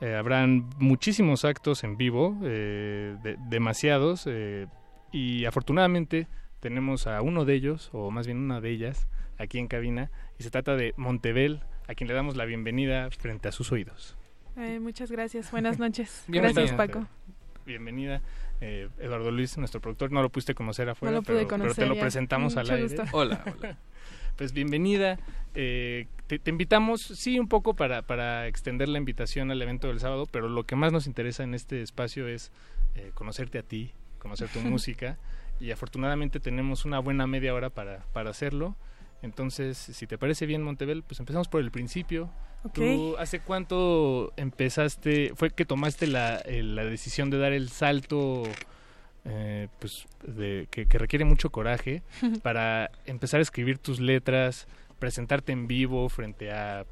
Eh, 0.00 0.14
habrán 0.14 0.70
muchísimos 0.78 1.44
actos 1.44 1.84
en 1.84 1.98
vivo, 1.98 2.38
eh, 2.42 3.16
de- 3.22 3.36
demasiados, 3.50 4.24
eh, 4.26 4.66
y 5.12 5.44
afortunadamente 5.44 6.26
tenemos 6.60 7.06
a 7.06 7.20
uno 7.20 7.44
de 7.44 7.54
ellos, 7.54 7.90
o 7.92 8.10
más 8.10 8.26
bien 8.26 8.38
una 8.38 8.62
de 8.62 8.70
ellas, 8.70 9.06
aquí 9.38 9.58
en 9.58 9.68
cabina, 9.68 10.10
y 10.38 10.42
se 10.42 10.50
trata 10.50 10.76
de 10.76 10.94
Montebel, 10.96 11.60
a 11.88 11.94
quien 11.94 12.08
le 12.08 12.14
damos 12.14 12.36
la 12.36 12.46
bienvenida 12.46 13.10
frente 13.10 13.48
a 13.48 13.52
sus 13.52 13.70
oídos. 13.72 14.16
Eh, 14.56 14.80
muchas 14.80 15.10
gracias. 15.10 15.50
Buenas 15.50 15.78
noches. 15.78 16.24
Gracias, 16.28 16.72
Paco. 16.72 17.06
Bienvenida, 17.66 18.22
eh, 18.60 18.88
Eduardo 18.98 19.30
Luis, 19.30 19.56
nuestro 19.58 19.80
productor. 19.80 20.12
No 20.12 20.22
lo 20.22 20.28
pudiste 20.30 20.54
conocer 20.54 20.88
afuera, 20.88 21.16
lo 21.16 21.22
pude 21.22 21.46
pero, 21.46 21.74
te 21.74 21.86
lo 21.86 21.98
presentamos 21.98 22.54
Mucho 22.54 22.60
al 22.60 22.70
aire. 22.70 22.82
gusto. 22.82 23.04
Hola, 23.12 23.44
hola. 23.46 23.78
Pues 24.36 24.54
bienvenida. 24.54 25.18
Eh, 25.54 26.06
te, 26.26 26.38
te 26.38 26.48
invitamos, 26.48 27.02
sí, 27.02 27.38
un 27.38 27.46
poco 27.46 27.74
para, 27.74 28.00
para 28.00 28.46
extender 28.46 28.88
la 28.88 28.96
invitación 28.96 29.50
al 29.50 29.60
evento 29.60 29.88
del 29.88 30.00
sábado, 30.00 30.26
pero 30.30 30.48
lo 30.48 30.64
que 30.64 30.76
más 30.76 30.94
nos 30.94 31.06
interesa 31.06 31.42
en 31.42 31.52
este 31.52 31.82
espacio 31.82 32.26
es 32.26 32.50
eh, 32.94 33.10
conocerte 33.12 33.58
a 33.58 33.62
ti, 33.62 33.92
conocer 34.18 34.48
tu 34.48 34.60
música, 34.60 35.18
y 35.60 35.72
afortunadamente 35.72 36.40
tenemos 36.40 36.86
una 36.86 37.00
buena 37.00 37.26
media 37.26 37.52
hora 37.52 37.68
para, 37.68 38.06
para 38.14 38.30
hacerlo. 38.30 38.76
Entonces, 39.22 39.76
si 39.76 40.06
te 40.06 40.18
parece 40.18 40.46
bien, 40.46 40.62
Montebel, 40.62 41.02
pues 41.02 41.20
empezamos 41.20 41.48
por 41.48 41.60
el 41.60 41.70
principio. 41.70 42.30
Ok. 42.64 42.74
¿Tú 42.74 43.16
hace 43.18 43.40
cuánto 43.40 44.32
empezaste, 44.36 45.32
fue 45.34 45.50
que 45.50 45.64
tomaste 45.64 46.06
la, 46.06 46.36
eh, 46.38 46.62
la 46.62 46.84
decisión 46.84 47.30
de 47.30 47.38
dar 47.38 47.52
el 47.52 47.68
salto, 47.68 48.44
eh, 49.24 49.68
pues, 49.78 50.06
de, 50.26 50.68
que, 50.70 50.86
que 50.86 50.98
requiere 50.98 51.24
mucho 51.24 51.50
coraje 51.50 52.02
para 52.42 52.90
empezar 53.06 53.40
a 53.40 53.42
escribir 53.42 53.78
tus 53.78 54.00
letras, 54.00 54.66
presentarte 54.98 55.52
en 55.52 55.66
vivo 55.66 56.08
frente 56.08 56.50
a 56.52 56.86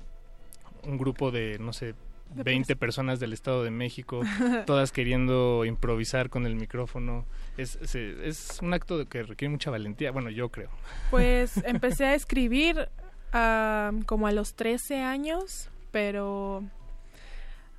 un 0.84 0.98
grupo 0.98 1.30
de, 1.30 1.58
no 1.58 1.72
sé, 1.72 1.94
20 2.34 2.76
personas 2.76 3.20
del 3.20 3.32
Estado 3.32 3.64
de 3.64 3.70
México, 3.70 4.20
todas 4.66 4.92
queriendo 4.92 5.64
improvisar 5.64 6.30
con 6.30 6.46
el 6.46 6.54
micrófono. 6.54 7.26
Es, 7.56 7.76
es, 7.76 7.94
es 7.94 8.58
un 8.62 8.72
acto 8.72 9.06
que 9.06 9.22
requiere 9.22 9.50
mucha 9.50 9.70
valentía, 9.70 10.10
bueno, 10.10 10.30
yo 10.30 10.48
creo. 10.50 10.70
Pues 11.10 11.56
empecé 11.64 12.06
a 12.06 12.14
escribir 12.14 12.88
ah, 13.32 13.92
como 14.06 14.26
a 14.26 14.32
los 14.32 14.54
13 14.54 15.00
años, 15.02 15.70
pero 15.90 16.62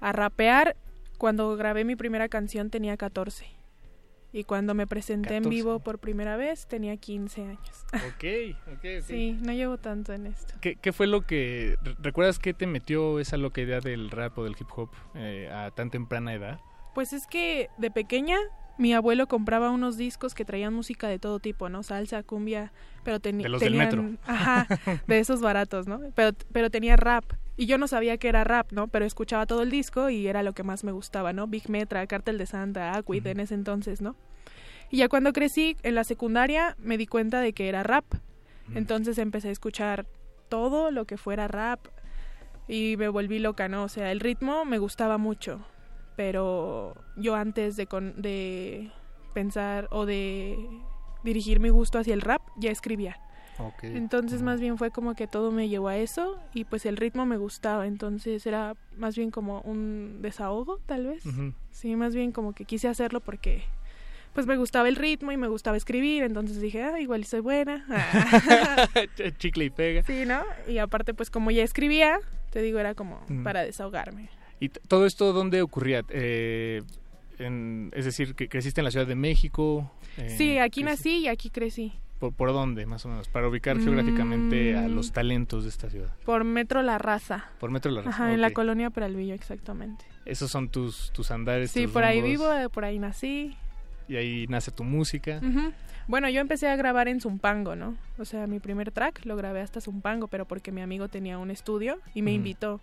a 0.01 0.11
rapear 0.11 0.75
cuando 1.17 1.55
grabé 1.55 1.83
mi 1.83 1.95
primera 1.95 2.29
canción 2.29 2.69
tenía 2.69 2.97
14. 2.97 3.58
Y 4.31 4.43
cuando 4.43 4.75
me 4.75 4.85
presenté 4.85 5.35
en 5.37 5.43
14. 5.43 5.49
vivo 5.49 5.79
por 5.79 5.97
primera 5.99 6.37
vez 6.37 6.67
tenía 6.67 6.95
15 6.97 7.41
años. 7.43 7.85
Ok, 7.93 8.23
ok. 8.73 8.85
Sí, 9.05 9.37
no 9.41 9.51
llevo 9.53 9.77
tanto 9.77 10.13
en 10.13 10.27
esto. 10.27 10.53
¿Qué, 10.61 10.75
qué 10.75 10.93
fue 10.93 11.07
lo 11.07 11.21
que... 11.21 11.77
re- 11.81 11.95
¿Recuerdas 11.99 12.37
qué 12.37 12.53
te 12.53 12.67
metió 12.67 13.19
esa 13.19 13.37
loca 13.37 13.61
idea 13.61 13.79
del 13.79 14.11
rap 14.11 14.37
o 14.37 14.43
del 14.43 14.55
hip 14.59 14.67
hop 14.75 14.89
eh, 15.15 15.49
a 15.51 15.71
tan 15.71 15.89
temprana 15.89 16.33
edad? 16.33 16.59
Pues 16.93 17.13
es 17.13 17.25
que 17.27 17.69
de 17.77 17.89
pequeña 17.91 18.37
mi 18.77 18.93
abuelo 18.93 19.27
compraba 19.27 19.71
unos 19.71 19.97
discos 19.97 20.33
que 20.35 20.45
traían 20.45 20.73
música 20.73 21.07
de 21.07 21.19
todo 21.19 21.39
tipo, 21.39 21.67
¿no? 21.69 21.81
Salsa, 21.83 22.23
cumbia, 22.23 22.71
pero 23.03 23.19
tenía 23.19 23.43
De 23.43 23.49
los 23.49 23.61
del 23.61 23.75
metro. 23.75 24.05
ajá, 24.25 24.67
de 25.07 25.19
esos 25.19 25.41
baratos, 25.41 25.87
¿no? 25.87 25.99
Pero 26.15 26.31
pero 26.53 26.69
tenía 26.69 26.95
rap 26.95 27.25
y 27.59 27.65
yo 27.65 27.77
no 27.77 27.87
sabía 27.87 28.17
que 28.17 28.29
era 28.29 28.45
rap, 28.45 28.71
¿no? 28.71 28.87
Pero 28.87 29.03
escuchaba 29.05 29.45
todo 29.45 29.61
el 29.63 29.69
disco 29.69 30.09
y 30.09 30.27
era 30.27 30.43
lo 30.43 30.53
que 30.53 30.63
más 30.63 30.85
me 30.85 30.93
gustaba, 30.93 31.33
¿no? 31.33 31.45
Big 31.45 31.69
Metra, 31.69 32.07
Cartel 32.07 32.37
de 32.37 32.45
Santa, 32.45 32.95
Aquid 32.95 33.27
en 33.27 33.41
ese 33.41 33.53
entonces, 33.53 33.99
¿no? 34.01 34.15
Y 34.89 34.97
ya 34.97 35.09
cuando 35.09 35.33
crecí 35.33 35.75
en 35.83 35.93
la 35.95 36.03
secundaria 36.05 36.75
me 36.79 36.97
di 36.97 37.05
cuenta 37.05 37.41
de 37.41 37.51
que 37.51 37.67
era 37.67 37.83
rap. 37.83 38.05
Entonces 38.75 39.17
empecé 39.17 39.49
a 39.49 39.51
escuchar 39.51 40.05
todo 40.47 40.89
lo 40.91 41.03
que 41.05 41.17
fuera 41.17 41.47
rap 41.49 41.79
y 42.67 42.95
me 42.97 43.09
volví 43.09 43.39
loca, 43.39 43.67
¿no? 43.67 43.83
O 43.83 43.89
sea, 43.89 44.11
el 44.11 44.19
ritmo 44.21 44.63
me 44.63 44.77
gustaba 44.77 45.17
mucho, 45.17 45.59
pero 46.15 46.95
yo 47.17 47.35
antes 47.35 47.75
de, 47.75 47.87
con- 47.87 48.21
de 48.21 48.91
pensar 49.33 49.87
o 49.91 50.05
de 50.05 50.57
dirigir 51.23 51.59
mi 51.59 51.69
gusto 51.69 51.99
hacia 51.99 52.13
el 52.13 52.21
rap, 52.21 52.41
ya 52.57 52.71
escribía. 52.71 53.17
Entonces 53.83 54.41
más 54.41 54.59
bien 54.61 54.77
fue 54.77 54.91
como 54.91 55.15
que 55.15 55.27
todo 55.27 55.51
me 55.51 55.67
llevó 55.69 55.87
a 55.89 55.97
eso 55.97 56.39
y 56.53 56.63
pues 56.65 56.85
el 56.85 56.95
ritmo 56.97 57.25
me 57.25 57.37
gustaba, 57.37 57.87
entonces 57.87 58.45
era 58.45 58.75
más 58.97 59.15
bien 59.15 59.31
como 59.31 59.61
un 59.61 60.19
desahogo 60.21 60.79
tal 60.85 61.07
vez. 61.07 61.23
Sí, 61.71 61.95
más 61.95 62.15
bien 62.15 62.31
como 62.31 62.53
que 62.53 62.65
quise 62.65 62.87
hacerlo 62.87 63.19
porque 63.19 63.63
pues 64.33 64.45
me 64.45 64.57
gustaba 64.57 64.87
el 64.87 64.95
ritmo 64.95 65.31
y 65.31 65.37
me 65.37 65.47
gustaba 65.47 65.75
escribir, 65.75 66.23
entonces 66.23 66.61
dije, 66.61 66.83
ah, 66.83 66.99
igual 66.99 67.25
soy 67.25 67.39
buena. 67.41 67.85
Chicle 69.37 69.65
y 69.65 69.69
pega. 69.69 70.03
sí, 70.03 70.23
¿no? 70.25 70.43
Y 70.67 70.77
aparte 70.77 71.13
pues 71.13 71.29
como 71.29 71.51
ya 71.51 71.63
escribía, 71.63 72.19
te 72.51 72.61
digo, 72.61 72.79
era 72.79 72.93
como 72.95 73.19
para 73.43 73.63
desahogarme. 73.63 74.29
¿Y 74.59 74.69
todo 74.69 75.05
esto 75.05 75.31
dónde 75.33 75.61
ocurría? 75.61 76.03
Eh, 76.09 76.81
en- 77.39 77.91
es 77.95 78.05
decir, 78.05 78.35
que 78.35 78.49
creciste 78.49 78.81
en 78.81 78.85
la 78.85 78.91
Ciudad 78.91 79.07
de 79.07 79.15
México. 79.15 79.91
eh, 80.17 80.29
sí, 80.37 80.57
aquí 80.57 80.81
creci- 80.81 80.85
nací 80.85 81.17
y 81.19 81.27
aquí 81.27 81.49
crecí. 81.49 81.93
¿Por, 82.19 82.33
por 82.33 82.51
dónde, 82.51 82.85
más 82.85 83.05
o 83.05 83.09
menos? 83.09 83.29
Para 83.29 83.47
ubicar 83.47 83.79
geográficamente 83.79 84.77
a 84.77 84.81
Mm. 84.81 84.95
los 84.95 85.11
talentos 85.13 85.63
de 85.63 85.69
esta 85.69 85.89
ciudad. 85.89 86.13
Por 86.25 86.43
Metro 86.43 86.81
La 86.81 86.97
Raza. 86.97 87.45
Por 87.59 87.71
Metro 87.71 87.91
La 87.91 88.01
Raza, 88.01 88.09
Ajá, 88.25 88.33
en 88.33 88.41
la 88.41 88.51
colonia 88.51 88.89
Peralvillo, 88.89 89.33
exactamente. 89.33 90.05
Esos 90.25 90.51
son 90.51 90.69
tus, 90.69 91.11
tus 91.13 91.31
andares. 91.31 91.71
Sí, 91.71 91.83
tus 91.83 91.91
por 91.93 92.03
ahí 92.03 92.19
rumbos, 92.21 92.39
vivo, 92.39 92.53
eh, 92.53 92.69
por 92.69 92.83
ahí 92.85 92.99
nací. 92.99 93.55
Y 94.09 94.15
ahí 94.17 94.47
nace 94.47 94.71
tu 94.71 94.83
música. 94.83 95.39
Ujú. 95.41 95.71
Bueno, 96.07 96.27
yo 96.29 96.41
empecé 96.41 96.67
a 96.67 96.75
grabar 96.75 97.07
en 97.07 97.21
Zumpango, 97.21 97.75
¿no? 97.75 97.95
O 98.17 98.25
sea, 98.25 98.47
mi 98.47 98.59
primer 98.59 98.91
track 98.91 99.23
lo 99.25 99.35
grabé 99.35 99.61
hasta 99.61 99.79
Zumpango, 99.79 100.27
pero 100.27 100.45
porque 100.45 100.71
mi 100.71 100.81
amigo 100.81 101.07
tenía 101.07 101.37
un 101.37 101.51
estudio 101.51 101.99
y 102.15 102.21
me 102.23 102.31
Ujú. 102.31 102.35
invitó. 102.37 102.81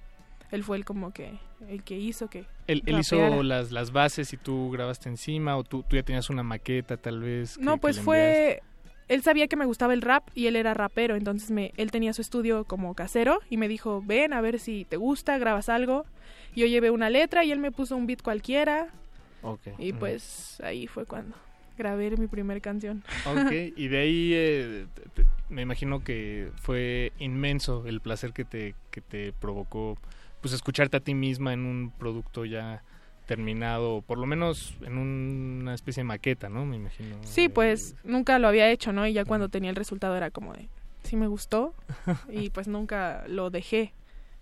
Él 0.52 0.62
fue 0.62 0.76
el 0.76 0.84
como 0.84 1.12
que 1.12 1.36
el 1.68 1.82
que 1.82 1.98
hizo 1.98 2.28
que 2.30 2.46
Él, 2.68 2.82
él 2.86 3.00
hizo 3.00 3.42
las, 3.42 3.72
las 3.72 3.90
bases 3.90 4.32
y 4.32 4.36
tú 4.36 4.70
grabaste 4.70 5.08
encima 5.08 5.56
o 5.56 5.64
tú, 5.64 5.82
tú 5.82 5.96
ya 5.96 6.04
tenías 6.04 6.30
una 6.30 6.44
maqueta 6.44 6.96
tal 6.96 7.20
vez. 7.20 7.58
que- 7.58 7.64
No, 7.64 7.78
pues 7.78 8.00
fue 8.00 8.62
él 9.08 9.22
sabía 9.22 9.46
que 9.48 9.56
me 9.56 9.64
gustaba 9.66 9.94
el 9.94 10.02
rap 10.02 10.28
y 10.34 10.46
él 10.46 10.56
era 10.56 10.74
rapero, 10.74 11.16
entonces 11.16 11.50
me 11.50 11.72
él 11.76 11.90
tenía 11.90 12.12
su 12.12 12.22
estudio 12.22 12.64
como 12.64 12.94
casero 12.94 13.40
y 13.50 13.56
me 13.56 13.68
dijo, 13.68 14.02
"Ven 14.04 14.32
a 14.32 14.40
ver 14.40 14.58
si 14.58 14.84
te 14.84 14.96
gusta, 14.96 15.38
grabas 15.38 15.68
algo." 15.68 16.04
Yo 16.54 16.66
llevé 16.66 16.90
una 16.90 17.10
letra 17.10 17.44
y 17.44 17.52
él 17.52 17.58
me 17.58 17.70
puso 17.70 17.96
un 17.96 18.06
beat 18.06 18.22
cualquiera 18.22 18.88
Ok. 19.42 19.60
y 19.78 19.92
pues 19.92 20.60
ahí 20.64 20.86
fue 20.86 21.04
cuando 21.04 21.36
grabé 21.76 22.10
mi 22.16 22.26
primer 22.26 22.60
canción. 22.62 23.04
Ok, 23.26 23.52
y 23.76 23.88
de 23.88 23.98
ahí 23.98 24.30
eh, 24.34 24.86
te, 24.94 25.22
te- 25.22 25.28
me 25.50 25.62
imagino 25.62 26.02
que 26.02 26.50
fue 26.56 27.12
inmenso 27.18 27.86
el 27.86 28.00
placer 28.00 28.32
que 28.32 28.44
te, 28.46 28.74
que 28.90 29.00
te 29.02 29.32
provocó 29.34 29.98
pues 30.40 30.54
escucharte 30.54 30.96
a 30.96 31.00
ti 31.00 31.14
misma 31.14 31.52
en 31.52 31.66
un 31.66 31.90
producto 31.90 32.44
ya 32.46 32.82
terminado, 33.26 34.02
por 34.02 34.18
lo 34.18 34.26
menos 34.26 34.74
en 34.82 34.96
una 34.98 35.74
especie 35.74 36.00
de 36.00 36.04
maqueta, 36.04 36.48
¿no? 36.48 36.64
Me 36.64 36.76
imagino. 36.76 37.16
Sí, 37.22 37.48
pues 37.48 37.94
nunca 38.04 38.38
lo 38.38 38.48
había 38.48 38.70
hecho, 38.70 38.92
¿no? 38.92 39.06
Y 39.06 39.12
ya 39.12 39.24
cuando 39.24 39.48
tenía 39.48 39.70
el 39.70 39.76
resultado 39.76 40.16
era 40.16 40.30
como 40.30 40.52
de, 40.54 40.68
sí 41.02 41.16
me 41.16 41.26
gustó 41.26 41.74
y 42.32 42.50
pues 42.50 42.68
nunca 42.68 43.24
lo 43.28 43.50
dejé. 43.50 43.92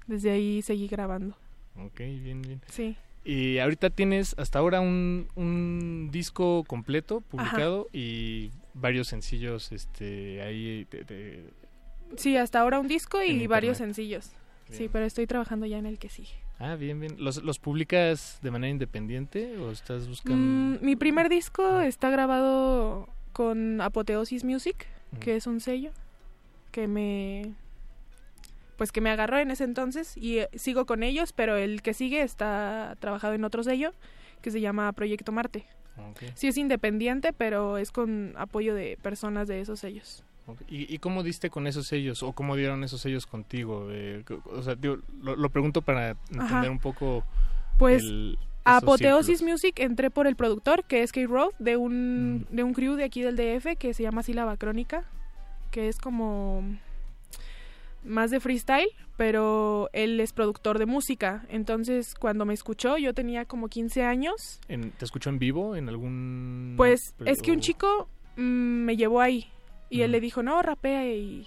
Desde 0.06 0.30
ahí 0.30 0.60
seguí 0.62 0.86
grabando. 0.86 1.36
Ok, 1.82 1.98
bien, 1.98 2.42
bien. 2.42 2.60
Sí. 2.68 2.96
Y 3.24 3.58
ahorita 3.58 3.88
tienes 3.88 4.34
hasta 4.38 4.58
ahora 4.58 4.80
un, 4.82 5.28
un 5.34 6.10
disco 6.12 6.62
completo 6.64 7.22
publicado 7.22 7.88
y 7.90 8.50
varios 8.74 9.08
sencillos 9.08 9.72
este 9.72 10.42
ahí 10.42 10.86
de- 10.90 11.04
de- 11.04 11.50
Sí, 12.18 12.36
hasta 12.36 12.60
ahora 12.60 12.78
un 12.80 12.86
disco 12.86 13.22
y 13.22 13.46
varios 13.46 13.78
sencillos. 13.78 14.30
Sí, 14.70 14.88
pero 14.92 15.06
estoy 15.06 15.26
trabajando 15.26 15.64
ya 15.66 15.78
en 15.78 15.86
el 15.86 15.98
que 15.98 16.10
sigue. 16.10 16.34
Ah, 16.58 16.76
bien, 16.76 17.00
bien. 17.00 17.16
¿Los, 17.18 17.42
¿Los 17.42 17.58
publicas 17.58 18.38
de 18.42 18.50
manera 18.50 18.70
independiente 18.70 19.58
o 19.58 19.70
estás 19.70 20.06
buscando...? 20.08 20.36
Mm, 20.38 20.84
mi 20.84 20.96
primer 20.96 21.28
disco 21.28 21.80
está 21.80 22.10
grabado 22.10 23.08
con 23.32 23.80
Apoteosis 23.80 24.44
Music, 24.44 24.86
Mm. 25.12 25.18
que 25.18 25.36
es 25.36 25.46
un 25.46 25.60
sello 25.60 25.90
que 26.72 26.88
me 26.88 27.52
pues 28.76 28.90
que 28.90 29.00
me 29.00 29.10
agarró 29.10 29.38
en 29.38 29.52
ese 29.52 29.62
entonces 29.62 30.16
y 30.16 30.38
eh, 30.38 30.48
sigo 30.54 30.84
con 30.86 31.04
ellos, 31.04 31.32
pero 31.32 31.56
el 31.56 31.80
que 31.82 31.94
sigue 31.94 32.22
está 32.22 32.96
trabajado 32.98 33.34
en 33.34 33.44
otro 33.44 33.62
sello 33.62 33.92
que 34.42 34.50
se 34.50 34.60
llama 34.60 34.92
Proyecto 34.92 35.30
Marte. 35.30 35.64
Ok. 36.10 36.24
Sí 36.34 36.48
es 36.48 36.56
independiente, 36.56 37.32
pero 37.32 37.78
es 37.78 37.92
con 37.92 38.34
apoyo 38.36 38.74
de 38.74 38.98
personas 39.00 39.46
de 39.46 39.60
esos 39.60 39.78
sellos. 39.78 40.24
¿Y, 40.68 40.92
y 40.94 40.98
cómo 40.98 41.22
diste 41.22 41.48
con 41.50 41.66
esos 41.66 41.86
sellos 41.86 42.22
o 42.22 42.32
cómo 42.32 42.54
dieron 42.56 42.84
esos 42.84 43.00
sellos 43.00 43.26
contigo? 43.26 43.88
Eh, 43.90 44.24
o 44.44 44.62
sea, 44.62 44.74
digo, 44.74 44.98
lo, 45.22 45.36
lo 45.36 45.48
pregunto 45.50 45.82
para 45.82 46.10
entender 46.30 46.42
Ajá. 46.44 46.70
un 46.70 46.78
poco 46.78 47.24
Pues 47.78 48.02
el- 48.02 48.38
Apoteosis 48.66 49.38
círculos. 49.40 49.52
Music 49.62 49.78
entré 49.80 50.10
por 50.10 50.26
el 50.26 50.36
productor, 50.36 50.84
que 50.84 51.02
es 51.02 51.12
K-Road, 51.12 51.50
de 51.58 51.76
un, 51.76 52.46
de 52.50 52.62
un 52.62 52.72
crew 52.72 52.94
de 52.94 53.04
aquí 53.04 53.20
del 53.22 53.36
DF 53.36 53.76
que 53.78 53.92
se 53.92 54.02
llama 54.02 54.22
Sílaba 54.22 54.56
Crónica, 54.56 55.04
que 55.70 55.88
es 55.88 55.98
como 55.98 56.62
más 58.04 58.30
de 58.30 58.40
freestyle, 58.40 58.88
pero 59.16 59.88
él 59.92 60.18
es 60.20 60.32
productor 60.32 60.78
de 60.78 60.86
música. 60.86 61.44
Entonces, 61.48 62.14
cuando 62.14 62.44
me 62.46 62.54
escuchó, 62.54 62.96
yo 62.98 63.12
tenía 63.14 63.44
como 63.44 63.68
15 63.68 64.02
años. 64.02 64.60
En- 64.68 64.90
¿Te 64.92 65.04
escuchó 65.04 65.30
en 65.30 65.38
vivo 65.38 65.76
en 65.76 65.88
algún...? 65.88 66.74
Pues 66.76 67.14
es 67.24 67.40
que 67.42 67.52
un 67.52 67.60
chico 67.60 68.08
mm, 68.36 68.40
me 68.42 68.96
llevó 68.96 69.20
ahí 69.20 69.46
y 69.98 70.02
él 70.02 70.12
le 70.12 70.20
dijo, 70.20 70.42
no, 70.42 70.60
rapea 70.62 71.06
y, 71.06 71.46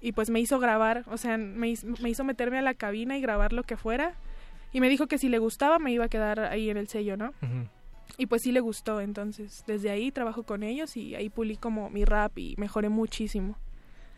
y 0.00 0.12
pues 0.12 0.30
me 0.30 0.40
hizo 0.40 0.58
grabar, 0.58 1.04
o 1.10 1.16
sea, 1.16 1.36
me, 1.38 1.74
me 2.00 2.08
hizo 2.10 2.24
meterme 2.24 2.58
a 2.58 2.62
la 2.62 2.74
cabina 2.74 3.16
y 3.16 3.20
grabar 3.20 3.52
lo 3.52 3.62
que 3.62 3.76
fuera. 3.76 4.14
Y 4.72 4.80
me 4.80 4.88
dijo 4.88 5.06
que 5.06 5.18
si 5.18 5.28
le 5.28 5.38
gustaba 5.38 5.78
me 5.78 5.92
iba 5.92 6.04
a 6.04 6.08
quedar 6.08 6.40
ahí 6.40 6.68
en 6.70 6.76
el 6.76 6.88
sello, 6.88 7.16
¿no? 7.16 7.32
Y 8.18 8.26
pues 8.26 8.42
sí 8.42 8.52
le 8.52 8.60
gustó, 8.60 9.00
entonces 9.00 9.64
desde 9.66 9.90
ahí 9.90 10.10
trabajo 10.10 10.42
con 10.42 10.62
ellos 10.62 10.96
y 10.96 11.14
ahí 11.14 11.28
pulí 11.28 11.56
como 11.56 11.90
mi 11.90 12.04
rap 12.04 12.38
y 12.38 12.54
mejoré 12.56 12.88
muchísimo. 12.88 13.56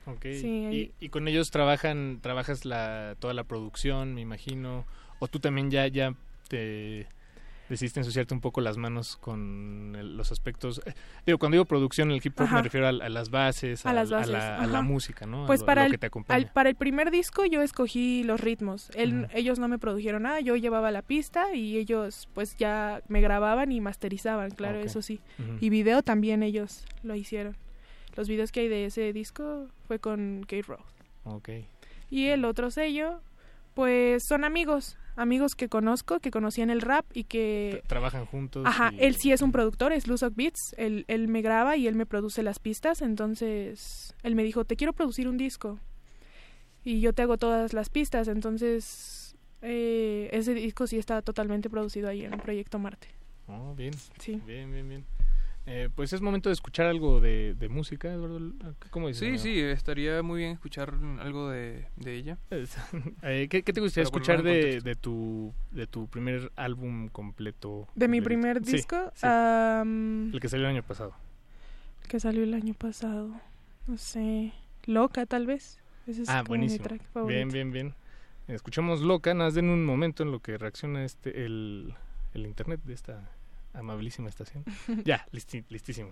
Ok. 0.06 0.22
Sí, 0.22 0.64
ahí- 0.66 0.92
y, 1.00 1.06
y 1.06 1.09
con 1.10 1.26
ellos 1.28 1.50
trabajan, 1.50 2.18
trabajas 2.22 2.64
la, 2.64 3.14
toda 3.18 3.34
la 3.34 3.44
producción, 3.44 4.14
me 4.14 4.20
imagino. 4.20 4.84
O 5.20 5.28
tú 5.28 5.38
también 5.40 5.70
ya, 5.70 5.86
ya 5.88 6.14
te 6.48 7.06
decidiste 7.68 8.00
ensuciarte 8.00 8.32
un 8.34 8.40
poco 8.40 8.60
las 8.60 8.76
manos 8.76 9.16
con 9.16 9.94
el- 9.98 10.16
los 10.16 10.32
aspectos. 10.32 10.80
eh, 10.86 10.94
digo, 11.26 11.38
cuando 11.38 11.56
digo 11.56 11.64
producción 11.64 12.10
en 12.10 12.16
el 12.16 12.20
hip 12.24 12.38
hop 12.40 12.44
Ajá. 12.44 12.56
me 12.56 12.62
refiero 12.62 12.86
a, 12.86 12.90
a 12.90 13.08
las 13.08 13.30
bases, 13.30 13.84
A 13.84 13.92
las 13.92 14.10
bases, 14.10 14.32
la, 14.32 14.56
a 14.58 14.66
la 14.66 14.82
música, 14.82 15.26
¿no? 15.26 15.46
Pues 15.46 15.62
para 15.62 15.82
lo 15.82 15.86
el, 15.86 15.92
que 15.92 15.98
te 15.98 16.06
acompaña. 16.06 16.36
al- 16.36 16.52
para 16.52 16.68
el 16.70 16.76
primer 16.76 17.10
disco 17.10 17.44
yo 17.44 17.62
escogí 17.62 18.24
los 18.24 18.40
ritmos. 18.40 18.90
Ujú. 18.90 19.26
Ellos 19.34 19.58
no 19.58 19.68
me 19.68 19.78
produjeron 19.78 20.22
nada, 20.22 20.40
yo 20.40 20.56
llevaba 20.56 20.90
la 20.90 21.02
pista 21.02 21.54
y 21.54 21.76
ellos 21.78 22.28
pues 22.34 22.56
ya 22.56 23.02
me 23.08 23.20
grababan 23.20 23.70
y 23.72 23.80
masterizaban, 23.80 24.50
claro, 24.50 24.78
eso 24.80 25.02
sí. 25.02 25.20
Y 25.60 25.70
video 25.70 26.02
también 26.02 26.42
ellos 26.42 26.84
lo 27.02 27.14
hicieron. 27.14 27.56
Los 28.16 28.28
videos 28.28 28.50
que 28.50 28.60
hay 28.60 28.68
de 28.68 28.86
ese 28.86 29.12
disco 29.12 29.68
fue 29.86 29.98
con 30.00 30.40
Kate 30.42 30.62
Road. 30.62 30.80
Ok. 31.24 31.50
Y 32.10 32.26
el 32.28 32.44
otro 32.44 32.70
sello, 32.70 33.20
pues 33.74 34.24
son 34.26 34.44
amigos, 34.44 34.96
amigos 35.18 35.54
que 35.54 35.68
conozco, 35.68 36.20
que 36.20 36.30
conocían 36.30 36.70
el 36.70 36.80
rap 36.80 37.04
y 37.12 37.24
que... 37.24 37.82
Trabajan 37.86 38.24
juntos. 38.24 38.64
Ajá, 38.66 38.92
y- 38.96 39.04
él 39.04 39.16
sí 39.16 39.32
es 39.32 39.42
un 39.42 39.52
productor, 39.52 39.92
es 39.92 40.06
Luzok 40.06 40.34
Beats, 40.34 40.74
él, 40.78 41.04
él 41.08 41.28
me 41.28 41.42
graba 41.42 41.76
y 41.76 41.86
él 41.86 41.94
me 41.94 42.06
produce 42.06 42.42
las 42.42 42.58
pistas, 42.58 43.02
entonces 43.02 44.14
él 44.22 44.34
me 44.34 44.44
dijo, 44.44 44.64
te 44.64 44.76
quiero 44.76 44.92
producir 44.92 45.28
un 45.28 45.36
disco 45.36 45.78
y 46.84 47.00
yo 47.00 47.12
te 47.12 47.22
hago 47.22 47.36
todas 47.36 47.72
las 47.72 47.90
pistas, 47.90 48.28
entonces 48.28 49.36
eh, 49.62 50.28
ese 50.32 50.54
disco 50.54 50.86
sí 50.86 50.98
está 50.98 51.20
totalmente 51.22 51.68
producido 51.68 52.08
ahí 52.08 52.24
en 52.24 52.32
Proyecto 52.38 52.78
Marte. 52.78 53.08
Oh, 53.48 53.74
bien. 53.74 53.94
Sí. 54.20 54.40
Bien, 54.46 54.70
bien, 54.70 54.88
bien. 54.88 55.04
Eh, 55.70 55.90
pues 55.94 56.14
es 56.14 56.22
momento 56.22 56.48
de 56.48 56.54
escuchar 56.54 56.86
algo 56.86 57.20
de, 57.20 57.52
de 57.52 57.68
música, 57.68 58.10
Eduardo. 58.10 58.40
¿Cómo 58.88 59.08
dices? 59.08 59.20
Sí, 59.20 59.26
amigo? 59.26 59.42
sí, 59.42 59.60
estaría 59.60 60.22
muy 60.22 60.38
bien 60.40 60.52
escuchar 60.52 60.94
algo 61.20 61.50
de, 61.50 61.86
de 61.96 62.14
ella. 62.14 62.38
Eh, 63.22 63.48
¿qué, 63.50 63.62
qué 63.62 63.72
te 63.74 63.80
gustaría 63.82 64.08
Para 64.08 64.16
escuchar 64.16 64.42
de, 64.42 64.80
de 64.80 64.94
tu 64.94 65.52
de 65.70 65.86
tu 65.86 66.06
primer 66.06 66.50
álbum 66.56 67.08
completo? 67.08 67.86
De 67.94 68.08
mi 68.08 68.22
primer 68.22 68.64
Sí, 68.64 68.72
disco, 68.72 69.12
sí. 69.14 69.26
am, 69.28 70.32
el 70.32 70.40
que 70.40 70.48
salió 70.48 70.66
el 70.66 70.74
año 70.76 70.82
pasado. 70.82 71.12
que 72.08 72.18
salió 72.18 72.42
el 72.44 72.54
año 72.54 72.72
pasado, 72.72 73.30
no 73.86 73.98
sé, 73.98 74.52
Loca 74.86 75.26
tal 75.26 75.46
vez. 75.46 75.80
Ese 76.06 76.22
es 76.22 76.28
ah, 76.30 76.42
como 76.44 76.44
mi 76.44 76.48
buenísimo. 76.68 76.84
track 76.84 77.02
Bien, 77.26 77.48
bien, 77.50 77.70
bien. 77.72 77.94
Escuchamos 78.46 79.02
Loca, 79.02 79.34
nada 79.34 79.48
más 79.48 79.54
den 79.54 79.68
un 79.68 79.84
momento 79.84 80.22
en 80.22 80.30
lo 80.32 80.40
que 80.40 80.56
reacciona 80.56 81.04
este 81.04 81.44
el, 81.44 81.92
el 82.32 82.46
internet 82.46 82.80
de 82.84 82.94
esta 82.94 83.28
amabilísima 83.78 84.28
estación. 84.28 84.64
ya, 85.05 85.26
listi- 85.32 85.64
listísimo. 85.68 86.10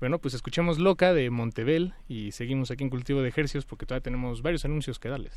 Bueno, 0.00 0.18
pues 0.18 0.34
escuchemos 0.34 0.78
Loca 0.78 1.14
de 1.14 1.30
Montebel 1.30 1.94
y 2.08 2.32
seguimos 2.32 2.70
aquí 2.70 2.82
en 2.84 2.90
Cultivo 2.90 3.22
de 3.22 3.28
Ejercios 3.28 3.64
porque 3.64 3.86
todavía 3.86 4.02
tenemos 4.02 4.42
varios 4.42 4.64
anuncios 4.64 4.98
que 4.98 5.08
darles. 5.08 5.34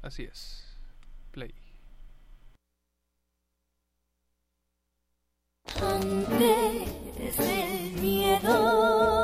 Así 0.00 0.22
es. 0.24 0.76
Play. 1.30 1.52
Antes 5.80 7.38
el 7.38 8.00
miedo, 8.00 9.17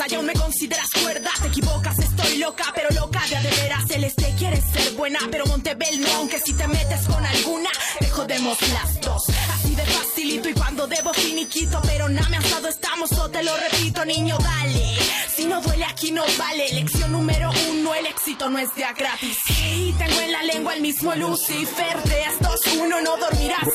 cabeza 0.00 0.14
y 0.14 0.14
aún 0.16 0.26
me 0.26 0.32
consideras 0.32 0.88
cuerda. 1.02 1.30
Te 1.40 1.48
equivocas, 1.48 1.98
estoy 1.98 2.38
loca, 2.38 2.64
pero 2.74 2.88
loca 2.90 3.20
de 3.28 3.48
de 3.48 3.56
veras. 3.62 3.84
Celeste 3.86 4.34
quiere 4.38 4.60
ser 4.60 4.92
buena, 4.92 5.18
pero 5.30 5.46
Montebel 5.46 6.00
no. 6.00 6.10
Aunque 6.16 6.38
si 6.40 6.52
te 6.54 6.66
metes 6.68 7.06
con 7.06 7.24
alguna, 7.24 7.70
te 7.98 8.08
jodemos 8.08 8.58
las 8.72 9.00
dos. 9.00 9.24
Así 9.54 9.74
de 9.74 9.84
facilito 9.84 10.48
y 10.48 10.54
cuando 10.54 10.86
debo 10.86 11.12
finiquito. 11.12 11.80
Pero 11.82 12.08
nada 12.08 12.28
me 12.28 12.36
asado 12.36 12.68
estamos, 12.68 13.12
o 13.12 13.30
te 13.30 13.42
lo 13.42 13.56
repito, 13.56 14.04
niño, 14.04 14.36
dale. 14.38 14.96
Si 15.34 15.44
no 15.46 15.60
duele 15.60 15.84
aquí 15.84 16.10
no 16.12 16.24
vale. 16.38 16.72
Lección 16.72 17.12
número 17.12 17.50
uno, 17.70 17.94
el 17.94 18.06
éxito 18.06 18.48
no 18.48 18.58
es 18.58 18.74
de 18.74 18.84
a 18.84 18.92
gratis. 18.92 19.38
Y 19.62 19.92
tengo 19.92 20.20
en 20.20 20.32
la 20.32 20.42
lengua 20.42 20.74
el 20.74 20.82
mismo 20.82 21.14
Lucifer. 21.14 22.02
De 22.04 22.22
estos 22.22 22.60
uno 22.80 23.00
no 23.00 23.16
dormirás 23.16 23.68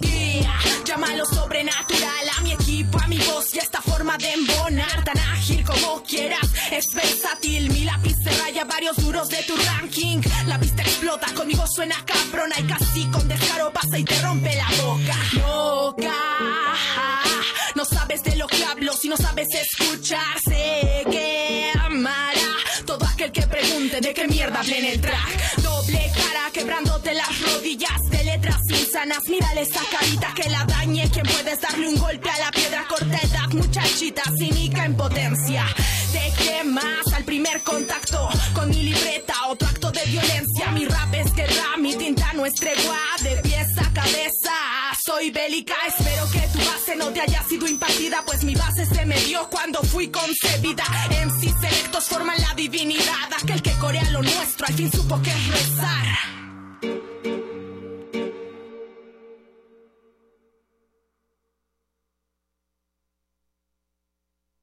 Yeah, 0.00 0.58
llámalo 0.84 1.24
sobrenatural 1.26 2.28
a 2.36 2.40
mi 2.42 2.52
equipo, 2.52 2.98
a 2.98 3.06
mi 3.06 3.18
voz 3.18 3.54
y 3.54 3.58
esta 3.58 3.80
forma 3.82 4.16
de 4.18 4.32
embonar 4.32 5.04
tan 5.04 5.18
ágil 5.18 5.64
como 5.64 6.02
quieras. 6.02 6.48
Es 6.70 6.94
versátil, 6.94 7.70
mi 7.70 7.84
lápiz 7.84 8.16
se 8.22 8.30
raya 8.42 8.64
varios 8.64 8.96
duros 8.96 9.28
de 9.28 9.42
tu 9.44 9.56
ranking. 9.56 10.20
La 10.46 10.58
pista 10.58 10.82
explota, 10.82 11.32
conmigo 11.34 11.64
suena 11.66 11.96
cabrona 12.04 12.56
y 12.58 12.64
casi 12.64 13.06
con 13.10 13.26
descaro 13.28 13.72
pasa 13.72 13.98
y 13.98 14.04
te 14.04 14.20
rompe 14.22 14.54
la 14.56 14.68
boca. 14.82 15.16
Loca, 15.34 16.14
no 17.74 17.84
sabes 17.84 18.22
de 18.22 18.36
lo 18.36 18.46
que 18.46 18.64
hablo 18.64 18.92
si 18.94 19.08
no 19.08 19.16
sabes 19.16 19.48
escuchar. 19.52 20.38
Sé 20.44 21.04
que 21.10 21.72
aquel 21.74 22.33
que 23.94 24.00
de 24.00 24.14
qué 24.14 24.26
mierda 24.26 24.60
hablé 24.60 24.78
en 24.78 24.84
el 24.86 25.00
track. 25.00 25.56
Doble 25.58 26.10
cara 26.14 26.50
quebrándote 26.52 27.14
las 27.14 27.40
rodillas 27.42 28.00
de 28.10 28.24
letras 28.24 28.60
insanas. 28.68 29.28
Mírale 29.28 29.62
esa 29.62 29.80
carita 29.90 30.32
que 30.34 30.48
la 30.50 30.64
dañe. 30.64 31.08
¿Quién 31.10 31.26
puedes 31.26 31.60
darle 31.60 31.88
un 31.88 31.96
golpe 31.96 32.28
a 32.28 32.38
la 32.38 32.50
piedra 32.50 32.84
corta 32.88 33.18
edad? 33.22 33.48
Muchachita 33.52 34.22
cínica 34.36 34.84
en 34.84 34.96
potencia. 34.96 35.64
Te 36.12 36.32
quemas 36.42 37.06
al 37.14 37.24
primer 37.24 37.62
contacto 37.62 38.28
con 38.52 38.68
mi 38.68 38.82
libreta. 38.82 39.34
Otro 39.48 39.68
acto 39.68 39.92
de 39.92 40.04
violencia. 40.06 40.70
Mi 40.72 40.86
rap 40.86 41.14
es 41.14 41.32
guerra, 41.34 41.76
mi 41.78 41.94
tinta 41.94 42.32
no 42.32 42.44
no 42.44 42.46
es 42.46 42.54
tregua 42.54 42.98
de 43.22 43.36
pieza 43.42 43.80
a 43.80 43.92
cabeza. 43.94 44.83
Soy 45.06 45.30
bélica, 45.30 45.74
espero 45.86 46.24
que 46.32 46.48
tu 46.48 46.58
base 46.64 46.96
no 46.96 47.12
te 47.12 47.20
haya 47.20 47.42
sido 47.42 47.68
impartida, 47.68 48.22
pues 48.24 48.42
mi 48.42 48.54
base 48.54 48.86
se 48.86 49.04
me 49.04 49.20
dio 49.20 49.50
cuando 49.50 49.82
fui 49.82 50.08
concebida. 50.08 50.82
MC 51.10 51.52
selectos 51.60 52.08
forman 52.08 52.40
la 52.40 52.54
divinidad, 52.54 53.30
aquel 53.38 53.60
que 53.60 53.72
corea 53.72 54.10
lo 54.12 54.22
nuestro, 54.22 54.66
al 54.66 54.72
fin 54.72 54.90
supo 54.90 55.20
que 55.20 55.30
rezar. 55.30 56.06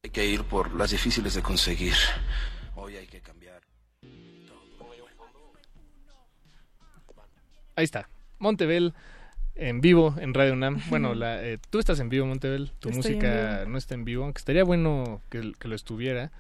Hay 0.03 0.09
que 0.09 0.25
ir 0.25 0.43
por 0.45 0.73
las 0.73 0.89
difíciles 0.89 1.35
de 1.35 1.43
conseguir. 1.43 1.93
Hoy 2.75 2.95
hay 2.95 3.05
que 3.05 3.21
cambiar. 3.21 3.61
Ahí 7.75 7.83
está. 7.83 8.09
Montebel 8.39 8.95
en 9.67 9.81
vivo 9.81 10.15
en 10.19 10.33
Radio 10.33 10.53
UNAM. 10.53 10.81
Bueno, 10.89 11.13
la, 11.13 11.43
eh, 11.43 11.57
tú 11.69 11.79
estás 11.79 11.99
en 11.99 12.09
vivo, 12.09 12.25
Montebel. 12.25 12.71
Tu 12.79 12.89
música 12.89 13.65
no 13.67 13.77
está 13.77 13.93
en 13.95 14.03
vivo, 14.05 14.23
aunque 14.23 14.39
estaría 14.39 14.63
bueno 14.63 15.21
que, 15.29 15.53
que 15.59 15.67
lo 15.67 15.75
estuviera. 15.75 16.31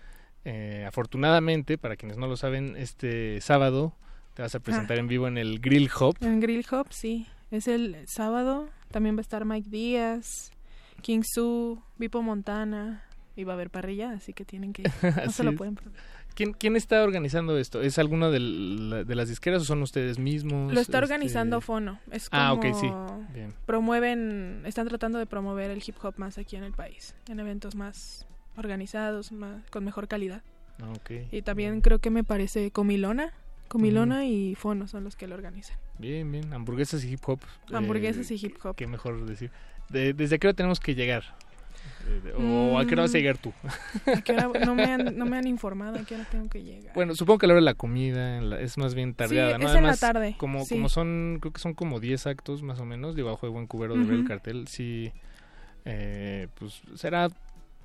Eh, 0.43 0.85
afortunadamente, 0.87 1.77
para 1.77 1.95
quienes 1.95 2.17
no 2.17 2.27
lo 2.27 2.35
saben, 2.35 2.75
este 2.77 3.39
sábado 3.41 3.93
te 4.33 4.41
vas 4.41 4.55
a 4.55 4.59
presentar 4.59 4.97
Ah. 4.97 4.99
en 4.99 5.07
vivo 5.07 5.27
en 5.27 5.37
el 5.37 5.59
Grill 5.59 5.89
Hop. 5.99 6.15
En 6.21 6.39
Grill 6.39 6.65
Hop, 6.71 6.87
sí. 6.89 7.27
Es 7.51 7.67
el 7.67 7.97
sábado. 8.07 8.69
También 8.91 9.15
va 9.15 9.19
a 9.19 9.21
estar 9.21 9.45
Mike 9.45 9.69
Díaz, 9.69 10.51
King 11.01 11.21
Su, 11.23 11.81
Vipo 11.97 12.21
Montana. 12.21 13.03
Y 13.35 13.45
va 13.45 13.53
a 13.53 13.55
haber 13.55 13.69
parrilla, 13.69 14.11
así 14.11 14.33
que 14.33 14.43
tienen 14.43 14.73
que 14.73 14.81
ir. 14.83 14.91
No 15.25 15.31
se 15.31 15.43
lo 15.43 15.55
pueden 15.55 15.75
perder. 15.75 15.93
¿Quién, 16.35 16.53
¿Quién 16.53 16.75
está 16.75 17.03
organizando 17.03 17.57
esto? 17.57 17.81
¿Es 17.81 17.99
alguno 17.99 18.31
del- 18.31 19.03
de 19.07 19.15
las 19.15 19.29
disqueras 19.29 19.61
o 19.61 19.65
son 19.65 19.81
ustedes 19.81 20.17
mismos? 20.19 20.73
Lo 20.73 20.79
está 20.79 20.97
Este, 20.99 21.05
organizando 21.13 21.61
Fono. 21.61 21.99
Es 22.11 22.29
como 22.29 22.41
Ah, 22.41 22.53
ok, 22.53 22.65
sí. 22.73 22.89
Bien. 23.33 23.53
Promueven, 23.65 24.61
están 24.65 24.87
tratando 24.87 25.19
de 25.19 25.25
promover 25.25 25.71
el 25.71 25.83
hip 25.85 25.95
hop 26.03 26.13
más 26.17 26.37
aquí 26.37 26.55
en 26.55 26.63
el 26.63 26.71
país, 26.73 27.15
en 27.27 27.39
eventos 27.39 27.75
más 27.75 28.25
organizados, 28.57 29.31
más, 29.31 29.63
con 29.69 29.83
mejor 29.83 30.07
calidad. 30.07 30.41
Ah, 30.81 30.91
ok. 30.95 31.11
Y 31.31 31.41
también 31.41 31.81
creo 31.81 31.99
que 31.99 32.09
me 32.09 32.23
parece 32.23 32.71
Comilona. 32.71 33.33
Comilona 33.67 34.25
y 34.25 34.55
Fono 34.55 34.87
son 34.87 35.03
los 35.05 35.15
que 35.15 35.27
lo 35.27 35.35
organizan. 35.35 35.77
Bien, 35.97 36.29
bien. 36.31 36.53
Hamburguesas 36.53 37.03
y 37.05 37.13
hip 37.13 37.21
hop. 37.27 37.39
eh, 37.69 37.75
Hamburguesas 37.75 38.29
y 38.31 38.35
hip 38.35 38.57
hop. 38.65 38.75
Qué 38.75 38.85
mejor 38.87 39.25
decir. 39.25 39.49
De- 39.89 40.13
¿Desde 40.13 40.39
qué 40.39 40.47
hora 40.47 40.53
tenemos 40.55 40.79
que 40.79 40.93
llegar? 40.95 41.23
Eh, 42.11 42.33
¿O 42.37 42.77
a 42.79 42.85
qué 42.85 42.93
hora 42.93 43.03
vas 43.03 43.11
a 43.13 43.17
Mm. 43.17 43.21
llegar 43.21 43.37
tú? 43.37 43.53
¿A 44.15 44.21
qué 44.21 44.31
hora- 44.33 44.49
no, 44.65 44.75
me 44.75 44.83
han, 44.85 45.17
no 45.17 45.25
me 45.25 45.37
han 45.37 45.47
informado 45.47 45.99
a 45.99 46.03
qué 46.03 46.15
hora 46.15 46.25
tengo 46.29 46.49
que 46.49 46.63
llegar. 46.63 46.93
Bueno, 46.93 47.15
supongo 47.15 47.39
que 47.39 47.45
a 47.45 47.47
la 47.47 47.53
hora 47.53 47.61
de 47.61 47.65
la 47.65 47.73
comida 47.73 48.37
en 48.37 48.49
la- 48.49 48.59
es 48.61 48.77
más 48.77 48.93
bien 48.95 49.13
tardada, 49.13 49.55
Sí, 49.57 49.61
¿no? 49.61 49.67
es 49.69 49.75
en 49.75 49.83
la 49.83 49.89
Además, 49.89 49.99
tarde, 49.99 50.35
Como, 50.37 50.65
sí. 50.65 50.75
como 50.75 50.89
son, 50.89 51.37
creo 51.41 51.53
que 51.53 51.59
son 51.61 51.73
como 51.73 51.99
10 51.99 52.27
actos 52.27 52.63
más 52.63 52.79
o 52.79 52.85
menos, 52.85 53.15
digo, 53.15 53.29
bajo 53.29 53.45
de 53.45 53.51
buen 53.53 53.67
cubero 53.67 53.95
de 53.95 54.03
ver 54.03 54.13
el 54.19 54.25
cartel, 54.27 54.67
sí, 54.67 55.11
eh, 55.85 56.47
pues 56.59 56.81
será 56.95 57.29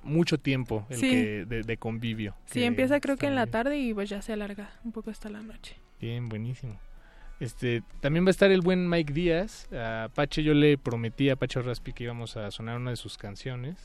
mucho 0.03 0.37
tiempo 0.37 0.85
el 0.89 0.97
Sí. 0.97 1.09
que 1.09 1.45
de, 1.45 1.63
de 1.63 1.77
convivio. 1.77 2.35
Sí, 2.45 2.63
empieza 2.63 2.99
creo 2.99 3.17
que 3.17 3.27
en 3.27 3.35
la 3.35 3.47
tarde 3.47 3.77
y 3.77 3.93
pues 3.93 4.09
ya 4.09 4.21
se 4.21 4.33
alarga 4.33 4.69
un 4.83 4.91
poco 4.91 5.09
hasta 5.09 5.29
la 5.29 5.41
noche. 5.41 5.75
Bien, 5.99 6.29
buenísimo. 6.29 6.79
Este, 7.39 7.83
también 7.99 8.25
va 8.25 8.29
a 8.29 8.31
estar 8.31 8.49
el 8.51 8.61
buen 8.61 8.89
Mike 8.89 9.13
Díaz. 9.13 9.67
A 9.73 10.09
Pache 10.13 10.41
yo 10.43 10.53
le 10.53 10.77
prometí 10.77 11.29
a 11.29 11.35
Pacho 11.35 11.61
Raspi 11.61 11.93
que 11.93 12.03
íbamos 12.05 12.35
a 12.37 12.49
sonar 12.51 12.77
una 12.77 12.91
de 12.91 12.95
sus 12.95 13.17
canciones. 13.17 13.75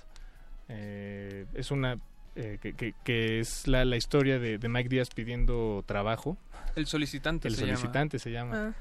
Eh, 0.75 1.47
es 1.55 1.71
una 1.71 1.97
eh, 2.35 2.59
que, 2.63 2.73
que- 2.73 2.95
que 3.05 3.41
es 3.41 3.67
la, 3.69 3.85
la 3.85 3.97
historia 3.97 4.39
de, 4.39 4.57
de 4.59 4.69
Mike 4.69 4.89
Díaz 4.89 5.11
pidiendo 5.15 5.85
trabajo. 5.87 6.39
El 6.77 6.87
solicitante 6.87 7.49
El 7.49 7.55
se 7.57 7.67
llama. 7.67 7.77
solicitante 7.77 8.19
se 8.19 8.31
llama. 8.31 8.55
Ah. 8.55 8.73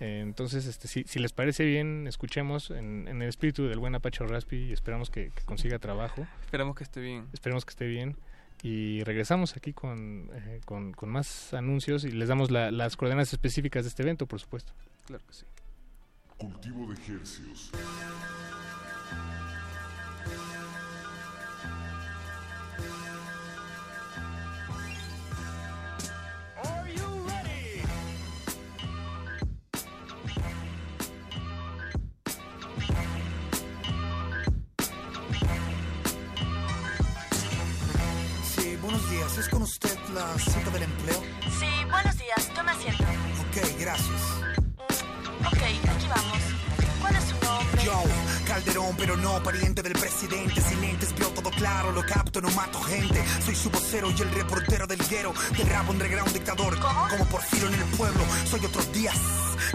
Eh, 0.00 0.20
entonces, 0.22 0.66
este, 0.66 0.86
si, 0.88 1.04
si 1.04 1.18
les 1.18 1.32
parece 1.32 1.64
bien, 1.64 2.06
escuchemos 2.06 2.70
en, 2.70 3.08
en 3.08 3.22
el 3.22 3.28
espíritu 3.28 3.66
del 3.66 3.78
buen 3.78 3.94
Apache 3.94 4.24
Raspi 4.26 4.56
y 4.56 4.72
esperamos 4.72 5.10
que, 5.10 5.30
que 5.30 5.42
consiga 5.44 5.78
trabajo. 5.78 6.26
Esperamos 6.42 6.76
que 6.76 6.84
esté 6.84 7.00
bien. 7.00 7.26
Esperemos 7.32 7.64
que 7.64 7.70
esté 7.70 7.86
bien. 7.86 8.14
Y 8.62 9.02
regresamos 9.04 9.56
aquí 9.56 9.72
con, 9.72 10.28
eh, 10.34 10.60
con, 10.66 10.92
con 10.92 11.08
más 11.08 11.54
anuncios 11.54 12.04
y 12.04 12.10
les 12.10 12.28
damos 12.28 12.50
la- 12.50 12.70
las 12.70 12.96
coordenadas 12.96 13.32
específicas 13.32 13.84
de 13.84 13.88
este 13.88 14.02
evento, 14.02 14.26
por 14.26 14.38
supuesto. 14.40 14.72
Claro 15.06 15.24
que 15.26 15.32
sí. 15.32 15.44
Cultivo 16.36 16.86
de 16.92 16.94
ejercios. 17.00 17.70
¿Es 39.38 39.48
con 39.48 39.62
usted 39.62 39.96
la 40.14 40.36
cita 40.36 40.68
del 40.70 40.82
empleo? 40.82 41.22
Sí, 41.60 41.68
buenos 41.88 42.18
días, 42.18 42.52
tome 42.56 42.72
asiento. 42.72 43.04
Ok, 43.04 43.78
gracias. 43.78 44.20
Ok, 45.46 45.62
aquí 45.62 46.08
vamos. 46.08 46.38
¿Cuál 47.00 47.14
es 47.14 47.22
su 47.24 47.38
nombre? 47.46 47.84
Yo, 47.84 48.02
Calderón, 48.58 48.96
pero 48.96 49.16
no 49.16 49.40
pariente 49.40 49.82
del 49.82 49.92
presidente. 49.92 50.60
Sin 50.60 50.80
lentes, 50.80 51.14
veo 51.16 51.28
todo 51.28 51.50
claro, 51.50 51.92
lo 51.92 52.04
capto, 52.04 52.40
no 52.40 52.50
mato 52.50 52.80
gente. 52.80 53.24
Soy 53.44 53.54
su 53.54 53.70
vocero 53.70 54.10
y 54.10 54.20
el 54.20 54.30
reportero 54.32 54.84
del 54.86 54.98
guero. 55.08 55.32
Del 55.56 55.68
rap 55.68 55.88
underground 55.88 56.32
dictador. 56.32 56.76
Como 56.80 57.24
Porfirio 57.26 57.68
en 57.68 57.74
el 57.74 57.84
pueblo, 57.96 58.24
soy 58.50 58.64
otro 58.66 58.82
días. 58.92 59.16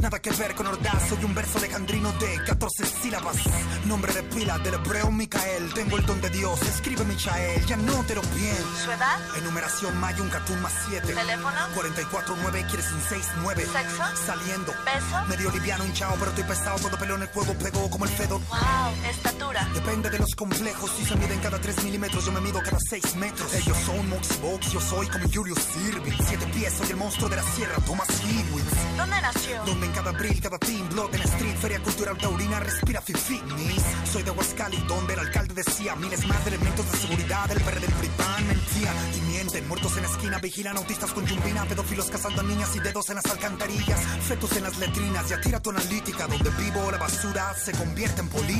Nada 0.01 0.19
que 0.19 0.31
ver 0.31 0.55
con 0.55 0.67
Ordaz, 0.67 1.09
soy 1.09 1.23
un 1.23 1.35
verso 1.35 1.59
alejandrino 1.59 2.11
de 2.13 2.43
14 2.45 2.85
sílabas. 2.85 3.37
Nombre 3.85 4.13
de 4.13 4.23
pila 4.23 4.57
del 4.59 4.73
hebreo 4.73 5.11
Micael. 5.11 5.73
Tengo 5.73 5.97
el 5.97 6.05
don 6.05 6.19
de 6.19 6.29
Dios, 6.29 6.61
escribe 6.63 7.05
Michael, 7.05 7.65
ya 7.65 7.77
no 7.77 8.03
te 8.03 8.15
lo 8.15 8.21
bien. 8.35 8.57
¿Su 8.83 8.91
edad? 8.91 9.19
Enumeración 9.37 9.93
un 9.93 10.29
cartoon 10.29 10.61
más 10.61 10.73
7. 10.89 11.13
¿Teléfono? 11.13 11.57
44-9, 11.75 12.67
quieres 12.67 12.91
un 12.91 13.01
6-9. 13.01 13.55
¿Sexo? 13.55 14.25
Saliendo. 14.25 14.73
¿Beso? 14.85 15.25
Medio 15.27 15.51
liviano, 15.51 15.83
un 15.83 15.93
chao, 15.93 16.15
pero 16.17 16.31
estoy 16.31 16.43
pesado. 16.43 16.79
Todo 16.79 16.97
peleo 16.97 17.15
en 17.15 17.23
el 17.23 17.27
juego, 17.29 17.53
pegó 17.55 17.89
como 17.89 18.05
el 18.05 18.11
Fedor. 18.11 18.41
Wow, 18.49 18.59
estatura. 19.09 19.67
Depende 19.73 20.09
de 20.09 20.19
los 20.19 20.35
complejos. 20.35 20.91
Si 20.97 21.05
se 21.05 21.15
miden 21.15 21.39
cada 21.39 21.59
3 21.59 21.83
milímetros, 21.83 22.25
yo 22.25 22.31
me 22.31 22.41
mido 22.41 22.59
cada 22.61 22.79
6 22.79 23.15
metros. 23.15 23.53
Ellos 23.53 23.77
son 23.85 24.09
Moxie 24.09 24.37
Box, 24.41 24.71
yo 24.71 24.79
soy 24.79 25.07
como 25.07 25.25
Julius 25.31 25.63
Irving. 25.87 26.17
Siete 26.27 26.45
pies, 26.47 26.73
soy 26.73 26.89
el 26.91 26.97
monstruo 26.97 27.29
de 27.29 27.35
la 27.35 27.43
sierra, 27.43 27.75
Thomas 27.85 28.07
Hewitt. 28.23 28.97
¿Dónde 28.97 29.21
nació? 29.21 29.63
Donde 29.65 29.85
en 29.85 29.91
cada 29.93 30.09
abril, 30.11 30.39
cada 30.41 30.57
team, 30.59 30.89
blood 30.89 31.13
en 31.15 31.21
street, 31.21 31.57
feria 31.57 31.79
cultural 31.81 32.17
taurina, 32.17 32.59
respira 32.59 33.01
fi 33.01 33.13
fitness. 33.13 33.83
Soy 34.11 34.23
de 34.23 34.31
Huascali, 34.31 34.77
donde 34.87 35.13
el 35.13 35.19
alcalde 35.19 35.53
decía 35.53 35.95
miles 35.95 36.25
más 36.25 36.43
de 36.45 36.49
elementos 36.51 36.91
de 36.91 36.97
seguridad. 36.97 37.51
El 37.51 37.59
verde 37.59 37.81
del 37.81 37.93
PRIPAN 37.93 38.47
mentía 38.47 38.93
y 39.17 39.21
mienten. 39.31 39.67
Muertos 39.67 39.95
en 39.97 40.03
la 40.03 40.09
esquina, 40.09 40.39
vigilan 40.39 40.77
autistas 40.77 41.11
con 41.11 41.25
yumbina, 41.25 41.65
pedófilos 41.65 42.09
cazando 42.09 42.41
a 42.41 42.43
niñas 42.43 42.75
y 42.75 42.79
dedos 42.79 43.09
en 43.09 43.15
las 43.15 43.25
alcantarillas. 43.25 43.99
Fetos 44.27 44.55
en 44.57 44.63
las 44.63 44.77
letrinas, 44.77 45.29
ya 45.29 45.41
tira 45.41 45.59
tu 45.59 45.69
analítica. 45.69 46.27
Donde 46.27 46.49
vivo, 46.51 46.91
la 46.91 46.97
basura 46.97 47.53
se 47.53 47.71
convierte 47.73 48.21
en 48.21 48.29
política. 48.29 48.52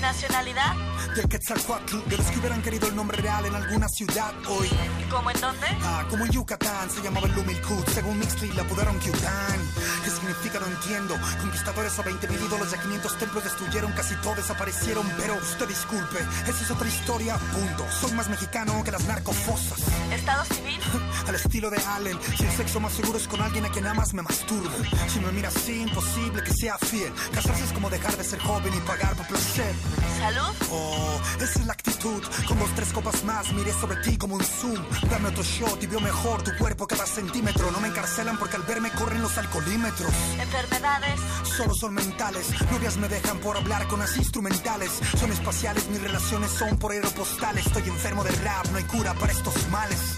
¿Nacionalidad? 0.00 0.74
Del 1.16 1.28
Quetzalcoatl, 1.28 2.08
de 2.08 2.16
los 2.16 2.26
que 2.26 2.38
hubieran 2.38 2.62
querido 2.62 2.86
el 2.88 2.94
nombre 2.94 3.16
real 3.16 3.44
en 3.46 3.54
alguna 3.54 3.88
ciudad 3.88 4.32
hoy. 4.48 4.68
¿Cómo 5.10 5.30
en 5.30 5.40
dónde? 5.40 5.66
Ah, 5.82 6.04
como 6.08 6.26
en 6.26 6.32
Yucatán 6.32 6.90
se 6.90 7.02
llamaba 7.02 7.26
el 7.26 7.34
Lumilcut, 7.34 7.88
según 7.88 8.18
Mixley 8.18 8.52
la 8.52 8.62
apodaron 8.62 8.98
Kyután. 9.00 9.60
¿Qué 10.04 10.10
significa? 10.10 10.60
No 10.60 10.66
entiendo. 10.66 11.14
Conquistadores 11.40 11.98
a 11.98 12.02
20 12.02 12.28
mil 12.28 12.40
ídolos, 12.40 12.70
ya 12.70 12.80
500 12.80 13.18
templos 13.18 13.44
destruyeron, 13.44 13.92
casi 13.92 14.14
todos 14.16 14.36
desaparecieron. 14.36 15.06
Pero 15.16 15.34
usted 15.36 15.66
disculpe, 15.66 16.18
esa 16.46 16.64
es 16.64 16.70
otra 16.70 16.88
historia, 16.88 17.36
punto. 17.36 17.84
Soy 17.90 18.12
más 18.12 18.28
mexicano 18.28 18.84
que 18.84 18.92
las 18.92 19.04
narcofosas. 19.04 19.80
¿Estado 20.12 20.44
civil? 20.44 20.80
Al 21.26 21.34
estilo 21.34 21.70
de 21.70 21.78
Allen, 21.78 22.18
si 22.36 22.44
el 22.44 22.52
sexo 22.52 22.78
más 22.78 22.92
seguro 22.92 23.18
es 23.18 23.26
con 23.26 23.40
alguien 23.40 23.64
a 23.64 23.70
quien 23.70 23.86
amas, 23.86 24.14
me 24.14 24.22
masturbo. 24.22 24.70
Si 25.08 25.18
me 25.20 25.32
mira 25.32 25.48
así, 25.48 25.82
imposible 25.82 26.42
que 26.44 26.52
sea 26.52 26.78
fiel. 26.78 27.12
Casarse 27.32 27.64
es 27.64 27.72
como 27.72 27.90
dejar 27.90 28.16
de 28.16 28.24
ser 28.24 28.38
joven 28.40 28.72
y 28.74 28.80
pagar 28.80 29.15
por 29.16 29.26
placer. 29.26 29.74
¿Salud? 30.18 30.54
Oh, 30.70 31.20
esa 31.40 31.60
es 31.60 31.66
la 31.66 31.72
actitud. 31.72 32.22
Con 32.46 32.58
dos, 32.58 32.70
tres 32.74 32.92
copas 32.92 33.24
más, 33.24 33.52
miré 33.52 33.72
sobre 33.72 33.96
ti 34.02 34.16
como 34.16 34.34
un 34.34 34.44
zoom. 34.44 34.82
Dame 35.10 35.28
otro 35.28 35.42
shot 35.42 35.82
y 35.82 35.86
veo 35.86 36.00
mejor 36.00 36.42
tu 36.42 36.56
cuerpo 36.56 36.86
cada 36.86 37.06
centímetro. 37.06 37.70
No 37.70 37.80
me 37.80 37.88
encarcelan 37.88 38.38
porque 38.38 38.56
al 38.56 38.62
verme 38.62 38.90
corren 38.90 39.22
los 39.22 39.36
alcoholímetros. 39.38 40.12
¿Enfermedades? 40.38 41.20
Solo 41.44 41.74
son 41.74 41.94
mentales. 41.94 42.48
Novias 42.70 42.96
me 42.96 43.08
dejan 43.08 43.38
por 43.38 43.56
hablar 43.56 43.86
con 43.88 44.00
las 44.00 44.16
instrumentales. 44.16 44.90
Son 45.18 45.30
espaciales, 45.32 45.88
mis 45.88 46.00
relaciones 46.00 46.50
son 46.50 46.76
por 46.78 46.92
aeropostales. 46.92 47.66
Estoy 47.66 47.84
enfermo 47.88 48.24
de 48.24 48.30
rap, 48.30 48.66
no 48.70 48.78
hay 48.78 48.84
cura 48.84 49.14
para 49.14 49.32
estos 49.32 49.54
males. 49.70 50.15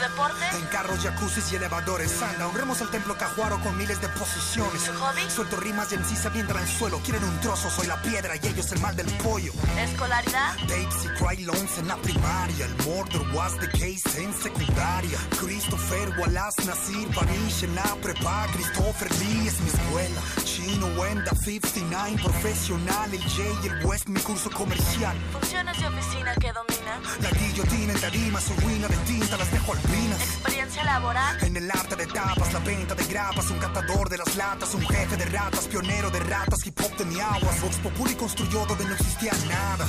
¿Su 0.00 0.08
deporte? 0.08 0.46
En 0.56 0.66
carros, 0.66 0.98
jacuzzis 1.00 1.52
y 1.52 1.56
elevadores. 1.56 2.22
Anda, 2.22 2.46
honremos 2.48 2.80
al 2.80 2.90
templo 2.90 3.18
cajuaro 3.18 3.60
con 3.60 3.76
miles 3.76 4.00
de 4.00 4.08
posiciones 4.08 4.84
¿Tu 4.84 4.92
hobby? 4.92 5.30
Suelto 5.30 5.56
rimas 5.56 5.92
y 5.92 5.96
en 5.96 6.04
sí 6.06 6.16
se 6.16 6.28
avientan 6.28 6.56
al 6.56 6.66
suelo. 6.66 7.00
Quieren 7.04 7.22
un 7.22 7.38
trozo, 7.40 7.68
soy 7.68 7.86
la 7.86 8.00
piedra 8.00 8.34
y 8.36 8.46
ellos 8.46 8.72
el 8.72 8.80
mal 8.80 8.96
del 8.96 9.06
pollo. 9.18 9.52
¿Escolaridad? 9.78 10.56
Dates 10.60 11.04
y 11.04 11.08
cry 11.22 11.44
loans 11.44 11.76
en 11.78 11.88
la 11.88 11.96
primaria. 11.96 12.64
El 12.64 12.74
murder 12.86 13.20
was 13.34 13.52
the 13.58 13.68
case 13.68 14.02
en 14.16 14.32
secundaria. 14.32 15.18
Christopher 15.38 16.08
Wallace, 16.18 16.64
Nasir 16.64 17.06
Panish 17.14 17.64
en 17.64 17.74
la 17.74 17.94
prepa. 18.00 18.46
Christopher 18.54 19.10
Lee 19.18 19.48
es 19.48 19.60
mi 19.60 19.68
escuela 19.68 20.20
Chino 20.70 20.86
Wenda 21.00 21.32
59 21.34 22.22
Profesional, 22.22 23.12
el 23.12 23.22
J 23.22 23.42
y 23.64 23.66
el 23.66 23.84
West 23.84 24.08
mi 24.08 24.20
curso 24.20 24.50
comercial 24.50 25.16
¿Funciones 25.32 25.76
de 25.80 25.86
oficina 25.86 26.32
que 26.34 26.52
domina? 26.52 27.00
La 27.20 27.30
guillotina 27.30 27.92
en 27.92 28.00
tarima, 28.00 28.40
su 28.40 28.54
ruina 28.54 28.86
de 28.86 28.96
tinta 28.98 29.36
las 29.36 29.50
dejo 29.50 29.72
alpinas 29.72 30.20
¿Experiencia 30.20 30.84
laboral? 30.84 31.42
En 31.42 31.56
el 31.56 31.68
arte 31.70 31.96
de 31.96 32.06
tapas, 32.06 32.52
la 32.52 32.60
venta 32.60 32.94
de 32.94 33.04
grapas 33.04 33.50
Un 33.50 33.58
catador 33.58 34.08
de 34.08 34.18
las 34.18 34.36
latas, 34.36 34.72
un 34.74 34.82
jefe 34.82 35.16
de 35.16 35.24
ratas 35.24 35.66
Pionero 35.66 36.08
de 36.10 36.20
ratas, 36.20 36.64
hip 36.64 36.78
hop 36.80 36.96
de 36.96 37.04
mi 37.04 37.18
aguas 37.18 37.60
Vox 37.60 37.76
Populi 37.78 38.14
construyó 38.14 38.64
donde 38.66 38.84
no 38.84 38.94
existía 38.94 39.32
nada 39.48 39.86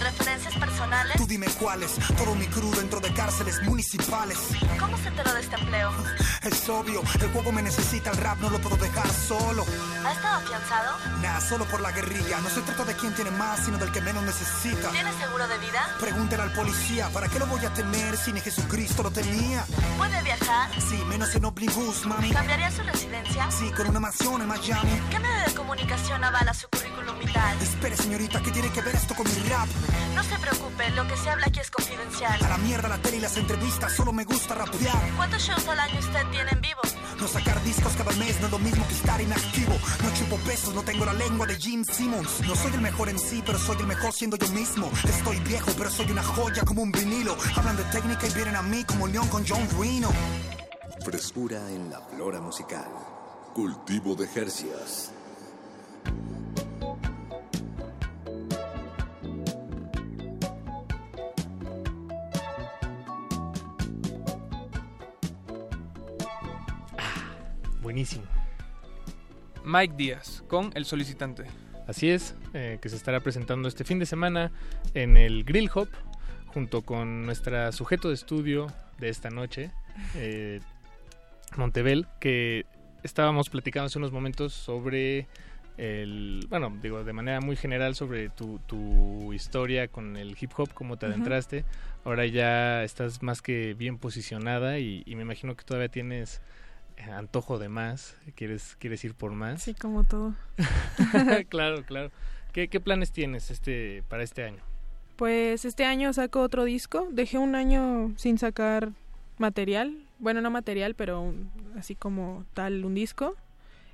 ¿Referencias 0.00 0.54
personales? 0.54 1.16
Tú 1.16 1.26
dime 1.26 1.46
cuáles, 1.60 1.92
todo 2.16 2.34
mi 2.34 2.46
crew 2.46 2.74
dentro 2.74 3.00
de 3.00 3.12
cárceles 3.12 3.62
municipales 3.64 4.38
¿Cómo 4.80 4.96
se 4.96 5.08
enteró 5.08 5.34
de 5.34 5.40
este 5.40 5.56
empleo? 5.56 5.92
Es 6.42 6.68
obvio, 6.68 7.02
el 7.20 7.30
juego 7.30 7.52
me 7.52 7.62
necesita, 7.62 8.10
el 8.10 8.16
rap 8.16 8.40
no 8.40 8.50
lo 8.50 8.58
puedo 8.58 8.76
dejar 8.76 9.08
solo 9.08 9.64
¿Ha 10.04 10.12
estado 10.22 10.36
afianzado? 10.36 10.98
Nah, 11.20 11.40
solo 11.40 11.64
por 11.66 11.80
la 11.80 11.90
guerrilla 11.90 12.40
No 12.40 12.48
se 12.48 12.62
trata 12.62 12.84
de 12.84 12.94
quién 12.94 13.14
tiene 13.14 13.30
más, 13.32 13.64
sino 13.64 13.78
del 13.78 13.90
que 13.90 14.00
menos 14.00 14.22
necesita 14.22 14.90
¿Tiene 14.90 15.12
seguro 15.18 15.46
de 15.48 15.58
vida? 15.58 15.88
Pregúntale 15.98 16.42
al 16.42 16.52
policía, 16.52 17.08
¿para 17.10 17.28
qué 17.28 17.38
lo 17.38 17.46
voy 17.46 17.64
a 17.64 17.72
tener 17.74 18.16
si 18.16 18.32
ni 18.32 18.40
Jesucristo 18.40 19.02
lo 19.02 19.10
tenía? 19.10 19.64
¿Puede 19.98 20.22
viajar? 20.22 20.70
Sí, 20.80 20.96
menos 21.08 21.34
en 21.34 21.44
Obligus, 21.44 22.06
mami 22.06 22.30
¿Cambiaría 22.30 22.70
su 22.70 22.82
residencia? 22.82 23.50
Sí, 23.50 23.70
con 23.72 23.88
una 23.88 24.00
mansión 24.00 24.40
en 24.40 24.48
Miami 24.48 25.00
¿Qué 25.10 25.18
medio 25.18 25.44
de 25.46 25.54
comunicación 25.54 26.22
avala 26.22 26.54
su 26.54 26.68
currículum 26.68 27.18
vital? 27.18 27.56
Espere, 27.60 27.96
señorita, 27.96 28.40
¿qué 28.42 28.50
tiene 28.52 28.70
que 28.70 28.80
ver 28.80 28.94
esto 28.94 29.14
con 29.14 29.26
mi 29.26 29.48
rap? 29.48 29.68
No 30.14 30.22
se 30.22 30.38
preocupe, 30.38 30.90
lo 30.90 31.06
que 31.08 31.16
se 31.16 31.30
habla 31.30 31.46
aquí 31.46 31.60
es 31.60 31.70
confidencial 31.70 32.42
A 32.44 32.48
la 32.48 32.58
mierda 32.58 32.88
la 32.88 32.98
tele 32.98 33.16
y 33.16 33.20
las 33.20 33.36
entrevistas, 33.36 33.92
solo 33.92 34.12
me 34.12 34.24
gusta 34.24 34.54
rapear 34.54 35.10
¿Cuántos 35.16 35.42
shows 35.42 35.66
al 35.68 35.80
año 35.80 35.98
usted 35.98 36.24
tiene 36.30 36.50
en 36.52 36.60
vivo? 36.60 36.80
No 37.18 37.28
sacar 37.28 37.62
discos 37.62 37.92
cada 37.96 38.10
mes 38.12 38.40
no 38.40 38.46
es 38.46 38.52
lo 38.52 38.58
mismo 38.58 38.86
que 38.88 38.94
estar 38.94 39.20
inactivo 39.20 39.78
No 40.02 40.14
chupo 40.14 40.36
pesos, 40.38 40.74
no 40.74 40.82
tengo 40.82 41.04
la 41.04 41.12
lengua 41.12 41.46
de 41.46 41.54
Jim 41.56 41.84
Simmons 41.84 42.40
No 42.46 42.54
soy 42.56 42.72
el 42.74 42.80
mejor 42.80 43.08
en 43.08 43.18
sí, 43.18 43.42
pero 43.44 43.58
soy 43.58 43.76
el 43.78 43.86
mejor 43.86 44.12
siendo 44.12 44.36
yo 44.36 44.48
mismo 44.48 44.90
Estoy 45.08 45.38
viejo, 45.40 45.70
pero 45.78 45.90
soy 45.90 46.10
una 46.10 46.22
joya 46.22 46.62
como 46.64 46.82
un 46.82 46.92
vinilo 46.92 47.36
Hablan 47.56 47.76
de 47.76 47.84
técnica 47.84 48.26
y 48.26 48.34
vienen 48.34 48.56
a 48.56 48.62
mí 48.62 48.84
como 48.84 49.06
León 49.06 49.28
con 49.28 49.44
John 49.46 49.66
Reno 49.78 50.10
Frescura 51.04 51.68
en 51.68 51.90
la 51.90 52.00
flora 52.00 52.40
musical. 52.40 52.86
Cultivo 53.54 54.14
de 54.14 54.28
Jercias. 54.28 55.10
Buenísimo. 67.82 68.31
Mike 69.64 69.94
Díaz 69.96 70.44
con 70.48 70.70
El 70.74 70.84
Solicitante. 70.84 71.44
Así 71.86 72.10
es, 72.10 72.34
eh, 72.54 72.78
que 72.80 72.88
se 72.88 72.96
estará 72.96 73.20
presentando 73.20 73.68
este 73.68 73.84
fin 73.84 73.98
de 73.98 74.06
semana 74.06 74.52
en 74.94 75.16
el 75.16 75.44
Grill 75.44 75.70
Hop, 75.74 75.88
junto 76.46 76.82
con 76.82 77.24
nuestra 77.26 77.72
sujeto 77.72 78.08
de 78.08 78.14
estudio 78.14 78.68
de 78.98 79.08
esta 79.08 79.30
noche, 79.30 79.70
eh, 80.14 80.60
Montebel, 81.56 82.06
que 82.20 82.66
estábamos 83.02 83.50
platicando 83.50 83.86
hace 83.86 83.98
unos 83.98 84.12
momentos 84.12 84.52
sobre 84.52 85.26
el, 85.76 86.46
bueno, 86.48 86.76
digo, 86.82 87.02
de 87.02 87.12
manera 87.12 87.40
muy 87.40 87.56
general 87.56 87.94
sobre 87.94 88.28
tu, 88.28 88.58
tu 88.60 89.32
historia 89.32 89.88
con 89.88 90.16
el 90.16 90.36
hip 90.40 90.52
hop, 90.56 90.72
cómo 90.72 90.96
te 90.98 91.06
adentraste. 91.06 91.64
Ahora 92.04 92.26
ya 92.26 92.84
estás 92.84 93.22
más 93.22 93.42
que 93.42 93.74
bien 93.74 93.98
posicionada 93.98 94.78
y, 94.78 95.02
y 95.06 95.16
me 95.16 95.22
imagino 95.22 95.56
que 95.56 95.64
todavía 95.64 95.88
tienes 95.88 96.40
antojo 97.10 97.58
de 97.58 97.68
más, 97.68 98.16
quieres, 98.34 98.76
quieres 98.78 99.04
ir 99.04 99.14
por 99.14 99.32
más. 99.32 99.62
Sí, 99.62 99.74
como 99.74 100.04
todo. 100.04 100.34
claro, 101.48 101.84
claro. 101.84 102.10
¿Qué, 102.52 102.68
¿Qué 102.68 102.80
planes 102.80 103.12
tienes 103.12 103.50
este 103.50 104.02
para 104.08 104.22
este 104.22 104.44
año? 104.44 104.62
Pues 105.16 105.64
este 105.64 105.84
año 105.84 106.12
saco 106.12 106.40
otro 106.40 106.64
disco. 106.64 107.08
Dejé 107.10 107.38
un 107.38 107.54
año 107.54 108.12
sin 108.16 108.38
sacar 108.38 108.90
material. 109.38 109.96
Bueno, 110.18 110.40
no 110.40 110.50
material, 110.50 110.94
pero 110.94 111.20
un- 111.20 111.50
así 111.78 111.94
como 111.94 112.44
tal 112.54 112.84
un 112.84 112.94
disco. 112.94 113.36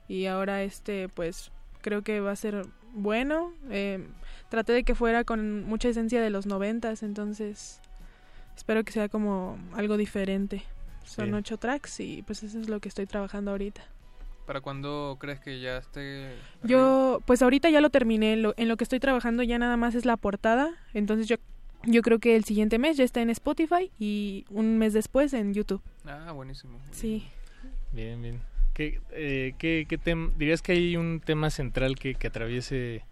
Y 0.09 0.27
ahora 0.27 0.63
este, 0.63 1.09
pues 1.09 1.51
creo 1.83 2.03
que 2.03 2.21
va 2.21 2.33
a 2.33 2.37
ser 2.37 2.67
bueno. 2.95 3.53
Eh, 3.71 4.07
traté 4.49 4.73
de 4.73 4.83
que 4.85 4.95
fuera 4.95 5.25
con 5.25 5.65
mucha 5.65 5.89
esencia 5.89 6.21
de 6.23 6.31
los 6.31 6.47
noventas, 6.47 7.03
entonces 7.03 7.81
espero 8.57 8.83
que 8.85 8.93
sea 8.93 9.09
como 9.09 9.59
algo 9.75 9.97
diferente. 9.97 10.63
Son 11.11 11.35
ocho 11.35 11.57
tracks 11.57 12.01
y 12.01 12.23
pues 12.23 12.43
eso 12.43 12.59
es 12.61 12.69
lo 12.69 12.81
que 12.81 12.89
estoy 12.89 13.07
trabajando 13.07 13.51
ahorita. 13.53 13.83
¿Para 14.47 14.61
cuándo 14.63 15.17
crees 15.21 15.41
que 15.41 15.61
ya 15.61 15.77
esté? 15.79 16.31
Yo, 16.63 17.21
pues 17.27 17.43
ahorita 17.43 17.69
ya 17.69 17.81
lo 17.83 17.91
terminé. 17.91 18.37
Lo, 18.37 18.55
en 18.57 18.69
lo 18.69 18.77
que 18.79 18.85
estoy 18.85 18.99
trabajando 18.99 19.43
ya 19.43 19.59
nada 19.59 19.77
más 19.77 19.95
es 19.95 20.07
la 20.07 20.17
portada. 20.17 20.71
Entonces 20.95 21.29
yo, 21.29 21.37
yo 21.85 22.01
creo 22.01 22.19
que 22.19 22.35
el 22.35 22.45
siguiente 22.45 22.79
mes 22.79 22.97
ya 22.97 23.05
está 23.05 23.21
en 23.21 23.29
Spotify 23.31 23.91
y 23.99 24.47
un 24.49 24.79
mes 24.79 24.95
después 24.95 25.35
en 25.35 25.53
YouTube. 25.53 25.83
Ah, 26.07 26.33
buenísimo. 26.33 26.79
Sí. 26.93 27.27
Bien, 27.93 28.23
bien. 28.23 28.41
¿Qué, 28.73 29.01
eh, 29.11 29.55
qué, 29.59 29.85
qué 29.89 29.99
tem- 30.01 30.33
dirías 30.37 30.63
que 30.63 30.73
hay 30.73 30.97
un 30.97 31.21
tema 31.21 31.51
central 31.51 31.97
que, 31.97 32.15
que 32.15 32.29
atraviese 32.29 33.05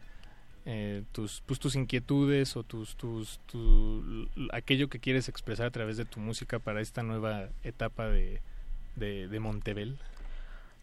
eh, 0.66 1.04
tus, 1.12 1.42
pues, 1.46 1.58
tus 1.60 1.76
inquietudes 1.76 2.56
o 2.56 2.62
tus, 2.64 2.96
tus, 2.96 3.38
tu- 3.46 4.28
aquello 4.52 4.88
que 4.88 4.98
quieres 4.98 5.28
expresar 5.28 5.66
a 5.66 5.70
través 5.70 5.96
de 5.96 6.04
tu 6.04 6.20
música 6.20 6.58
para 6.58 6.80
esta 6.80 7.02
nueva 7.02 7.48
etapa 7.62 8.08
de, 8.08 8.40
de, 8.96 9.28
de 9.28 9.40
Montebel? 9.40 9.96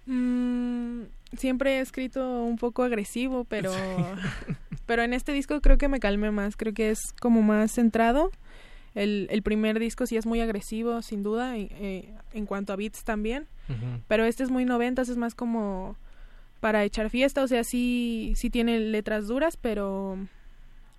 Mm, 0.05 1.03
siempre 1.37 1.77
he 1.77 1.79
escrito 1.79 2.43
un 2.43 2.57
poco 2.57 2.83
agresivo, 2.83 3.45
pero, 3.45 3.71
pero 4.85 5.03
en 5.03 5.13
este 5.13 5.31
disco 5.33 5.61
creo 5.61 5.77
que 5.77 5.87
me 5.87 5.99
calmé 5.99 6.31
más. 6.31 6.55
Creo 6.57 6.73
que 6.73 6.89
es 6.89 6.99
como 7.19 7.41
más 7.41 7.71
centrado. 7.71 8.31
El, 8.95 9.27
el 9.31 9.41
primer 9.41 9.79
disco 9.79 10.05
sí 10.05 10.17
es 10.17 10.25
muy 10.25 10.39
agresivo, 10.41 11.01
sin 11.01 11.23
duda, 11.23 11.57
y, 11.57 11.67
eh, 11.71 12.13
en 12.33 12.45
cuanto 12.45 12.73
a 12.73 12.75
beats 12.75 13.03
también. 13.03 13.47
Pero 14.07 14.25
este 14.25 14.43
es 14.43 14.51
muy 14.51 14.65
noventas, 14.65 15.09
es 15.09 15.17
más 15.17 15.33
como 15.33 15.95
para 16.63 16.85
echar 16.85 17.09
fiesta, 17.09 17.43
o 17.43 17.47
sea, 17.49 17.65
sí, 17.65 18.31
sí 18.37 18.49
tiene 18.49 18.79
letras 18.79 19.27
duras, 19.27 19.57
pero 19.57 20.17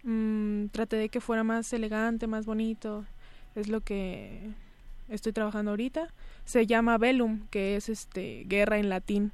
mm, 0.03 0.67
traté 0.67 0.97
de 0.97 1.09
que 1.09 1.23
fuera 1.23 1.43
más 1.43 1.73
elegante, 1.73 2.27
más 2.27 2.45
bonito. 2.45 3.07
Es 3.55 3.69
lo 3.69 3.81
que 3.81 4.51
estoy 5.09 5.33
trabajando 5.33 5.71
ahorita. 5.71 6.13
Se 6.45 6.67
llama 6.67 6.99
Velum, 6.99 7.47
que 7.49 7.77
es 7.77 7.89
este 7.89 8.45
guerra 8.47 8.77
en 8.77 8.91
latín. 8.91 9.33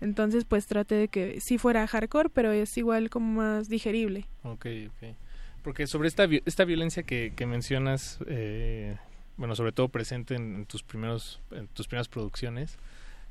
Entonces, 0.00 0.46
pues 0.46 0.66
traté 0.66 0.94
de 0.94 1.08
que 1.08 1.42
sí 1.42 1.58
fuera 1.58 1.86
hardcore, 1.86 2.30
pero 2.30 2.52
es 2.52 2.74
igual 2.78 3.10
como 3.10 3.42
más 3.42 3.68
digerible. 3.68 4.24
Ok, 4.44 4.64
ok. 4.88 5.14
Porque 5.62 5.86
sobre 5.86 6.08
esta, 6.08 6.26
esta 6.46 6.64
violencia 6.64 7.02
que, 7.02 7.34
que 7.36 7.44
mencionas, 7.44 8.18
eh, 8.28 8.96
bueno, 9.36 9.54
sobre 9.54 9.72
todo 9.72 9.90
presente 9.90 10.36
en, 10.36 10.54
en 10.54 10.64
tus 10.64 10.82
primeros, 10.82 11.42
en 11.50 11.68
tus 11.68 11.86
primeras 11.86 12.08
producciones, 12.08 12.78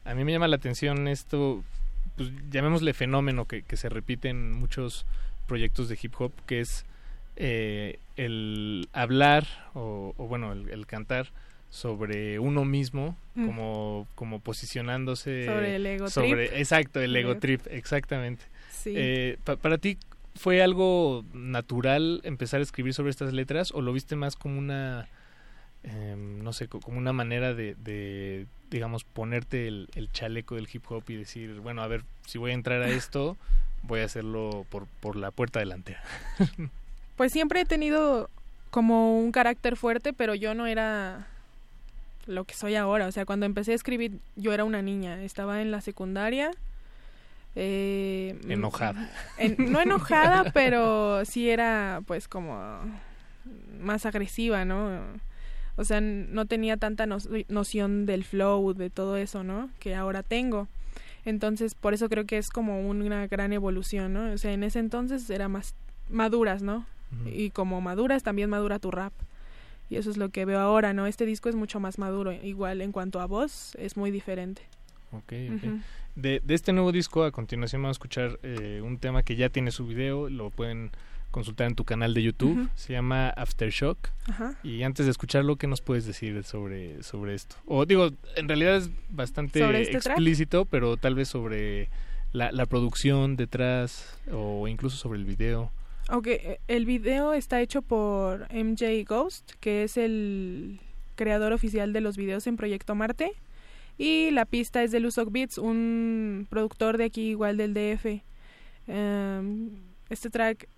a 0.04 0.14
mí 0.14 0.24
me 0.24 0.32
llama 0.32 0.48
la 0.48 0.58
atención 0.58 1.08
esto, 1.08 1.64
pues 2.16 2.32
llamémosle 2.50 2.94
fenómeno 2.94 3.46
que, 3.46 3.62
que 3.64 3.78
se 3.78 3.90
repite 3.90 4.30
en 4.30 4.52
muchos 4.54 5.06
proyectos 5.48 5.90
de 5.90 5.98
hip 6.02 6.14
hop, 6.20 6.32
que 6.48 6.60
es 6.62 6.86
eh, 7.36 8.00
el 8.16 8.88
hablar 8.94 9.46
o, 9.74 10.14
o, 10.18 10.28
bueno, 10.28 10.54
el, 10.54 10.70
el 10.70 10.86
cantar 10.86 11.28
sobre 11.70 12.40
uno 12.40 12.64
mismo, 12.66 13.18
Mm. 13.38 13.48
como, 13.48 14.08
como 14.16 14.40
posicionándose 14.40 15.46
Sobre 15.46 15.76
el 15.76 15.86
ego 15.86 16.10
sobre- 16.10 16.48
trip. 16.48 16.58
Exacto, 16.60 17.02
el 17.02 17.14
ego 17.18 17.32
ego 17.32 17.40
trip, 17.42 17.62
exactamente. 17.70 18.46
Sí. 18.72 18.94
Eh, 18.96 19.38
pa- 19.44 19.58
para 19.58 19.78
ti, 19.78 19.98
¿fue 20.36 20.62
algo 20.64 21.26
natural 21.34 22.22
empezar 22.24 22.62
a 22.62 22.64
escribir 22.64 22.94
sobre 22.94 23.10
estas 23.10 23.34
letras 23.34 23.74
o 23.74 23.82
lo 23.82 23.92
viste 23.92 24.16
más 24.16 24.38
como 24.38 24.58
una, 24.58 25.10
em, 25.84 26.42
no 26.44 26.54
sé, 26.54 26.70
co- 26.70 26.80
como 26.80 26.98
una 26.98 27.12
manera 27.12 27.54
de, 27.54 27.76
de, 27.76 28.48
digamos, 28.76 29.06
ponerte 29.06 29.68
el, 29.70 29.88
el 29.96 30.12
chaleco 30.12 30.56
del 30.56 30.68
hip 30.72 30.84
hop 30.92 31.04
y 31.08 31.16
decir, 31.16 31.62
bueno, 31.62 31.82
a 31.82 31.88
ver, 31.88 32.04
si 32.28 32.38
voy 32.38 32.52
a 32.52 32.54
entrar 32.54 32.82
a 32.82 32.90
esto, 32.90 33.38
voy 33.84 34.02
a 34.02 34.04
hacerlo 34.06 34.66
por, 34.70 34.86
por 35.00 35.16
la 35.16 35.32
puerta 35.32 35.60
delantera? 35.60 36.04
Pues 37.16 37.32
siempre 37.32 37.62
he 37.62 37.66
tenido 37.66 38.30
como 38.72 39.18
un 39.18 39.32
carácter 39.32 39.78
fuerte, 39.78 40.12
pero 40.12 40.36
yo 40.36 40.54
no 40.54 40.68
era 40.68 41.26
lo 42.28 42.44
que 42.44 42.54
soy 42.56 42.76
ahora. 42.76 43.08
O 43.08 43.12
sea, 43.14 43.24
cuando 43.26 43.46
empecé 43.46 43.72
a 43.72 43.76
escribir, 43.76 44.20
yo 44.36 44.52
era 44.52 44.66
una 44.66 44.82
niña. 44.82 45.24
Estaba 45.24 45.62
en 45.62 45.72
la 45.72 45.80
secundaria. 45.80 46.52
eh, 47.56 48.38
Enojada. 48.50 49.10
en- 49.38 49.72
no 49.72 49.80
enojada, 49.80 50.52
pero 50.52 51.24
sí 51.24 51.50
era 51.50 52.02
pues 52.06 52.28
como 52.28 52.82
más 53.80 54.06
agresiva, 54.06 54.66
¿no? 54.66 55.00
O 55.78 55.84
sea, 55.84 56.00
no 56.02 56.46
tenía 56.46 56.78
tanta 56.78 57.06
no- 57.06 57.18
noción 57.50 58.06
del 58.06 58.24
flow, 58.24 58.74
de 58.74 58.90
todo 58.90 59.18
eso, 59.18 59.44
¿no? 59.44 59.70
Que 59.80 59.96
ahora 59.96 60.24
tengo. 60.24 60.68
Entonces, 61.26 61.74
por 61.76 61.94
eso 61.94 62.08
creo 62.08 62.26
que 62.26 62.38
es 62.38 62.50
como 62.50 62.88
una 62.88 63.28
gran 63.28 63.52
evolución, 63.52 64.14
¿no? 64.14 64.32
O 64.32 64.38
sea, 64.38 64.54
en 64.54 64.64
ese 64.64 64.80
entonces 64.80 65.30
era 65.30 65.48
más 65.48 65.74
maduras, 66.10 66.62
¿no? 66.62 66.86
Y 67.26 67.50
como 67.52 67.80
maduras, 67.82 68.24
también 68.24 68.50
madura 68.50 68.78
tu 68.80 68.92
rap. 68.92 69.14
Y 69.90 69.96
eso 69.98 70.10
es 70.10 70.18
lo 70.18 70.30
que 70.30 70.46
veo 70.46 70.60
ahora, 70.60 70.94
¿no? 70.94 71.08
Este 71.08 71.26
disco 71.26 71.50
es 71.50 71.56
mucho 71.56 71.80
más 71.80 71.98
maduro. 72.00 72.32
Igual 72.32 72.82
en 72.82 72.92
cuanto 72.92 73.20
a 73.22 73.26
voz, 73.26 73.76
es 73.76 73.96
muy 73.98 74.12
diferente. 74.12 74.64
Ok, 75.12 75.34
ok. 75.56 75.64
Ujú. 75.64 75.80
de, 76.16 76.42
de 76.44 76.54
este 76.54 76.74
nuevo 76.74 76.92
disco, 76.92 77.24
a 77.24 77.32
continuación 77.32 77.82
vamos 77.82 77.96
a 77.96 78.00
escuchar 78.00 78.40
eh, 78.44 78.82
un 78.84 78.98
tema 78.98 79.24
que 79.24 79.36
ya 79.36 79.50
tiene 79.50 79.72
su 79.72 79.86
video, 79.88 80.30
lo 80.30 80.50
pueden 80.50 80.92
consultar 81.36 81.68
en 81.68 81.76
tu 81.76 81.84
canal 81.84 82.14
de 82.14 82.24
YouTube, 82.24 82.70
se 82.76 82.94
llama 82.94 83.28
Aftershock. 83.28 83.98
Ajá. 84.26 84.58
Y 84.64 84.84
antes 84.84 85.06
de 85.06 85.12
escucharlo, 85.12 85.58
¿qué 85.58 85.68
nos 85.68 85.82
puedes 85.82 86.06
decir 86.06 86.42
sobre, 86.46 87.04
sobre 87.04 87.36
esto? 87.36 87.58
O 87.66 87.86
digo, 87.86 88.12
en 88.38 88.48
realidad 88.48 88.78
es 88.78 88.90
bastante 89.10 89.60
¿Sobre 89.60 89.82
este 89.82 90.00
track? 90.00 90.14
explícito, 90.14 90.64
pero 90.64 90.96
tal 90.96 91.14
vez 91.14 91.28
sobre 91.28 91.90
la, 92.32 92.54
la 92.54 92.66
producción 92.66 93.36
detrás 93.36 94.18
o 94.32 94.70
incluso 94.70 94.96
sobre 94.96 95.20
el 95.20 95.26
video. 95.26 95.74
Ok, 96.10 96.28
eh, 96.28 96.60
el 96.70 96.86
video 96.86 97.34
está 97.34 97.60
hecho 97.60 97.82
por 97.82 98.48
MJ 98.54 99.04
Ghost, 99.06 99.56
que 99.60 99.84
es 99.84 99.98
el 99.98 100.80
creador 101.16 101.52
oficial 101.52 101.92
de 101.92 102.00
los 102.00 102.16
videos 102.16 102.48
en 102.48 102.56
Proyecto 102.56 102.96
Marte. 102.96 103.34
Y 103.98 104.32
la 104.32 104.46
pista 104.46 104.84
es 104.84 104.92
de 104.94 105.02
Luzok 105.02 105.34
Beats, 105.34 105.58
un 105.58 106.48
productor 106.50 106.98
de 106.98 107.04
aquí 107.04 107.32
igual 107.32 107.58
del 107.58 107.74
DF. 107.74 108.24
Em, 108.88 109.72
este 110.10 110.30
track, 110.30 110.70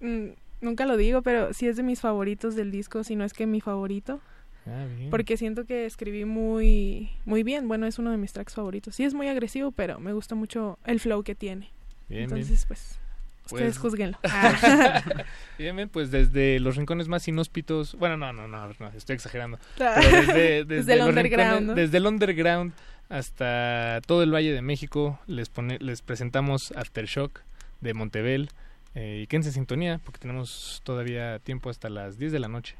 mm, 0.00 0.28
nunca 0.60 0.86
lo 0.86 0.96
digo, 0.96 1.22
pero 1.22 1.52
sí 1.52 1.68
es 1.68 1.76
de 1.76 1.82
mis 1.82 2.00
favoritos 2.00 2.54
del 2.56 2.70
disco, 2.70 3.04
si 3.04 3.16
no 3.16 3.24
es 3.24 3.32
que 3.32 3.46
mi 3.46 3.60
favorito. 3.60 4.20
Ah, 4.66 4.86
bien. 4.96 5.10
Porque 5.10 5.36
siento 5.36 5.64
que 5.64 5.86
escribí 5.86 6.24
muy, 6.24 7.10
muy 7.24 7.42
bien. 7.42 7.66
Bueno, 7.66 7.86
es 7.86 7.98
uno 7.98 8.10
de 8.10 8.18
mis 8.18 8.32
tracks 8.32 8.54
favoritos. 8.54 8.94
Sí 8.94 9.04
es 9.04 9.14
muy 9.14 9.28
agresivo, 9.28 9.72
pero 9.72 9.98
me 9.98 10.12
gusta 10.12 10.34
mucho 10.34 10.78
el 10.84 11.00
flow 11.00 11.22
que 11.22 11.34
tiene. 11.34 11.70
Bien, 12.08 12.24
Entonces, 12.24 12.48
bien. 12.48 12.68
pues, 12.68 12.98
ustedes 13.46 13.78
juzguenlo. 13.78 14.18
bien, 15.58 15.76
bien, 15.76 15.88
pues 15.88 16.10
desde 16.10 16.60
los 16.60 16.76
rincones 16.76 17.08
más 17.08 17.26
inhóspitos, 17.26 17.94
bueno, 17.96 18.16
no, 18.16 18.32
no, 18.32 18.48
no, 18.48 18.68
no, 18.78 18.88
estoy 18.88 19.14
exagerando. 19.14 19.58
Pero 19.78 19.92
desde, 20.26 20.64
Desde 20.64 20.94
el 20.94 21.02
underground, 21.02 21.74
desde 21.74 21.96
el 21.98 22.06
underground 22.06 22.72
hasta 23.08 24.00
todo 24.06 24.22
el 24.22 24.32
Valle 24.32 24.52
de 24.52 24.62
México, 24.62 25.18
les 25.26 25.48
pone, 25.48 25.78
les 25.80 26.02
presentamos 26.02 26.72
Aftershock 26.76 27.40
de 27.80 27.94
Montebel. 27.94 28.50
Eh, 28.94 29.20
y 29.22 29.26
quédense 29.26 29.50
en 29.50 29.54
sintonía 29.54 30.00
porque 30.04 30.18
tenemos 30.18 30.80
todavía 30.84 31.38
tiempo 31.38 31.70
hasta 31.70 31.88
las 31.88 32.18
10 32.18 32.32
de 32.32 32.40
la 32.40 32.48
noche. 32.48 32.76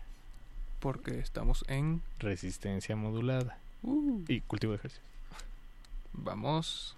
Porque 0.80 1.18
estamos 1.18 1.64
en 1.68 2.02
Resistencia 2.18 2.96
modulada 2.96 3.58
Uh. 3.82 4.22
y 4.28 4.40
cultivo 4.40 4.72
de 4.72 4.78
ejercicio. 4.78 5.02
Vamos. 6.12 6.96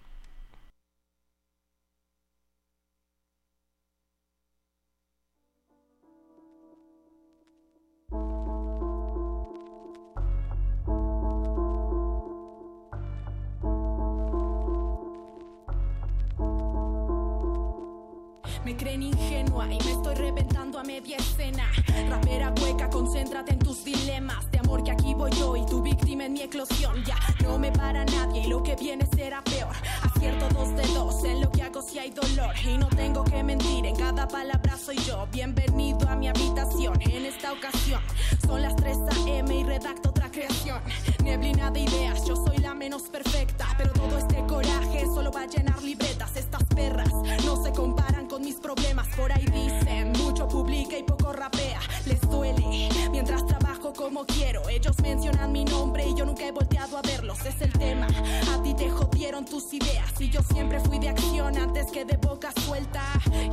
Me 18.64 18.76
creen 18.76 19.02
ingenua 19.02 19.66
y 19.66 19.78
me 19.78 19.90
estoy 19.90 20.14
reventando 20.14 20.71
a 20.82 20.84
media 20.84 21.16
escena. 21.16 21.70
Rapera 22.08 22.52
hueca, 22.60 22.90
concéntrate 22.90 23.52
en 23.52 23.58
tus 23.60 23.84
dilemas. 23.84 24.50
De 24.50 24.58
amor 24.58 24.82
que 24.82 24.90
aquí 24.90 25.14
voy 25.14 25.30
yo 25.32 25.56
y 25.56 25.64
tu 25.66 25.80
víctima 25.80 26.26
en 26.26 26.32
mi 26.32 26.42
eclosión. 26.42 27.04
Ya 27.04 27.16
no 27.42 27.58
me 27.58 27.70
para 27.70 28.04
nadie 28.04 28.42
y 28.42 28.48
lo 28.48 28.62
que 28.62 28.74
viene 28.74 29.06
será 29.14 29.42
peor. 29.44 29.74
Acierto 30.02 30.48
dos 30.48 30.74
de 30.74 30.82
dos 30.94 31.24
en 31.24 31.40
lo 31.40 31.50
que 31.52 31.62
hago 31.62 31.82
si 31.82 31.98
hay 31.98 32.10
dolor. 32.10 32.54
Y 32.66 32.78
no 32.78 32.88
tengo 32.88 33.22
que 33.24 33.42
mentir, 33.42 33.86
en 33.86 33.96
cada 33.96 34.26
palabra 34.26 34.76
soy 34.76 34.96
yo. 35.06 35.26
Bienvenido 35.32 36.08
a 36.08 36.16
mi 36.16 36.28
habitación 36.28 37.00
en 37.02 37.26
esta 37.26 37.52
ocasión. 37.52 38.00
Son 38.44 38.60
las 38.60 38.74
3 38.76 38.98
a.m. 39.10 39.54
y 39.54 39.62
redacto 39.62 40.10
otra 40.10 40.30
creación. 40.30 40.80
Neblina 41.22 41.70
de 41.70 41.80
ideas, 41.80 42.26
yo 42.26 42.34
soy 42.34 42.58
la 42.58 42.74
menos 42.74 43.02
perfecta. 43.02 43.68
Pero 43.78 43.92
todo 43.92 44.18
este 44.18 44.44
coraje 44.46 45.04
solo 45.06 45.30
va 45.30 45.42
a 45.42 45.46
llenar 45.46 45.80
libretas. 45.82 46.36
Estas 46.36 46.64
perras 46.64 47.12
no 47.44 47.62
se 47.62 47.72
comparan 47.72 48.26
con 48.26 48.42
mis 48.42 48.56
problemas. 48.56 49.06
Por 49.16 49.30
ahí 49.32 49.44
dicen, 49.44 50.12
mucho 50.12 50.48
y 50.74 51.02
poco 51.02 51.32
rapea. 51.32 51.80
Les 52.06 52.20
duele 52.22 52.88
mientras 53.10 53.46
trabajo 53.46 53.92
como 53.92 54.24
quiero. 54.24 54.68
Ellos 54.68 54.96
mencionan 55.02 55.52
mi 55.52 55.64
nombre 55.64 56.06
y 56.06 56.14
yo 56.14 56.24
nunca 56.24 56.46
he 56.46 56.50
volteado 56.50 56.96
a 56.96 57.02
verlos. 57.02 57.44
Es 57.44 57.60
el 57.60 57.72
tema. 57.72 58.06
A 58.52 58.62
ti 58.62 58.74
te 58.74 58.88
jodieron 58.90 59.44
tus 59.44 59.72
ideas. 59.74 60.10
Y 60.18 60.30
yo 60.30 60.40
siempre 60.42 60.80
fui 60.80 60.98
de 60.98 61.10
acción 61.10 61.58
antes 61.58 61.86
que 61.92 62.04
de 62.04 62.16
boca 62.16 62.52
suelta. 62.64 63.02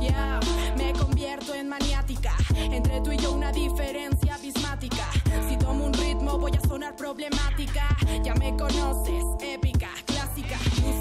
Yeah, 0.00 0.40
me 0.78 0.92
convierto 0.94 1.54
en 1.54 1.68
maniática. 1.68 2.34
Entre 2.56 3.00
tú 3.02 3.12
y 3.12 3.18
yo 3.18 3.32
una 3.32 3.52
diferencia 3.52 4.34
abismática. 4.36 5.10
Si 5.48 5.56
tomo 5.58 5.84
un 5.84 5.92
ritmo 5.92 6.38
voy 6.38 6.52
a 6.56 6.68
sonar 6.68 6.96
problemática. 6.96 7.86
Ya 8.22 8.34
me 8.34 8.56
conoces, 8.56 9.24
épica, 9.40 9.79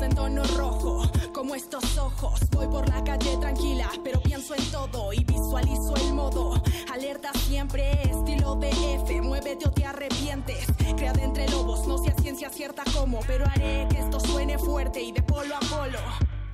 en 0.02 0.16
tono 0.16 0.44
rojo, 0.56 1.02
como 1.34 1.56
estos 1.56 1.98
ojos. 1.98 2.40
Voy 2.52 2.68
por 2.68 2.88
la 2.90 3.04
calle 3.04 3.38
tranquila, 3.38 3.90
pero 4.04 4.22
pienso 4.22 4.56
en 4.56 4.72
todo 4.72 5.12
y 5.14 5.24
visualizo 5.24 5.96
el 5.96 6.14
modo. 6.14 6.62
Alerta 6.92 7.32
siempre, 7.34 7.92
estilo 8.04 8.56
de 8.56 8.70
F. 8.70 9.22
Muévete 9.22 9.68
o 9.68 9.72
te 9.72 9.86
arrepientes. 9.86 10.68
Crea 10.96 11.14
de 11.14 11.24
entre 11.24 11.50
lobos, 11.50 11.88
no 11.88 11.98
sea 11.98 12.14
ciencia 12.16 12.50
cierta 12.50 12.84
como, 12.94 13.20
pero 13.28 13.46
haré 13.46 13.88
que 13.90 14.00
esto 14.00 14.20
suene 14.20 14.58
fuerte 14.58 15.02
y 15.02 15.12
de 15.12 15.22
polo 15.22 15.56
a 15.56 15.60
polo. 15.60 16.00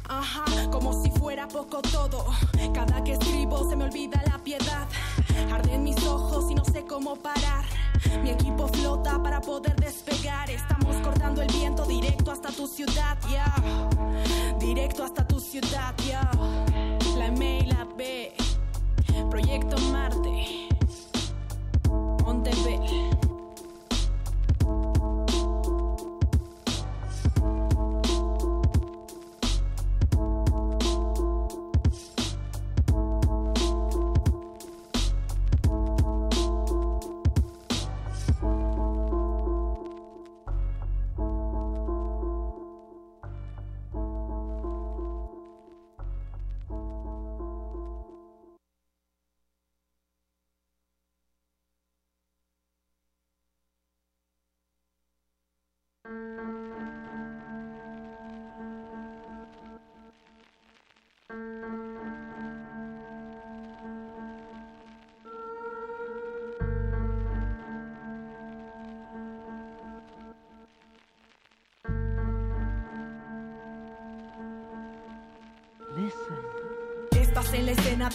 Ajá, 0.07 0.45
como 0.71 1.03
si 1.03 1.11
fuera 1.11 1.47
poco 1.47 1.81
todo. 1.81 2.25
Cada 2.73 3.03
que 3.03 3.13
escribo 3.13 3.69
se 3.69 3.75
me 3.75 3.85
olvida 3.85 4.21
la 4.25 4.37
piedad. 4.39 4.87
Arden 5.51 5.83
mis 5.83 6.01
ojos 6.05 6.49
y 6.51 6.55
no 6.55 6.63
sé 6.65 6.83
cómo 6.85 7.15
parar. 7.15 7.65
Mi 8.23 8.31
equipo 8.31 8.67
flota 8.67 9.21
para 9.21 9.41
poder 9.41 9.75
despegar. 9.75 10.49
Estamos 10.49 10.95
cortando 10.97 11.41
el 11.41 11.47
viento 11.51 11.85
directo 11.85 12.31
hasta 12.31 12.49
tu 12.49 12.67
ciudad, 12.67 13.17
ya. 13.31 13.53
Directo 14.59 15.03
hasta 15.03 15.27
tu 15.27 15.39
ciudad, 15.39 15.93
ya. 16.07 16.29
La 17.17 17.27
M 17.27 17.59
y 17.59 17.65
la 17.65 17.85
B. 17.97 18.33
Proyecto 19.29 19.77
Marte. 19.91 20.69
Montebel. 22.23 23.14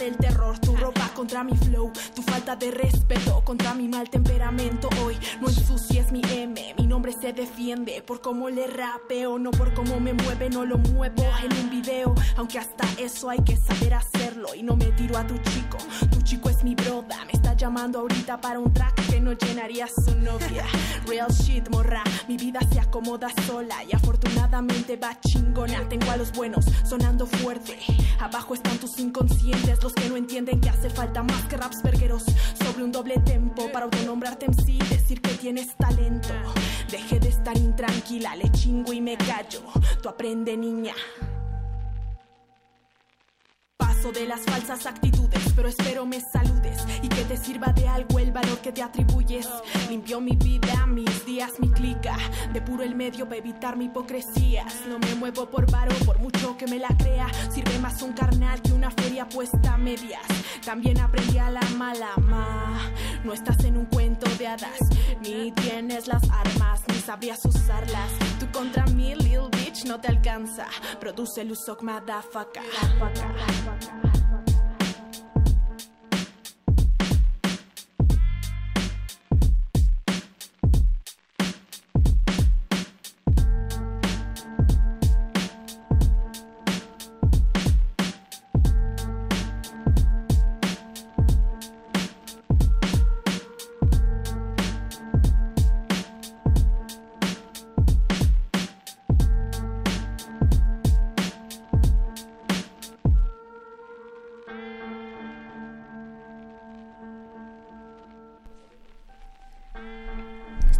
Del 0.01 0.17
terror, 0.17 0.57
tu 0.57 0.75
ropa 0.75 1.11
contra 1.13 1.43
mi 1.43 1.55
flow, 1.55 1.91
tu 2.15 2.23
falta 2.23 2.55
de 2.55 2.71
respeto 2.71 3.43
contra 3.45 3.75
mi 3.75 3.87
mal 3.87 4.09
temperamento. 4.09 4.89
Hoy 5.03 5.15
no 5.39 5.47
ensucies 5.47 6.11
mi 6.11 6.21
M, 6.27 6.73
mi 6.75 6.87
nombre 6.87 7.13
se 7.13 7.33
defiende 7.33 8.01
por 8.01 8.19
cómo 8.19 8.49
le 8.49 8.65
rapeo, 8.65 9.37
no 9.37 9.51
por 9.51 9.75
cómo 9.75 9.99
me 9.99 10.13
mueve, 10.13 10.49
no 10.49 10.65
lo 10.65 10.79
muevo 10.79 11.23
en 11.43 11.53
un 11.55 11.69
video. 11.69 12.15
Aunque 12.35 12.57
hasta 12.57 12.87
eso 12.97 13.29
hay 13.29 13.43
que 13.43 13.55
saber 13.57 13.93
hacerlo 13.93 14.55
y 14.55 14.63
no 14.63 14.75
me 14.75 14.87
tiro 14.93 15.17
a 15.17 15.27
tu 15.27 15.37
chico. 15.37 15.77
Tu 16.09 16.21
chico 16.23 16.49
es 16.49 16.63
mi 16.63 16.73
broda, 16.73 17.23
llamando 17.61 17.99
ahorita 17.99 18.41
para 18.41 18.57
un 18.57 18.73
track 18.73 19.07
que 19.07 19.21
no 19.21 19.33
llenaría 19.33 19.87
su 19.87 20.15
novia. 20.15 20.65
Real 21.05 21.31
shit, 21.31 21.69
morra, 21.69 22.03
mi 22.27 22.35
vida 22.35 22.59
se 22.71 22.79
acomoda 22.79 23.27
sola 23.45 23.83
y 23.83 23.95
afortunadamente 23.95 24.97
va 24.97 25.15
chingona. 25.19 25.87
Tengo 25.87 26.09
a 26.09 26.17
los 26.17 26.31
buenos 26.31 26.65
sonando 26.83 27.27
fuerte, 27.27 27.77
abajo 28.19 28.55
están 28.55 28.79
tus 28.79 28.97
inconscientes, 28.97 29.83
los 29.83 29.93
que 29.93 30.09
no 30.09 30.17
entienden 30.17 30.59
que 30.59 30.69
hace 30.69 30.89
falta 30.89 31.21
más 31.21 31.45
que 31.45 31.57
raps 31.57 31.83
vergueros 31.83 32.23
sobre 32.63 32.83
un 32.83 32.91
doble 32.91 33.19
tempo 33.19 33.71
para 33.71 33.85
autonombrarte 33.85 34.47
en 34.47 34.55
sí, 34.65 34.79
decir 34.89 35.21
que 35.21 35.33
tienes 35.35 35.75
talento. 35.75 36.33
Deje 36.89 37.19
de 37.19 37.29
estar 37.29 37.55
intranquila, 37.55 38.35
le 38.37 38.49
chingo 38.53 38.91
y 38.91 39.01
me 39.01 39.17
callo. 39.17 39.61
Tú 40.01 40.09
aprende, 40.09 40.57
niña. 40.57 40.95
De 44.01 44.25
las 44.25 44.41
falsas 44.41 44.87
actitudes, 44.87 45.53
pero 45.55 45.69
espero 45.69 46.05
me 46.05 46.19
saludes 46.19 46.83
y 47.01 47.07
que 47.07 47.23
te 47.23 47.37
sirva 47.37 47.71
de 47.71 47.87
algo 47.87 48.19
el 48.19 48.31
valor 48.31 48.57
que 48.57 48.71
te 48.71 48.81
atribuyes. 48.81 49.47
Limpió 49.89 50.19
mi 50.19 50.35
vida, 50.35 50.85
mis 50.85 51.25
días, 51.25 51.51
mi 51.59 51.69
clica. 51.69 52.17
De 52.51 52.61
puro 52.61 52.83
el 52.83 52.93
medio 52.93 53.25
para 53.25 53.37
evitar 53.37 53.77
mi 53.77 53.85
hipocresías. 53.85 54.85
No 54.87 54.99
me 54.99 55.15
muevo 55.15 55.45
por 55.49 55.71
varo, 55.71 55.95
por 56.03 56.19
mucho 56.19 56.57
que 56.57 56.67
me 56.67 56.77
la 56.77 56.89
crea. 56.97 57.27
Sirve 57.51 57.79
más 57.79 58.01
un 58.01 58.11
carnal 58.13 58.61
que 58.61 58.73
una 58.73 58.91
feria 58.91 59.29
puesta 59.29 59.75
a 59.75 59.77
medias. 59.77 60.21
También 60.65 60.99
aprendí 60.99 61.37
a 61.37 61.49
la 61.49 61.61
mala 61.77 62.17
ma. 62.17 62.91
No 63.23 63.33
estás 63.33 63.63
en 63.63 63.77
un 63.77 63.85
cuento 63.85 64.29
de 64.37 64.47
hadas, 64.47 64.79
ni 65.21 65.51
tienes 65.51 66.07
las 66.07 66.23
armas, 66.29 66.81
ni 66.87 66.95
sabías 66.95 67.45
usarlas. 67.45 68.11
Tú 68.39 68.47
contra 68.51 68.85
mí, 68.87 69.15
little 69.15 69.49
bitch, 69.51 69.85
no 69.85 70.01
te 70.01 70.07
alcanza. 70.07 70.67
Produce 70.99 71.41
el 71.41 71.51
usok 71.51 71.81
motherfucker. 71.83 72.63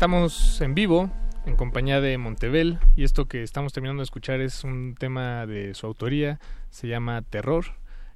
Estamos 0.02 0.60
en 0.62 0.74
vivo 0.74 1.12
en 1.46 1.56
compañía 1.56 2.02
de 2.02 2.18
Montebel 2.18 2.80
y 2.96 3.04
esto 3.04 3.28
que 3.28 3.44
estamos 3.44 3.72
terminando 3.72 4.02
de 4.02 4.06
escuchar 4.06 4.42
es 4.42 4.64
un 4.64 4.96
tema 4.98 5.46
de 5.46 5.76
su 5.76 5.86
autoría, 5.86 6.40
se 6.72 6.88
llama 6.88 7.22
Terror 7.22 7.66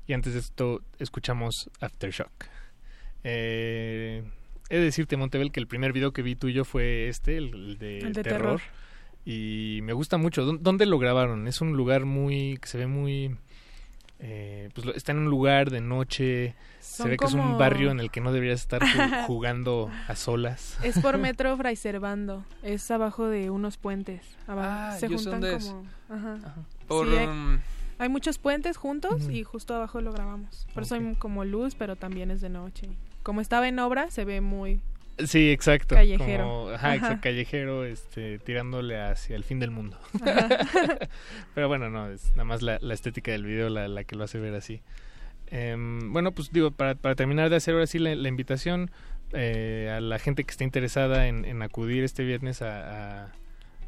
y 0.07 0.13
antes 0.13 0.33
de 0.33 0.39
esto 0.39 0.81
escuchamos 0.97 1.69
Aftershock. 1.79 2.31
Eh, 3.23 4.23
he 4.71 4.77
de 4.79 4.83
decirte 4.83 5.15
Montebel 5.15 5.51
que 5.51 5.59
el 5.59 5.67
primer 5.67 5.93
video 5.93 6.11
que 6.11 6.23
vi 6.23 6.35
tuyo 6.35 6.65
fue 6.65 7.07
este, 7.07 7.37
el, 7.37 7.77
de, 7.77 7.99
El 7.99 8.13
de 8.13 8.23
terror, 8.23 8.61
terror. 8.61 8.61
y 9.23 9.81
me 9.83 9.93
gusta 9.93 10.17
mucho. 10.17 10.43
¿Dó- 10.43 10.57
¿Dónde 10.59 10.87
lo 10.87 10.97
grabaron? 10.97 11.47
Es 11.47 11.61
un 11.61 11.73
lugar 11.77 12.05
muy 12.05 12.57
que 12.63 12.67
se 12.67 12.79
ve 12.79 12.87
muy 12.87 13.37
eh, 14.27 14.69
pues 14.73 14.85
lo- 14.87 14.93
está 14.95 15.11
en 15.11 15.19
un 15.19 15.29
lugar 15.29 15.69
de 15.69 15.81
noche, 15.81 16.55
se 16.79 17.07
ve 17.07 17.15
que 17.17 17.25
es 17.25 17.33
un 17.33 17.57
barrio 17.59 17.91
en 17.91 17.99
el 17.99 18.09
que 18.09 18.21
no 18.21 18.31
deberías 18.31 18.59
estar 18.61 18.81
ju- 18.81 19.25
jugando 19.27 19.91
a 20.07 20.15
solas. 20.15 20.77
Es 20.81 20.97
por 20.99 21.17
Metro 21.19 21.55
Fray 21.57 21.75
Servando. 21.75 22.43
Es 22.63 22.89
abajo 22.89 23.27
de 23.27 23.49
unos 23.51 23.77
puentes. 23.77 24.21
Abajo. 24.47 24.69
Ah, 24.71 24.97
Se 24.99 25.07
juntan 25.07 25.41
como. 25.41 25.85
Ajá. 26.09 26.55
Por, 26.87 27.07
Sí, 27.07 27.15
hay, 27.17 27.27
um, 27.27 27.59
hay 27.99 28.09
muchos 28.09 28.37
puentes 28.39 28.77
juntos 28.77 29.29
y 29.29 29.43
justo 29.43 29.75
abajo 29.75 30.01
lo 30.01 30.11
grabamos. 30.11 30.65
Por 30.73 30.83
eso 30.83 30.95
hay 30.95 31.13
como 31.15 31.45
luz, 31.45 31.75
pero 31.75 31.95
también 31.95 32.31
es 32.31 32.41
de 32.41 32.49
noche. 32.49 32.89
Como 33.21 33.41
estaba 33.41 33.67
en 33.67 33.77
obra, 33.79 34.09
se 34.09 34.25
ve 34.25 34.41
muy. 34.41 34.81
Sí, 35.23 35.49
exacto. 35.51 35.95
Callejero. 35.95 36.43
Como, 36.43 36.69
ajá, 36.69 36.87
Ajá. 36.87 36.95
exacto, 36.95 37.21
callejero, 37.23 37.85
este, 37.85 38.37
tirándole 38.39 38.99
hacia 38.99 39.35
el 39.35 39.43
fin 39.43 39.59
del 39.59 39.71
mundo. 39.71 39.97
Pero 41.55 41.67
bueno, 41.67 41.89
no, 41.89 42.09
es 42.09 42.31
nada 42.31 42.43
más 42.43 42.61
la, 42.61 42.77
la 42.81 42.93
estética 42.93 43.31
del 43.31 43.45
video 43.45 43.69
la, 43.69 43.87
la 43.87 44.03
que 44.03 44.15
lo 44.15 44.23
hace 44.25 44.39
ver 44.39 44.53
así. 44.55 44.81
Em, 45.47 46.11
bueno, 46.11 46.31
pues 46.31 46.51
digo, 46.51 46.71
para, 46.71 46.95
para 46.95 47.15
terminar 47.15 47.49
de 47.49 47.55
hacer 47.57 47.73
ahora 47.75 47.87
sí 47.87 47.99
la, 47.99 48.15
la 48.15 48.27
invitación 48.27 48.91
eh, 49.33 49.93
a 49.95 50.01
la 50.01 50.19
gente 50.19 50.43
que 50.43 50.51
esté 50.51 50.63
interesada 50.63 51.27
en, 51.27 51.45
en 51.45 51.61
acudir 51.61 52.03
este 52.03 52.23
viernes 52.23 52.61
a, 52.61 53.23
a, 53.25 53.31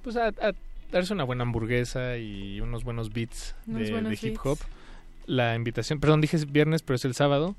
pues 0.04 0.16
a, 0.18 0.28
a 0.28 0.54
darse 0.92 1.14
una 1.14 1.24
buena 1.24 1.44
hamburguesa 1.44 2.18
y 2.18 2.62
unos 2.62 2.84
buenos 2.84 3.12
beats 3.12 3.56
Unos 3.68 3.82
de, 3.84 3.92
buenos 3.92 4.10
de 4.12 4.16
hip 4.28 4.36
beats. 4.36 4.46
hop. 4.46 4.60
La 5.26 5.56
invitación, 5.56 6.00
perdón, 6.00 6.22
dije 6.22 6.38
viernes, 6.48 6.84
pero 6.84 6.96
es 6.96 7.04
el 7.06 7.14
sábado. 7.16 7.56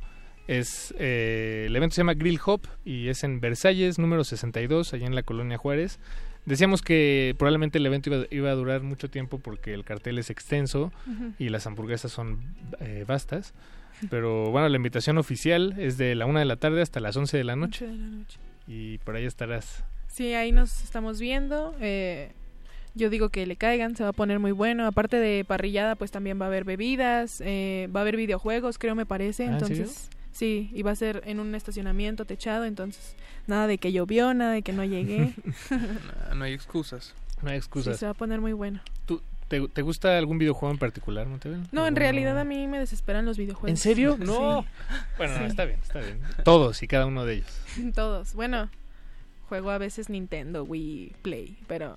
Es, 0.49 0.95
eh, 0.99 1.66
el 1.69 1.77
evento 1.77 1.95
se 1.95 2.01
llama 2.01 2.15
Grill 2.15 2.41
Hop 2.47 2.62
y 2.85 3.09
es 3.09 3.23
en 3.23 3.41
Versalles, 3.41 3.99
número 3.99 4.25
62, 4.25 4.95
allá 4.95 5.07
en 5.07 5.15
la 5.15 5.23
colonia 5.23 5.59
Juárez. 5.59 6.01
Decíamos 6.47 6.81
que 6.83 7.35
probablemente 7.39 7.79
el 7.79 7.87
evento 7.87 8.11
iba, 8.11 8.27
iba 8.31 8.51
a 8.51 8.55
durar 8.55 8.83
mucho 8.83 9.11
tiempo 9.11 9.39
porque 9.39 9.75
el 9.75 9.85
cartel 9.85 10.19
es 10.19 10.31
extenso 10.31 10.91
y 11.39 11.51
las 11.51 11.66
hamburguesas 11.66 12.11
son 12.11 12.41
eh, 12.81 13.05
vastas. 13.07 13.53
Pero 14.11 14.51
bueno, 14.51 14.69
la 14.69 14.77
invitación 14.77 15.19
oficial 15.19 15.75
es 15.79 15.99
de 15.99 16.15
la 16.15 16.25
una 16.25 16.41
de 16.41 16.47
la 16.47 16.57
tarde 16.57 16.81
hasta 16.81 17.01
las 17.01 17.16
11 17.16 17.37
de 17.37 17.45
la 17.45 17.55
noche. 17.55 17.87
De 17.87 17.93
la 17.93 18.07
noche. 18.07 18.39
Y 18.66 18.99
por 18.99 19.16
ahí 19.16 19.27
estarás. 19.27 19.85
Sí, 20.07 20.33
ahí 20.33 20.51
nos 20.53 20.83
estamos 20.83 21.20
viendo. 21.20 21.75
eh, 21.81 22.33
yo 22.95 23.11
digo 23.11 23.29
que 23.29 23.47
le 23.47 23.57
caigan, 23.57 23.97
se 23.97 24.03
va 24.03 24.11
a 24.11 24.12
poner 24.12 24.39
muy 24.39 24.53
bueno. 24.53 24.87
Aparte 24.87 25.16
de 25.16 25.45
parrillada, 25.45 25.95
pues 25.95 26.11
también 26.11 26.41
va 26.41 26.47
a 26.47 26.49
haber 26.49 26.65
bebidas, 26.65 27.41
eh, 27.45 27.89
va 27.95 28.01
a 28.01 28.03
haber 28.03 28.16
videojuegos, 28.16 28.79
creo 28.79 28.95
me 28.95 29.07
parece. 29.07 29.45
Ah, 29.45 29.47
¿en 29.47 29.53
entonces, 29.55 29.91
sí, 29.91 30.18
y 30.47 30.82
va 30.82 30.93
a 30.93 30.97
ser 30.97 31.23
en 31.27 31.40
un 31.40 31.55
estacionamiento 31.55 32.24
techado. 32.24 32.65
Entonces, 32.65 33.15
nada 33.47 33.66
de 33.66 33.78
que 33.78 33.93
llovió, 33.93 34.35
nada 34.35 34.52
de 34.52 34.62
que 34.62 34.73
no 34.73 34.85
llegué. 34.85 35.35
no 36.35 36.44
hay 36.44 36.52
excusas. 36.52 37.15
No 37.43 37.51
hay 37.51 37.56
sí, 37.56 37.59
excusas. 37.59 37.98
se 37.98 38.06
va 38.06 38.12
a 38.12 38.15
poner 38.15 38.40
muy 38.40 38.52
bueno. 38.52 38.81
¿Tú, 39.06 39.23
te, 39.48 39.66
te 39.69 39.82
gusta 39.82 40.19
algún 40.19 40.39
videojuego 40.39 40.73
en 40.73 40.78
particular, 40.78 41.27
Montebel? 41.27 41.62
No, 41.73 41.86
en 41.86 41.97
realidad 41.97 42.39
a 42.39 42.44
mí 42.44 42.66
me 42.66 42.78
desesperan 42.78 43.24
los 43.24 43.39
videojuegos. 43.39 43.70
¿En 43.70 43.77
serio? 43.77 44.16
Sí. 44.19 44.24
No. 44.24 44.65
Bueno, 45.16 45.35
no, 45.35 45.39
Sí. 45.40 45.44
está 45.47 45.65
bien, 45.65 45.78
está 45.82 46.01
bien. 46.01 46.20
Todos 46.44 46.82
y 46.82 46.89
cada 46.89 47.06
uno 47.06 47.24
de 47.24 47.35
ellos. 47.35 47.60
Todos. 47.94 48.35
Bueno, 48.35 48.69
juego 49.48 49.70
a 49.70 49.78
veces 49.78 50.09
Nintendo, 50.10 50.65
Wii, 50.65 51.15
Play, 51.23 51.56
pero... 51.66 51.97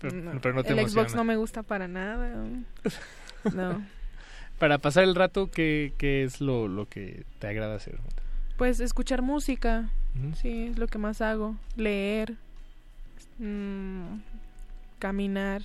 Pero- 0.00 0.14
no, 0.14 0.40
pero 0.40 0.54
no 0.54 0.62
te 0.62 0.72
el 0.72 0.88
Xbox 0.88 1.14
no 1.16 1.24
me 1.24 1.36
gusta 1.36 1.62
para 1.62 1.88
nada. 1.88 2.44
No. 3.54 3.84
Para 4.58 4.78
pasar 4.78 5.04
el 5.04 5.14
rato, 5.14 5.50
¿qué, 5.50 5.92
qué 5.98 6.24
es 6.24 6.40
lo, 6.40 6.66
lo 6.68 6.86
que 6.86 7.24
te 7.38 7.46
agrada 7.46 7.76
hacer? 7.76 7.98
Pues 8.56 8.80
escuchar 8.80 9.22
música, 9.22 9.88
sí, 10.40 10.66
es 10.72 10.78
lo 10.78 10.88
que 10.88 10.98
más 10.98 11.20
hago. 11.20 11.56
Leer, 11.76 12.34
mm, 13.38 14.18
caminar, 14.98 15.62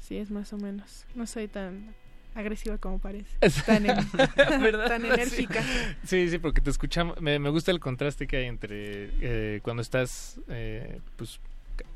sí, 0.00 0.16
es 0.18 0.30
más 0.30 0.52
o 0.52 0.58
menos. 0.58 1.06
No 1.14 1.26
soy 1.26 1.48
tan 1.48 1.94
agresiva 2.34 2.76
como 2.78 2.98
parece. 2.98 3.30
Tan, 3.66 3.86
en- 3.86 3.96
¿Verdad? 4.62 4.88
tan 4.88 5.04
enérgica. 5.06 5.62
Sí, 6.04 6.28
sí, 6.28 6.38
porque 6.38 6.60
te 6.60 6.70
escuchamos. 6.70 7.18
Me, 7.20 7.38
me 7.38 7.48
gusta 7.48 7.70
el 7.70 7.80
contraste 7.80 8.26
que 8.26 8.36
hay 8.38 8.46
entre 8.46 9.10
eh, 9.20 9.60
cuando 9.62 9.80
estás, 9.82 10.38
eh, 10.48 11.00
pues, 11.16 11.40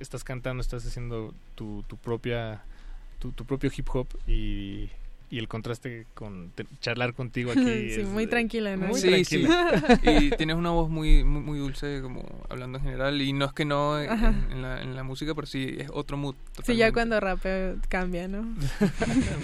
estás 0.01 0.25
cantando, 0.25 0.63
estás 0.63 0.85
haciendo 0.87 1.35
tu, 1.55 1.85
tu 1.87 1.99
propia, 1.99 2.63
tu, 3.19 3.33
tu 3.33 3.45
propio 3.45 3.71
hip 3.77 3.87
hop 3.93 4.09
y, 4.27 4.89
y 5.35 5.39
el 5.39 5.49
contraste 5.49 6.07
con 6.15 6.51
te- 6.55 6.67
charlar 6.81 7.15
contigo 7.15 7.51
aquí. 7.53 7.65
Sí, 7.65 8.01
es, 8.01 8.09
muy 8.09 8.25
eh, 8.25 8.27
tranquila, 8.29 8.77
¿no? 8.77 8.87
Muy 8.89 9.01
sí, 9.01 9.25
sí. 9.25 9.43
tranquila. 9.45 10.21
y 10.21 10.31
tienes 10.37 10.57
una 10.57 10.71
voz 10.71 10.89
muy, 10.89 11.25
muy, 11.25 11.43
muy 11.43 11.59
dulce, 11.59 12.01
como 12.03 12.25
hablando 12.49 12.79
en 12.79 12.85
general. 12.85 13.21
Y 13.21 13.33
no 13.33 13.47
es 13.47 13.53
que 13.53 13.65
no 13.65 14.01
en, 14.01 14.11
en 14.53 14.63
la, 14.63 14.83
en 14.83 14.95
la 14.95 15.03
música, 15.03 15.35
pero 15.35 15.47
sí 15.47 15.75
es 15.79 15.89
otro 15.93 16.17
mood. 16.17 16.35
Sí, 16.63 16.77
ya 16.77 16.89
totalmente. 16.89 16.93
cuando 16.93 17.21
rapeo 17.21 17.77
cambia, 17.89 18.29
¿no? 18.29 18.43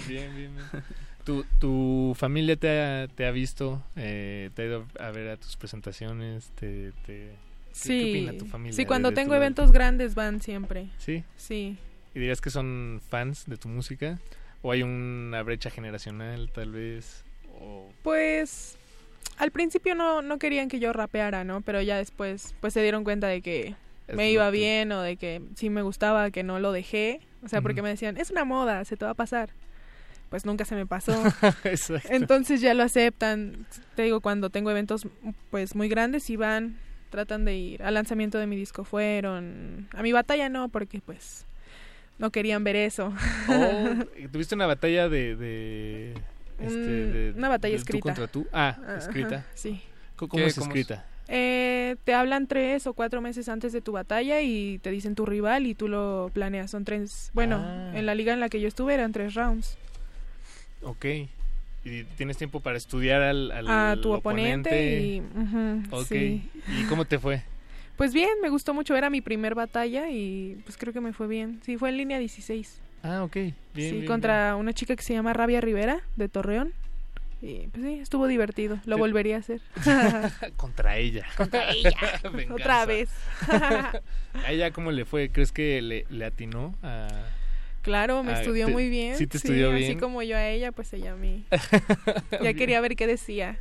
bien, 0.07 0.35
bien, 0.35 0.51
bien. 0.55 0.83
¿Tu, 1.23 1.43
tu 1.59 2.13
familia 2.17 2.55
te 2.55 2.81
ha, 2.81 3.07
te 3.07 3.25
ha 3.27 3.31
visto? 3.31 3.83
Eh, 3.95 4.49
¿Te 4.55 4.63
ha 4.63 4.65
ido 4.65 4.85
a 4.99 5.11
ver 5.11 5.29
a 5.29 5.37
tus 5.37 5.55
presentaciones? 5.57 6.49
¿Te, 6.59 6.91
te- 7.05 7.31
¿qué- 7.31 7.51
Sí. 7.73 7.87
¿Qué 7.89 8.09
opina 8.09 8.37
tu 8.37 8.45
familia? 8.45 8.73
Sí, 8.75 8.85
cuando 8.85 9.09
de 9.11 9.15
tengo 9.15 9.33
eventos 9.35 9.71
grandes 9.71 10.13
van 10.15 10.41
siempre. 10.41 10.87
¿Sí? 10.97 11.23
Sí. 11.37 11.77
¿Y 12.13 12.19
dirías 12.19 12.41
que 12.41 12.49
son 12.49 13.01
fans 13.09 13.45
de 13.47 13.55
tu 13.57 13.69
música? 13.69 14.19
¿O 14.61 14.71
hay 14.71 14.83
una 14.83 15.41
brecha 15.43 15.69
generacional, 15.69 16.51
tal 16.53 16.71
vez? 16.71 17.23
O... 17.59 17.89
Pues 18.03 18.77
al 19.37 19.51
principio 19.51 19.95
no, 19.95 20.21
no 20.21 20.37
querían 20.37 20.69
que 20.69 20.79
yo 20.79 20.93
rapeara, 20.93 21.43
¿no? 21.43 21.61
Pero 21.61 21.81
ya 21.81 21.97
después 21.97 22.53
pues 22.61 22.73
se 22.73 22.81
dieron 22.81 23.03
cuenta 23.03 23.27
de 23.27 23.41
que 23.41 23.75
Es 24.07 24.15
me 24.15 24.31
iba 24.31 24.45
que- 24.51 24.57
bien 24.57 24.91
o 24.91 25.01
de 25.01 25.17
que 25.17 25.41
sí 25.55 25.69
me 25.69 25.81
gustaba, 25.81 26.29
que 26.31 26.43
no 26.43 26.59
lo 26.59 26.71
dejé. 26.71 27.21
O 27.43 27.47
sea, 27.47 27.61
porque 27.61 27.81
me 27.81 27.89
decían, 27.89 28.17
es 28.17 28.29
una 28.29 28.45
moda, 28.45 28.85
se 28.85 28.97
te 28.97 29.05
va 29.05 29.11
a 29.11 29.15
pasar. 29.15 29.49
Pues 30.29 30.45
nunca 30.45 30.63
se 30.63 30.75
me 30.75 30.85
pasó. 30.85 31.11
Exacto. 31.63 32.07
Entonces 32.11 32.61
ya 32.61 32.73
lo 32.75 32.83
aceptan. 32.83 33.65
Te 33.95 34.03
digo, 34.03 34.21
cuando 34.21 34.49
tengo 34.51 34.69
eventos 34.71 35.07
pues 35.49 35.75
muy 35.75 35.89
grandes 35.89 36.29
y 36.29 36.35
van, 36.35 36.77
tratan 37.09 37.43
de 37.43 37.55
ir. 37.55 37.83
Al 37.83 37.95
lanzamiento 37.95 38.37
de 38.37 38.45
mi 38.47 38.55
disco 38.55 38.83
fueron. 38.83 39.89
A 39.93 40.03
mi 40.03 40.11
batalla 40.11 40.49
no, 40.49 40.69
porque 40.69 41.01
pues 41.01 41.45
no 42.21 42.31
querían 42.31 42.63
ver 42.63 42.75
eso. 42.77 43.13
Oh, 43.49 43.89
¿Tuviste 44.31 44.55
una 44.55 44.67
batalla 44.67 45.09
de, 45.09 45.35
de, 45.35 46.13
Este, 46.59 46.77
de- 46.77 47.33
una 47.37 47.49
batalla 47.49 47.73
de 47.73 47.77
tú 47.79 47.83
escrita. 47.83 48.01
contra 48.03 48.27
tú. 48.27 48.47
Ah, 48.53 48.77
escrita. 48.97 49.45
sí. 49.53 49.81
¿Cómo, 50.15 50.31
es 50.37 50.53
¿Cómo 50.55 50.65
es? 50.65 50.67
escrita? 50.69 51.05
Eh, 51.27 51.95
te 52.03 52.13
hablan 52.13 52.45
tres 52.45 52.85
o 52.87 52.93
cuatro 52.93 53.21
meses 53.21 53.49
antes 53.49 53.73
de 53.73 53.81
tu 53.81 53.91
batalla 53.93 54.41
y 54.41 54.79
te 54.79 54.91
dicen 54.91 55.15
tu 55.15 55.25
rival 55.25 55.65
y 55.65 55.73
tú 55.75 55.87
lo 55.87 56.29
planeas. 56.33 56.69
Son 56.71 56.85
tres. 56.85 57.31
Bueno, 57.33 57.57
Ah. 57.59 57.91
en 57.95 58.05
la 58.05 58.13
liga 58.15 58.31
en 58.33 58.39
la 58.39 58.49
que 58.49 58.59
yo 58.61 58.67
estuve 58.67 58.93
eran 58.93 59.11
tres 59.13 59.33
rounds. 59.33 59.77
Ok. 60.83 61.05
Y 61.83 62.03
tienes 62.17 62.37
tiempo 62.37 62.59
para 62.59 62.77
estudiar 62.77 63.21
al, 63.23 63.51
al 63.51 63.67
a 63.67 63.97
tu 63.99 64.11
oponente, 64.13 64.99
y. 65.01 65.21
ujú, 65.21 65.83
Ok. 66.01 66.05
sí. 66.07 66.47
¿Y 66.79 66.83
cómo 66.83 67.05
te 67.05 67.17
fue? 67.17 67.41
Pues 68.01 68.13
bien, 68.15 68.29
me 68.41 68.49
gustó 68.49 68.73
mucho. 68.73 68.95
Era 68.95 69.11
mi 69.11 69.21
primer 69.21 69.53
batalla 69.53 70.09
y 70.09 70.57
pues 70.65 70.75
creo 70.75 70.91
que 70.91 71.01
me 71.01 71.13
fue 71.13 71.27
bien. 71.27 71.59
Sí, 71.63 71.77
fue 71.77 71.89
en 71.89 71.97
línea 71.97 72.17
16. 72.17 72.81
Ah, 73.03 73.23
ok. 73.23 73.33
Bien, 73.35 73.55
sí, 73.75 73.91
bien, 73.91 74.05
contra 74.07 74.55
una 74.55 74.73
chica 74.73 74.95
que 74.95 75.03
se 75.03 75.13
llama 75.13 75.33
Rabia 75.33 75.61
Rivera 75.61 76.01
de 76.15 76.27
Torreón. 76.27 76.73
Y 77.43 77.67
pues 77.67 77.83
sí, 77.85 77.99
estuvo 77.99 78.25
divertido. 78.25 78.79
Lo 78.85 78.95
Sí. 78.95 78.99
volvería 79.01 79.35
a 79.35 79.39
hacer. 79.39 79.61
Contra 80.57 80.97
ella. 80.97 81.27
Contra 81.37 81.69
ella. 81.73 81.91
Otra 82.51 82.85
vez. 82.87 83.09
¿A 84.45 84.51
ella 84.51 84.71
cómo 84.71 84.91
le 84.91 85.05
fue? 85.05 85.29
¿Crees 85.29 85.51
que 85.51 85.79
le, 85.83 86.07
le 86.09 86.25
atinó 86.25 86.73
a...? 86.81 87.07
Claro, 87.83 88.23
me 88.23 88.31
Ah, 88.33 88.39
estudió 88.41 88.65
te- 88.67 88.71
muy 88.71 88.89
bien. 88.89 89.15
sí 89.15 89.25
te 89.27 89.37
estudió 89.37 89.69
Así 89.71 89.79
bien. 89.79 89.99
como 89.99 90.21
yo 90.23 90.37
a 90.37 90.47
ella, 90.47 90.71
pues 90.71 90.91
ella 90.93 91.13
a 91.13 91.15
mí. 91.15 91.45
ya 92.41 92.53
quería 92.55 92.79
ver 92.81 92.95
qué 92.95 93.05
decía. 93.07 93.57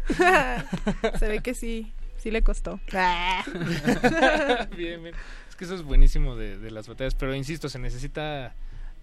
Se 1.19 1.29
ve 1.29 1.41
que 1.41 1.55
sí, 1.55 1.93
sí 2.21 2.31
le 2.31 2.43
costó. 2.43 2.79
bien, 4.77 5.03
bien. 5.03 5.15
Es 5.49 5.57
que 5.57 5.65
eso 5.65 5.75
es 5.75 5.83
buenísimo 5.83 6.37
de, 6.37 6.59
de 6.59 6.71
las 6.71 6.89
batallas, 6.89 7.15
pero 7.15 7.35
insisto, 7.35 7.69
se 7.69 7.79
necesita 7.79 8.55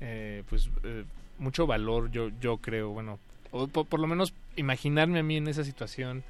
eh, 0.01 0.43
pues 0.49 0.69
eh, 0.83 1.03
mucho 1.39 1.67
valor, 1.67 2.09
yo 2.11 2.29
yo 2.41 2.57
creo, 2.57 2.89
bueno, 2.89 3.19
o 3.51 3.67
por, 3.67 3.85
por 3.87 3.99
lo 3.99 4.07
menos 4.07 4.33
imaginarme 4.55 5.19
a 5.19 5.23
mí 5.23 5.37
en 5.37 5.47
esa 5.47 5.63
situación 5.63 6.23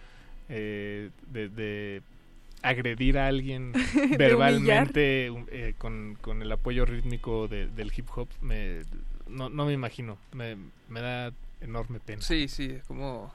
eh, 0.49 1.09
de, 1.31 1.49
de 1.49 2.01
agredir 2.61 3.17
a 3.19 3.27
alguien 3.27 3.73
verbalmente 4.17 5.27
eh, 5.51 5.73
con, 5.77 6.17
con 6.21 6.41
el 6.41 6.51
apoyo 6.51 6.85
rítmico 6.85 7.47
de- 7.47 7.67
del 7.67 7.91
hip 7.95 8.07
hop, 8.15 8.27
me, 8.41 8.81
no, 9.27 9.49
no 9.49 9.65
me 9.65 9.73
imagino, 9.73 10.17
me, 10.33 10.57
me 10.89 11.01
da 11.01 11.31
enorme 11.61 11.99
pena. 11.99 12.21
Sí, 12.21 12.47
sí, 12.47 12.65
es 12.77 12.83
como 12.83 13.33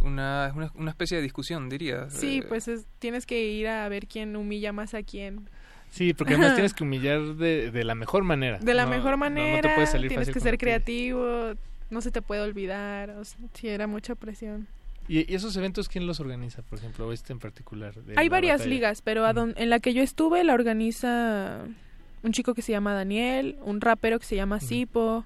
una, 0.00 0.48
es 0.48 0.54
una, 0.54 0.70
una 0.74 0.90
especie 0.90 1.16
de 1.16 1.22
discusión, 1.22 1.68
diría. 1.68 2.08
Sí, 2.10 2.38
Eh, 2.38 2.46
pues 2.48 2.68
es- 2.68 2.86
tienes 2.98 3.26
que 3.26 3.42
ir 3.50 3.68
a 3.68 3.88
ver 3.88 4.06
quién 4.06 4.36
humilla 4.36 4.72
más 4.72 4.94
a 4.94 5.02
quién. 5.02 5.48
Sí, 5.90 6.12
porque 6.14 6.34
además 6.34 6.54
tienes 6.54 6.74
que 6.74 6.84
humillar 6.84 7.20
de, 7.36 7.70
de 7.70 7.84
la 7.84 7.94
mejor 7.94 8.22
manera. 8.24 8.58
De 8.58 8.74
la 8.74 8.84
No- 8.84 8.90
mejor 8.90 9.12
no- 9.12 9.16
no 9.18 9.24
te 9.26 9.30
manera, 9.40 9.74
puedes 9.74 9.90
salir 9.90 10.08
tienes 10.08 10.28
fácil 10.28 10.34
que 10.34 10.40
ser 10.40 10.58
creativo, 10.58 11.52
no 11.90 12.00
se 12.00 12.10
te 12.10 12.20
puede 12.22 12.42
olvidar. 12.42 13.10
O 13.10 13.24
sea, 13.24 13.38
sí, 13.54 13.68
era 13.68 13.86
mucha 13.86 14.14
presión. 14.14 14.66
¿Y, 15.08 15.20
y 15.32 15.34
esos 15.34 15.56
eventos 15.56 15.88
quién 15.88 16.06
los 16.06 16.20
organiza, 16.20 16.60
por 16.62 16.78
ejemplo, 16.78 17.10
este 17.14 17.32
en 17.32 17.38
particular? 17.38 17.94
de 17.94 18.12
Hay 18.18 18.28
varias 18.28 18.58
batalla? 18.58 18.74
ligas, 18.74 19.00
pero 19.00 19.24
a 19.24 19.32
don- 19.32 19.54
en 19.56 19.70
la 19.70 19.80
que 19.80 19.94
yo 19.94 20.02
estuve 20.02 20.44
la 20.44 20.52
organiza 20.52 21.60
un 22.22 22.32
chico 22.32 22.52
que 22.52 22.60
se 22.60 22.72
llama 22.72 22.92
Daniel, 22.92 23.56
un 23.62 23.80
rapero 23.80 24.18
que 24.18 24.26
se 24.26 24.36
llama 24.36 24.60
Sipo, 24.60 25.24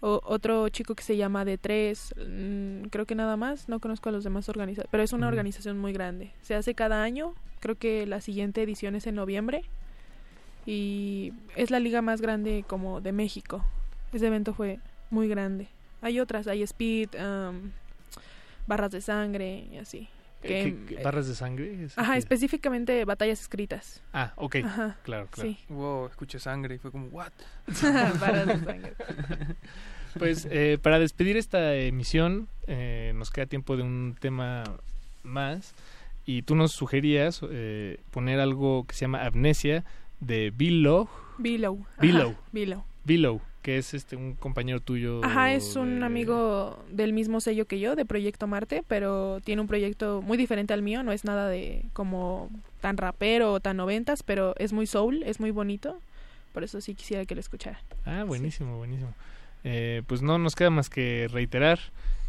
o 0.00 0.20
otro 0.24 0.68
chico 0.68 0.94
que 0.94 1.02
se 1.02 1.16
llama 1.16 1.44
D3, 1.44 2.14
mm, 2.16 2.88
creo 2.88 3.06
que 3.06 3.14
nada 3.14 3.36
más, 3.36 3.68
no 3.68 3.80
conozco 3.80 4.08
a 4.08 4.12
los 4.12 4.24
demás 4.24 4.48
organizadores, 4.48 4.90
pero 4.90 5.02
es 5.02 5.12
una 5.12 5.28
organización 5.28 5.78
muy 5.78 5.92
grande. 5.92 6.32
Se 6.42 6.54
hace 6.54 6.74
cada 6.74 7.02
año, 7.02 7.34
creo 7.60 7.76
que 7.76 8.06
la 8.06 8.20
siguiente 8.20 8.62
edición 8.62 8.94
es 8.94 9.06
en 9.06 9.16
noviembre 9.16 9.64
y 10.66 11.32
es 11.56 11.70
la 11.70 11.80
liga 11.80 12.02
más 12.02 12.20
grande 12.20 12.64
como 12.66 13.00
de 13.00 13.12
México. 13.12 13.64
Ese 14.12 14.26
evento 14.26 14.54
fue 14.54 14.78
muy 15.10 15.28
grande. 15.28 15.68
Hay 16.00 16.20
otras, 16.20 16.46
hay 16.46 16.62
Speed, 16.62 17.10
um, 17.14 17.72
barras 18.66 18.92
de 18.92 19.00
sangre 19.00 19.66
y 19.72 19.78
así. 19.78 20.08
Eh, 20.42 20.76
Que- 20.86 20.96
¿qué- 20.96 21.02
¿Barras 21.02 21.26
de 21.26 21.34
sangre? 21.34 21.84
¿Es 21.84 21.98
Ajá, 21.98 22.12
qué? 22.12 22.18
específicamente 22.18 23.04
batallas 23.04 23.40
escritas. 23.40 24.02
Ah, 24.12 24.32
ok. 24.36 24.56
Ajá, 24.64 24.96
Claro, 25.02 25.26
claro. 25.30 25.50
sí. 25.50 25.58
Wow, 25.68 26.06
escuché 26.06 26.38
sangre 26.38 26.76
y 26.76 26.78
fue 26.78 26.90
como, 26.92 27.06
¿what? 27.08 27.32
Barras 28.20 28.46
de 28.46 28.64
sangre. 28.64 28.92
Pues 30.18 30.48
eh, 30.50 30.78
para 30.82 30.98
despedir 30.98 31.36
esta 31.36 31.74
emisión, 31.76 32.48
eh, 32.66 33.12
nos 33.14 33.30
queda 33.30 33.46
tiempo 33.46 33.76
de 33.76 33.82
un 33.82 34.16
tema 34.18 34.64
más. 35.22 35.74
Y 36.24 36.42
tú 36.42 36.54
nos 36.56 36.72
sugerías 36.72 37.40
eh, 37.50 38.00
poner 38.10 38.40
algo 38.40 38.84
que 38.86 38.94
se 38.94 39.02
llama 39.02 39.24
Amnesia 39.26 39.84
de 40.20 40.50
Below. 40.54 41.08
Below. 41.36 41.86
ajá, 41.92 42.00
Below. 42.00 42.84
Below. 43.04 43.40
Que 43.62 43.76
es 43.78 43.92
este 43.92 44.16
un 44.16 44.34
compañero 44.34 44.80
tuyo. 44.80 45.22
Ajá, 45.24 45.52
es 45.52 45.76
un 45.76 46.00
de- 46.00 46.06
amigo 46.06 46.82
del 46.90 47.12
mismo 47.12 47.40
sello 47.40 47.66
que 47.66 47.80
yo, 47.80 47.96
de 47.96 48.04
Proyecto 48.06 48.46
Marte, 48.46 48.82
pero 48.86 49.40
tiene 49.44 49.60
un 49.62 49.68
proyecto 49.68 50.22
muy 50.22 50.38
diferente 50.38 50.72
al 50.72 50.82
mío, 50.82 51.02
no 51.02 51.12
es 51.12 51.24
nada 51.24 51.48
de 51.48 51.84
como 51.92 52.50
tan 52.80 52.96
rapero 52.96 53.52
o 53.52 53.60
tan 53.60 53.76
noventas, 53.76 54.22
pero 54.22 54.54
es 54.58 54.72
muy 54.72 54.86
soul, 54.86 55.22
es 55.24 55.40
muy 55.40 55.50
bonito, 55.50 55.98
por 56.54 56.62
eso 56.64 56.80
sí 56.80 56.94
quisiera 56.94 57.24
que 57.26 57.34
lo 57.34 57.40
escuchara. 57.40 57.80
Ah, 58.06 58.24
buenísimo, 58.24 58.78
buenísimo. 58.78 59.12
Eh, 59.64 60.02
pues 60.06 60.22
no 60.22 60.38
nos 60.38 60.54
queda 60.54 60.70
más 60.70 60.88
que 60.88 61.28
reiterar 61.30 61.80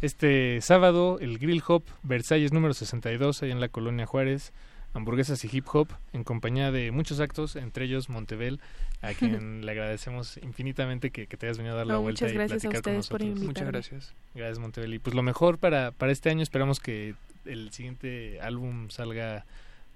este 0.02 0.60
sábado 0.60 1.18
el 1.20 1.38
Grill 1.38 1.62
Hop 1.68 1.84
Versalles 2.02 2.52
número 2.52 2.74
62 2.74 3.42
ahí 3.42 3.50
en 3.52 3.60
la 3.60 3.68
colonia 3.68 4.04
Juárez, 4.04 4.52
hamburguesas 4.92 5.44
y 5.44 5.48
hip 5.56 5.66
hop 5.72 5.88
en 6.12 6.24
compañía 6.24 6.70
de 6.72 6.90
muchos 6.90 7.20
actos, 7.20 7.56
entre 7.56 7.84
ellos 7.84 8.08
Montebel, 8.08 8.60
a 9.02 9.12
quien 9.14 9.64
le 9.64 9.72
agradecemos 9.72 10.36
infinitamente 10.38 11.10
que, 11.10 11.26
que 11.26 11.36
te 11.36 11.46
hayas 11.46 11.58
venido 11.58 11.74
a 11.74 11.78
dar 11.78 11.86
la 11.86 11.94
No, 11.94 12.02
vuelta 12.02 12.24
muchas 12.24 12.32
y 12.32 12.38
gracias 12.38 12.64
a 12.64 12.68
platicar 12.68 12.82
con 12.82 12.94
nosotros. 12.96 13.22
invitarme. 13.22 13.46
Muchas 13.46 13.66
gracias. 13.68 14.14
Gracias 14.34 14.58
Montebel. 14.58 14.94
Y 14.94 14.98
pues 14.98 15.14
lo 15.14 15.22
mejor 15.22 15.58
para, 15.58 15.92
para 15.92 16.12
este 16.12 16.30
año 16.30 16.42
esperamos 16.42 16.80
que 16.80 17.14
el 17.44 17.70
siguiente 17.72 18.40
álbum 18.40 18.90
salga 18.90 19.46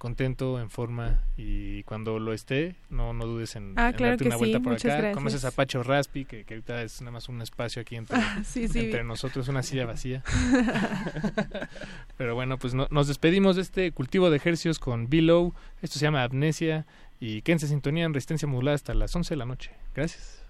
contento, 0.05 0.61
en 0.61 0.69
forma 0.69 1.23
y 1.39 1.83
cuando 1.85 2.19
lo 2.19 2.35
esté, 2.35 2.77
no, 2.91 3.15
no 3.15 3.25
dudes 3.25 3.57
en, 3.57 3.73
Ah, 3.77 3.89
en 3.89 3.95
claro 3.97 4.11
darte 4.13 4.27
una 4.27 4.37
vuelta 4.37 4.59
sí, 4.59 4.63
por 4.65 4.73
acá. 4.75 4.89
gracias. 4.89 5.15
Conoces 5.17 5.45
a 5.47 5.51
Pacho 5.51 5.83
Raspi, 5.83 6.27
que, 6.27 6.45
que 6.45 6.55
ahorita 6.55 6.83
es 6.83 7.01
nada 7.01 7.13
más 7.13 7.29
un 7.31 7.41
espacio 7.41 7.81
aquí 7.81 7.97
entre, 7.97 8.19
Sí, 8.45 8.69
sí, 8.69 8.81
entre 8.81 9.01
vi. 9.03 9.09
nosotros, 9.09 9.49
una 9.49 9.63
silla 9.63 9.87
vacía. 9.87 10.23
Pero 12.19 12.35
bueno, 12.35 12.59
pues 12.59 12.75
no- 12.75 12.87
nos 12.91 13.09
despedimos 13.09 13.57
de 13.57 13.63
este 13.63 13.93
cultivo 13.93 14.29
de 14.31 14.37
ejercicios 14.37 14.79
con 14.79 15.09
Below. 15.09 15.55
Esto 15.83 15.99
se 15.99 16.05
llama 16.05 16.23
Amnesia 16.23 16.85
y 17.21 17.43
quédense 17.43 17.67
en 17.67 17.71
sintonía 17.71 18.05
en 18.05 18.13
resistencia 18.15 18.47
modulada 18.47 18.75
hasta 18.75 18.93
las 18.95 19.15
11 19.17 19.35
de 19.35 19.39
la 19.39 19.47
noche. 19.47 19.71
Gracias. 19.95 20.43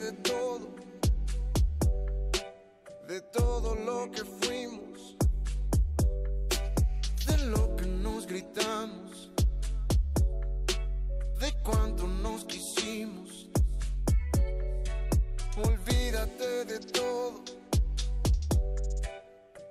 De 0.00 0.10
todo, 0.10 0.74
de 3.06 3.20
todo 3.20 3.76
lo 3.76 4.10
que 4.10 4.24
fuimos, 4.24 5.16
de 7.26 7.38
lo 7.46 7.76
que 7.76 7.86
nos 7.86 8.26
gritamos, 8.26 9.30
de 11.38 11.54
cuánto 11.62 12.08
nos 12.08 12.44
quisimos. 12.44 13.48
Olvídate 15.56 16.64
de 16.64 16.80
todo, 16.80 17.44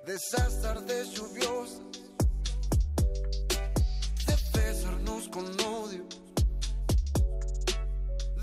de 0.06 0.14
esas 0.14 0.62
tardes 0.62 1.10
lluviosas, 1.12 1.82
de 4.26 4.58
besarnos 4.58 5.28
con 5.28 5.44
odio 5.60 6.13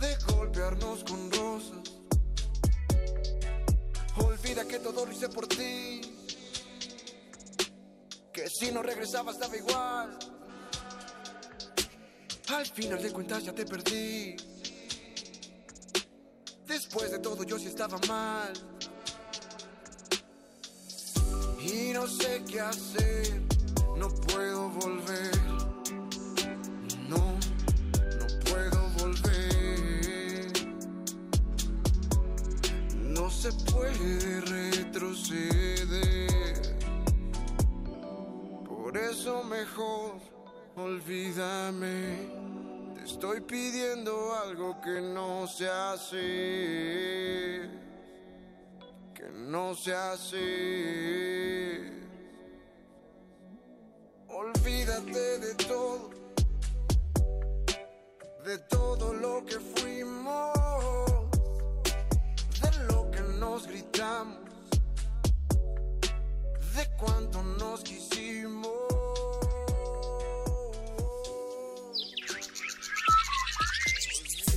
de 0.02 0.18
golpearnos 0.34 1.04
con 1.04 1.32
rosas. 1.32 1.94
Olvida 4.18 4.68
que 4.68 4.80
todo 4.80 5.06
lo 5.06 5.12
hice 5.12 5.30
por 5.30 5.48
ti. 5.48 6.02
Que 8.34 8.50
si 8.50 8.72
no 8.72 8.82
regresabas 8.82 9.40
daba 9.40 9.56
igual. 9.56 10.18
Al 12.50 12.66
final 12.66 13.02
de 13.02 13.12
cuentas 13.12 13.44
ya 13.44 13.54
te 13.54 13.66
perdí. 13.66 14.36
Después 16.68 17.12
de 17.12 17.20
todo 17.20 17.44
yo 17.44 17.60
sí 17.60 17.68
estaba 17.68 18.00
mal. 18.08 18.54
Y 21.60 21.94
no 21.94 22.08
sé 22.08 22.44
qué 22.50 22.60
hacer. 22.60 23.42
No 23.98 24.10
puedo 24.10 24.70
volver. 24.70 25.31
Olvídame. 40.92 42.30
Te 42.96 43.04
estoy 43.06 43.40
pidiendo 43.42 44.34
algo 44.44 44.80
que 44.82 45.00
no 45.02 45.48
se 45.48 45.68
hace. 45.70 46.20
que 49.14 49.30
no 49.54 49.74
sé 49.76 49.94
hacer. 49.94 50.42
Olvídate 54.28 55.40
de 55.46 55.56
todo, 55.56 56.10
de 58.46 58.58
todo 58.70 59.14
lo 59.14 59.46
que 59.46 59.60
fuimos, 59.60 60.54
de 62.62 62.72
lo 62.92 63.12
que 63.12 63.22
nos 63.40 63.68
gritamos, 63.68 64.40
de 66.76 66.84
cuánto 66.98 67.44
nos 67.44 67.82
quisimos. 67.82 69.01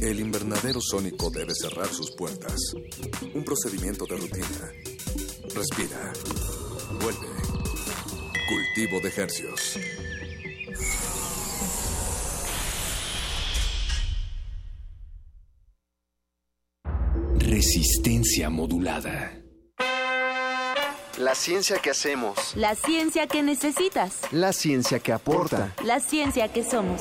El 0.04 0.20
invernadero 0.20 0.82
sónico 0.82 1.30
debe 1.30 1.54
cerrar 1.54 1.86
sus 1.86 2.10
puertas. 2.10 2.74
Un 3.34 3.42
procedimiento 3.42 4.04
de 4.04 4.18
rutina. 4.18 4.70
Respira. 5.54 6.12
Vuelve. 7.00 7.26
Cultivo 8.46 9.00
de 9.00 9.08
ejercios. 9.08 9.78
Resistencia 17.38 18.50
modulada. 18.50 19.40
La 21.16 21.34
ciencia 21.34 21.78
que 21.78 21.88
hacemos. 21.88 22.54
La 22.56 22.74
ciencia 22.74 23.26
que 23.26 23.42
necesitas. 23.42 24.18
La 24.32 24.52
ciencia 24.52 24.98
que 24.98 25.14
aporta. 25.14 25.74
La 25.82 25.98
ciencia 25.98 26.52
que 26.52 26.62
somos. 26.62 27.00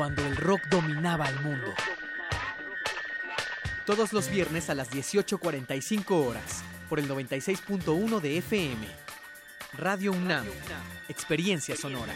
Cuando 0.00 0.24
el 0.24 0.34
rock 0.34 0.62
dominaba 0.70 1.26
al 1.26 1.42
mundo. 1.42 1.74
Todos 3.84 4.14
los 4.14 4.30
viernes 4.30 4.70
a 4.70 4.74
las 4.74 4.90
18.45 4.90 6.26
horas, 6.26 6.62
por 6.88 6.98
el 6.98 7.06
96.1 7.06 8.18
de 8.20 8.38
FM. 8.38 8.86
Radio 9.74 10.12
UNAM, 10.12 10.46
Experiencia 11.10 11.76
Sonora. 11.76 12.14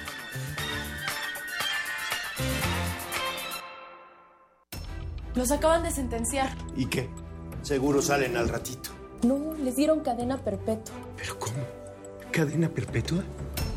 Los 5.34 5.50
acaban 5.50 5.82
de 5.82 5.90
sentenciar. 5.90 6.56
¿Y 6.74 6.86
qué? 6.86 7.10
Seguro 7.60 8.00
salen 8.00 8.38
al 8.38 8.48
ratito. 8.48 8.88
No, 9.24 9.52
les 9.62 9.76
dieron 9.76 10.00
cadena 10.00 10.38
perpetua. 10.38 10.94
¿Pero 11.18 11.38
cómo? 11.38 11.66
¿Cadena 12.32 12.70
perpetua? 12.70 13.22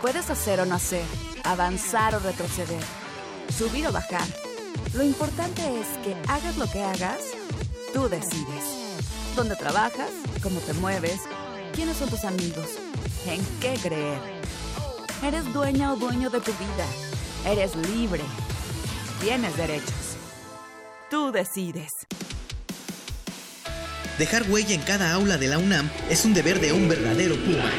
Puedes 0.00 0.30
hacer 0.30 0.60
o 0.60 0.64
no 0.64 0.76
hacer, 0.76 1.04
avanzar 1.42 2.14
o 2.14 2.20
retroceder, 2.20 2.82
subir 3.56 3.84
o 3.88 3.92
bajar. 3.92 4.26
Lo 4.94 5.02
importante 5.02 5.60
es 5.80 5.86
que 6.04 6.14
hagas 6.30 6.56
lo 6.56 6.70
que 6.70 6.84
hagas, 6.84 7.18
tú 7.92 8.08
decides. 8.08 8.64
¿Dónde 9.34 9.56
trabajas? 9.56 10.10
¿Cómo 10.40 10.60
te 10.60 10.72
mueves? 10.74 11.22
¿Quiénes 11.74 11.96
son 11.96 12.10
tus 12.10 12.24
amigos? 12.24 12.66
¿En 13.26 13.44
qué 13.60 13.74
creer? 13.82 14.18
Eres 15.24 15.52
dueña 15.52 15.92
o 15.92 15.96
dueño 15.96 16.30
de 16.30 16.40
tu 16.40 16.52
vida. 16.52 16.86
Eres 17.44 17.74
libre. 17.74 18.22
Tienes 19.20 19.56
derechos. 19.56 20.16
Tú 21.10 21.32
decides. 21.32 21.90
Dejar 24.16 24.48
huella 24.48 24.74
en 24.74 24.82
cada 24.82 25.12
aula 25.12 25.38
de 25.38 25.48
la 25.48 25.58
UNAM 25.58 25.90
es 26.08 26.24
un 26.24 26.34
deber 26.34 26.60
de 26.60 26.72
un 26.72 26.88
verdadero 26.88 27.34
Puma. 27.36 27.70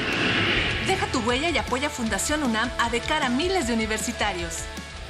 Tu 1.20 1.28
huella 1.28 1.50
y 1.50 1.58
apoya 1.58 1.90
Fundación 1.90 2.44
UNAM 2.44 2.70
a 2.80 2.90
de 2.90 3.02
cara 3.02 3.26
a 3.26 3.30
miles 3.30 3.68
de 3.68 3.74
universitarios. 3.74 4.60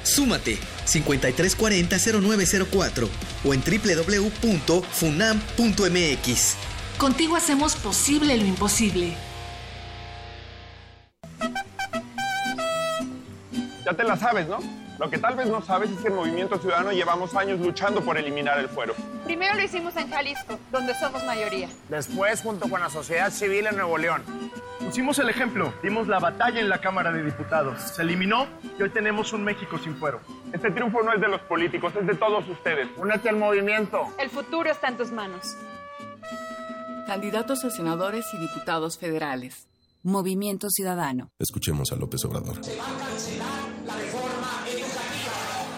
Súmate 0.02 0.58
5340-0904 0.86 3.08
o 3.44 3.54
en 3.54 3.62
www.funam.mx. 3.62 6.56
Contigo 6.98 7.36
hacemos 7.36 7.76
posible 7.76 8.36
lo 8.36 8.44
imposible. 8.44 9.16
Ya 13.84 13.94
te 13.94 14.02
la 14.02 14.16
sabes, 14.16 14.48
¿no? 14.48 14.79
Lo 15.00 15.08
que 15.08 15.16
tal 15.16 15.34
vez 15.34 15.48
no 15.48 15.62
sabes 15.62 15.90
es 15.90 15.98
que 16.02 16.08
en 16.08 16.14
Movimiento 16.14 16.58
Ciudadano 16.58 16.92
llevamos 16.92 17.34
años 17.34 17.58
luchando 17.58 18.02
por 18.02 18.18
eliminar 18.18 18.58
el 18.58 18.68
fuero. 18.68 18.94
Primero 19.24 19.54
lo 19.54 19.62
hicimos 19.62 19.96
en 19.96 20.10
Jalisco, 20.10 20.58
donde 20.70 20.94
somos 20.94 21.24
mayoría. 21.24 21.70
Después, 21.88 22.42
junto 22.42 22.68
con 22.68 22.80
la 22.80 22.90
sociedad 22.90 23.30
civil 23.30 23.66
en 23.66 23.76
Nuevo 23.76 23.96
León. 23.96 24.22
Pusimos 24.78 25.18
el 25.18 25.30
ejemplo, 25.30 25.72
dimos 25.82 26.06
la 26.06 26.18
batalla 26.18 26.60
en 26.60 26.68
la 26.68 26.82
Cámara 26.82 27.12
de 27.12 27.22
Diputados. 27.22 27.80
Se 27.80 28.02
eliminó 28.02 28.46
y 28.78 28.82
hoy 28.82 28.90
tenemos 28.90 29.32
un 29.32 29.42
México 29.42 29.78
sin 29.82 29.96
fuero. 29.96 30.20
Este 30.52 30.70
triunfo 30.70 31.02
no 31.02 31.14
es 31.14 31.20
de 31.22 31.28
los 31.28 31.40
políticos, 31.42 31.94
es 31.98 32.06
de 32.06 32.14
todos 32.14 32.46
ustedes. 32.46 32.86
Únete 32.98 33.30
al 33.30 33.36
movimiento. 33.36 34.02
El 34.18 34.28
futuro 34.28 34.70
está 34.70 34.88
en 34.88 34.98
tus 34.98 35.10
manos. 35.12 35.56
Candidatos 37.06 37.64
a 37.64 37.70
senadores 37.70 38.26
y 38.34 38.36
diputados 38.36 38.98
federales. 38.98 39.66
Movimiento 40.02 40.68
Ciudadano. 40.68 41.30
Escuchemos 41.38 41.90
a 41.90 41.96
López 41.96 42.22
Obrador. 42.26 42.62
Se 42.62 42.76
va 42.76 42.84
a 42.84 42.98
cancelar 42.98 43.48
la 43.86 43.96
reforma. 43.96 44.19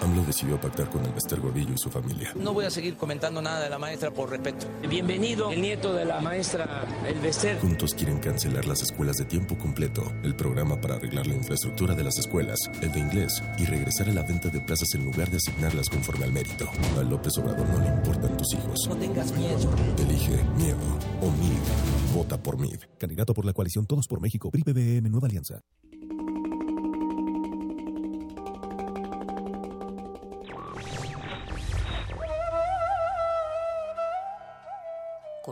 AMLO 0.02 0.24
decidió 0.24 0.60
pactar 0.60 0.90
con 0.90 1.04
el 1.04 1.12
Bester 1.12 1.40
Gordillo 1.40 1.74
y 1.74 1.78
su 1.78 1.88
familia. 1.88 2.32
No 2.34 2.52
voy 2.52 2.64
a 2.64 2.70
seguir 2.70 2.96
comentando 2.96 3.40
nada 3.40 3.62
de 3.62 3.70
la 3.70 3.78
maestra 3.78 4.10
por 4.10 4.30
respeto. 4.30 4.66
Bienvenido, 4.88 5.50
el 5.50 5.62
nieto 5.62 5.94
de 5.94 6.04
la 6.04 6.20
maestra 6.20 6.84
El 7.06 7.20
Bester. 7.20 7.60
Juntos 7.60 7.94
quieren 7.94 8.18
cancelar 8.18 8.66
las 8.66 8.82
escuelas 8.82 9.16
de 9.16 9.26
tiempo 9.26 9.56
completo, 9.56 10.12
el 10.24 10.34
programa 10.34 10.80
para 10.80 10.96
arreglar 10.96 11.26
la 11.28 11.34
infraestructura 11.34 11.94
de 11.94 12.02
las 12.02 12.18
escuelas, 12.18 12.58
el 12.80 12.90
de 12.90 12.98
inglés 12.98 13.42
y 13.58 13.64
regresar 13.64 14.08
a 14.08 14.12
la 14.12 14.22
venta 14.22 14.48
de 14.48 14.60
plazas 14.60 14.92
en 14.94 15.04
lugar 15.04 15.30
de 15.30 15.36
asignarlas 15.36 15.88
conforme 15.88 16.24
al 16.24 16.32
mérito. 16.32 16.68
A 16.98 17.02
López 17.02 17.38
Obrador 17.38 17.68
no 17.68 17.78
le 17.78 17.88
importan 17.88 18.36
tus 18.36 18.54
hijos. 18.54 18.80
No 18.88 18.96
tengas 18.96 19.32
miedo. 19.36 19.70
Elige 19.98 20.42
miedo 20.56 20.98
o 21.20 21.30
MID. 21.30 22.14
Vota 22.14 22.42
por 22.42 22.58
MID. 22.58 22.80
Candidato 22.98 23.34
por 23.34 23.44
la 23.44 23.52
coalición 23.52 23.86
Todos 23.86 24.08
por 24.08 24.20
México, 24.20 24.50
PRI 24.50 24.64
PBM 24.64 25.08
Nueva 25.10 25.28
Alianza. 25.28 25.60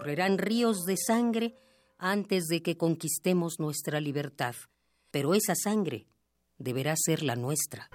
Correrán 0.00 0.38
ríos 0.38 0.86
de 0.86 0.96
sangre 0.96 1.58
antes 1.98 2.46
de 2.46 2.62
que 2.62 2.78
conquistemos 2.78 3.56
nuestra 3.58 4.00
libertad, 4.00 4.54
pero 5.10 5.34
esa 5.34 5.54
sangre 5.54 6.06
deberá 6.56 6.94
ser 6.96 7.22
la 7.22 7.36
nuestra. 7.36 7.90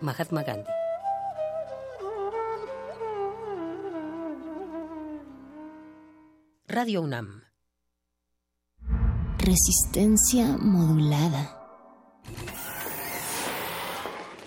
Mahatma 0.00 0.42
Gandhi. 0.42 0.70
Radio 6.66 7.02
UNAM. 7.02 7.42
Resistencia 9.36 10.56
modulada. 10.56 11.63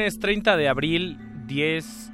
Lunes 0.00 0.18
30 0.18 0.56
de 0.56 0.66
abril, 0.66 1.18
10 1.46 2.10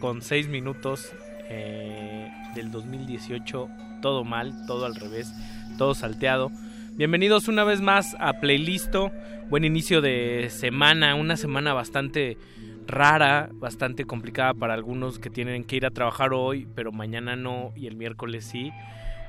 con 0.00 0.22
6 0.22 0.48
minutos 0.48 1.12
eh, 1.50 2.32
del 2.54 2.70
2018. 2.70 3.68
Todo 4.00 4.24
mal, 4.24 4.64
todo 4.66 4.86
al 4.86 4.94
revés, 4.94 5.30
todo 5.76 5.94
salteado. 5.94 6.50
Bienvenidos 6.96 7.48
una 7.48 7.64
vez 7.64 7.82
más 7.82 8.16
a 8.18 8.40
Playlisto. 8.40 9.12
Buen 9.50 9.66
inicio 9.66 10.00
de 10.00 10.48
semana, 10.48 11.16
una 11.16 11.36
semana 11.36 11.74
bastante 11.74 12.38
rara, 12.86 13.50
bastante 13.52 14.06
complicada 14.06 14.54
para 14.54 14.72
algunos 14.72 15.18
que 15.18 15.28
tienen 15.28 15.64
que 15.64 15.76
ir 15.76 15.84
a 15.84 15.90
trabajar 15.90 16.32
hoy, 16.32 16.66
pero 16.74 16.92
mañana 16.92 17.36
no 17.36 17.74
y 17.76 17.88
el 17.88 17.96
miércoles 17.96 18.46
sí. 18.46 18.72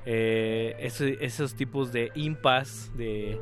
Eh, 0.05 0.75
esos 1.21 1.55
tipos 1.55 1.91
de 1.91 2.11
impas, 2.15 2.91
de, 2.95 3.37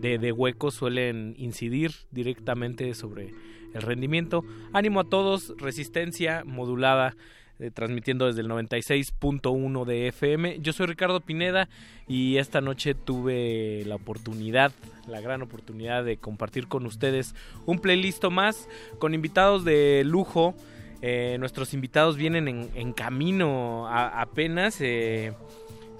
de, 0.00 0.32
huecos 0.32 0.74
suelen 0.74 1.34
incidir 1.36 1.92
directamente 2.10 2.94
sobre 2.94 3.32
el 3.74 3.82
rendimiento. 3.82 4.44
Ánimo 4.72 5.00
a 5.00 5.04
todos, 5.04 5.54
resistencia 5.58 6.44
modulada, 6.44 7.16
eh, 7.58 7.70
transmitiendo 7.70 8.26
desde 8.26 8.42
el 8.42 8.48
96.1 8.48 9.84
de 9.84 10.08
FM. 10.08 10.58
Yo 10.60 10.72
soy 10.72 10.86
Ricardo 10.86 11.20
Pineda 11.20 11.68
y 12.06 12.36
esta 12.36 12.60
noche 12.60 12.94
tuve 12.94 13.82
la 13.86 13.94
oportunidad, 13.96 14.72
la 15.08 15.20
gran 15.20 15.42
oportunidad 15.42 16.04
de 16.04 16.18
compartir 16.18 16.68
con 16.68 16.86
ustedes 16.86 17.34
un 17.64 17.78
playlist 17.80 18.24
más 18.26 18.68
con 18.98 19.14
invitados 19.14 19.64
de 19.64 20.02
lujo. 20.04 20.54
Eh, 21.02 21.36
nuestros 21.38 21.74
invitados 21.74 22.16
vienen 22.16 22.48
en, 22.74 22.92
camino 22.92 23.86
a- 23.88 24.20
apenas. 24.20 24.80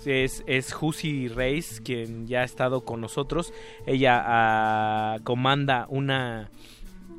Es, 0.06 0.42
es 0.46 0.72
Jusi 0.72 1.28
Reis, 1.28 1.80
quien 1.84 2.26
ya 2.26 2.40
ha 2.40 2.44
estado 2.44 2.84
con 2.84 3.00
nosotros. 3.00 3.52
Ella 3.86 4.22
ah, 4.24 5.18
comanda 5.24 5.86
una, 5.88 6.50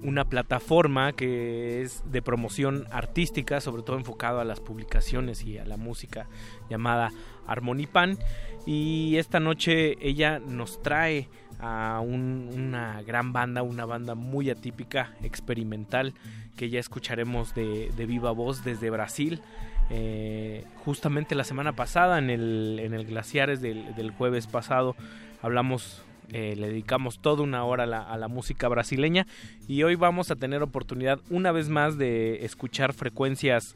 una 0.04 0.26
plataforma 0.26 1.14
que 1.14 1.82
es 1.82 2.04
de 2.12 2.22
promoción 2.22 2.86
artística, 2.92 3.62
sobre 3.62 3.84
todo 3.84 3.98
enfocado 3.98 4.40
a 4.40 4.46
las 4.46 4.60
publicaciones 4.60 5.44
y 5.44 5.58
a 5.58 5.66
la 5.66 5.78
música 5.78 6.28
llamada 6.70 7.12
Harmonipan. 7.46 8.18
Y 8.66 9.16
esta 9.18 9.40
noche 9.40 9.98
ella 10.02 10.40
nos 10.40 10.82
trae 10.82 11.30
a 11.60 12.02
un- 12.04 12.50
una 12.54 13.02
gran 13.02 13.34
banda, 13.34 13.64
una 13.64 13.86
banda 13.86 14.14
muy 14.14 14.50
atípica, 14.50 15.14
experimental, 15.24 16.14
que 16.56 16.70
ya 16.70 16.80
escucharemos 16.80 17.56
de, 17.56 17.92
de 17.96 18.06
viva 18.06 18.32
voz 18.32 18.64
desde 18.64 18.90
Brasil. 18.90 19.42
Eh, 19.90 20.66
justamente 20.84 21.36
la 21.36 21.44
semana 21.44 21.74
pasada, 21.74 22.20
en 22.20 22.30
el, 22.30 22.80
en 22.82 22.94
el 22.94 23.06
Glaciares 23.06 23.62
del, 23.62 23.96
del 23.96 24.12
jueves 24.12 24.48
pasado, 24.48 24.96
hablamos, 25.42 26.04
eh, 26.34 26.56
le 26.58 26.68
dedicamos 26.68 27.20
toda 27.20 27.44
una 27.44 27.64
hora 27.64 27.84
a 27.84 27.88
la, 27.88 28.02
a 28.02 28.18
la 28.18 28.28
música 28.28 28.68
brasileña 28.68 29.28
y 29.68 29.84
hoy 29.84 29.96
vamos 29.96 30.30
a 30.30 30.36
tener 30.36 30.62
oportunidad 30.62 31.20
una 31.30 31.52
vez 31.52 31.70
más 31.70 31.98
de 31.98 32.44
escuchar 32.44 32.94
frecuencias 32.94 33.76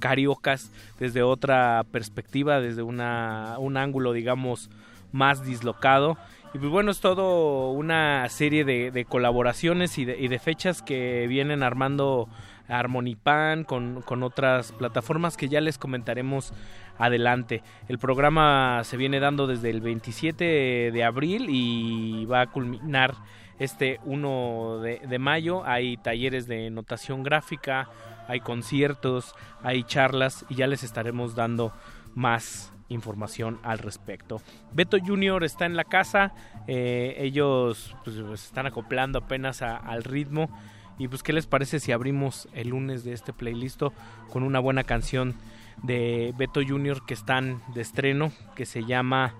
cariocas 0.00 0.72
desde 0.98 1.22
otra 1.22 1.84
perspectiva, 1.92 2.60
desde 2.60 2.82
una, 2.82 3.56
un 3.58 3.76
ángulo, 3.76 4.12
digamos, 4.12 4.68
más 5.12 5.44
dislocado. 5.44 6.18
Y 6.54 6.58
pues 6.58 6.70
bueno, 6.70 6.90
es 6.90 7.00
todo 7.00 7.70
una 7.70 8.28
serie 8.28 8.64
de, 8.64 9.06
colaboraciones 9.08 9.96
y 9.96 10.04
de 10.04 10.38
fechas 10.38 10.82
que 10.82 11.26
vienen 11.28 11.62
armando 11.62 12.28
Harmonipan 12.68 13.64
con, 13.64 14.02
con 14.02 14.22
otras 14.22 14.72
plataformas 14.72 15.36
que 15.36 15.48
ya 15.48 15.60
les 15.60 15.78
comentaremos 15.78 16.52
adelante. 16.98 17.62
El 17.88 17.98
programa 17.98 18.82
se 18.84 18.96
viene 18.96 19.20
dando 19.20 19.46
desde 19.46 19.70
el 19.70 19.80
27 19.80 20.90
de 20.92 21.04
abril 21.04 21.46
y 21.48 22.24
va 22.26 22.42
a 22.42 22.46
culminar 22.46 23.14
este 23.58 24.00
1 24.04 24.80
de, 24.80 25.18
mayo. 25.18 25.64
Hay 25.64 25.96
talleres 25.96 26.46
de 26.46 26.70
notación 26.70 27.22
gráfica, 27.22 27.88
hay 28.28 28.40
conciertos, 28.40 29.34
hay 29.62 29.84
charlas 29.84 30.44
y 30.48 30.56
ya 30.56 30.66
les 30.66 30.82
estaremos 30.82 31.34
dando 31.34 31.72
más 32.14 32.72
información 32.88 33.58
al 33.62 33.78
respecto. 33.78 34.42
Beto 34.72 34.98
Junior 34.98 35.44
está 35.44 35.64
en 35.64 35.76
la 35.76 35.84
casa, 35.84 36.34
eh, 36.66 37.14
ellos 37.18 37.96
pues, 38.04 38.16
están 38.34 38.66
acoplando 38.66 39.18
apenas 39.18 39.62
al 39.62 40.04
ritmo 40.04 40.50
y 40.98 41.08
pues 41.08 41.22
qué 41.22 41.32
les 41.32 41.46
parece 41.46 41.80
si 41.80 41.92
abrimos 41.92 42.48
el 42.52 42.68
lunes 42.68 43.04
de 43.04 43.12
este 43.12 43.32
playlist 43.32 43.82
con 44.30 44.42
una 44.42 44.60
buena 44.60 44.84
canción 44.84 45.34
de 45.82 46.32
Beto 46.36 46.60
Junior 46.66 47.04
que 47.06 47.14
están 47.14 47.60
de 47.74 47.80
estreno 47.80 48.32
que 48.54 48.66
se 48.66 48.84
llama 48.84 49.34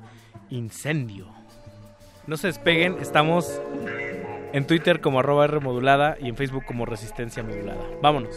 Incendio. 0.51 1.27
No 2.27 2.37
se 2.37 2.49
despeguen, 2.49 2.97
estamos 3.01 3.61
en 4.53 4.67
Twitter 4.67 5.01
como 5.01 5.21
arroba 5.21 5.45
R 5.45 5.61
modulada 5.61 6.17
y 6.21 6.29
en 6.29 6.37
Facebook 6.37 6.65
como 6.65 6.87
Resistencia 6.87 7.43
Modulada. 7.43 7.85
Vámonos. 8.01 8.37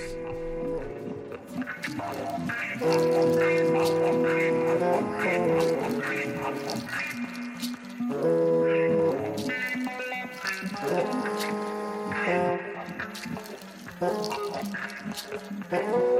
Oh. 15.72 16.16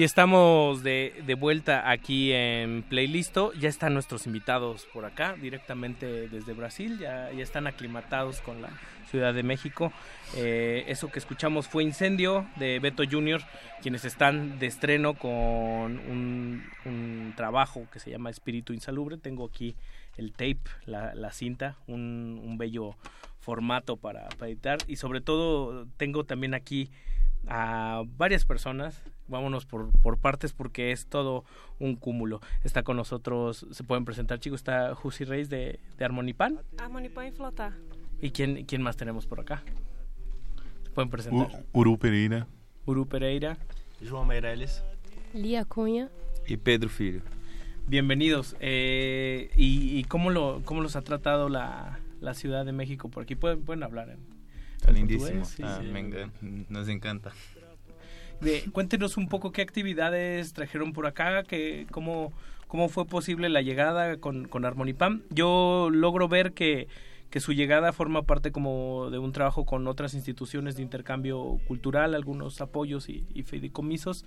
Y 0.00 0.04
estamos 0.04 0.82
de, 0.82 1.12
de, 1.26 1.34
vuelta 1.34 1.90
aquí 1.90 2.32
en 2.32 2.82
Playlisto. 2.84 3.52
Ya 3.52 3.68
están 3.68 3.92
nuestros 3.92 4.26
invitados 4.26 4.86
por 4.94 5.04
acá, 5.04 5.36
directamente 5.38 6.26
desde 6.30 6.54
Brasil. 6.54 6.98
Ya, 6.98 7.30
ya 7.30 7.42
están 7.42 7.66
aclimatados 7.66 8.40
con 8.40 8.62
la 8.62 8.70
Ciudad 9.10 9.34
de 9.34 9.42
México. 9.42 9.92
Eh, 10.36 10.84
eso 10.88 11.10
que 11.10 11.18
escuchamos 11.18 11.68
fue 11.68 11.84
Incendio 11.84 12.48
de 12.56 12.78
Beto 12.78 13.02
Junior, 13.04 13.42
quienes 13.82 14.06
están 14.06 14.58
de 14.58 14.68
estreno 14.68 15.12
con 15.12 15.32
un, 15.32 16.64
un 16.86 17.34
trabajo 17.36 17.86
que 17.92 18.00
se 18.00 18.10
llama 18.10 18.30
Espíritu 18.30 18.72
Insalubre. 18.72 19.18
Tengo 19.18 19.44
aquí 19.44 19.76
el 20.16 20.32
tape, 20.32 20.62
la, 20.86 21.14
la 21.14 21.30
cinta, 21.30 21.76
un, 21.86 22.40
un 22.42 22.56
bello 22.56 22.96
formato 23.40 23.98
para, 23.98 24.30
para 24.30 24.48
editar. 24.48 24.78
Y 24.88 24.96
sobre 24.96 25.20
todo 25.20 25.86
tengo 25.98 26.24
también 26.24 26.54
aquí 26.54 26.88
a 27.46 28.02
varias 28.16 28.44
personas. 28.44 29.02
Vámonos 29.28 29.64
por, 29.64 29.92
por 30.00 30.18
partes 30.18 30.52
porque 30.52 30.90
es 30.90 31.06
todo 31.06 31.44
un 31.78 31.96
cúmulo. 31.96 32.40
Está 32.64 32.82
con 32.82 32.96
nosotros, 32.96 33.66
se 33.70 33.84
pueden 33.84 34.04
presentar 34.04 34.40
chicos, 34.40 34.60
está 34.60 34.94
Jusi 34.94 35.24
Reis 35.24 35.48
de, 35.48 35.78
de 35.96 36.04
Harmonipan. 36.04 36.60
Harmonipan 36.78 37.28
y 37.28 37.30
Flota. 37.30 37.76
¿Y 38.20 38.30
quién, 38.30 38.64
quién 38.64 38.82
más 38.82 38.96
tenemos 38.96 39.26
por 39.26 39.40
acá? 39.40 39.62
¿Se 40.82 40.90
pueden 40.90 41.10
presentar? 41.10 41.64
U 41.72 41.80
Uru 41.80 41.98
Pereira. 41.98 42.46
Uru 42.86 43.06
Pereira. 43.06 43.56
João 44.02 44.24
Meirelles. 44.24 44.82
Lía 45.32 45.64
Cunha. 45.64 46.08
Y 46.46 46.56
Pedro 46.56 46.88
Filho. 46.88 47.20
Bienvenidos. 47.86 48.56
Eh, 48.60 49.50
¿y, 49.54 49.98
¿Y 49.98 50.04
cómo, 50.04 50.30
lo, 50.30 50.62
cómo 50.64 50.80
los 50.80 50.96
ha 50.96 51.02
tratado 51.02 51.48
la, 51.48 52.00
la 52.20 52.34
Ciudad 52.34 52.64
de 52.64 52.72
México 52.72 53.08
por 53.08 53.22
aquí? 53.22 53.36
Pueden, 53.36 53.62
pueden 53.62 53.82
hablar 53.82 54.10
en, 54.10 54.18
Está 54.80 54.92
lindísimo. 54.92 55.44
Sí, 55.44 55.62
ah, 55.62 55.80
sí. 55.82 56.64
Nos 56.70 56.88
encanta. 56.88 57.32
De, 58.40 58.64
cuéntenos 58.72 59.18
un 59.18 59.28
poco 59.28 59.52
qué 59.52 59.60
actividades 59.60 60.54
trajeron 60.54 60.94
por 60.94 61.06
acá, 61.06 61.42
que, 61.42 61.86
cómo, 61.90 62.32
cómo 62.66 62.88
fue 62.88 63.04
posible 63.04 63.50
la 63.50 63.60
llegada 63.60 64.16
con, 64.16 64.48
con 64.48 64.64
Harmonipam. 64.64 65.22
Yo 65.28 65.90
logro 65.92 66.28
ver 66.28 66.52
que, 66.52 66.88
que 67.28 67.40
su 67.40 67.52
llegada 67.52 67.92
forma 67.92 68.22
parte 68.22 68.52
como 68.52 69.10
de 69.10 69.18
un 69.18 69.32
trabajo 69.32 69.66
con 69.66 69.86
otras 69.86 70.14
instituciones 70.14 70.76
de 70.76 70.82
intercambio 70.82 71.60
cultural, 71.68 72.14
algunos 72.14 72.62
apoyos 72.62 73.10
y, 73.10 73.26
y 73.34 73.42
fideicomisos, 73.42 74.24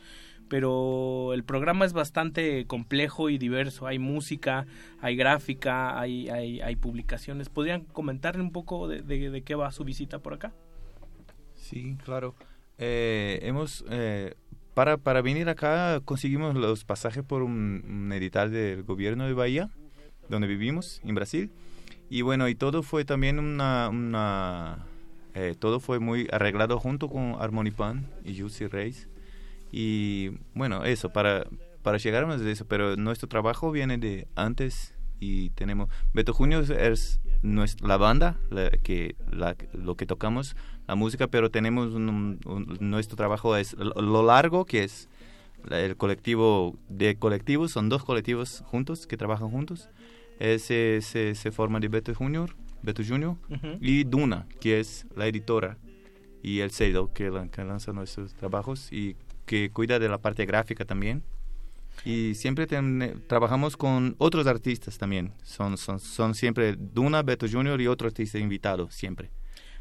pero 0.54 1.34
el 1.34 1.44
programa 1.44 1.84
es 1.84 1.94
bastante 1.94 2.68
complejo 2.68 3.32
y 3.32 3.40
diverso. 3.40 3.88
Hay 3.88 3.98
música, 3.98 4.68
hay 5.02 5.16
gráfica, 5.16 6.00
hay, 6.00 6.30
hay, 6.30 6.62
hay 6.62 6.76
publicaciones. 6.76 7.50
¿Podrían 7.50 7.86
comentarle 7.86 8.44
un 8.44 8.52
poco 8.52 8.88
de, 8.88 9.02
de, 9.02 9.32
de, 9.32 9.42
qué 9.42 9.56
va 9.56 9.72
su 9.72 9.84
visita 9.84 10.20
por 10.20 10.36
acá? 10.36 10.54
Sí, 11.56 11.98
claro. 12.06 12.36
Eh, 12.78 13.40
hemos 13.42 13.84
eh, 13.90 14.36
para, 14.76 14.98
para 14.98 15.24
venir 15.24 15.50
acá 15.50 16.00
conseguimos 16.06 16.54
los 16.54 16.86
pasajes 16.86 17.24
por 17.24 17.42
un, 17.42 18.12
edital 18.14 18.52
del 18.52 18.84
gobierno 18.84 19.26
de 19.26 19.34
Bahía, 19.34 19.72
donde 20.30 20.46
vivimos, 20.46 21.02
en 21.04 21.16
Brasil. 21.16 21.50
Y 22.12 22.22
bueno, 22.22 22.48
y 22.48 22.54
todo 22.54 22.84
fue 22.84 23.06
también 23.06 23.40
una... 23.40 23.90
una 23.90 24.86
eh, 25.34 25.56
todo 25.58 25.80
fue 25.80 25.98
muy 25.98 26.28
arreglado 26.32 26.78
junto 26.78 27.10
con 27.10 27.38
Harmonipan 27.40 28.08
y 28.24 28.40
Juicy 28.40 28.68
Reis. 28.68 29.10
Y 29.76 30.30
bueno, 30.54 30.86
eso, 30.86 31.12
para, 31.12 31.48
para 31.82 31.98
llegar 31.98 32.26
a 32.26 32.36
eso, 32.36 32.68
pero 32.68 32.96
nuestro 32.96 33.28
trabajo 33.28 33.72
viene 33.72 33.98
de 33.98 34.28
antes 34.36 34.94
y 35.20 35.50
tenemos... 35.50 35.90
Beto 36.14 36.32
Junior 36.32 36.64
es 36.72 37.20
nuestra, 37.42 37.88
la 37.88 37.98
banda, 37.98 38.38
que, 38.84 39.16
la, 39.32 39.56
lo 39.74 39.98
que 39.98 40.06
tocamos, 40.06 40.56
la 40.88 40.94
música, 40.94 41.26
pero 41.26 41.50
tenemos 41.50 41.90
nuestro 42.80 43.18
trabajo 43.18 43.58
es 43.58 43.74
lo 43.74 44.22
largo, 44.22 44.66
que 44.66 44.84
es 44.84 45.10
el 45.72 45.98
colectivo 45.98 46.78
de 46.88 47.16
colectivos, 47.16 47.72
son 47.72 47.90
dos 47.90 48.04
colectivos 48.04 48.62
juntos 48.68 49.08
que 49.08 49.18
trabajan 49.18 49.50
juntos. 49.50 49.90
Ese 50.40 51.00
se, 51.02 51.34
se 51.34 51.52
forma 51.52 51.80
de 51.80 51.88
Beto 51.88 52.14
Junior, 52.14 52.56
Beto 52.84 53.02
Junior 53.04 53.38
y 53.82 54.04
Duna, 54.04 54.46
que 54.60 54.80
es 54.80 55.08
la 55.16 55.26
editora 55.26 55.80
y 56.44 56.60
el 56.60 56.70
sello 56.70 57.12
que, 57.12 57.32
que 57.52 57.64
lanza 57.64 57.92
nuestros 57.92 58.36
trabajos 58.36 58.94
y 58.94 59.16
que 59.46 59.70
cuida 59.72 60.00
de 60.00 60.10
la 60.10 60.18
parte 60.18 60.46
gráfica 60.46 60.86
también. 60.86 61.24
Y 62.06 62.36
siempre 62.36 62.68
trabajamos 63.28 63.78
con 63.78 64.16
otros 64.18 64.48
artistas 64.48 64.98
también. 64.98 65.32
Son, 65.44 65.78
son, 65.78 66.00
son 66.00 66.36
siempre 66.36 66.76
Duna, 66.78 67.22
Beto 67.24 67.46
Junior 67.50 67.80
y 67.80 67.88
otro 67.88 68.08
artista 68.08 68.40
invitado, 68.40 68.90
siempre. 68.90 69.30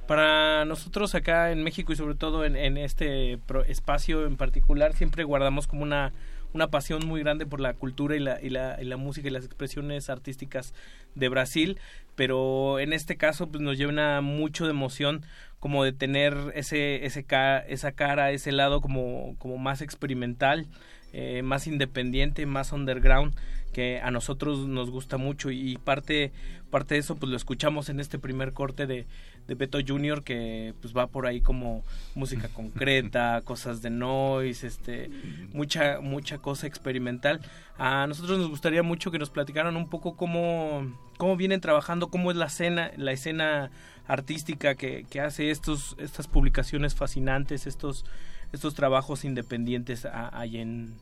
Para 0.07 0.65
nosotros 0.65 1.15
acá 1.15 1.53
en 1.53 1.63
México 1.63 1.93
y 1.93 1.97
sobre 1.97 2.15
todo 2.15 2.45
en, 2.45 2.57
en 2.57 2.77
este 2.77 3.41
espacio 3.67 4.27
en 4.27 4.37
particular, 4.37 4.95
siempre 4.95 5.25
guardamos 5.25 5.67
como 5.67 5.83
una, 5.83 6.13
una 6.53 6.69
pasión 6.69 7.07
muy 7.07 7.21
grande 7.21 7.47
por 7.47 7.61
la 7.61 7.75
cultura 7.75 8.17
y 8.17 8.21
la, 8.21 8.41
y 8.43 8.51
la, 8.51 8.81
y 8.81 8.85
la 8.85 8.97
música 8.97 9.29
y 9.29 9.31
las 9.31 9.45
expresiones 9.45 10.11
artísticas 10.11 10.75
de 11.15 11.29
Brasil, 11.29 11.79
pero 12.15 12.79
en 12.79 12.93
este 12.93 13.17
caso 13.17 13.49
pues 13.49 13.63
nos 13.63 13.79
llena 13.79 14.21
mucho 14.21 14.65
de 14.65 14.71
emoción 14.71 15.25
como 15.61 15.85
de 15.85 15.93
tener 15.93 16.35
ese, 16.55 17.07
ese 17.07 17.25
esa 17.69 17.93
cara, 17.93 18.33
ese 18.33 18.53
lado 18.53 18.81
como, 18.81 19.37
como 19.39 19.59
más 19.59 19.81
experimental, 19.81 20.67
eh, 21.13 21.43
más 21.43 21.67
independiente, 21.67 22.47
más 22.47 22.73
underground 22.73 23.35
que 23.73 24.01
a 24.01 24.11
nosotros 24.11 24.67
nos 24.67 24.91
gusta 24.91 25.19
mucho. 25.19 25.51
Y 25.51 25.77
parte 25.77 26.33
parte 26.71 26.95
de 26.95 27.01
eso 27.01 27.17
pues 27.17 27.31
lo 27.31 27.37
escuchamos 27.37 27.91
en 27.91 28.01
este 28.01 28.19
primer 28.19 28.53
corte 28.53 28.87
de, 28.87 29.07
de 29.47 29.55
Beto 29.55 29.79
Junior 29.87 30.23
que 30.23 30.75
pues 30.81 30.97
va 30.97 31.07
por 31.07 31.27
ahí 31.27 31.41
como 31.41 31.85
música 32.15 32.49
concreta 32.55 33.43
cosas 33.45 33.83
de 33.83 33.91
noise 33.91 34.67
este 34.67 35.11
mucha 35.53 36.01
mucha 36.01 36.39
cosa 36.39 36.67
experimental 36.67 37.41
a 37.79 38.07
nosotros 38.07 38.39
nos 38.39 38.49
gustaría 38.49 38.83
mucho 38.83 39.11
que 39.11 39.19
nos 39.19 39.31
platicaran 39.31 39.77
un 39.77 39.89
poco 39.89 40.17
cómo 40.17 40.87
cómo 41.19 41.37
vienen 41.37 41.61
trabajando 41.61 42.09
cómo 42.09 42.31
es 42.31 42.37
la 42.37 42.47
escena 42.47 42.91
la 42.97 43.13
escena 43.13 43.71
artística 44.07 44.75
que, 44.75 45.05
que 45.09 45.21
hace 45.21 45.51
estos 45.51 45.97
estas 45.99 46.29
publicaciones 46.29 46.95
fascinantes 46.95 47.67
estos 47.67 48.05
estos 48.53 48.75
trabajos 48.75 49.25
independientes 49.25 50.07
ahí 50.07 50.59
en, 50.59 50.95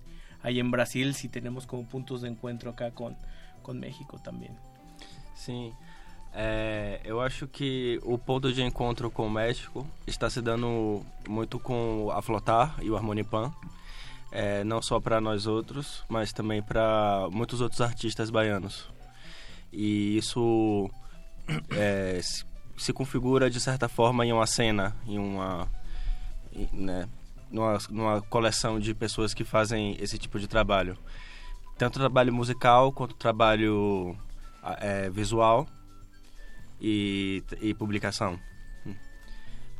ahí 0.43 0.61
en 0.61 0.71
Brasil, 0.71 1.15
si 1.15 1.29
tenemos 1.29 1.67
como 1.67 1.85
puntos 1.85 2.23
de 2.23 2.29
encontro 2.29 2.71
acá 2.71 2.93
com, 2.93 3.15
com 3.63 3.75
México 3.75 4.19
também. 4.23 4.51
Sim, 5.35 5.73
é, 6.33 7.01
eu 7.05 7.21
acho 7.21 7.49
que 7.49 7.99
o 8.03 8.17
ponto 8.17 8.53
de 8.53 8.63
encontro 8.63 9.11
com 9.11 9.27
o 9.27 9.31
México 9.31 9.87
está 10.07 10.31
se 10.31 10.41
dando 10.41 11.05
muito 11.29 11.59
com 11.59 12.11
a 12.13 12.23
Flotar 12.23 12.77
e 12.81 12.91
o 12.91 12.97
Harmonipan, 12.97 13.53
é, 14.31 14.63
não 14.63 14.81
só 14.81 15.01
para 15.01 15.21
nós 15.21 15.47
outros, 15.47 16.05
mas 16.09 16.33
também 16.33 16.63
para 16.63 17.27
muitos 17.33 17.61
outros 17.61 17.81
artistas 17.81 18.31
baianos. 18.31 18.87
E 19.73 20.17
isso 20.17 20.89
é, 21.71 22.21
se 22.77 22.93
configura 22.93 23.51
de 23.51 23.61
certa 23.61 23.89
forma 23.89 24.25
em 24.25 24.33
uma 24.33 24.47
cena, 24.47 24.95
em 25.07 25.19
uma, 25.19 25.69
né, 26.73 27.09
numa, 27.51 27.79
numa 27.91 28.23
coleção 28.23 28.79
de 28.79 28.95
pessoas 28.95 29.35
que 29.35 29.43
fazem 29.43 29.97
esse 29.99 30.17
tipo 30.17 30.39
de 30.39 30.47
trabalho. 30.47 30.97
Tanto 31.77 31.99
trabalho 31.99 32.33
musical 32.33 32.93
quanto 32.93 33.15
trabalho 33.17 34.17
é, 34.81 35.11
visual 35.11 35.67
e, 36.81 37.43
e 37.61 37.75
publicação. 37.75 38.39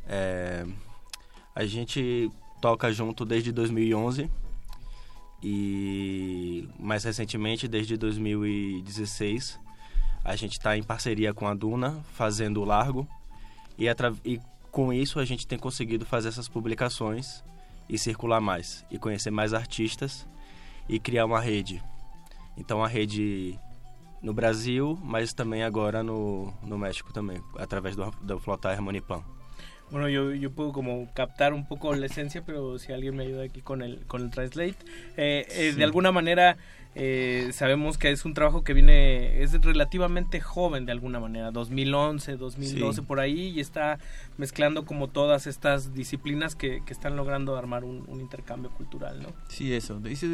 É, 0.07 0.65
a 1.55 1.65
gente 1.65 2.29
toca 2.61 2.91
junto 2.91 3.25
desde 3.25 3.51
2011 3.51 4.29
e 5.43 6.67
mais 6.79 7.03
recentemente, 7.03 7.67
desde 7.67 7.97
2016, 7.97 9.59
a 10.23 10.35
gente 10.35 10.53
está 10.53 10.77
em 10.77 10.83
parceria 10.83 11.33
com 11.33 11.47
a 11.47 11.53
Duna, 11.53 12.03
fazendo 12.13 12.61
o 12.61 12.65
Largo, 12.65 13.07
e, 13.77 13.87
e 14.23 14.39
com 14.69 14.93
isso 14.93 15.19
a 15.19 15.25
gente 15.25 15.47
tem 15.47 15.57
conseguido 15.57 16.05
fazer 16.05 16.29
essas 16.29 16.47
publicações 16.47 17.43
e 17.89 17.97
circular 17.97 18.39
mais, 18.39 18.85
e 18.91 18.99
conhecer 18.99 19.31
mais 19.31 19.53
artistas 19.53 20.27
e 20.87 20.99
criar 20.99 21.25
uma 21.25 21.41
rede. 21.41 21.83
Então 22.55 22.83
a 22.83 22.87
rede 22.87 23.57
no 24.21 24.33
Brasil, 24.33 24.97
mas 25.01 25.33
também 25.33 25.63
agora 25.63 26.03
no, 26.03 26.53
no 26.63 26.77
México 26.77 27.11
também, 27.11 27.41
através 27.57 27.95
do, 27.95 28.11
do 28.21 28.39
Flotar 28.39 28.73
Harmonipan. 28.73 29.23
Bueno, 29.91 30.07
yo, 30.07 30.33
yo 30.33 30.51
puedo 30.51 30.71
como 30.71 31.11
captar 31.13 31.53
un 31.53 31.67
poco 31.67 31.93
la 31.93 32.05
esencia, 32.05 32.43
pero 32.45 32.79
si 32.79 32.93
alguien 32.93 33.15
me 33.15 33.23
ayuda 33.23 33.43
aquí 33.43 33.61
con 33.61 33.81
el, 33.81 34.05
con 34.07 34.21
el 34.21 34.31
translate. 34.31 34.77
Eh, 35.17 35.45
eh, 35.49 35.71
sí. 35.71 35.77
De 35.77 35.83
alguna 35.83 36.13
manera, 36.13 36.55
eh, 36.95 37.49
sabemos 37.53 37.97
que 37.97 38.09
es 38.09 38.23
un 38.23 38.33
trabajo 38.33 38.63
que 38.63 38.73
viene, 38.73 39.41
es 39.43 39.53
relativamente 39.61 40.39
joven 40.39 40.85
de 40.85 40.93
alguna 40.93 41.19
manera, 41.19 41.51
2011, 41.51 42.37
2012 42.37 43.01
sí. 43.01 43.05
por 43.05 43.19
ahí, 43.19 43.49
y 43.49 43.59
está 43.59 43.99
mezclando 44.37 44.85
como 44.85 45.09
todas 45.09 45.45
estas 45.45 45.93
disciplinas 45.93 46.55
que, 46.55 46.81
que 46.85 46.93
están 46.93 47.17
logrando 47.17 47.57
armar 47.57 47.83
un, 47.83 48.05
un, 48.07 48.21
intercambio 48.21 48.71
cultural, 48.71 49.21
¿no? 49.21 49.29
Sí, 49.49 49.73
eso. 49.73 49.99
Dice, 49.99 50.27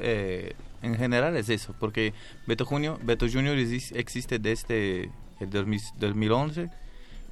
eh, 0.00 0.54
en 0.82 0.96
general 0.96 1.36
es 1.36 1.48
eso, 1.48 1.74
porque 1.78 2.12
Beto, 2.46 2.64
Junio, 2.64 2.98
Beto 3.02 3.26
Junior 3.32 3.56
existe 3.56 4.38
desde 4.38 5.10
el 5.40 5.50
2011, 5.50 6.70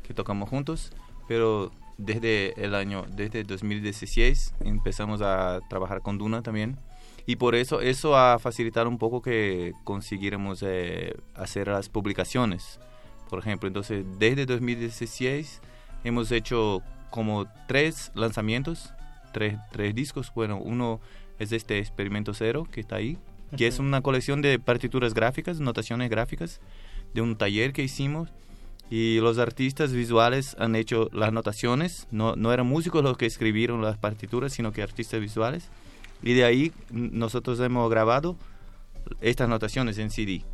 que 0.03 0.15
tocamos 0.15 0.49
juntos 0.49 0.93
pero 1.31 1.71
desde 1.97 2.61
el 2.61 2.75
año, 2.75 3.05
desde 3.09 3.45
2016 3.45 4.53
empezamos 4.65 5.23
a 5.23 5.61
trabajar 5.69 6.03
con 6.03 6.19
Duna 6.19 6.43
también 6.43 6.77
y 7.25 7.37
por 7.37 7.55
eso 7.55 7.81
eso 7.81 8.17
ha 8.17 8.41
facilitado 8.41 8.89
un 8.89 8.99
poco 8.99 9.23
que 9.23 9.75
consiguiéramos 9.85 10.65
eh, 10.67 11.15
hacer 11.37 11.69
las 11.69 11.89
publicaciones. 11.89 12.81
Por 13.29 13.39
ejemplo, 13.39 13.69
entonces 13.69 14.05
desde 14.19 14.45
2016 14.45 15.61
hemos 16.03 16.33
hecho 16.33 16.83
como 17.11 17.47
tres 17.69 18.11
lanzamientos, 18.17 18.93
tres, 19.33 19.57
tres 19.71 19.95
discos. 19.95 20.33
Bueno, 20.35 20.59
uno 20.59 20.99
es 21.39 21.53
este 21.53 21.79
Experimento 21.79 22.35
Cero 22.35 22.67
que 22.73 22.81
está 22.81 22.97
ahí, 22.97 23.19
que 23.57 23.67
es 23.67 23.79
una 23.79 24.01
colección 24.01 24.43
de 24.43 24.59
partituras 24.59 25.15
gráficas, 25.15 25.61
notaciones 25.61 26.11
gráficas 26.11 26.61
de 27.15 27.21
un 27.21 27.37
taller 27.37 27.73
que 27.73 27.83
hicimos 27.83 28.31
y 28.91 29.21
los 29.21 29.39
artistas 29.39 29.93
visuales 29.93 30.57
han 30.59 30.75
hecho 30.75 31.09
las 31.13 31.29
anotaciones, 31.29 32.09
no, 32.11 32.35
no 32.35 32.53
eran 32.53 32.67
músicos 32.67 33.05
los 33.05 33.17
que 33.17 33.27
escribieron 33.27 33.83
las 33.83 33.97
partituras, 33.99 34.53
sino 34.53 34.73
que 34.73 34.83
artistas 34.83 35.21
visuales. 35.21 35.69
Y 36.23 36.35
de 36.35 36.45
ahí 36.45 36.73
nosotros 36.91 37.61
hemos 37.61 37.89
grabado 37.89 38.37
estas 39.21 39.49
notaciones 39.49 39.99
en 39.99 40.11
CD. 40.11 40.45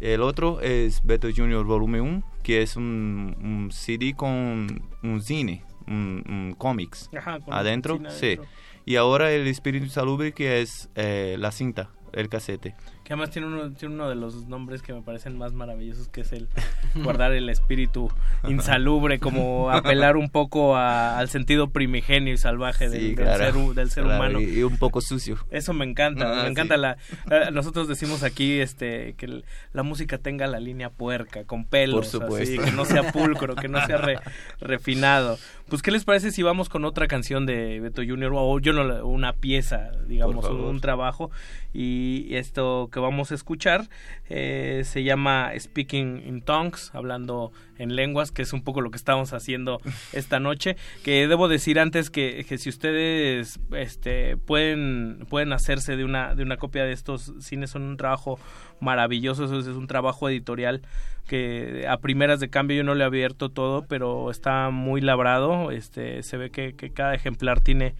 El 0.00 0.20
otro 0.22 0.60
es 0.60 1.02
Beto 1.04 1.28
Junior 1.34 1.64
Volumen 1.64 2.00
1, 2.02 2.22
que 2.42 2.60
es 2.60 2.76
un, 2.76 3.36
un 3.40 3.70
CD 3.72 4.14
con 4.14 4.82
un 5.02 5.22
cine, 5.22 5.62
un, 5.86 6.24
un 6.28 6.54
cómics 6.58 7.08
adentro, 7.14 7.94
adentro. 7.94 8.10
Sí. 8.10 8.38
Y 8.84 8.96
ahora 8.96 9.32
el 9.32 9.46
Espíritu 9.46 9.88
Salubre, 9.88 10.32
que 10.32 10.60
es 10.60 10.90
eh, 10.96 11.36
la 11.38 11.50
cinta, 11.50 11.90
el 12.12 12.28
casete. 12.28 12.74
Que 13.06 13.12
además 13.12 13.30
tiene 13.30 13.46
uno, 13.46 13.70
tiene 13.70 13.94
uno 13.94 14.08
de 14.08 14.16
los 14.16 14.48
nombres 14.48 14.82
que 14.82 14.92
me 14.92 15.00
parecen 15.00 15.38
más 15.38 15.52
maravillosos, 15.52 16.08
que 16.08 16.22
es 16.22 16.32
el 16.32 16.48
guardar 17.04 17.30
el 17.34 17.48
espíritu 17.48 18.10
insalubre, 18.48 19.20
como 19.20 19.70
apelar 19.70 20.16
un 20.16 20.28
poco 20.28 20.74
a, 20.74 21.16
al 21.16 21.28
sentido 21.28 21.70
primigenio 21.70 22.34
y 22.34 22.36
salvaje 22.36 22.88
del, 22.88 23.00
sí, 23.00 23.14
claro, 23.14 23.44
del 23.44 23.52
ser, 23.52 23.74
del 23.76 23.90
ser 23.90 24.04
claro, 24.06 24.18
humano. 24.18 24.40
Y, 24.40 24.64
un 24.64 24.76
poco 24.76 25.00
sucio. 25.00 25.38
Eso 25.52 25.72
me 25.72 25.84
encanta, 25.84 26.40
ah, 26.40 26.42
me 26.42 26.48
encanta 26.48 26.76
la... 26.76 26.96
Eh, 27.30 27.52
nosotros 27.52 27.86
decimos 27.86 28.24
aquí 28.24 28.58
este 28.58 29.14
que 29.16 29.44
la 29.72 29.84
música 29.84 30.18
tenga 30.18 30.48
la 30.48 30.58
línea 30.58 30.90
puerca, 30.90 31.44
con 31.44 31.64
pelos, 31.64 32.12
así, 32.12 32.58
que 32.58 32.72
no 32.72 32.86
sea 32.86 33.12
pulcro, 33.12 33.54
que 33.54 33.68
no 33.68 33.86
sea 33.86 33.98
re, 33.98 34.18
refinado. 34.60 35.38
Pues, 35.68 35.80
¿qué 35.82 35.92
les 35.92 36.04
parece 36.04 36.32
si 36.32 36.42
vamos 36.42 36.68
con 36.68 36.84
otra 36.84 37.06
canción 37.06 37.46
de 37.46 37.78
Beto 37.78 38.02
Junior 38.02 38.32
o 38.34 38.58
yo 38.58 38.72
no, 38.72 39.06
una 39.06 39.32
pieza, 39.32 39.92
digamos, 40.08 40.44
un, 40.46 40.60
un 40.60 40.80
trabajo? 40.80 41.30
Y 41.72 42.34
esto 42.34 42.88
que 42.96 43.00
vamos 43.00 43.30
a 43.30 43.34
escuchar 43.34 43.90
eh, 44.30 44.80
se 44.86 45.04
llama 45.04 45.52
Speaking 45.58 46.22
in 46.26 46.40
Tongues, 46.40 46.90
hablando 46.94 47.52
en 47.76 47.94
lenguas, 47.94 48.32
que 48.32 48.40
es 48.40 48.54
un 48.54 48.62
poco 48.62 48.80
lo 48.80 48.90
que 48.90 48.96
estamos 48.96 49.34
haciendo 49.34 49.82
esta 50.14 50.40
noche. 50.40 50.78
Que 51.04 51.28
debo 51.28 51.48
decir 51.48 51.78
antes 51.78 52.08
que, 52.08 52.46
que 52.48 52.56
si 52.56 52.70
ustedes 52.70 53.60
este, 53.72 54.38
pueden, 54.38 55.26
pueden 55.28 55.52
hacerse 55.52 55.98
de 55.98 56.04
una, 56.04 56.34
de 56.34 56.42
una 56.42 56.56
copia 56.56 56.84
de 56.84 56.92
estos 56.92 57.34
cines, 57.38 57.68
son 57.68 57.82
un 57.82 57.98
trabajo 57.98 58.38
maravilloso, 58.80 59.44
eso 59.44 59.58
es 59.58 59.66
un 59.66 59.88
trabajo 59.88 60.30
editorial 60.30 60.80
que 61.26 61.84
a 61.86 61.98
primeras 61.98 62.40
de 62.40 62.48
cambio 62.48 62.78
yo 62.78 62.84
no 62.84 62.94
le 62.94 63.02
he 63.04 63.06
abierto 63.06 63.50
todo, 63.50 63.84
pero 63.86 64.30
está 64.30 64.70
muy 64.70 65.02
labrado, 65.02 65.70
este, 65.70 66.22
se 66.22 66.38
ve 66.38 66.48
que, 66.48 66.74
que 66.74 66.92
cada 66.92 67.14
ejemplar 67.14 67.60
tiene 67.60 67.94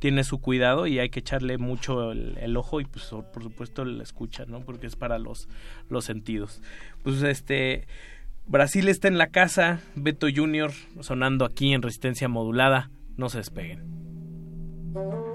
tiene 0.00 0.24
su 0.24 0.40
cuidado 0.40 0.86
y 0.86 0.98
hay 0.98 1.10
que 1.10 1.20
echarle 1.20 1.58
mucho 1.58 2.12
el, 2.12 2.56
ojo 2.56 2.80
y 2.80 2.84
pues 2.86 3.04
por 3.32 3.42
supuesto 3.42 3.84
la 3.84 4.02
escucha, 4.02 4.46
¿no? 4.46 4.60
Porque 4.60 4.86
es 4.86 4.96
para 4.96 5.18
los, 5.18 5.48
los 5.88 6.04
sentidos. 6.04 6.60
Pues 7.04 7.22
este 7.22 7.86
Brasil 8.46 8.88
está 8.88 9.06
en 9.06 9.18
la 9.18 9.28
casa, 9.28 9.80
Beto 9.94 10.26
Junior 10.34 10.72
sonando 11.00 11.44
aquí 11.44 11.72
en 11.72 11.82
resistencia 11.82 12.28
modulada, 12.28 12.90
no 13.16 13.28
se 13.28 13.38
despeguen. 13.38 15.29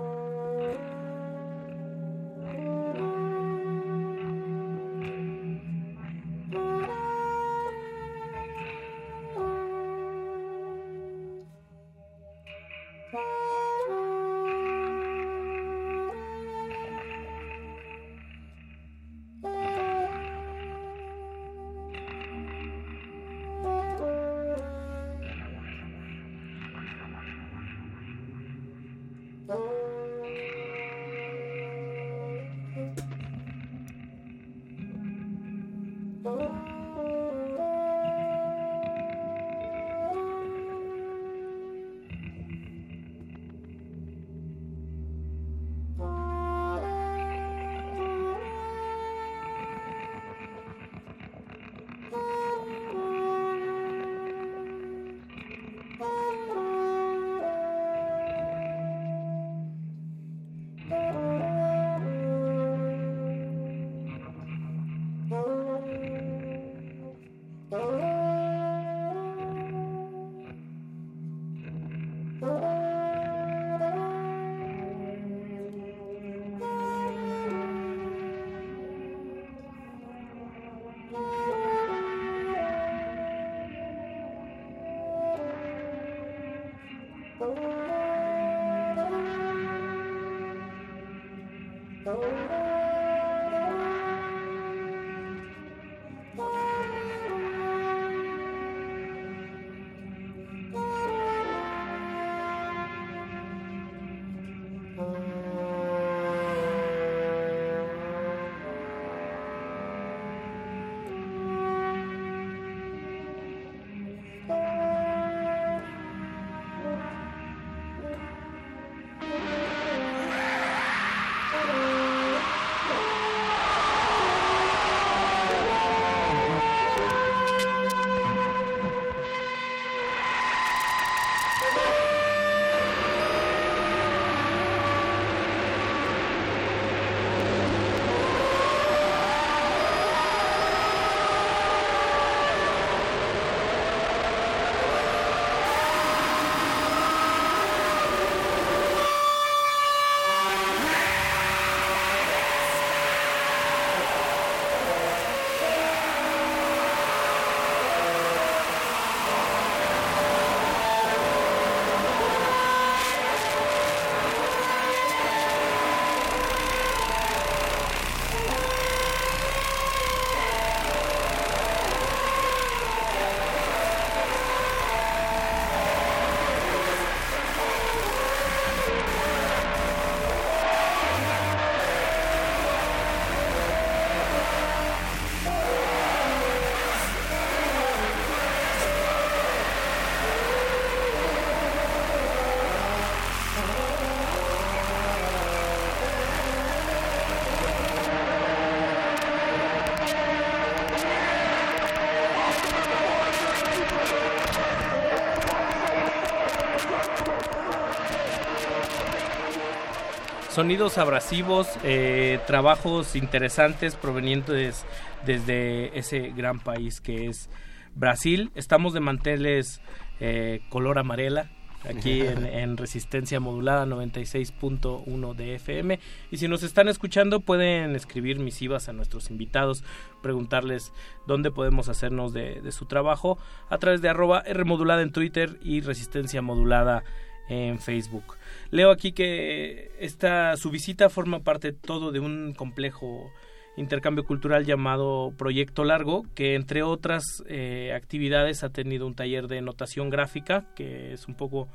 Sonidos 210.56 210.98
abrasivos, 210.98 211.68
eh, 211.84 212.40
trabajos 212.48 213.18
interesantes 213.18 213.96
provenientes 213.96 214.86
desde 215.26 216.00
ese 216.00 216.30
gran 216.30 216.62
país 216.62 217.02
que 217.02 217.28
es 217.28 217.50
Brasil. 217.94 218.52
Estamos 218.56 218.94
de 218.94 219.02
manteles 219.02 219.82
eh, 220.22 220.62
color 220.70 220.98
amarela 220.98 221.52
aquí 221.84 222.22
en, 222.26 222.78
Resistencia 222.78 223.42
Modulada 223.42 223.86
96.1 223.86 225.36
de 225.36 225.56
FM. 225.56 226.00
Y 226.32 226.38
si 226.38 226.48
nos 226.48 226.64
están 226.64 226.88
escuchando, 226.88 227.42
pueden 227.42 227.94
escribir 227.94 228.40
misivas 228.40 228.88
a 228.88 228.94
nuestros 228.94 229.30
invitados, 229.30 229.84
preguntarles 230.24 230.94
dónde 231.28 231.52
podemos 231.52 231.90
hacernos 231.90 232.32
de, 232.32 232.62
de 232.62 232.72
su 232.72 232.86
trabajo 232.86 233.38
a 233.70 233.78
través 233.78 234.02
de 234.02 234.08
arroba 234.08 234.40
R 234.46 234.64
modulada 234.64 235.02
en 235.02 235.12
Twitter 235.12 235.60
y 235.62 235.82
Resistencia 235.82 236.42
Modulada 236.42 237.04
en 237.50 237.78
Facebook. 237.80 238.38
Leo 238.72 238.92
aquí 238.92 239.12
que 239.12 239.92
esta, 240.00 240.58
su 240.58 240.70
visita 240.70 241.10
forma 241.10 241.42
parte 241.42 241.72
todo 241.72 242.12
de 242.12 242.20
un 242.20 242.54
complejo 242.54 243.32
intercambio 243.78 244.24
cultural 244.24 244.66
llamado 244.66 245.34
Proyecto 245.38 245.84
Largo, 245.84 246.26
que 246.34 246.56
entre 246.56 246.84
otras 246.84 247.24
eh, 247.48 247.94
actividades 247.96 248.64
ha 248.64 248.70
tenido 248.70 249.06
un 249.06 249.16
taller 249.16 249.48
de 249.48 249.62
notación 249.62 250.10
gráfica, 250.10 250.66
que 250.76 251.14
es 251.14 251.28
un 251.28 251.36
poco 251.36 251.68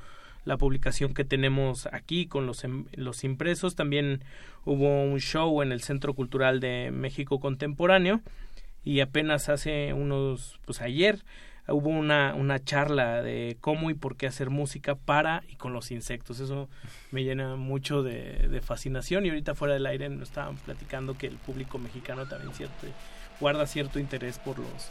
la 0.44 0.56
publicación 0.56 1.12
que 1.12 1.24
tenemos 1.24 1.86
aquí 1.92 2.26
con 2.26 2.46
los, 2.46 2.64
em, 2.64 2.86
los 2.94 3.24
impresos. 3.24 3.76
También 3.76 4.22
hubo 4.64 5.02
un 5.02 5.20
show 5.20 5.62
en 5.62 5.72
el 5.72 5.82
Centro 5.82 6.14
Cultural 6.14 6.60
de 6.60 6.90
México 6.90 7.40
Contemporáneo 7.40 8.22
y 8.82 9.00
apenas 9.00 9.48
hace 9.48 9.92
unos, 9.92 10.58
pues 10.64 10.80
ayer, 10.80 11.20
hubo 11.68 11.88
una, 11.88 12.34
una 12.34 12.62
charla 12.62 13.22
de 13.22 13.56
cómo 13.60 13.90
y 13.90 13.94
por 13.94 14.16
qué 14.16 14.26
hacer 14.26 14.50
música 14.50 14.94
para 14.94 15.42
y 15.48 15.56
con 15.56 15.72
los 15.72 15.90
insectos. 15.90 16.40
Eso 16.40 16.68
me 17.10 17.24
llena 17.24 17.56
mucho 17.56 18.02
de, 18.02 18.48
de 18.48 18.60
fascinación 18.60 19.26
y 19.26 19.30
ahorita 19.30 19.54
fuera 19.54 19.74
del 19.74 19.86
aire 19.86 20.08
nos 20.08 20.28
estaban 20.28 20.56
platicando 20.56 21.16
que 21.16 21.26
el 21.26 21.36
público 21.36 21.78
mexicano 21.78 22.26
también 22.26 22.54
cierto, 22.54 22.86
guarda 23.40 23.66
cierto 23.66 23.98
interés 23.98 24.38
por 24.38 24.58
los 24.58 24.90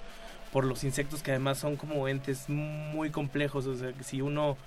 por 0.52 0.66
los 0.66 0.84
insectos 0.84 1.22
que 1.22 1.32
además 1.32 1.60
son 1.60 1.76
como 1.76 2.08
entes 2.08 2.50
muy 2.50 3.12
complejos, 3.12 3.68
o 3.68 3.76
sea, 3.76 3.94
que 3.94 4.04
si 4.04 4.22
uno 4.22 4.58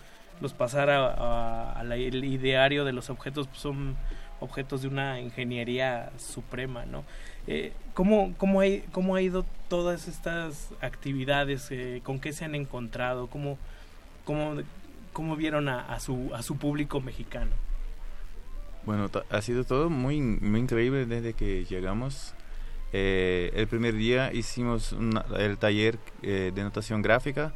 los 0.41 0.53
pasara 0.53 1.73
al 1.73 1.93
ideario 1.99 2.85
de 2.85 2.93
los 2.93 3.11
objetos, 3.11 3.49
pues 3.49 3.61
son 3.61 3.97
objetos 4.41 4.83
de 4.83 4.89
una 4.89 5.21
ingeniería 5.21 6.11
suprema, 6.19 6.85
¿no? 6.85 7.05
Eh, 7.47 7.73
¿cómo, 7.95 8.35
cómo, 8.39 8.61
hay, 8.61 8.85
¿Cómo 8.93 9.15
ha 9.15 9.23
ido 9.23 9.45
todas 9.69 10.09
estas 10.09 10.71
actividades? 10.81 11.69
Eh, 11.71 12.01
¿Con 12.05 12.21
qué 12.21 12.33
se 12.33 12.45
han 12.45 12.55
encontrado? 12.55 13.27
¿Cómo, 13.29 13.59
cómo, 14.25 14.63
cómo 15.13 15.37
vieron 15.37 15.69
a, 15.69 15.81
a, 15.81 16.01
su, 16.01 16.31
a 16.35 16.43
su 16.43 16.57
público 16.57 17.01
mexicano? 17.01 17.53
Bueno, 18.85 19.09
ha 19.31 19.43
sido 19.43 19.65
todo 19.65 19.91
muy, 19.91 20.21
muy 20.21 20.61
increíble 20.61 21.07
desde 21.07 21.35
que 21.35 21.65
llegamos. 21.65 22.35
Eh, 22.93 23.53
el 23.55 23.69
primer 23.69 23.95
día 23.95 24.33
hicimos 24.33 24.95
el 25.39 25.57
taller 25.59 25.99
eh, 26.23 26.53
de 26.55 26.63
notación 26.63 27.01
gráfica 27.01 27.55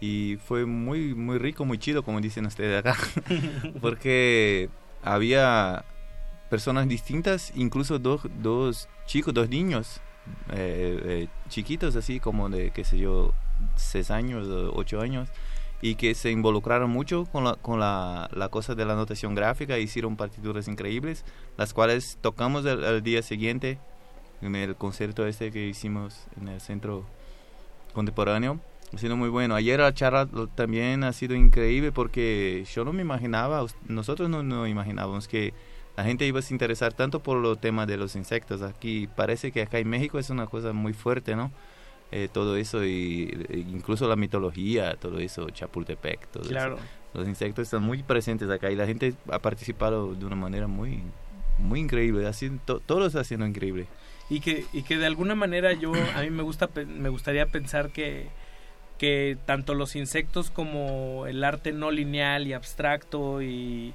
y 0.00 0.38
fue 0.46 0.66
muy, 0.66 1.14
muy 1.14 1.38
rico, 1.38 1.64
muy 1.64 1.78
chido, 1.78 2.02
como 2.04 2.20
dicen 2.20 2.46
ustedes 2.46 2.78
acá, 2.78 2.96
porque 3.80 4.68
había 5.02 5.84
personas 6.50 6.88
distintas, 6.88 7.52
incluso 7.56 7.98
dos, 7.98 8.20
dos 8.42 8.88
chicos, 9.06 9.32
dos 9.32 9.48
niños 9.48 10.00
eh, 10.50 11.00
eh, 11.04 11.28
chiquitos, 11.48 11.96
así 11.96 12.20
como 12.20 12.48
de, 12.48 12.70
qué 12.70 12.84
sé 12.84 12.98
yo, 12.98 13.32
seis 13.76 14.10
años, 14.10 14.46
ocho 14.74 15.00
años, 15.00 15.28
y 15.80 15.94
que 15.94 16.14
se 16.14 16.30
involucraron 16.30 16.90
mucho 16.90 17.26
con 17.26 17.44
la, 17.44 17.54
con 17.54 17.80
la, 17.80 18.28
la 18.32 18.48
cosa 18.48 18.74
de 18.74 18.84
la 18.84 18.94
notación 18.94 19.34
gráfica, 19.34 19.78
hicieron 19.78 20.16
partituras 20.16 20.68
increíbles, 20.68 21.24
las 21.56 21.72
cuales 21.72 22.18
tocamos 22.20 22.64
el, 22.64 23.02
día 23.02 23.22
siguiente 23.22 23.78
en 24.42 24.56
el 24.56 24.76
concierto 24.76 25.26
este 25.26 25.50
que 25.50 25.66
hicimos 25.66 26.26
en 26.40 26.48
el 26.48 26.60
centro 26.60 27.04
contemporáneo. 27.92 28.60
Ha 28.94 28.98
sido 28.98 29.16
muy 29.16 29.28
bueno. 29.28 29.56
Ayer 29.56 29.80
la 29.80 29.92
charla 29.92 30.28
también 30.54 31.02
ha 31.02 31.12
sido 31.12 31.34
increíble 31.34 31.90
porque 31.90 32.64
yo 32.72 32.84
no 32.84 32.92
me 32.92 33.02
imaginaba, 33.02 33.66
nosotros 33.88 34.30
no, 34.30 34.42
no 34.42 34.66
imaginábamos 34.66 35.26
que 35.26 35.52
la 35.96 36.04
gente 36.04 36.26
iba 36.26 36.38
a 36.38 36.42
se 36.42 36.52
interesar 36.52 36.92
tanto 36.92 37.20
por 37.20 37.38
los 37.38 37.58
temas 37.58 37.86
de 37.86 37.96
los 37.96 38.16
insectos. 38.16 38.62
Aquí 38.62 39.08
parece 39.16 39.50
que 39.50 39.62
acá 39.62 39.78
en 39.78 39.88
México 39.88 40.18
es 40.18 40.30
una 40.30 40.46
cosa 40.46 40.72
muy 40.72 40.92
fuerte, 40.92 41.34
¿no? 41.36 41.50
Eh, 42.12 42.28
todo 42.32 42.56
eso 42.56 42.84
y, 42.84 43.46
e 43.48 43.58
incluso 43.58 44.06
la 44.06 44.14
mitología, 44.14 44.94
todo 44.94 45.18
eso, 45.18 45.50
Chapultepec, 45.50 46.28
todo 46.28 46.44
claro. 46.44 46.76
eso. 46.76 46.84
Los 47.14 47.28
insectos 47.28 47.64
están 47.64 47.82
muy 47.82 48.02
presentes 48.02 48.48
acá 48.50 48.70
y 48.70 48.76
la 48.76 48.86
gente 48.86 49.14
ha 49.30 49.38
participado 49.38 50.14
de 50.14 50.24
una 50.24 50.36
manera 50.36 50.66
muy 50.66 51.02
muy 51.58 51.80
increíble, 51.80 52.26
así 52.26 52.50
todo 52.64 53.00
lo 53.00 53.06
está 53.06 53.20
haciendo 53.20 53.46
increíble. 53.46 53.86
Y 54.28 54.40
que 54.40 54.66
y 54.72 54.82
que 54.82 54.98
de 54.98 55.06
alguna 55.06 55.34
manera 55.34 55.72
yo 55.72 55.92
a 56.14 56.20
mí 56.20 56.30
me 56.30 56.42
gusta 56.42 56.68
me 56.86 57.08
gustaría 57.08 57.46
pensar 57.46 57.90
que 57.90 58.28
que 58.98 59.36
tanto 59.46 59.74
los 59.74 59.96
insectos 59.96 60.50
como 60.50 61.26
el 61.26 61.42
arte 61.42 61.72
no 61.72 61.90
lineal 61.90 62.46
y 62.46 62.52
abstracto 62.52 63.42
y 63.42 63.94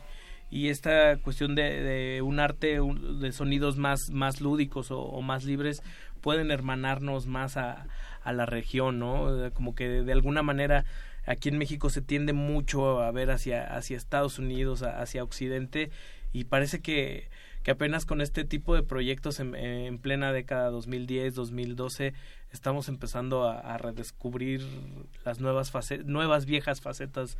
y 0.52 0.68
esta 0.68 1.16
cuestión 1.18 1.56
de, 1.56 2.22
un 2.22 2.42
arte 2.42 2.78
de 2.78 3.32
sonidos 3.32 3.78
más, 3.78 4.10
más 4.12 4.42
lúdicos 4.42 4.92
o, 4.92 5.22
más 5.22 5.46
libres 5.46 5.82
pueden 6.20 6.52
hermanarnos 6.52 7.26
más 7.26 7.56
a, 7.56 7.88
a, 8.22 8.34
la 8.34 8.46
región, 8.46 9.00
¿no? 9.00 9.50
Como 9.54 9.74
que 9.74 9.88
de, 9.88 10.12
alguna 10.12 10.44
manera 10.44 10.84
aquí 11.26 11.50
en 11.50 11.58
México 11.58 11.90
se 11.90 12.02
tiende 12.02 12.34
mucho 12.34 13.02
a 13.02 13.12
ver 13.12 13.32
hacia, 13.32 13.64
hacia 13.76 13.96
Estados 13.96 14.40
Unidos, 14.40 14.84
hacia 14.84 15.24
Occidente, 15.24 15.90
y 16.34 16.44
parece 16.44 16.82
que, 16.82 17.30
que 17.64 17.72
apenas 17.72 18.06
con 18.06 18.20
este 18.20 18.44
tipo 18.44 18.76
de 18.76 18.84
proyectos 18.84 19.40
en, 19.40 19.56
en 19.56 20.00
plena 20.00 20.34
década 20.34 20.70
2010, 20.70 21.34
2012, 21.34 22.14
estamos 22.52 22.90
empezando 22.90 23.48
a, 23.48 23.78
redescubrir 23.78 24.62
las 25.24 25.40
nuevas, 25.40 25.72
nuevas 26.06 26.46
viejas 26.46 26.82
facetas 26.82 27.38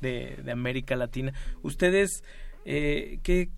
de, 0.00 0.36
de 0.44 0.52
América 0.52 0.94
Latina. 0.94 1.32
Ustedes 1.62 2.22
eh, 2.64 3.18
¿qué, 3.22 3.50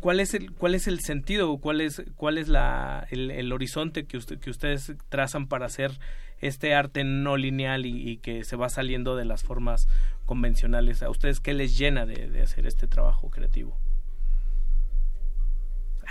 cuál 0.00 0.20
es 0.20 0.34
el 0.34 0.52
cuál 0.52 0.74
es 0.74 0.86
el 0.86 1.00
sentido 1.00 1.58
cuál 1.58 1.80
es 1.80 2.02
cuál 2.16 2.38
es 2.38 2.48
la 2.48 3.06
el, 3.10 3.52
horizonte 3.52 4.06
que 4.06 4.16
usted, 4.16 4.38
que 4.38 4.50
ustedes 4.50 4.92
trazan 5.08 5.46
para 5.46 5.66
hacer 5.66 5.98
este 6.40 6.74
arte 6.74 7.04
no 7.04 7.36
lineal 7.36 7.86
y, 7.86 8.16
que 8.16 8.42
se 8.44 8.56
va 8.56 8.68
saliendo 8.68 9.14
de 9.14 9.24
las 9.24 9.44
formas 9.44 9.86
convencionales 10.26 11.02
a 11.02 11.10
ustedes 11.10 11.38
qué 11.38 11.54
les 11.54 11.78
llena 11.78 12.04
de, 12.04 12.42
hacer 12.42 12.66
este 12.66 12.88
trabajo 12.88 13.30
creativo 13.30 13.78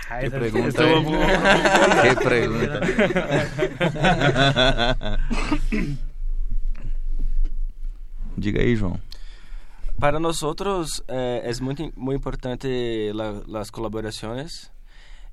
ah, 0.08 0.20
¿Qué 0.20 0.30
pregunta? 0.30 0.84
¿Qué 2.02 2.14
pregunta? 2.16 2.80
Diga 8.36 8.62
aí, 8.62 8.74
João. 8.74 8.98
Para 9.98 10.18
nosotros 10.18 11.04
eh, 11.06 11.42
es 11.44 11.60
muy, 11.60 11.76
muy 11.94 12.16
importante 12.16 13.14
la, 13.14 13.40
las 13.46 13.70
colaboraciones. 13.70 14.72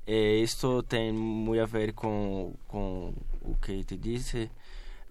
Eh, 0.06 0.42
esto 0.42 0.82
tiene 0.84 1.12
muy 1.12 1.58
a 1.58 1.66
ver 1.66 1.92
con, 1.94 2.52
con 2.68 3.14
lo 3.44 3.60
que 3.60 3.82
te 3.84 3.96
dice, 3.96 4.50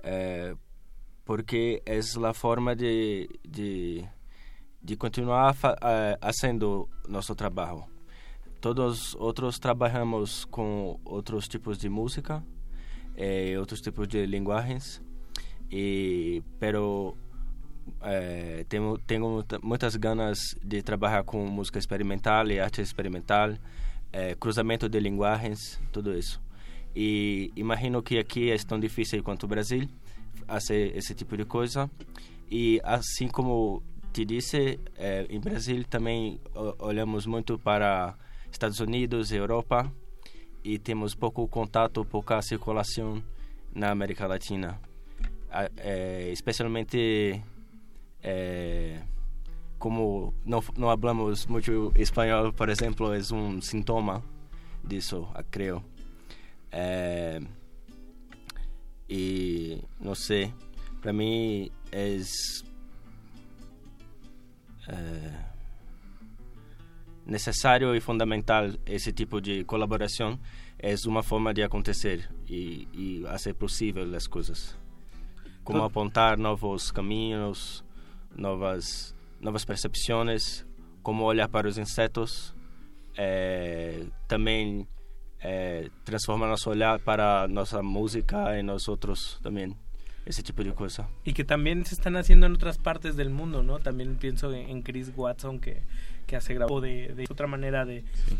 eh, 0.03 0.55
porque 1.25 1.81
es 1.85 2.15
la 2.15 2.33
forma 2.33 2.73
de, 2.73 3.27
de, 3.43 4.09
de 4.81 4.97
continuar 4.97 5.55
eh, 5.81 6.15
haciendo 6.21 6.87
nuestro 7.07 7.35
trabajo. 7.35 7.87
Todos 8.61 9.15
otros 9.19 9.59
trabajamos 9.59 10.45
con 10.47 10.97
otros 11.03 11.49
tipos 11.49 11.79
de 11.81 11.89
música, 11.89 12.43
eh, 13.15 13.57
otros 13.57 13.81
tipos 13.81 14.07
de 14.09 14.25
lenguajes, 14.25 15.01
y, 15.69 16.41
pero 16.59 17.15
é, 18.01 18.65
tenho, 18.67 18.97
tenho 18.99 19.43
muitas 19.61 19.95
ganas 19.95 20.39
de 20.63 20.81
trabalhar 20.81 21.23
com 21.23 21.45
música 21.45 21.79
experimental 21.79 22.47
e 22.49 22.59
arte 22.59 22.81
experimental, 22.81 23.53
é, 24.11 24.35
cruzamento 24.35 24.89
de 24.89 24.99
linguagens, 24.99 25.79
tudo 25.91 26.17
isso. 26.17 26.41
E 26.95 27.51
imagino 27.55 28.01
que 28.01 28.17
aqui 28.17 28.51
é 28.51 28.57
tão 28.57 28.79
difícil 28.79 29.23
quanto 29.23 29.43
o 29.43 29.47
Brasil 29.47 29.87
fazer 30.47 30.95
esse 30.97 31.13
tipo 31.13 31.37
de 31.37 31.45
coisa. 31.45 31.89
E 32.49 32.81
assim 32.83 33.27
como 33.27 33.83
te 34.11 34.25
disse, 34.25 34.79
é, 34.97 35.25
em 35.29 35.39
Brasil 35.39 35.83
também 35.87 36.39
olhamos 36.79 37.25
muito 37.25 37.59
para 37.59 38.15
Estados 38.51 38.79
Unidos 38.79 39.31
e 39.31 39.35
Europa 39.35 39.91
e 40.63 40.79
temos 40.79 41.13
pouco 41.13 41.47
contato, 41.47 42.03
pouca 42.03 42.41
circulação 42.41 43.23
na 43.73 43.91
América 43.91 44.25
Latina, 44.25 44.79
é, 45.77 46.29
especialmente 46.31 47.41
é, 48.23 49.01
como 49.77 50.33
não, 50.45 50.63
não 50.77 50.97
falamos 50.97 51.45
muito 51.45 51.91
espanhol, 51.95 52.51
por 52.53 52.69
exemplo, 52.69 53.13
é 53.13 53.19
um 53.33 53.61
sintoma 53.61 54.23
disso, 54.83 55.27
creio. 55.49 55.83
É, 56.71 57.39
e 59.09 59.81
não 59.99 60.13
sei, 60.13 60.53
para 61.01 61.11
mim 61.13 61.71
é, 61.91 62.17
é 64.87 65.49
necessário 67.25 67.95
e 67.95 68.01
fundamental 68.01 68.69
esse 68.85 69.13
tipo 69.13 69.39
de 69.39 69.63
colaboração. 69.63 70.39
É 70.81 70.95
uma 71.07 71.21
forma 71.21 71.53
de 71.53 71.61
acontecer 71.61 72.29
e, 72.47 72.87
e 72.93 73.21
fazer 73.23 73.53
possível 73.53 74.15
as 74.15 74.27
coisas. 74.27 74.77
Como 75.63 75.83
apontar 75.83 76.37
novos 76.37 76.89
caminhos, 76.89 77.83
novas, 78.35 79.15
novas 79.39 79.65
percepções, 79.65 80.65
como 81.01 81.23
olhar 81.23 81.47
para 81.49 81.67
os 81.67 81.77
insetos, 81.77 82.55
é, 83.17 84.05
também 84.27 84.87
é, 85.39 85.89
transforma 86.05 86.47
nosso 86.47 86.69
olhar 86.69 86.99
para 86.99 87.47
nossa 87.47 87.81
música 87.81 88.57
e 88.57 88.63
nós 88.63 88.87
outros 88.87 89.39
também. 89.41 89.75
ese 90.29 90.43
tipo 90.43 90.63
de 90.63 90.71
cosas. 90.73 91.07
Y 91.23 91.33
que 91.33 91.43
también 91.43 91.85
se 91.85 91.95
están 91.95 92.15
haciendo 92.15 92.45
en 92.45 92.53
otras 92.53 92.77
partes 92.77 93.15
del 93.15 93.31
mundo, 93.31 93.63
¿no? 93.63 93.79
También 93.79 94.15
pienso 94.15 94.53
en 94.53 94.83
Chris 94.83 95.11
Watson 95.15 95.59
que, 95.59 95.81
que 96.27 96.35
hace 96.35 96.53
grabó 96.53 96.81
de, 96.81 97.15
de 97.15 97.25
otra 97.29 97.47
manera 97.47 97.83
de, 97.83 98.03
sí. 98.13 98.37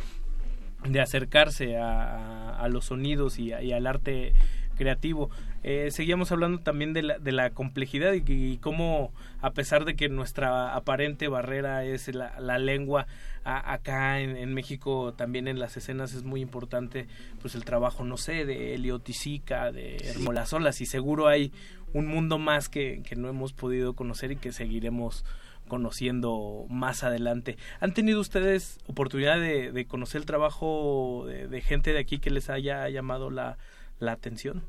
de 0.88 1.02
acercarse 1.02 1.78
a, 1.78 2.60
a, 2.60 2.70
los 2.70 2.86
sonidos 2.86 3.40
y, 3.40 3.54
a, 3.54 3.64
y 3.64 3.74
al 3.74 3.88
arte 3.88 4.34
creativo. 4.80 5.30
Eh, 5.62 5.90
seguíamos 5.92 6.32
hablando 6.32 6.62
también 6.62 6.94
de 6.94 7.04
la, 7.04 7.20
de 7.20 7.34
la 7.34 7.50
complejidad 7.50 8.14
y, 8.14 8.24
y, 8.26 8.58
cómo, 8.60 9.12
a 9.42 9.52
pesar 9.52 9.84
de 9.84 9.98
que 9.98 10.08
nuestra 10.08 10.74
aparente 10.74 11.28
barrera 11.28 11.84
es 11.84 12.08
la, 12.16 12.40
la 12.40 12.58
lengua, 12.58 13.06
a, 13.44 13.74
acá 13.74 14.22
en, 14.22 14.38
en, 14.38 14.54
México 14.54 15.14
también 15.14 15.50
en 15.50 15.60
las 15.60 15.76
escenas 15.76 16.14
es 16.14 16.24
muy 16.24 16.40
importante 16.40 17.08
pues 17.42 17.56
el 17.56 17.66
trabajo, 17.66 18.06
no 18.06 18.16
sé, 18.16 18.46
de 18.46 18.74
Elioticica, 18.76 19.74
de 19.74 19.98
Hermolasolas, 19.98 20.80
y 20.80 20.86
seguro 20.86 21.28
hay 21.28 21.52
un 21.94 22.08
mundo 22.08 22.38
más 22.38 22.70
que, 22.70 23.02
que 23.04 23.18
no 23.18 23.28
hemos 23.28 23.52
podido 23.52 23.96
conocer 23.96 24.32
y 24.32 24.38
que 24.38 24.54
seguiremos 24.54 25.26
conociendo 25.68 26.66
más 26.70 27.04
adelante. 27.04 27.58
¿Han 27.82 27.94
tenido 27.94 28.22
ustedes 28.22 28.80
oportunidad 28.88 29.40
de, 29.40 29.74
de 29.74 29.86
conocer 29.86 30.22
el 30.22 30.26
trabajo 30.26 31.26
de, 31.28 31.48
de, 31.48 31.62
gente 31.62 31.92
de 31.92 32.00
aquí 32.00 32.20
que 32.20 32.32
les 32.32 32.50
haya 32.50 32.88
llamado 32.90 33.30
la, 33.30 33.58
la 34.00 34.14
atención? 34.14 34.64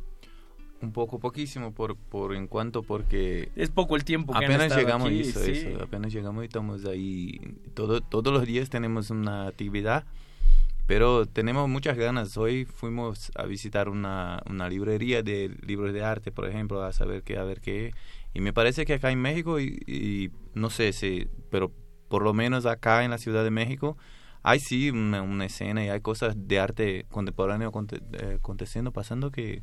Un 0.82 0.92
poco, 0.92 1.18
poquísimo, 1.18 1.74
por, 1.74 1.96
por 1.96 2.34
en 2.34 2.46
cuanto 2.46 2.82
porque... 2.82 3.50
Es 3.54 3.68
poco 3.68 3.96
el 3.96 4.04
tiempo 4.04 4.32
que 4.32 4.44
apenas 4.44 4.72
han 4.72 4.78
llegamos 4.78 5.08
aquí, 5.08 5.20
eso, 5.20 5.40
sí. 5.40 5.50
eso, 5.50 5.82
apenas 5.82 6.12
llegamos 6.12 6.42
y 6.42 6.46
estamos 6.46 6.86
ahí. 6.86 7.38
Todo, 7.74 8.00
todos 8.00 8.32
los 8.32 8.46
días 8.46 8.70
tenemos 8.70 9.10
una 9.10 9.46
actividad, 9.46 10.06
pero 10.86 11.26
tenemos 11.26 11.68
muchas 11.68 11.98
ganas. 11.98 12.38
Hoy 12.38 12.64
fuimos 12.64 13.30
a 13.34 13.44
visitar 13.44 13.90
una, 13.90 14.42
una 14.48 14.70
librería 14.70 15.22
de 15.22 15.54
libros 15.66 15.92
de 15.92 16.02
arte, 16.02 16.32
por 16.32 16.48
ejemplo, 16.48 16.82
a 16.82 16.94
saber 16.94 17.24
qué, 17.24 17.36
a 17.36 17.44
ver 17.44 17.60
qué. 17.60 17.92
Y 18.32 18.40
me 18.40 18.54
parece 18.54 18.86
que 18.86 18.94
acá 18.94 19.10
en 19.10 19.20
México, 19.20 19.60
y, 19.60 19.82
y 19.86 20.30
no 20.54 20.70
sé 20.70 20.94
si, 20.94 21.28
pero 21.50 21.72
por 22.08 22.22
lo 22.22 22.32
menos 22.32 22.64
acá 22.64 23.04
en 23.04 23.10
la 23.10 23.18
Ciudad 23.18 23.44
de 23.44 23.50
México, 23.50 23.98
hay 24.42 24.60
sí 24.60 24.90
una, 24.90 25.22
una 25.22 25.46
escena 25.46 25.84
y 25.84 25.88
hay 25.88 26.00
cosas 26.00 26.34
de 26.36 26.58
arte 26.58 27.06
contemporáneo 27.10 27.72
eh, 28.12 28.34
aconteciendo, 28.38 28.92
pasando 28.92 29.30
que 29.30 29.62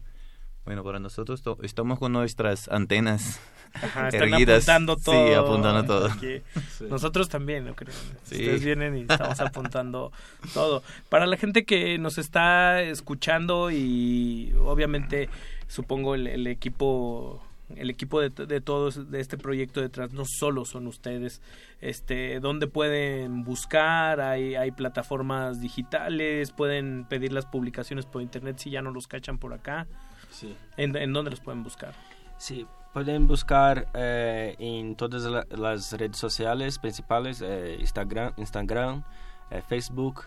bueno, 0.68 0.84
para 0.84 1.00
nosotros 1.00 1.42
estamos 1.64 1.98
con 1.98 2.12
nuestras 2.12 2.68
antenas 2.68 3.40
Ajá, 3.74 4.08
están 4.10 4.34
erguidas. 4.34 4.68
apuntando 4.68 4.98
todo. 4.98 5.28
Sí, 5.28 5.34
apuntando 5.34 5.86
todo. 5.86 6.10
Sí. 6.20 6.44
Nosotros 6.90 7.30
también, 7.30 7.66
¿no 7.66 7.74
creo? 7.74 7.94
Sí. 8.24 8.36
Ustedes 8.36 8.66
vienen 8.66 8.98
y 8.98 9.02
estamos 9.02 9.40
apuntando 9.40 10.12
todo. 10.54 10.84
Para 11.08 11.26
la 11.26 11.38
gente 11.38 11.64
que 11.64 11.98
nos 11.98 12.18
está 12.18 12.82
escuchando 12.82 13.72
y 13.72 14.54
obviamente 14.60 15.30
supongo 15.68 16.16
el, 16.16 16.28
el 16.28 16.48
equipo 16.48 17.42
el 17.76 17.90
equipo 17.90 18.22
de, 18.22 18.30
de, 18.30 18.62
todos 18.62 19.12
de 19.12 19.20
este 19.20 19.38
proyecto 19.38 19.82
detrás 19.82 20.14
no 20.14 20.24
solo 20.26 20.64
son 20.64 20.88
ustedes 20.88 21.42
este 21.82 22.40
dónde 22.40 22.68
pueden 22.68 23.44
buscar 23.44 24.22
hay 24.22 24.56
hay 24.56 24.72
plataformas 24.72 25.60
digitales 25.60 26.52
pueden 26.52 27.06
pedir 27.10 27.34
las 27.34 27.46
publicaciones 27.46 28.06
por 28.06 28.22
internet 28.22 28.58
si 28.60 28.70
ya 28.70 28.82
no 28.82 28.92
los 28.92 29.08
cachan 29.08 29.38
por 29.38 29.54
acá 29.54 29.88
Sí. 30.32 30.56
¿En, 30.76 30.96
¿En, 30.96 31.14
dónde 31.14 31.32
los 31.32 31.40
pueden 31.40 31.64
buscar? 31.64 31.94
Sí, 32.38 32.68
pueden 32.94 33.28
buscar 33.28 33.88
eh, 33.94 34.56
en 34.60 34.96
todas 34.96 35.24
la, 35.24 35.46
las 35.50 35.94
redes 35.94 36.18
sociales 36.18 36.78
principales, 36.80 37.42
eh, 37.42 37.78
Instagram, 37.80 38.34
Instagram 38.38 39.04
eh, 39.50 39.62
Facebook, 39.68 40.26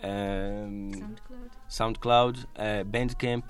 SoundCloud, 0.00 1.50
SoundCloud 1.68 2.36
Bandcamp. 2.86 3.44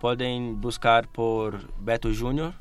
Pueden 0.00 0.60
buscar 0.62 1.08
por 1.08 1.58
Beto 1.78 2.08
Junior, 2.18 2.54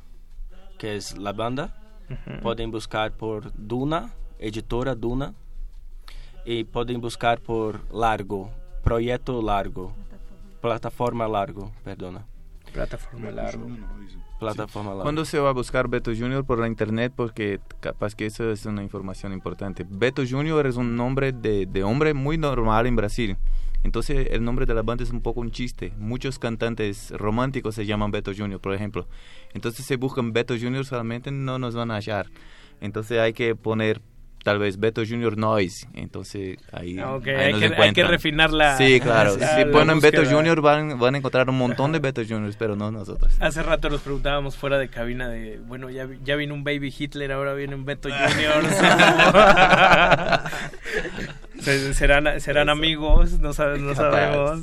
que 0.78 0.98
es 0.98 1.18
la 1.18 1.32
banda. 1.32 1.74
Uh 2.10 2.14
-huh. 2.14 2.42
Pueden 2.42 2.70
buscar 2.70 3.14
por 3.14 3.54
Duna, 3.56 4.14
editora 4.40 4.94
Duna. 4.94 5.34
Y 6.46 6.66
pueden 6.66 7.00
buscar 7.00 7.40
por 7.40 7.82
Largo, 7.94 8.50
Proyecto 8.84 9.42
Largo. 9.42 9.94
Plataforma 10.62 11.28
Largo, 11.28 11.72
perdona. 11.84 12.26
Plataforma 12.74 13.32
Largo. 13.32 13.68
Plataforma 14.40 14.90
Largo. 14.90 15.04
¿Cuándo 15.04 15.24
se 15.26 15.40
va 15.40 15.50
a 15.50 15.54
buscar 15.54 15.88
Beto 15.88 16.12
Junior 16.12 16.44
por 16.44 16.60
la 16.60 16.68
internet? 16.68 17.14
Porque 17.16 17.60
capaz 17.80 18.16
que 18.16 18.26
eso 18.26 18.52
es 18.52 18.66
una 18.66 18.84
información 18.84 19.32
importante. 19.32 19.86
Beto 19.88 20.24
Junior 20.30 20.66
es 20.68 20.76
un 20.76 20.96
nombre 20.98 21.32
de, 21.32 21.66
de 21.66 21.84
hombre 21.84 22.14
muy 22.14 22.38
normal 22.38 22.86
en 22.86 22.96
Brasil. 22.98 23.38
Entonces 23.84 24.28
el 24.32 24.44
nombre 24.44 24.66
de 24.66 24.74
la 24.74 24.82
banda 24.82 25.04
es 25.04 25.12
un 25.12 25.22
poco 25.22 25.42
un 25.42 25.52
chiste. 25.52 25.94
Muchos 25.98 26.40
cantantes 26.40 27.12
románticos 27.12 27.76
se 27.76 27.86
llaman 27.86 28.12
Beto 28.12 28.32
Junior, 28.36 28.60
por 28.60 28.74
ejemplo. 28.74 29.08
Entonces 29.54 29.86
si 29.86 29.96
buscan 29.96 30.34
Beto 30.34 30.56
Junior 30.60 30.86
solamente 30.86 31.32
no 31.32 31.60
nos 31.60 31.76
van 31.76 31.92
a 31.92 31.96
hallar. 31.96 32.28
Entonces 32.82 33.20
hay 33.20 33.34
que 33.34 33.56
poner 33.56 34.02
tal 34.44 34.60
vez 34.60 34.80
Beto 34.80 35.02
Junior 35.08 35.38
Noise, 35.38 35.88
entonces 35.94 36.58
ahí, 36.72 37.00
okay, 37.00 37.36
ahí 37.36 37.44
hay, 37.46 37.52
nos 37.52 37.60
que, 37.60 37.66
encuentran. 37.66 37.88
hay 37.90 37.94
que 37.94 38.04
refinar 38.06 38.52
la 38.52 38.78
Sí, 38.78 39.00
claro, 39.00 39.36
la, 39.38 39.48
si 39.56 39.66
la 39.66 39.72
ponen 39.72 40.00
Beto 40.00 40.22
búsqueda. 40.22 40.38
Junior 40.38 40.62
van, 40.62 41.00
van 41.00 41.16
a 41.16 41.18
encontrar 41.18 41.50
un 41.50 41.58
montón 41.58 41.92
de 41.92 42.00
Beto 42.00 42.22
Juniors, 42.28 42.56
pero 42.56 42.76
no 42.76 42.92
nosotros. 42.92 43.34
Hace 43.40 43.64
rato 43.64 43.90
nos 43.90 44.02
preguntábamos 44.02 44.56
fuera 44.56 44.78
de 44.78 44.88
cabina 44.88 45.30
de, 45.30 45.60
bueno, 45.60 45.90
ya, 45.90 46.08
ya 46.24 46.36
vino 46.36 46.54
un 46.54 46.64
Baby 46.64 46.94
Hitler, 46.98 47.32
ahora 47.32 47.54
viene 47.54 47.76
un 47.76 47.86
Beto 47.86 48.10
Junior. 48.30 48.64
serán 51.62 52.40
serán 52.40 52.70
amigos, 52.70 53.40
no, 53.40 53.54
sabe, 53.54 53.80
no 53.80 53.96
sabemos. 53.96 54.62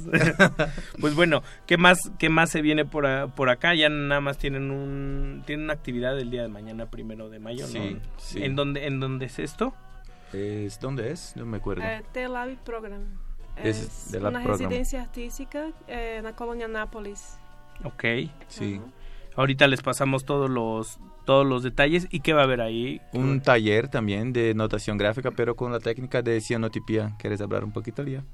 pues 1.00 1.14
bueno, 1.14 1.42
¿qué 1.66 1.76
más 1.76 2.10
qué 2.18 2.28
más 2.28 2.50
se 2.50 2.62
viene 2.62 2.84
por, 2.84 3.06
a, 3.06 3.28
por 3.28 3.50
acá? 3.50 3.74
Ya 3.74 3.88
nada 3.88 4.20
más 4.20 4.38
tienen 4.38 4.70
un 4.70 5.42
tienen 5.46 5.64
una 5.64 5.74
actividad 5.74 6.18
el 6.18 6.30
día 6.30 6.42
de 6.42 6.48
mañana, 6.48 6.86
primero 6.86 7.28
de 7.28 7.38
mayo, 7.38 7.66
sí, 7.66 7.78
¿no? 7.78 8.00
Sí. 8.18 8.42
¿En 8.42 8.56
dónde 8.56 8.86
en 8.86 9.00
dónde 9.00 9.26
es 9.26 9.38
esto? 9.38 9.74
Es, 10.32 10.80
¿Dónde 10.80 11.12
es? 11.12 11.34
No 11.36 11.46
me 11.46 11.58
acuerdo. 11.58 11.82
É, 11.82 12.02
Tel 12.12 12.34
Aviv 12.34 12.58
Program. 12.58 13.02
Es, 13.56 14.08
é 14.08 14.12
de 14.12 14.20
la 14.20 14.30
uma 14.30 14.42
program. 14.42 14.68
residência 14.68 15.00
artística 15.00 15.72
é, 15.86 16.20
na 16.20 16.32
colônia 16.32 16.68
Nápoles. 16.68 17.38
Ok. 17.84 18.30
Sí. 18.48 18.78
Uhum. 18.78 18.92
Ahorita 19.36 19.66
les 19.66 19.82
pasamos 19.82 20.24
todos 20.24 20.50
los 20.50 20.98
todos 21.26 21.44
los 21.44 21.62
detalles 21.62 22.06
y 22.10 22.20
qué 22.20 22.32
va 22.32 22.40
a 22.40 22.44
haber 22.44 22.62
ahí. 22.62 23.02
Un 23.12 23.42
taller 23.42 23.88
también 23.88 24.32
de 24.32 24.54
notación 24.54 24.96
gráfica, 24.96 25.30
pero 25.32 25.54
con 25.54 25.72
la 25.72 25.80
técnica 25.80 26.22
de 26.22 26.40
cianotipía. 26.40 27.14
¿Quieres 27.18 27.42
hablar 27.42 27.64
un 27.64 27.72
poquito, 27.72 28.02
Lía? 28.02 28.24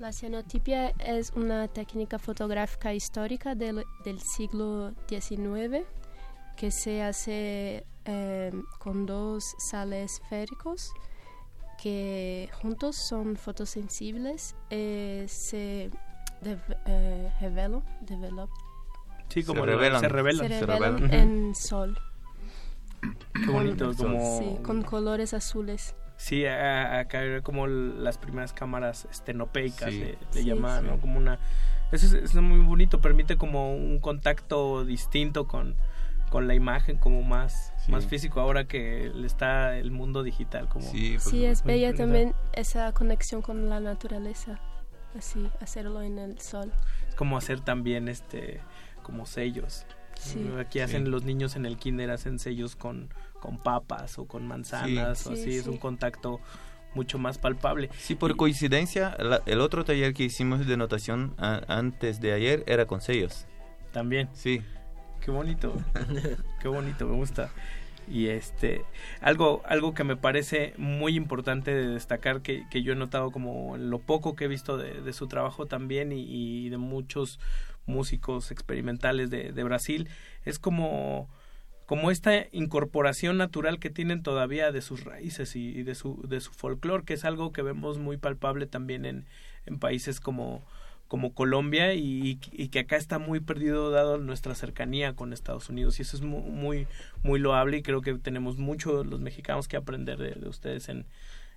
La 0.00 0.12
cianotipia 0.12 0.90
es 1.00 1.32
una 1.34 1.68
técnica 1.68 2.18
fotográfica 2.18 2.94
histórica 2.94 3.54
del, 3.54 3.84
del 4.04 4.20
siglo 4.20 4.92
XIX 5.08 5.84
que 6.56 6.70
se 6.70 7.02
hace 7.02 7.84
eh, 8.04 8.52
con 8.78 9.06
dos 9.06 9.44
sales 9.58 10.20
esféricos 10.22 10.92
que 11.82 12.48
juntos 12.62 12.96
son 12.96 13.36
fotosensibles 13.36 14.56
y 14.70 15.24
se 15.26 15.90
de, 16.40 16.58
eh, 16.86 17.32
revelan, 17.40 17.82
develop, 18.00 18.50
Sí, 19.28 19.44
como 19.44 19.60
se 19.60 19.66
revelan. 19.66 20.00
Se 20.00 20.08
revelan, 20.08 20.48
se 20.48 20.58
se 20.60 20.66
revelan 20.66 21.12
en 21.14 21.54
sol. 21.54 21.98
Qué 23.34 23.50
bonito, 23.50 23.92
como... 23.96 24.38
Sí, 24.38 24.62
con 24.62 24.82
colores 24.82 25.32
azules. 25.34 25.94
Sí, 26.16 26.44
acá 26.46 27.22
era 27.22 27.42
como 27.42 27.66
las 27.68 28.18
primeras 28.18 28.52
cámaras 28.52 29.06
estenopeicas, 29.10 29.90
Sí. 29.92 30.00
le, 30.00 30.06
le 30.34 30.42
Sí, 30.42 30.44
llamaban, 30.44 30.82
sí. 30.84 30.90
¿no? 30.90 31.00
Como 31.00 31.16
una... 31.18 31.38
Eso 31.92 32.06
es, 32.06 32.12
es 32.14 32.34
muy 32.34 32.60
bonito, 32.60 33.00
permite 33.00 33.36
como 33.36 33.72
un 33.74 33.98
contacto 34.00 34.84
distinto 34.84 35.46
con, 35.46 35.76
con 36.30 36.48
la 36.48 36.54
imagen, 36.54 36.98
como 36.98 37.22
más, 37.22 37.72
Sí. 37.86 37.92
más 37.92 38.06
físico, 38.06 38.40
ahora 38.40 38.66
que 38.66 39.10
le 39.14 39.26
está 39.26 39.76
el 39.78 39.90
mundo 39.92 40.22
digital, 40.24 40.68
como... 40.68 40.84
Sí, 40.90 41.18
Sí, 41.20 41.44
es 41.44 41.62
bella 41.62 41.94
también 41.94 42.34
esa 42.52 42.92
conexión 42.92 43.40
con 43.40 43.68
la 43.70 43.78
naturaleza. 43.78 44.58
Así, 45.16 45.48
hacerlo 45.60 46.02
en 46.02 46.18
el 46.18 46.40
sol. 46.40 46.72
Es 47.08 47.14
como 47.14 47.38
hacer 47.38 47.60
también 47.60 48.08
este 48.08 48.60
como 49.08 49.24
sellos. 49.24 49.86
Sí. 50.20 50.46
Aquí 50.60 50.80
hacen 50.80 51.10
los 51.10 51.24
niños 51.24 51.56
en 51.56 51.64
el 51.64 51.78
kinder 51.78 52.10
hacen 52.10 52.38
sellos 52.38 52.76
con, 52.76 53.08
con 53.40 53.56
papas 53.56 54.18
o 54.18 54.26
con 54.26 54.46
manzanas 54.46 55.26
o 55.26 55.34
Sí, 55.34 55.40
así, 55.40 55.56
es 55.56 55.64
sí. 55.64 55.70
un 55.70 55.78
contacto 55.78 56.40
mucho 56.94 57.18
más 57.18 57.38
palpable. 57.38 57.88
Sí, 57.98 58.14
por 58.16 58.36
coincidencia, 58.36 59.16
la- 59.18 59.40
el 59.46 59.60
otro 59.62 59.84
taller 59.84 60.12
que 60.12 60.24
hicimos 60.24 60.66
de 60.66 60.76
notación 60.76 61.34
a- 61.38 61.62
antes 61.68 62.20
de 62.20 62.32
ayer 62.34 62.64
era 62.66 62.84
con 62.86 63.00
sellos. 63.00 63.46
También. 63.92 64.28
Sí. 64.34 64.60
Qué 65.24 65.30
bonito. 65.30 65.72
Qué 66.60 66.68
bonito, 66.68 67.06
me 67.06 67.14
gusta. 67.16 67.50
Y 68.10 68.26
este, 68.28 68.84
algo, 69.20 69.62
algo 69.66 69.94
que 69.94 70.02
me 70.04 70.16
parece 70.16 70.74
muy 70.78 71.14
importante 71.14 71.74
de 71.74 71.86
destacar, 71.88 72.40
que, 72.42 72.66
que 72.70 72.82
yo 72.82 72.92
he 72.92 72.96
notado 72.96 73.30
como 73.30 73.76
lo 73.76 73.98
poco 73.98 74.34
que 74.34 74.44
he 74.46 74.48
visto 74.48 74.76
de, 74.76 75.00
de 75.02 75.12
su 75.12 75.26
trabajo 75.28 75.66
también 75.66 76.10
y, 76.12 76.22
y 76.22 76.68
de 76.70 76.78
muchos 76.78 77.38
músicos 77.88 78.50
experimentales 78.52 79.30
de, 79.30 79.52
de 79.52 79.64
Brasil, 79.64 80.08
es 80.44 80.58
como, 80.58 81.28
como 81.86 82.10
esta 82.10 82.46
incorporación 82.52 83.36
natural 83.38 83.78
que 83.80 83.90
tienen 83.90 84.22
todavía 84.22 84.70
de 84.70 84.82
sus 84.82 85.04
raíces 85.04 85.56
y, 85.56 85.82
de 85.82 85.94
su, 85.94 86.22
de 86.28 86.40
su 86.40 86.52
folclore, 86.52 87.04
que 87.04 87.14
es 87.14 87.24
algo 87.24 87.52
que 87.52 87.62
vemos 87.62 87.98
muy 87.98 88.16
palpable 88.18 88.66
también 88.66 89.04
en, 89.04 89.24
en 89.66 89.78
países 89.78 90.20
como, 90.20 90.62
como 91.08 91.32
Colombia 91.32 91.94
y, 91.94 92.38
y 92.52 92.68
que 92.68 92.80
acá 92.80 92.96
está 92.96 93.18
muy 93.18 93.40
perdido 93.40 93.90
dado 93.90 94.18
nuestra 94.18 94.54
cercanía 94.54 95.14
con 95.14 95.32
Estados 95.32 95.70
Unidos. 95.70 95.98
Y 95.98 96.02
eso 96.02 96.16
es 96.18 96.22
mu- 96.22 96.42
muy 96.42 96.86
muy 97.22 97.38
loable 97.40 97.78
y 97.78 97.82
creo 97.82 98.02
que 98.02 98.14
tenemos 98.18 98.58
mucho 98.58 99.02
los 99.04 99.20
mexicanos 99.20 99.68
que 99.68 99.78
aprender 99.78 100.18
de, 100.18 100.32
de 100.32 100.48
ustedes 100.48 100.90
en, 100.90 101.06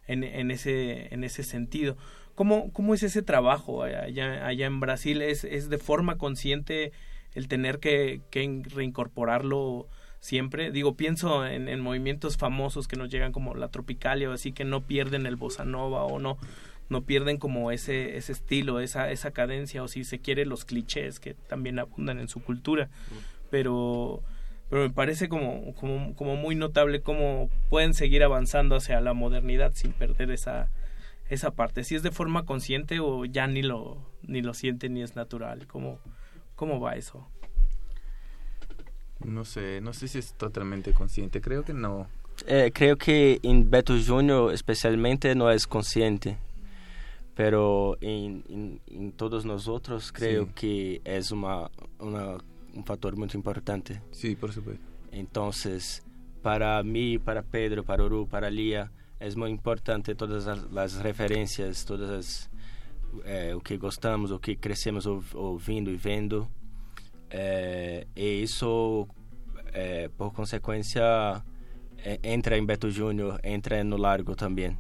en, 0.08 0.24
en 0.24 0.52
ese 0.52 1.14
en 1.14 1.26
ese 1.26 1.44
sentido 1.44 1.98
cómo 2.36 2.72
cómo 2.72 2.94
es 2.94 3.04
ese 3.04 3.22
trabajo 3.22 3.84
allá 3.84 4.46
allá 4.46 4.66
en 4.66 4.80
Brasil 4.80 5.22
es 5.22 5.44
es 5.44 5.70
de 5.70 5.78
forma 5.78 6.18
consciente 6.18 6.92
el 7.34 7.48
tener 7.48 7.80
que, 7.80 8.22
que 8.30 8.62
reincorporarlo 8.74 9.88
siempre 10.20 10.72
digo 10.72 10.96
pienso 10.96 11.46
en, 11.46 11.68
en 11.68 11.80
movimientos 11.80 12.38
famosos 12.38 12.88
que 12.88 12.96
nos 12.96 13.10
llegan 13.10 13.32
como 13.32 13.56
la 13.56 13.70
tropicalia 13.70 14.30
o 14.30 14.34
así 14.34 14.52
que 14.52 14.66
no 14.66 14.82
pierden 14.82 15.26
el 15.26 15.36
bossa 15.36 15.66
nova 15.66 16.04
o 16.04 16.20
no 16.20 16.38
no 16.90 17.04
pierden 17.04 17.38
como 17.38 17.72
ese 17.72 18.18
ese 18.18 18.34
estilo 18.34 18.82
esa 18.82 19.12
esa 19.12 19.32
cadencia 19.32 19.82
o 19.82 19.88
si 19.88 20.04
se 20.04 20.20
quiere 20.20 20.46
los 20.46 20.66
clichés 20.66 21.20
que 21.20 21.34
también 21.34 21.80
abundan 21.80 22.20
en 22.20 22.28
su 22.28 22.42
cultura. 22.44 22.90
Pero 23.50 24.22
pero 24.72 24.84
me 24.84 24.90
parece 24.90 25.28
como, 25.28 25.74
como, 25.76 26.16
como 26.16 26.38
muy 26.38 26.56
notable 26.56 27.02
cómo 27.02 27.50
pueden 27.70 27.94
seguir 27.94 28.24
avanzando 28.24 28.78
hacia 28.78 29.02
la 29.02 29.14
modernidad 29.14 29.74
sin 29.74 29.92
perder 29.92 30.32
esa, 30.32 30.70
esa 31.32 31.52
parte. 31.52 31.84
Si 31.84 31.96
es 31.96 32.04
de 32.04 32.12
forma 32.12 32.46
consciente 32.46 33.00
o 33.00 33.26
ya 33.26 33.48
ni 33.48 33.62
lo, 33.62 33.98
ni 34.22 34.42
lo 34.42 34.54
sienten 34.54 34.94
ni 34.94 35.02
es 35.02 35.16
natural. 35.16 35.66
¿Cómo, 35.68 36.00
cómo 36.56 36.80
va 36.80 36.96
eso? 36.96 37.28
No 39.26 39.46
sé, 39.46 39.82
no 39.82 39.94
sé 39.94 40.08
si 40.08 40.18
es 40.20 40.34
totalmente 40.34 40.94
consciente, 40.94 41.42
creo 41.42 41.64
que 41.64 41.74
no. 41.74 42.08
Eh, 42.48 42.72
creo 42.74 42.98
que 42.98 43.40
en 43.44 43.70
Beto 43.70 43.94
Junior 44.04 44.52
especialmente 44.52 45.36
no 45.36 45.52
es 45.52 45.68
consciente, 45.68 46.38
pero 47.36 47.98
en, 48.02 48.44
en, 48.50 48.82
en 48.88 49.12
todos 49.12 49.46
nosotros 49.46 50.12
creo 50.12 50.46
Sí. 50.46 50.52
que 50.56 51.02
es 51.06 51.32
una, 51.32 51.70
un 52.00 52.84
factor 52.86 53.16
muy 53.16 53.30
importante. 53.34 54.02
Sí, 54.12 54.36
por 54.36 54.52
supuesto. 54.54 54.84
Entonces, 55.12 56.04
para 56.42 56.82
mí, 56.82 57.20
para 57.20 57.44
Pedro, 57.44 57.84
para 57.84 58.04
Uru, 58.04 58.28
para 58.28 58.50
Lía, 58.50 58.92
es 59.22 59.36
muy 59.36 59.50
importante 59.52 60.16
todas 60.16 60.46
las, 60.46 60.72
las 60.72 60.96
referencias, 61.02 61.86
todas 61.86 62.10
as, 62.10 62.50
eh, 63.26 63.54
o 63.56 63.62
que 63.62 63.78
gostamos, 63.78 64.32
o 64.32 64.40
que 64.40 64.56
crescemos 64.58 65.06
ouv- 65.06 65.36
ouvindo 65.36 65.90
e 65.92 65.96
vendo. 65.96 66.48
Eh, 67.30 68.08
e 68.16 68.42
isso, 68.44 69.08
eh, 69.74 70.10
por 70.18 70.34
consequência, 70.34 71.04
eh, 72.04 72.20
entra 72.24 72.58
em 72.58 72.66
Beto 72.66 72.90
Júnior, 72.90 73.40
entra 73.44 73.84
no 73.84 73.98
Largo 73.98 74.36
também. 74.36 74.78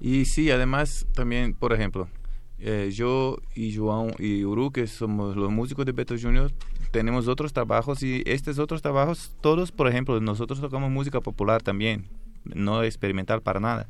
Y 0.00 0.24
sí, 0.24 0.50
además 0.50 1.06
también, 1.12 1.54
por 1.54 1.72
ejemplo, 1.72 2.08
eh, 2.58 2.90
yo 2.92 3.36
y 3.54 3.70
João 3.72 4.12
y 4.18 4.44
Uru, 4.44 4.70
que 4.70 4.86
somos 4.86 5.36
los 5.36 5.50
músicos 5.50 5.84
de 5.86 5.92
Beto 5.92 6.14
Junior, 6.20 6.52
tenemos 6.90 7.28
otros 7.28 7.52
trabajos 7.52 8.02
y 8.02 8.22
estos 8.26 8.58
otros 8.58 8.80
trabajos, 8.80 9.36
todos, 9.40 9.70
por 9.70 9.86
ejemplo, 9.88 10.20
nosotros 10.20 10.60
tocamos 10.60 10.90
música 10.90 11.20
popular 11.20 11.62
también, 11.62 12.06
no 12.54 12.82
experimental 12.82 13.40
para 13.42 13.60
nada. 13.60 13.86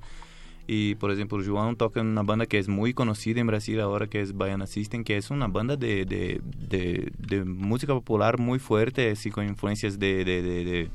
Y, 0.71 0.97
por 0.97 1.11
ejemplo, 1.11 1.43
João 1.43 1.77
toca 1.77 2.01
en 2.01 2.09
una 2.09 2.23
banda 2.23 2.45
que 2.45 2.59
es 2.59 2.69
muy 2.69 2.93
conocida 2.93 3.41
en 3.41 3.47
Brasil 3.47 3.81
ahora, 3.81 4.07
que 4.07 4.21
es 4.21 4.37
Baiana 4.37 4.67
System, 4.67 5.03
que 5.03 5.17
es 5.17 5.31
una 5.31 5.47
banda 5.47 5.77
de, 5.77 6.05
de, 6.05 6.43
de, 6.69 7.11
de 7.19 7.45
música 7.45 7.95
popular 7.95 8.39
muy 8.39 8.59
fuerte, 8.59 9.11
así 9.11 9.31
con 9.31 9.47
influencias 9.49 9.99
de... 9.99 10.25
de, 10.27 10.43
de, 10.43 10.91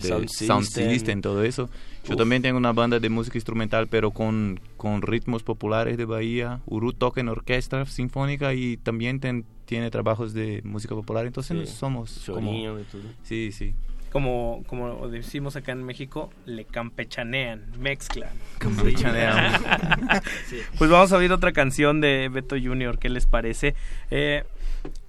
Sound 0.00 0.28
sound, 0.28 0.64
system. 0.64 0.90
system, 0.90 1.20
todo 1.22 1.44
eso. 1.44 1.70
Yo 2.08 2.16
también 2.16 2.42
tengo 2.42 2.58
una 2.58 2.72
banda 2.72 2.98
de 2.98 3.08
música 3.08 3.38
instrumental, 3.38 3.86
pero 3.86 4.10
con, 4.10 4.58
con 4.76 5.00
ritmos 5.02 5.42
populares 5.42 5.96
de 5.96 6.04
Bahía. 6.04 6.60
Uru 6.66 6.92
toca 6.92 7.20
en 7.20 7.28
orquesta 7.28 7.86
sinfónica 7.86 8.52
y 8.52 8.76
también 8.76 9.20
ten- 9.20 9.44
tiene 9.66 9.90
trabajos 9.90 10.34
de 10.34 10.60
música 10.64 10.94
popular. 10.94 11.24
Entonces 11.26 11.68
Sí. 11.70 11.76
somos 11.76 12.22
como... 12.26 12.52
y 12.52 12.64
todo. 12.90 13.02
Sí, 13.22 13.52
sí. 13.52 13.72
Como, 14.10 14.64
como 14.66 15.08
decimos 15.08 15.54
acá 15.56 15.72
en 15.72 15.84
México, 15.84 16.30
le 16.44 16.64
campechanean, 16.64 17.72
mezclan. 17.78 18.30
Campechaneamos. 18.58 19.60
Sí. 20.46 20.58
Pues 20.78 20.90
vamos 20.90 21.12
a 21.12 21.16
oír 21.16 21.32
otra 21.32 21.52
canción 21.52 22.00
de 22.00 22.28
Beto 22.28 22.56
Junior, 22.60 22.98
¿qué 22.98 23.08
les 23.08 23.26
parece? 23.26 23.74
Eh, 24.10 24.44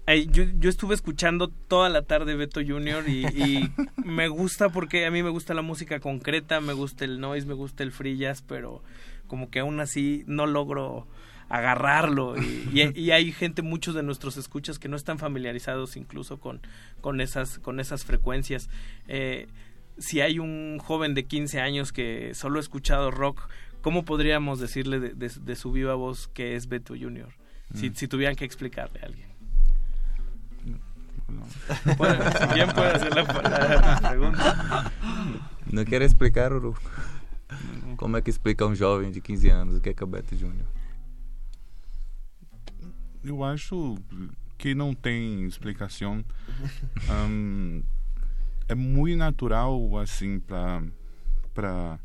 eh, 0.07 0.27
yo, 0.29 0.43
yo 0.59 0.69
estuve 0.69 0.93
escuchando 0.93 1.47
toda 1.47 1.89
la 1.89 2.03
tarde 2.03 2.35
Beto 2.35 2.61
Junior 2.65 3.07
y, 3.07 3.25
y 3.25 3.71
me 4.03 4.27
gusta 4.27 4.69
porque 4.69 5.05
a 5.05 5.11
mí 5.11 5.23
me 5.23 5.29
gusta 5.29 5.53
la 5.53 5.61
música 5.61 5.99
concreta, 5.99 6.61
me 6.61 6.73
gusta 6.73 7.05
el 7.05 7.19
noise, 7.19 7.47
me 7.47 7.53
gusta 7.53 7.83
el 7.83 7.91
free 7.91 8.17
jazz, 8.17 8.41
pero 8.41 8.83
como 9.27 9.49
que 9.49 9.59
aún 9.59 9.79
así 9.79 10.23
no 10.27 10.45
logro 10.45 11.07
agarrarlo 11.51 12.35
y, 12.37 12.69
y- 12.73 12.99
y 12.99 13.11
hay 13.11 13.31
gente 13.31 13.61
muchos 13.61 13.93
de 13.95 14.03
nuestros 14.03 14.37
escuchas 14.37 14.79
que 14.79 14.87
no 14.87 14.95
están 14.95 15.17
familiarizados 15.19 15.97
incluso 15.97 16.39
con, 16.39 16.61
con 17.01 17.19
esas 17.21 17.59
con 17.59 17.79
esas 17.79 18.05
frecuencias 18.05 18.69
Eh, 19.07 19.47
si 19.97 20.21
hay 20.21 20.39
un 20.39 20.79
joven 20.79 21.13
de 21.13 21.25
15 21.25 21.59
años 21.59 21.91
que 21.91 22.33
solo 22.33 22.57
ha 22.57 22.61
escuchado 22.61 23.11
rock 23.11 23.49
cómo 23.81 24.03
podríamos 24.05 24.59
decirle 24.59 24.99
de, 24.99 25.09
de- 25.13 25.29
de 25.41 25.55
su 25.55 25.71
viva 25.71 25.95
voz 25.95 26.27
que 26.29 26.55
es 26.55 26.67
Beto 26.67 26.93
Junior 26.95 27.29
si, 27.75 27.89
Mm. 27.89 27.95
si 27.95 28.07
tuvieran 28.07 28.35
que 28.35 28.45
explicarle 28.45 28.99
a 29.01 29.05
alguien 29.05 29.29
Bueno, 31.97 32.23
¿Quién 32.53 32.69
puede 32.71 32.89
hacer 32.91 33.13
la, 33.15 33.99
pregunta? 34.09 34.91
Não 35.71 35.85
quero 35.85 36.03
explicar, 36.03 36.51
Uru. 36.51 36.75
Como 37.95 38.17
é 38.17 38.21
que 38.21 38.29
explica 38.29 38.65
a 38.65 38.67
um 38.67 38.75
jovem 38.75 39.11
de 39.11 39.21
15 39.21 39.49
anos 39.49 39.75
o 39.77 39.81
que 39.81 39.89
é 39.89 39.93
que 39.93 40.03
é 40.03 40.05
o 40.05 40.09
Beto 40.09 40.35
Júnior? 40.35 40.65
Eu 43.23 43.43
acho 43.43 43.97
que 44.57 44.73
não 44.73 44.93
tem 44.93 45.45
explicação. 45.45 46.23
Ahn, 47.09 47.81
é 48.67 48.75
muito 48.75 49.17
natural, 49.17 49.97
assim, 49.97 50.39
para 50.39 50.83
para 51.53 51.99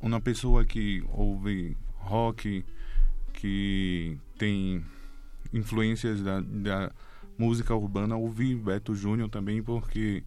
uma 0.00 0.20
pessoa 0.20 0.64
que 0.64 1.04
ouve 1.08 1.76
rock, 1.96 2.64
que 3.34 4.18
tem 4.38 4.82
influências 5.52 6.22
da, 6.22 6.40
da 6.40 6.90
música 7.36 7.74
urbana, 7.74 8.16
ouvir 8.16 8.56
Beto 8.56 8.94
Júnior 8.94 9.28
também, 9.28 9.62
porque 9.62 10.24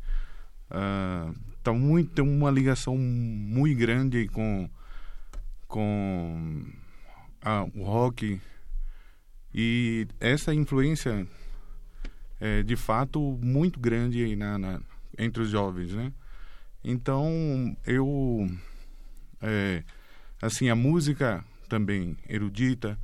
ah, 0.69 1.31
tá 1.63 1.73
muito, 1.73 2.11
tem 2.11 2.23
uma 2.23 2.51
ligação 2.51 2.97
muito 2.97 3.77
grande 3.77 4.27
com, 4.27 4.69
com 5.67 6.63
ah, 7.41 7.65
o 7.75 7.83
rock 7.83 8.39
e 9.53 10.07
essa 10.19 10.53
influência 10.53 11.27
é 12.39 12.63
de 12.63 12.75
fato 12.75 13.37
muito 13.41 13.79
grande 13.79 14.35
na, 14.35 14.57
na- 14.57 14.81
entre 15.17 15.43
os 15.43 15.49
jovens, 15.49 15.91
né? 15.93 16.11
Então 16.83 17.75
eu 17.85 18.49
é, 19.41 19.83
assim 20.41 20.69
a 20.69 20.75
música 20.75 21.43
também 21.69 22.17
erudita, 22.27 22.97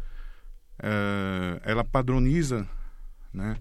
é, 0.81 1.61
ela 1.63 1.83
padroniza, 1.83 2.67
né? 3.33 3.57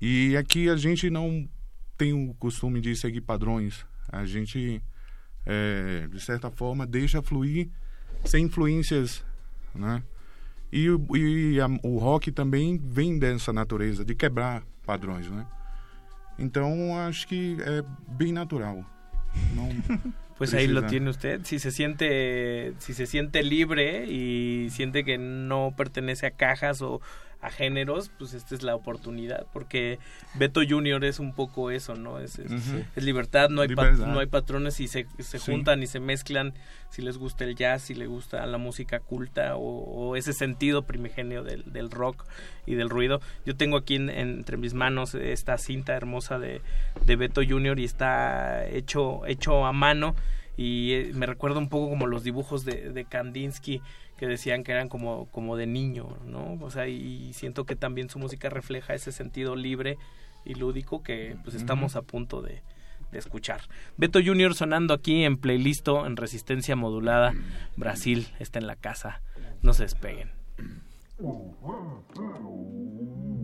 E 0.00 0.36
aqui 0.36 0.68
a 0.68 0.76
gente 0.76 1.10
não 1.10 1.48
tem 1.96 2.12
o 2.12 2.34
costume 2.34 2.80
de 2.80 2.94
seguir 2.96 3.20
padrões. 3.20 3.84
A 4.08 4.24
gente 4.24 4.82
é, 5.46 6.06
de 6.08 6.20
certa 6.20 6.50
forma 6.50 6.86
deixa 6.86 7.22
fluir 7.22 7.68
sem 8.24 8.44
influências, 8.44 9.24
né? 9.74 10.02
E, 10.72 10.88
o- 10.90 11.16
e 11.16 11.60
a- 11.60 11.68
o 11.82 11.98
rock 11.98 12.30
também 12.30 12.78
vem 12.82 13.18
dessa 13.18 13.52
natureza, 13.52 14.04
de 14.04 14.14
quebrar 14.14 14.62
padrões, 14.86 15.28
né? 15.30 15.46
Então, 16.38 16.96
acho 16.98 17.26
que 17.28 17.56
é 17.60 17.82
bem 18.08 18.32
natural. 18.32 18.84
Não 19.54 19.68
Pues 20.38 20.54
ahí 20.54 20.66
lo 20.68 20.80
precisa- 20.80 20.88
tiene 20.88 21.10
usted. 21.10 21.40
Si 21.44 21.58
se 21.58 21.70
siente, 21.70 22.72
si 22.78 22.94
se 22.94 23.06
siente 23.06 23.42
libre 23.42 24.06
y 24.06 24.70
siente 24.70 25.04
que 25.04 25.18
no 25.18 25.74
pertenece 25.76 26.24
a 26.24 26.30
cajas 26.30 26.80
o 26.80 27.02
a 27.42 27.50
géneros, 27.50 28.10
pues 28.18 28.34
esta 28.34 28.54
es 28.54 28.62
la 28.62 28.74
oportunidad, 28.74 29.46
porque 29.52 29.98
Beto 30.34 30.60
Junior 30.68 31.02
es 31.04 31.18
un 31.20 31.34
poco 31.34 31.70
eso, 31.70 31.94
¿no? 31.94 32.18
Es, 32.20 32.38
es, 32.38 32.52
libertad, 33.02 33.48
no 33.48 33.62
hay 33.62 33.68
Libertad. 33.68 34.06
no 34.06 34.18
hay 34.18 34.26
patrones 34.26 34.78
y 34.80 34.88
se, 34.88 35.06
se 35.18 35.38
Sí. 35.38 35.50
juntan 35.50 35.82
y 35.82 35.86
se 35.86 36.00
mezclan. 36.00 36.52
Si 36.90 37.02
les 37.02 37.16
gusta 37.18 37.44
el 37.44 37.54
jazz, 37.54 37.82
si 37.82 37.94
les 37.94 38.08
gusta 38.08 38.44
la 38.46 38.58
música 38.58 38.98
culta 39.00 39.56
o, 39.56 39.60
o 39.62 40.16
ese 40.16 40.32
sentido 40.32 40.82
primigenio 40.82 41.42
del, 41.44 41.64
del 41.72 41.90
rock 41.90 42.24
y 42.66 42.74
del 42.74 42.90
ruido. 42.90 43.20
Yo 43.46 43.56
tengo 43.56 43.76
aquí 43.78 43.94
en- 43.94 44.10
entre 44.10 44.56
mis 44.56 44.74
manos 44.74 45.14
esta 45.14 45.56
cinta 45.56 45.94
hermosa 45.94 46.38
de, 46.38 46.60
de 47.06 47.16
Beto 47.16 47.42
Junior 47.48 47.78
y 47.78 47.84
está 47.84 48.66
hecho 48.66 49.24
hecho 49.26 49.64
a 49.66 49.72
mano 49.72 50.14
y 50.56 50.92
eh, 50.92 51.10
me 51.14 51.26
recuerda 51.26 51.58
un 51.58 51.68
poco 51.68 51.88
como 51.88 52.06
los 52.06 52.22
dibujos 52.24 52.64
de, 52.64 52.90
de 52.90 53.04
Kandinsky 53.04 53.80
que 54.20 54.26
decían 54.26 54.64
que 54.64 54.72
eran 54.72 54.90
como, 54.90 55.30
como 55.30 55.56
de 55.56 55.66
niño, 55.66 56.18
¿no? 56.26 56.58
O 56.60 56.70
sea, 56.70 56.86
y 56.86 57.32
siento 57.32 57.64
que 57.64 57.74
también 57.74 58.10
su 58.10 58.18
música 58.18 58.50
refleja 58.50 58.92
ese 58.92 59.12
sentido 59.12 59.56
libre 59.56 59.96
y 60.44 60.56
lúdico 60.56 61.02
que 61.02 61.38
pues 61.42 61.56
estamos 61.56 61.96
a 61.96 62.02
punto 62.02 62.42
de, 62.42 62.60
de 63.12 63.18
escuchar. 63.18 63.62
Beto 63.96 64.20
Junior 64.22 64.54
sonando 64.54 64.92
aquí 64.92 65.24
en 65.24 65.38
playlisto 65.38 66.06
en 66.06 66.18
resistencia 66.18 66.76
modulada. 66.76 67.32
Brasil 67.76 68.28
está 68.38 68.58
en 68.58 68.66
la 68.66 68.76
casa. 68.76 69.22
No 69.62 69.72
se 69.72 69.84
despeguen. 69.84 70.32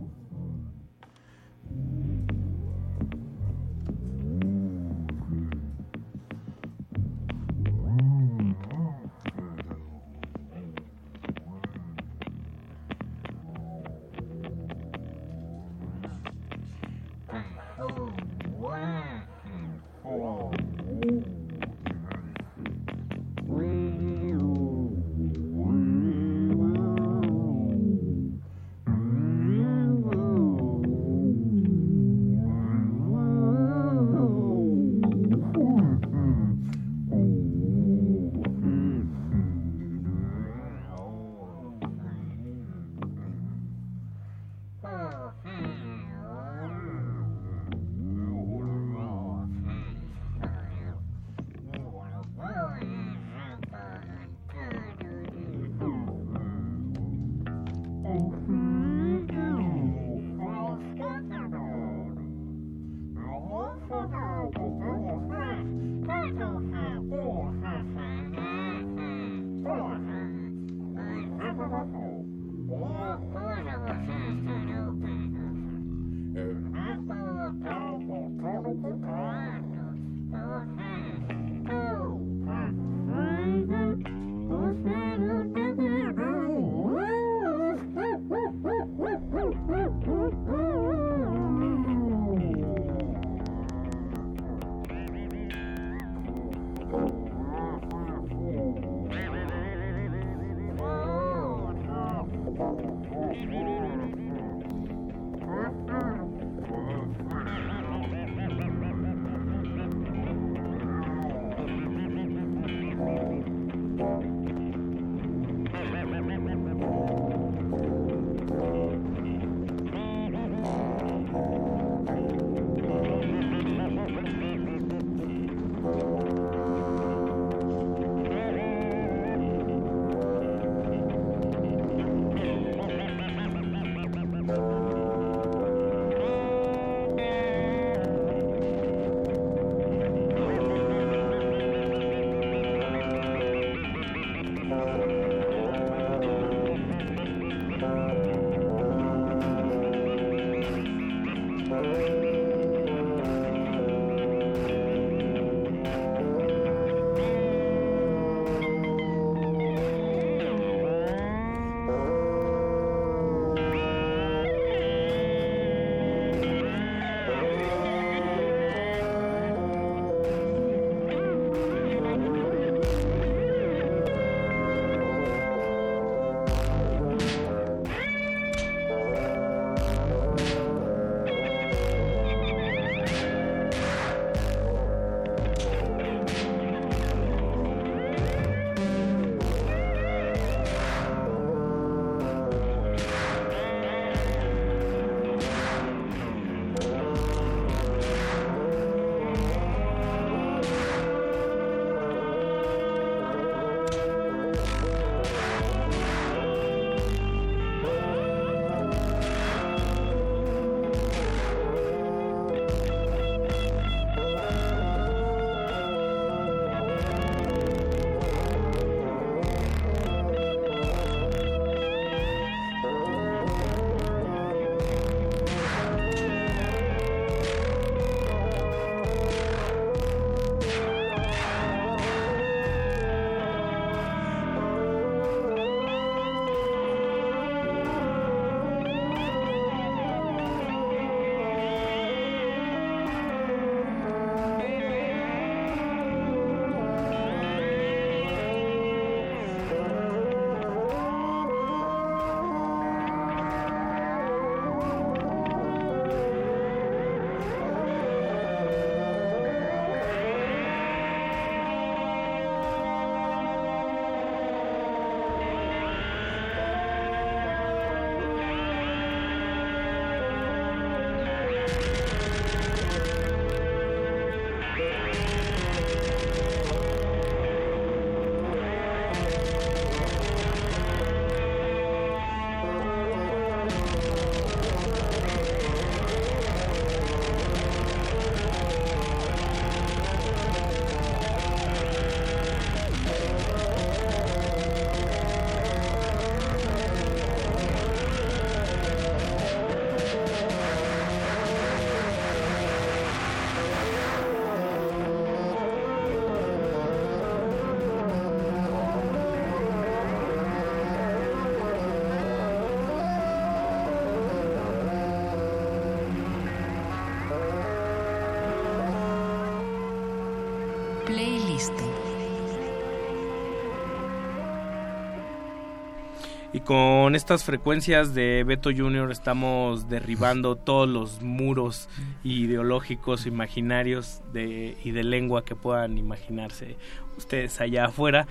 Y 326.56 326.60
con 326.60 327.14
estas 327.14 327.44
frecuencias 327.44 328.14
de 328.14 328.42
Beto 328.42 328.70
Junior 328.74 329.12
estamos 329.12 329.90
derribando 329.90 330.56
todos 330.56 330.88
los 330.88 331.20
muros 331.20 331.90
ideológicos, 332.24 333.26
imaginarios 333.26 334.22
de, 334.32 334.74
y 334.82 334.92
de 334.92 335.04
lengua 335.04 335.44
que 335.44 335.54
puedan 335.54 335.98
imaginarse 335.98 336.78
ustedes 337.18 337.60
allá 337.60 337.84
afuera. 337.84 338.26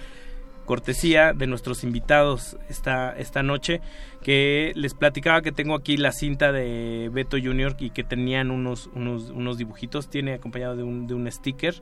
Cortesía 0.65 1.33
de 1.33 1.45
nuestros 1.45 1.83
invitados 1.83 2.57
esta, 2.67 3.15
esta 3.15 3.43
noche, 3.43 3.79
que 4.23 4.71
les 4.73 4.95
platicaba 4.95 5.43
que 5.43 5.51
tengo 5.51 5.75
aquí 5.75 5.95
la 5.95 6.11
cinta 6.11 6.51
de 6.51 7.11
Beto 7.13 7.37
Junior 7.37 7.75
y 7.77 7.91
que 7.91 8.03
tenían 8.03 8.49
unos, 8.49 8.89
unos, 8.95 9.29
unos 9.29 9.59
dibujitos, 9.59 10.09
tiene 10.09 10.33
acompañado 10.33 10.75
de 10.75 10.81
un, 10.81 11.05
de 11.05 11.13
un 11.13 11.31
sticker 11.31 11.75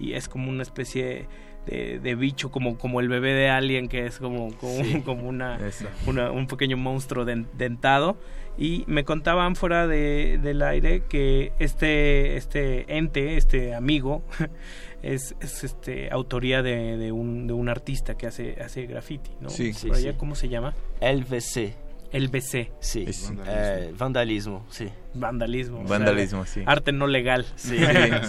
y 0.00 0.14
es 0.14 0.28
como 0.28 0.50
una 0.50 0.64
especie 0.64 1.28
de, 1.66 1.98
de 1.98 2.14
bicho 2.14 2.50
como, 2.50 2.76
como 2.78 3.00
el 3.00 3.08
bebé 3.08 3.32
de 3.32 3.48
Alien 3.48 3.88
que 3.88 4.06
es 4.06 4.18
como, 4.18 4.54
como, 4.56 4.84
Sí, 4.84 5.00
como 5.04 5.28
una, 5.28 5.58
una- 6.06 6.30
un 6.30 6.46
pequeño 6.46 6.76
monstruo 6.76 7.24
den- 7.24 7.46
dentado 7.54 8.16
y 8.56 8.84
me 8.86 9.04
contaban 9.04 9.56
fuera 9.56 9.86
de, 9.88 10.38
del 10.42 10.62
aire 10.62 11.02
que 11.08 11.52
este, 11.58 12.36
este 12.36 12.96
ente, 12.96 13.36
este 13.36 13.74
amigo 13.74 14.22
es, 15.02 15.34
es 15.40 15.64
este 15.64 16.08
autoría 16.12 16.62
de, 16.62 16.96
de 16.96 17.10
un, 17.12 17.46
de 17.48 17.52
un 17.52 17.68
artista 17.68 18.16
que 18.16 18.26
hace, 18.28 18.56
hace 18.62 18.86
graffiti, 18.86 19.30
¿no? 19.40 19.50
Sí, 19.50 19.72
sí, 19.72 19.90
allá, 19.90 20.12
sí. 20.12 20.18
¿Cómo 20.18 20.34
se 20.36 20.48
llama? 20.48 20.74
LVC. 21.00 21.74
LVC. 22.14 22.70
Sí, 22.78 23.04
eh, 23.46 23.92
vandalismo, 23.98 24.64
sí. 24.70 24.88
Vandalismo. 25.14 25.80
o 25.80 25.86
sea, 25.88 25.98
Vandalismo, 25.98 26.46
sí. 26.46 26.62
Arte 26.64 26.92
no 26.92 27.06
legal. 27.06 27.44
Sí, 27.56 27.76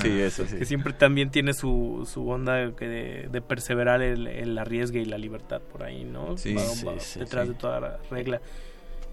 sí, 0.01 0.19
eso, 0.19 0.45
sí. 0.47 0.57
Que 0.57 0.65
siempre 0.65 0.91
también 0.93 1.29
tiene 1.29 1.53
su, 1.53 2.07
su 2.11 2.27
onda 2.27 2.71
que 2.75 2.87
de, 2.87 3.29
de 3.31 3.41
perseverar 3.41 4.01
el, 4.01 4.27
el 4.27 4.57
arriesgue 4.57 4.99
y 5.01 5.05
la 5.05 5.17
libertad 5.17 5.61
por 5.61 5.83
ahí, 5.83 6.03
¿no? 6.03 6.35
Sí, 6.37 6.53
Va- 6.55 6.61
sí, 6.61 6.85
va 6.85 6.99
sí, 6.99 7.19
detrás 7.19 7.45
sí. 7.47 7.53
de 7.53 7.59
toda 7.59 7.79
la 7.79 7.99
regla. 8.09 8.41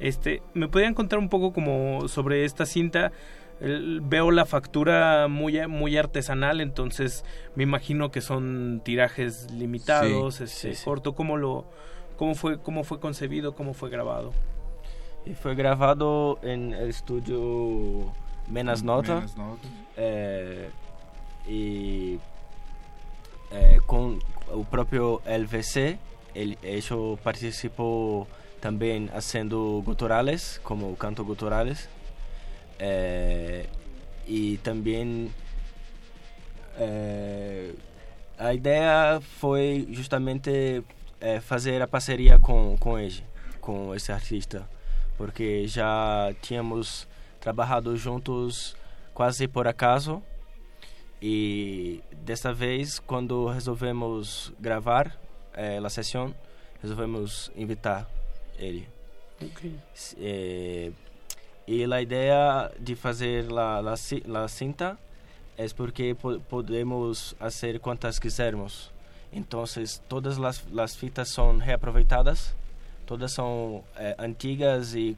Este, 0.00 0.42
¿me 0.54 0.68
podrían 0.68 0.94
contar 0.94 1.18
un 1.18 1.28
poco 1.28 1.52
como 1.52 2.08
sobre 2.08 2.44
esta 2.44 2.66
cinta? 2.66 3.12
El- 3.60 4.00
veo 4.00 4.30
la 4.32 4.44
factura 4.46 5.28
muy 5.28 5.64
muy 5.68 5.96
artesanal, 5.96 6.60
entonces 6.60 7.24
me 7.54 7.62
imagino 7.62 8.10
que 8.10 8.20
son 8.20 8.80
tirajes 8.84 9.50
limitados, 9.52 10.36
Sí, 10.36 10.44
este, 10.44 10.70
sí, 10.70 10.74
sí. 10.76 10.84
corto. 10.84 11.14
¿Cómo 11.14 11.36
lo 11.36 11.66
cómo 12.16 12.34
fue 12.34 12.58
cómo 12.60 12.82
fue 12.84 12.98
concebido, 12.98 13.54
cómo 13.54 13.74
fue 13.74 13.90
grabado? 13.90 14.32
Y 15.24 15.34
fue 15.34 15.54
grabado 15.54 16.38
en 16.42 16.72
el 16.74 16.90
estudio 16.90 18.12
Menas 18.48 18.82
Nota. 18.82 19.16
Menos 19.16 19.36
Notas. 19.36 19.70
eh, 19.96 20.70
y 21.46 22.18
eh, 23.50 23.78
con 23.86 24.18
el 24.54 24.64
propio 24.66 25.20
LVC, 25.26 25.98
el, 26.34 26.58
ellos 26.62 27.18
participó 27.20 28.26
también 28.60 29.10
haciendo 29.14 29.82
guturales, 29.84 30.60
como 30.62 30.94
canto 30.96 31.24
guturales. 31.24 31.88
Eh, 32.78 33.66
y 34.26 34.56
también 34.58 35.32
eh, 36.78 37.74
a 38.38 38.54
ideia 38.54 39.20
foi 39.20 39.86
justamente 39.94 40.82
eh, 41.20 41.40
fazer 41.40 41.82
a 41.82 41.86
parceria 41.86 42.38
com, 42.38 42.76
com 42.78 42.98
ele, 42.98 43.22
com 43.60 43.94
esse 43.94 44.10
artista, 44.10 44.68
porque 45.22 45.68
já 45.68 46.34
tínhamos 46.42 47.06
trabalhado 47.38 47.96
juntos 47.96 48.74
quase 49.14 49.46
por 49.46 49.68
acaso 49.68 50.20
e 51.20 52.02
desta 52.12 52.52
vez 52.52 52.98
quando 52.98 53.46
resolvemos 53.46 54.52
gravar 54.58 55.16
eh, 55.54 55.78
a 55.78 55.88
sessão, 55.88 56.34
resolvemos 56.82 57.52
invitar 57.54 58.10
ele. 58.58 58.88
Eh, 60.18 60.90
e 61.68 61.84
a 61.84 62.02
ideia 62.02 62.72
de 62.80 62.96
fazer 62.96 63.46
la 63.48 64.48
cinta 64.48 64.98
é 65.56 65.68
porque 65.68 66.16
po- 66.16 66.40
podemos 66.48 67.36
fazer 67.38 67.78
quantas 67.78 68.18
quisermos. 68.18 68.90
Então, 69.32 69.62
todas 70.08 70.36
as, 70.42 70.64
as 70.76 70.96
fitas 70.96 71.28
são 71.28 71.58
reaproveitadas, 71.58 72.56
todas 73.06 73.32
são 73.32 73.82
eh, 73.96 74.14
antigas 74.18 74.94
e 74.94 75.16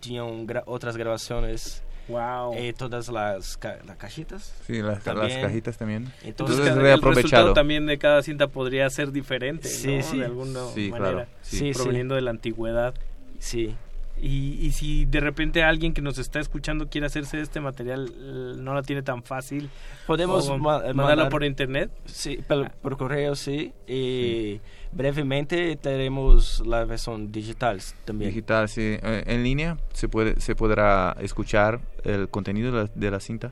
tinham 0.00 0.44
gra 0.44 0.62
outras 0.66 0.96
gravações. 0.96 1.82
Wow. 2.08 2.54
E 2.58 2.72
todas 2.72 3.08
as 3.08 3.54
ca 3.56 3.78
las 3.86 3.96
cajitas. 3.96 4.52
Sí, 4.66 4.82
las, 4.82 5.06
las 5.06 5.36
cajitas 5.36 5.76
también. 5.78 6.12
Entonces, 6.24 6.58
Entonces, 6.58 6.58
cada- 6.58 6.74
el 6.74 6.74
resultado 6.74 6.82
reaprovechado. 7.12 7.52
también 7.54 7.86
de 7.86 7.96
cada 7.96 8.22
cinta 8.22 8.48
podría 8.48 8.90
ser 8.90 9.12
diferente, 9.12 9.68
Sí, 9.68 9.96
¿no? 9.98 10.02
sí. 10.02 10.18
De 10.18 10.24
alguna 10.24 10.66
Sí, 10.74 10.90
manera. 10.90 11.10
claro, 11.12 11.28
sí. 11.42 11.58
Sí, 11.58 11.66
sí. 11.68 11.72
proveniendo 11.74 12.16
de 12.16 12.22
la 12.22 12.30
antigüedad. 12.32 12.94
Sí. 13.38 13.76
Y, 14.24 14.64
y 14.64 14.70
si 14.70 15.04
de 15.04 15.18
repente 15.18 15.64
alguien 15.64 15.92
que 15.92 16.00
nos 16.00 16.16
está 16.16 16.38
escuchando 16.38 16.88
quiere 16.88 17.08
hacerse 17.08 17.40
este 17.40 17.60
material, 17.60 18.62
no 18.64 18.72
la 18.72 18.82
tiene 18.82 19.02
tan 19.02 19.24
fácil. 19.24 19.68
Podemos 20.06 20.48
ma- 20.60 20.80
mandarlo 20.94 21.28
por 21.28 21.42
internet. 21.42 21.90
Sí, 22.04 22.38
por, 22.46 22.70
por 22.70 22.96
correo 22.96 23.34
sí. 23.34 23.72
Y 23.88 24.60
brevemente 24.92 25.74
tenemos 25.76 26.62
la 26.64 26.84
versión 26.84 27.32
digital 27.32 27.80
también. 28.04 28.30
Digital, 28.30 28.68
sí. 28.68 28.96
Eh, 29.02 29.24
en 29.26 29.42
línea 29.42 29.76
se 29.92 30.08
puede 30.08 30.40
se 30.40 30.54
podrá 30.54 31.16
escuchar 31.20 31.80
el 32.04 32.28
contenido 32.28 32.70
de 32.70 32.84
la, 32.84 32.90
de 32.94 33.10
la 33.10 33.18
cinta 33.20 33.50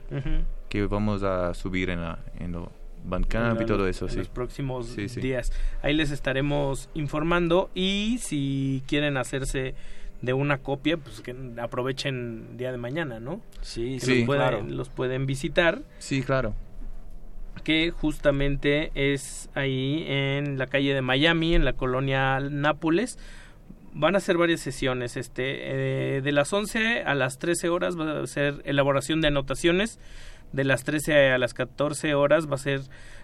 que 0.69 0.85
vamos 0.87 1.21
a 1.23 1.53
subir 1.53 1.89
en 1.89 2.01
la 2.01 2.19
en 2.39 2.53
lo 2.53 2.71
Bandcamp 3.03 3.59
y 3.59 3.65
todo 3.65 3.87
eso, 3.87 4.05
en 4.05 4.11
sí. 4.11 4.17
los 4.19 4.29
próximos 4.29 4.85
Sí, 4.87 5.09
sí. 5.09 5.19
días. 5.19 5.51
Ahí 5.81 5.93
les 5.93 6.11
estaremos 6.11 6.87
informando 6.93 7.71
y 7.73 8.19
si 8.21 8.83
quieren 8.87 9.17
hacerse 9.17 9.73
de 10.21 10.33
una 10.33 10.59
copia, 10.59 10.97
pues 10.97 11.21
que 11.21 11.35
aprovechen 11.61 12.57
día 12.57 12.71
de 12.71 12.77
mañana, 12.77 13.19
¿no? 13.19 13.41
Sí, 13.61 13.97
Que 13.99 14.05
sí, 14.05 14.17
los 14.19 14.25
pueden, 14.25 14.41
claro. 14.41 14.63
los 14.67 14.89
pueden 14.89 15.25
visitar. 15.25 15.81
Sí, 15.99 16.21
claro. 16.23 16.53
que 17.63 17.91
justamente 17.91 18.91
es 18.95 19.49
ahí 19.53 20.05
en 20.07 20.57
la 20.57 20.65
calle 20.67 20.93
de 20.93 21.01
Miami, 21.01 21.53
en 21.53 21.65
la 21.65 21.73
colonia 21.73 22.39
Nápoles. 22.39 23.19
Van 23.93 24.15
a 24.15 24.19
ser 24.19 24.37
varias 24.37 24.61
sesiones, 24.61 25.17
este, 25.17 26.17
eh, 26.17 26.21
de 26.21 26.31
las 26.31 26.53
11 26.53 27.03
a 27.03 27.13
las 27.13 27.37
13 27.39 27.67
horas 27.69 27.99
va 27.99 28.21
a 28.21 28.27
ser 28.27 28.61
elaboración 28.63 29.19
de 29.21 29.27
anotaciones, 29.27 29.99
de 30.53 30.63
las 30.63 30.85
13 30.85 31.31
a 31.31 31.37
las 31.37 31.53
14 31.53 32.15
horas 32.15 32.49
va 32.49 32.55
a 32.55 32.59
ser 32.59 32.81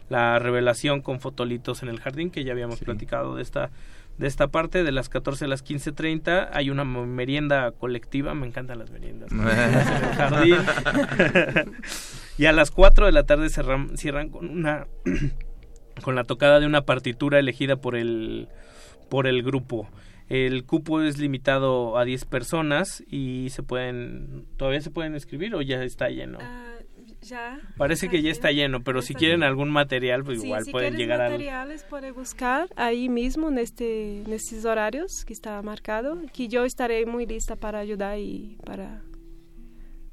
la 0.10 0.40
revelación 0.40 1.02
con 1.02 1.20
fotolitos 1.20 1.84
en 1.84 1.90
el 1.90 2.00
jardín, 2.00 2.30
que 2.32 2.44
ya 2.44 2.52
habíamos 2.52 2.80
platicado 2.80 3.36
de 3.36 3.44
esta 3.44 3.70
de 4.18 4.28
esta 4.28 4.48
parte, 4.48 4.84
de 4.84 4.92
las 4.92 5.10
14 5.10 5.46
a 5.46 5.48
las 5.48 5.64
15.30 5.64 6.50
hay 6.52 6.70
una 6.70 6.84
merienda 6.84 7.72
colectiva, 7.72 8.34
me 8.34 8.48
encantan 8.48 8.80
las 8.80 8.90
meriendas 8.92 9.32
en 9.32 9.40
el 9.48 10.16
jardín. 10.16 10.56
y 12.38 12.46
a 12.46 12.52
las 12.52 12.72
4 12.72 13.06
de 13.06 13.12
la 13.12 13.24
tarde 13.26 13.48
cerran- 13.50 13.96
cierran 13.98 14.30
con 14.30 14.50
una 14.50 14.88
con 16.04 16.16
la 16.16 16.24
tocada 16.24 16.60
de 16.60 16.66
una 16.66 16.82
partitura 16.82 17.40
elegida 17.40 17.76
por 17.78 17.96
el 17.96 18.48
por 19.10 19.28
el 19.28 19.44
grupo. 19.44 19.90
El 20.30 20.66
cupo 20.66 21.02
es 21.02 21.18
limitado 21.20 21.98
a 21.98 22.04
10 22.04 22.26
personas 22.26 23.02
y 23.08 23.48
se 23.52 23.64
pueden 23.64 24.46
todavía 24.58 24.82
se 24.82 24.92
pueden 24.92 25.16
escribir 25.16 25.56
o 25.56 25.62
ya 25.62 25.82
está 25.84 26.10
lleno. 26.10 26.40
Ya. 27.22 27.60
Parece 27.78 28.10
que 28.10 28.22
ya 28.22 28.32
está 28.32 28.52
lleno, 28.52 28.84
pero 28.84 29.02
si 29.02 29.14
quieren 29.14 29.44
algún 29.44 29.70
material, 29.70 30.24
pues 30.24 30.40
Sí, 30.40 30.46
igual 30.46 30.64
si 30.66 30.72
pueden 30.72 30.96
llegar 30.96 31.20
al 31.20 31.32
materiales 31.32 31.84
puede 31.84 32.12
buscar 32.12 32.70
ahí 32.76 33.10
mismo 33.10 33.50
en 33.50 33.58
este 33.58 34.22
en 34.22 34.32
estos 34.32 34.66
horarios 34.66 35.26
que 35.26 35.34
está 35.34 35.62
marcado 35.62 36.20
que 36.32 36.48
yo 36.48 36.64
estaré 36.64 37.06
muy 37.06 37.26
lista 37.26 37.56
para 37.56 37.80
ayudar 37.80 38.20
y 38.20 38.58
para 38.66 39.02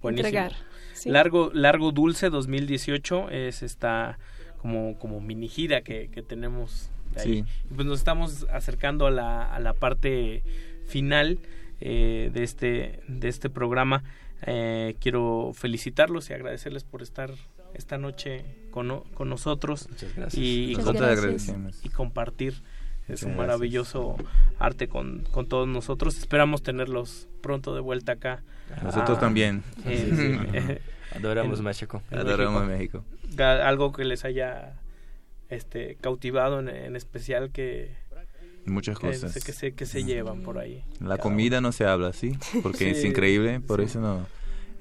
Buenísimo. 0.00 0.28
entregar. 0.28 0.52
¿sí? 0.94 1.10
Largo, 1.10 1.50
Largo 1.52 1.92
Dulce 1.92 2.30
2018 2.30 3.30
es 3.30 3.62
esta 3.62 4.18
como, 4.58 4.98
como 4.98 5.20
mini 5.20 5.48
gira 5.48 5.82
que, 5.82 6.08
que 6.10 6.22
tenemos 6.22 6.90
de 7.14 7.20
ahí. 7.20 7.34
Sí. 7.34 7.44
Y 7.70 7.74
pues 7.74 7.86
nos 7.86 7.98
estamos 7.98 8.46
acercando 8.50 9.06
a 9.06 9.10
la, 9.10 9.54
a 9.54 9.60
la 9.60 9.74
parte 9.74 10.42
final 10.86 11.38
eh, 11.80 12.30
de, 12.32 12.42
este, 12.42 13.00
de 13.08 13.28
este 13.28 13.50
programa. 13.50 14.02
Eh, 14.46 14.96
quiero 15.00 15.52
felicitarlos 15.54 16.28
y 16.30 16.34
agradecerles 16.34 16.84
por 16.84 17.02
estar 17.02 17.30
esta 17.74 17.96
noche 17.98 18.44
con, 18.70 19.00
con 19.14 19.28
nosotros 19.30 19.88
gracias. 20.16 20.34
y, 20.34 20.74
Nosotros 20.76 20.96
compartir- 21.02 21.18
agradecemos. 21.18 21.80
y 21.84 21.88
compartir 21.88 22.52
es 22.52 23.22
un 23.22 23.30
gracias. 23.30 23.36
maravilloso 23.36 24.16
arte 24.58 24.88
con, 24.88 25.24
con 25.30 25.46
todos 25.48 25.66
nosotros. 25.68 26.18
Esperamos 26.18 26.62
tenerlos 26.62 27.28
pronto 27.40 27.74
de 27.74 27.80
vuelta 27.80 28.12
acá. 28.12 28.42
Nosotros 28.82 29.16
Ah, 29.18 29.20
también. 29.20 29.62
eh, 29.86 30.06
Sí, 30.10 30.16
sí. 30.16 30.38
eh, 30.54 30.80
Adoramos 31.16 31.58
en- 31.60 31.64
México. 31.64 32.02
Adoramos 32.10 32.66
México. 32.66 33.04
Algo 33.38 33.92
que 33.92 34.04
les 34.04 34.24
haya 34.24 34.74
este 35.48 35.96
cautivado 36.00 36.60
en, 36.60 36.68
en 36.68 36.96
especial 36.96 37.50
que 37.50 37.94
Muchas 38.66 38.98
cosas. 38.98 39.34
que 39.44 39.52
se 39.52 39.74
que 39.74 39.84
se 39.84 40.04
llevan 40.04 40.40
por 40.40 40.56
ahí. 40.58 40.82
La 41.00 41.18
comida 41.18 41.60
no 41.60 41.70
se 41.72 41.84
habla 41.84 42.08
así, 42.08 42.38
porque 42.62 42.90
es 42.92 43.02
Sí, 43.02 43.08
increíble, 43.08 43.60
por 43.60 43.80
sí. 43.80 43.86
eso 43.86 44.00
no. 44.00 44.26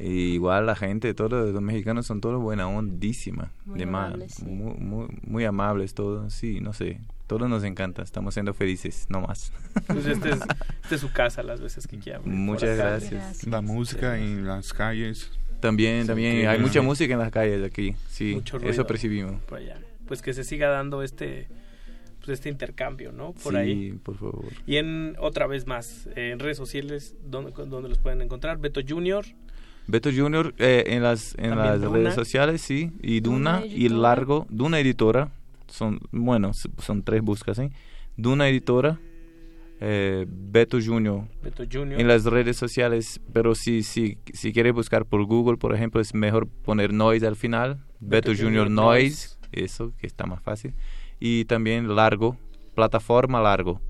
Y 0.03 0.33
igual 0.33 0.65
la 0.65 0.75
gente, 0.75 1.13
todos 1.13 1.51
los 1.53 1.61
mexicanos 1.61 2.05
son 2.05 2.19
todos 2.21 2.41
buena 2.41 2.67
ondísima, 2.67 3.51
Muy 3.65 3.77
de 3.79 3.83
amables, 3.85 4.33
sí. 4.35 4.45
muy, 4.45 4.73
muy, 4.75 5.07
muy 5.25 5.45
amables 5.45 5.93
todos, 5.93 6.33
sí, 6.33 6.59
no 6.59 6.73
sé, 6.73 6.99
todos 7.27 7.49
nos 7.49 7.63
encanta, 7.63 8.01
estamos 8.03 8.33
siendo 8.33 8.53
felices, 8.53 9.05
no 9.09 9.21
más. 9.21 9.53
Pues 9.87 10.05
este 10.05 10.29
es, 10.31 10.39
este 10.83 10.95
es 10.95 11.01
su 11.01 11.11
casa 11.11 11.41
las 11.43 11.61
veces 11.61 11.87
que 11.87 11.97
quieran. 11.99 12.21
Muchas 12.25 12.77
acá. 12.79 12.89
gracias. 12.89 13.47
La 13.47 13.61
música 13.61 14.17
en 14.17 14.45
las 14.45 14.73
calles. 14.73 15.31
También, 15.61 16.01
Sí, 16.01 16.07
también, 16.07 16.47
hay 16.47 16.59
mucha 16.59 16.81
música 16.81 17.13
en 17.13 17.19
las 17.19 17.31
calles 17.31 17.63
aquí, 17.63 17.95
sí, 18.09 18.33
Mucho 18.35 18.57
eso 18.57 18.65
ruido 18.67 18.87
percibimos. 18.87 19.41
por 19.43 19.59
allá. 19.59 19.77
Pues 20.07 20.21
que 20.21 20.33
se 20.33 20.43
siga 20.43 20.67
dando 20.67 21.01
este 21.03 21.47
pues 22.25 22.39
este 22.39 22.49
intercambio, 22.49 23.11
¿no? 23.11 23.33
Por 23.33 23.53
sí, 23.53 23.57
ahí. 23.59 23.91
por 24.03 24.17
favor. 24.17 24.45
Y 24.65 24.77
en 24.77 25.15
otra 25.19 25.45
vez 25.47 25.67
más, 25.67 26.07
eh, 26.15 26.31
en 26.31 26.39
redes 26.39 26.55
sociales, 26.57 27.15
¿dónde, 27.25 27.51
dónde 27.65 27.89
los 27.89 27.97
pueden 27.99 28.21
encontrar? 28.21 28.59
Beto 28.59 28.79
Junior, 28.87 29.25
Beto 29.87 30.09
Junior 30.15 30.53
eh, 30.57 30.83
en 30.87 31.03
las 31.03 31.35
en 31.37 31.57
las 31.57 31.81
Duna. 31.81 31.97
redes 31.97 32.15
sociales 32.15 32.61
sí 32.61 32.91
y 33.01 33.19
Duna 33.19 33.59
Duna, 33.61 33.65
y. 33.65 33.89
Largo 33.89 34.45
Duna 34.49 34.79
editora 34.79 35.29
son 35.67 35.99
bueno 36.11 36.51
son 36.53 37.03
tres 37.03 37.21
buscas 37.21 37.57
¿sí? 37.57 37.69
Duna 38.15 38.47
editora 38.47 38.99
eh, 39.81 40.25
Beto 40.29 40.77
Junior 40.83 41.23
Beto 41.43 41.63
Junior. 41.69 41.99
en 41.99 42.07
las 42.07 42.23
redes 42.25 42.55
sociales 42.57 43.19
pero 43.33 43.55
si 43.55 43.83
si 43.83 44.17
si 44.33 44.53
quiere 44.53 44.71
buscar 44.71 45.05
por 45.05 45.25
Google 45.25 45.57
por 45.57 45.73
ejemplo 45.75 45.99
es 45.99 46.13
mejor 46.13 46.47
poner 46.47 46.93
Noise 46.93 47.27
al 47.27 47.35
final 47.35 47.77
Beto 47.99 48.29
Beto, 48.31 48.43
Junior 48.43 48.67
Junior, 48.67 48.69
Noise. 48.69 49.27
Noise 49.29 49.37
eso 49.51 49.93
que 49.99 50.07
está 50.07 50.25
más 50.25 50.41
fácil 50.41 50.73
y 51.19 51.45
también 51.45 51.93
Largo 51.95 52.37
plataforma 52.75 53.41
Largo 53.41 53.81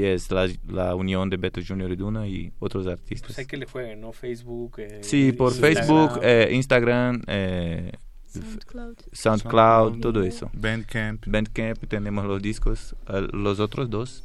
que 0.00 0.12
es 0.14 0.30
la, 0.30 0.46
la 0.68 0.94
unión 0.94 1.30
de 1.30 1.38
Beto 1.38 1.60
Junior 1.66 1.90
y 1.90 1.96
Duna 1.96 2.26
y 2.26 2.52
otros 2.58 2.86
artistas 2.86 3.28
Pues 3.28 3.38
hay 3.38 3.46
que 3.46 3.56
le 3.56 3.64
jueguen, 3.66 4.00
¿no? 4.02 4.12
Facebook. 4.12 4.74
eh, 4.78 4.98
Sí, 5.02 5.32
por 5.32 5.52
Instagram. 5.52 5.74
Facebook, 5.86 6.20
eh, 6.22 6.48
Instagram, 6.52 7.22
eh, 7.26 7.92
SoundCloud. 8.26 8.96
SoundCloud, 9.12 9.12
SoundCloud. 9.12 10.00
todo 10.00 10.22
eso. 10.22 10.50
Bandcamp. 10.52 11.26
Bandcamp, 11.26 11.78
tenemos 11.88 12.26
los 12.26 12.42
discos, 12.42 12.94
eh, 13.08 13.26
los 13.32 13.58
otros 13.60 13.88
dos. 13.88 14.22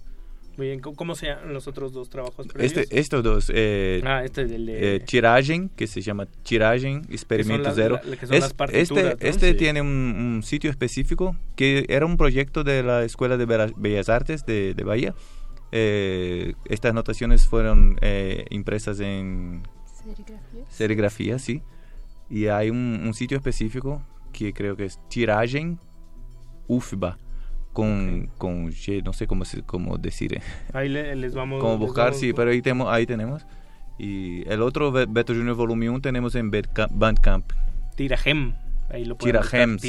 Muy 0.57 0.67
bien, 0.67 0.81
¿cómo- 0.81 0.97
¿cómo 0.97 1.15
se 1.15 1.27
llaman 1.27 1.53
los 1.53 1.65
otros 1.67 1.93
dos 1.93 2.09
trabajos 2.09 2.45
previos? 2.47 2.73
Este, 2.75 2.99
estos 2.99 3.23
dos, 3.23 3.49
eh, 3.55 4.01
Ah, 4.05 4.25
este 4.25 4.41
es 4.43 4.51
el 4.51 4.65
de... 4.65 4.95
eh, 4.95 4.99
Tiragen, 4.99 5.69
que 5.69 5.87
se 5.87 6.01
llama 6.01 6.25
Tiragen 6.43 7.03
Experimento 7.09 7.63
las- 7.69 7.75
Zero. 7.75 7.99
la- 8.03 8.17
que 8.17 8.27
son 8.27 8.35
Es- 8.35 8.41
las 8.41 8.53
partituras, 8.53 9.13
este 9.13 9.23
¿no? 9.25 9.29
este 9.29 9.51
Sí. 9.51 9.57
tiene 9.57 9.81
un, 9.81 9.87
un 9.87 10.43
sitio 10.43 10.69
específico 10.69 11.37
que 11.55 11.85
era 11.87 12.05
un 12.05 12.17
proyecto 12.17 12.65
de 12.65 12.83
la 12.83 13.05
Escuela 13.05 13.37
de 13.37 13.45
Bellas 13.77 14.09
Artes 14.09 14.45
de, 14.45 14.73
de 14.73 14.83
Bahía. 14.83 15.15
Eh, 15.71 16.53
estas 16.65 16.93
notaciones 16.93 17.47
fueron 17.47 17.97
eh, 18.01 18.45
impresas 18.49 18.99
en 18.99 19.63
Serigrafía. 20.03 20.65
serigrafía, 20.69 21.39
sí. 21.39 21.61
Y 22.29 22.47
hay 22.47 22.69
un, 22.69 23.01
un 23.05 23.13
sitio 23.13 23.37
específico 23.37 24.01
que 24.33 24.53
creo 24.53 24.75
que 24.75 24.85
es 24.85 24.99
Tiragen 25.09 25.79
UFBA. 26.67 27.17
Con, 27.73 28.29
con 28.37 28.67
G, 28.69 29.01
no 29.01 29.13
sé 29.13 29.27
cómo, 29.27 29.45
cómo 29.65 29.97
decir. 29.97 30.33
eh. 30.35 30.41
Ahí 30.73 30.89
le- 30.89 31.15
les 31.15 31.33
vamos... 31.33 31.61
Cómo 31.61 31.71
les 31.73 31.79
buscar, 31.79 32.05
vamos- 32.07 32.19
sí, 32.19 32.33
pero 32.33 32.51
ahí, 32.51 32.61
temo- 32.61 32.89
ahí 32.91 33.05
tenemos. 33.05 33.45
Y 33.97 34.45
el 34.49 34.61
otro 34.61 34.91
Be- 34.91 35.05
Beto 35.07 35.33
Junior 35.33 35.55
Volume 35.55 35.89
1 35.89 36.01
tenemos 36.01 36.35
en 36.35 36.51
Bandcamp. 36.91 37.49
Tirajem. 37.95 38.53
Ahí 38.89 39.05
lo 39.05 39.15
buscar, 39.15 39.79
sí, 39.79 39.87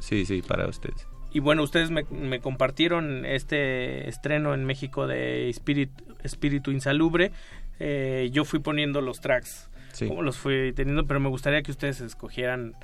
sí, 0.00 0.24
sí, 0.26 0.42
para 0.42 0.68
ustedes. 0.68 1.08
Y 1.34 1.40
bueno, 1.40 1.62
ustedes 1.62 1.90
me, 1.90 2.04
me 2.04 2.40
compartieron 2.40 3.26
este 3.26 4.08
estreno 4.08 4.54
en 4.54 4.64
México 4.64 5.06
de 5.06 5.50
Spirit, 5.50 5.90
Espíritu 6.22 6.70
Insalubre. 6.70 7.32
Eh, 7.80 8.30
yo 8.32 8.44
fui 8.46 8.60
poniendo 8.60 9.00
los 9.02 9.20
tracks, 9.20 9.68
Sí. 9.92 10.08
como 10.08 10.22
los 10.22 10.36
fui 10.38 10.72
teniendo, 10.74 11.06
pero 11.06 11.20
me 11.20 11.28
gustaría 11.28 11.62
que 11.62 11.70
ustedes 11.72 12.00
escogieran 12.00 12.74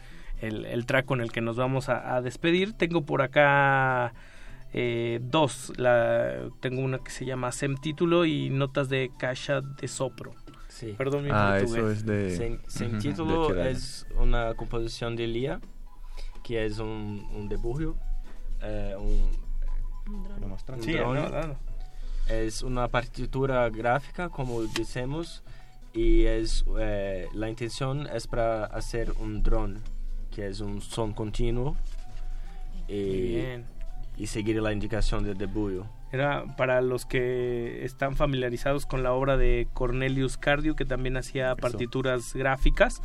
el, 0.41 0.65
el 0.67 0.85
track 0.87 1.07
con 1.07 1.21
el 1.21 1.31
que 1.33 1.41
nos 1.41 1.57
vamos 1.57 1.89
a, 1.89 2.15
a 2.17 2.23
despedir. 2.23 2.73
Tengo 2.73 3.03
por 3.07 3.23
acá 3.23 4.13
eh, 4.73 5.21
dos. 5.23 5.73
La, 5.77 6.49
tengo 6.61 6.83
una 6.83 6.99
que 6.99 7.11
se 7.11 7.25
llama 7.25 7.53
Sem 7.53 7.77
Título 7.77 8.25
y 8.27 8.51
Notas 8.51 8.89
de 8.89 9.11
Caja 9.19 9.61
de 9.61 9.87
Sopro. 9.89 10.35
Sí. 10.69 10.95
Perdón 10.99 11.25
mi 11.25 11.31
Ah, 11.33 11.57
portugués. 11.61 11.79
eso 11.83 11.91
es 11.91 12.07
de... 12.07 12.59
Sin 12.69 12.89
Ujú, 12.95 12.99
título 12.99 13.49
de 13.55 13.71
es 13.71 14.07
una 14.19 14.55
composición 14.55 15.15
de 15.17 15.27
Lía, 15.27 15.61
que 16.45 16.65
es 16.65 16.79
un, 16.79 17.27
un 17.35 17.49
dibujo, 17.49 17.97
eh, 18.63 18.95
un, 18.99 19.31
un 20.13 20.83
Sí, 20.83 20.93
drone. 20.93 21.21
no, 21.21 21.29
no. 21.49 21.57
Es 22.29 22.63
una 22.63 22.89
partitura 22.89 23.69
gráfica, 23.71 24.29
como 24.29 24.63
decimos, 24.63 25.43
y 25.93 26.25
es 26.27 26.65
eh, 26.79 27.27
la 27.35 27.49
intención 27.49 28.07
es 28.07 28.27
para 28.27 28.65
hacer 28.67 29.13
un 29.19 29.43
drone, 29.43 29.81
que 30.31 30.47
es 30.47 30.61
un 30.61 30.81
son 30.81 31.13
continuo, 31.13 31.77
y, 32.87 33.35
bien. 33.35 33.65
y 34.17 34.27
seguir 34.29 34.61
la 34.63 34.73
indicación 34.73 35.25
del 35.25 35.39
dibujo. 35.39 35.87
Era 36.13 36.45
para 36.57 36.81
los 36.83 37.07
que 37.07 37.85
están 37.85 38.17
familiarizados 38.17 38.85
con 38.87 39.03
la 39.03 39.13
obra 39.13 39.37
de 39.37 39.69
Cornelius 39.73 40.37
Cardio, 40.37 40.75
que 40.77 40.85
también 40.85 41.17
hacía 41.17 41.55
partituras 41.57 42.35
gráficas, 42.35 43.01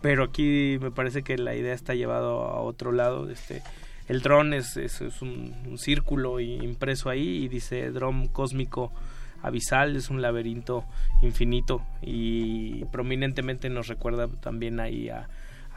pero 0.00 0.24
aquí 0.24 0.78
me 0.80 0.90
parece 0.90 1.22
que 1.22 1.36
la 1.36 1.54
idea 1.54 1.74
está 1.74 1.94
llevada 1.94 2.28
a 2.28 2.60
otro 2.60 2.92
lado. 2.92 3.28
Este, 3.30 3.62
el 4.10 4.22
dron 4.22 4.54
es, 4.54 4.76
es, 4.76 5.00
un, 5.22 5.78
círculo 5.78 6.40
impreso 6.40 7.10
ahí 7.10 7.44
y 7.44 7.48
dice 7.48 7.92
dron 7.92 8.26
cósmico 8.26 8.92
abisal, 9.40 9.94
es 9.94 10.10
un 10.10 10.20
laberinto 10.20 10.84
infinito 11.22 11.86
y 12.02 12.84
prominentemente 12.86 13.70
nos 13.70 13.86
recuerda 13.86 14.26
también 14.26 14.80
ahí 14.80 15.10
a, 15.10 15.28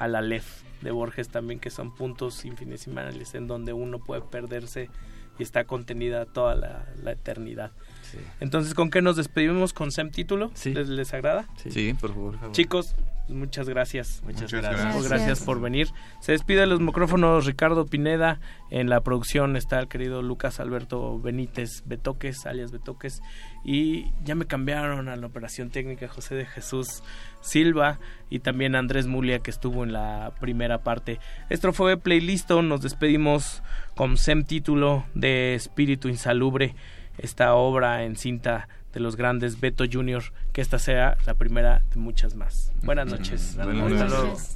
la 0.08 0.22
Lef 0.22 0.64
de 0.82 0.90
Borges 0.90 1.30
también, 1.30 1.60
que 1.60 1.70
son 1.70 1.94
puntos 1.94 2.44
infinesimales 2.44 3.36
en 3.36 3.46
donde 3.46 3.72
uno 3.72 4.00
puede 4.00 4.22
perderse 4.22 4.90
y 5.38 5.44
está 5.44 5.66
contenida 5.66 6.26
toda 6.26 6.56
la 6.56 7.12
eternidad. 7.12 7.72
Entonces, 8.40 8.74
¿con 8.74 8.90
qué 8.90 9.02
nos 9.02 9.16
despedimos? 9.16 9.74
¿Con 9.74 9.92
Sem 9.92 10.12
Título? 10.12 10.52
¿Les, 10.66 10.90
les 10.90 11.14
agrada? 11.14 11.48
Sí, 11.70 11.94
por 11.94 12.14
favor. 12.14 12.52
Chicos, 12.52 12.96
muchas 13.28 13.70
gracias. 13.70 14.22
Muchas 14.24 14.52
gracias. 14.52 14.82
gracias. 14.82 15.10
Gracias 15.10 15.40
por 15.42 15.62
venir. 15.62 15.90
Se 16.20 16.34
despide 16.34 16.62
de 16.62 16.68
los 16.68 16.80
micrófonos 16.80 17.46
Ricardo 17.46 17.86
Pineda. 17.86 18.40
En 18.70 18.90
la 18.90 19.02
producción 19.02 19.56
está 19.56 19.80
el 19.80 19.88
querido 19.88 20.22
Lucas 20.22 20.60
Alberto 20.60 21.20
Benítez 21.20 21.84
Betoques, 21.86 22.46
alias 22.46 22.72
Betoques. 22.72 23.22
Y 23.64 24.12
ya 24.24 24.36
me 24.36 24.46
cambiaron 24.46 25.10
a 25.10 25.16
la 25.16 25.28
operación 25.28 25.70
técnica 25.70 26.08
José 26.08 26.36
de 26.36 26.46
Jesús 26.46 27.04
Silva 27.42 28.00
y 28.30 28.40
también 28.40 28.76
Andrés 28.76 29.08
Mulia 29.08 29.40
que 29.40 29.52
estuvo 29.52 29.84
en 29.84 29.94
la 29.94 30.34
primera 30.40 30.84
parte. 30.84 31.20
Esto 31.50 31.72
fue 31.74 31.98
Playlisto. 31.98 32.62
Nos 32.62 32.82
despedimos 32.82 33.62
con 33.96 34.18
Sem 34.18 34.44
título 34.44 35.06
de 35.14 35.56
Espíritu 35.56 36.10
Insalubre. 36.10 36.76
Esta 37.18 37.54
obra 37.56 38.04
en 38.04 38.16
cinta 38.16 38.68
de 38.94 39.00
los 39.00 39.16
grandes 39.16 39.60
Beto 39.60 39.86
Junior. 39.92 40.24
Que 40.52 40.62
esta 40.62 40.80
sea 40.80 41.18
la 41.26 41.34
primera 41.34 41.82
de 41.94 42.00
muchas 42.00 42.36
más. 42.36 42.72
Buenas 42.84 43.08
noches. 43.08 43.56
Buenas 43.56 44.12
noches. 44.12 44.56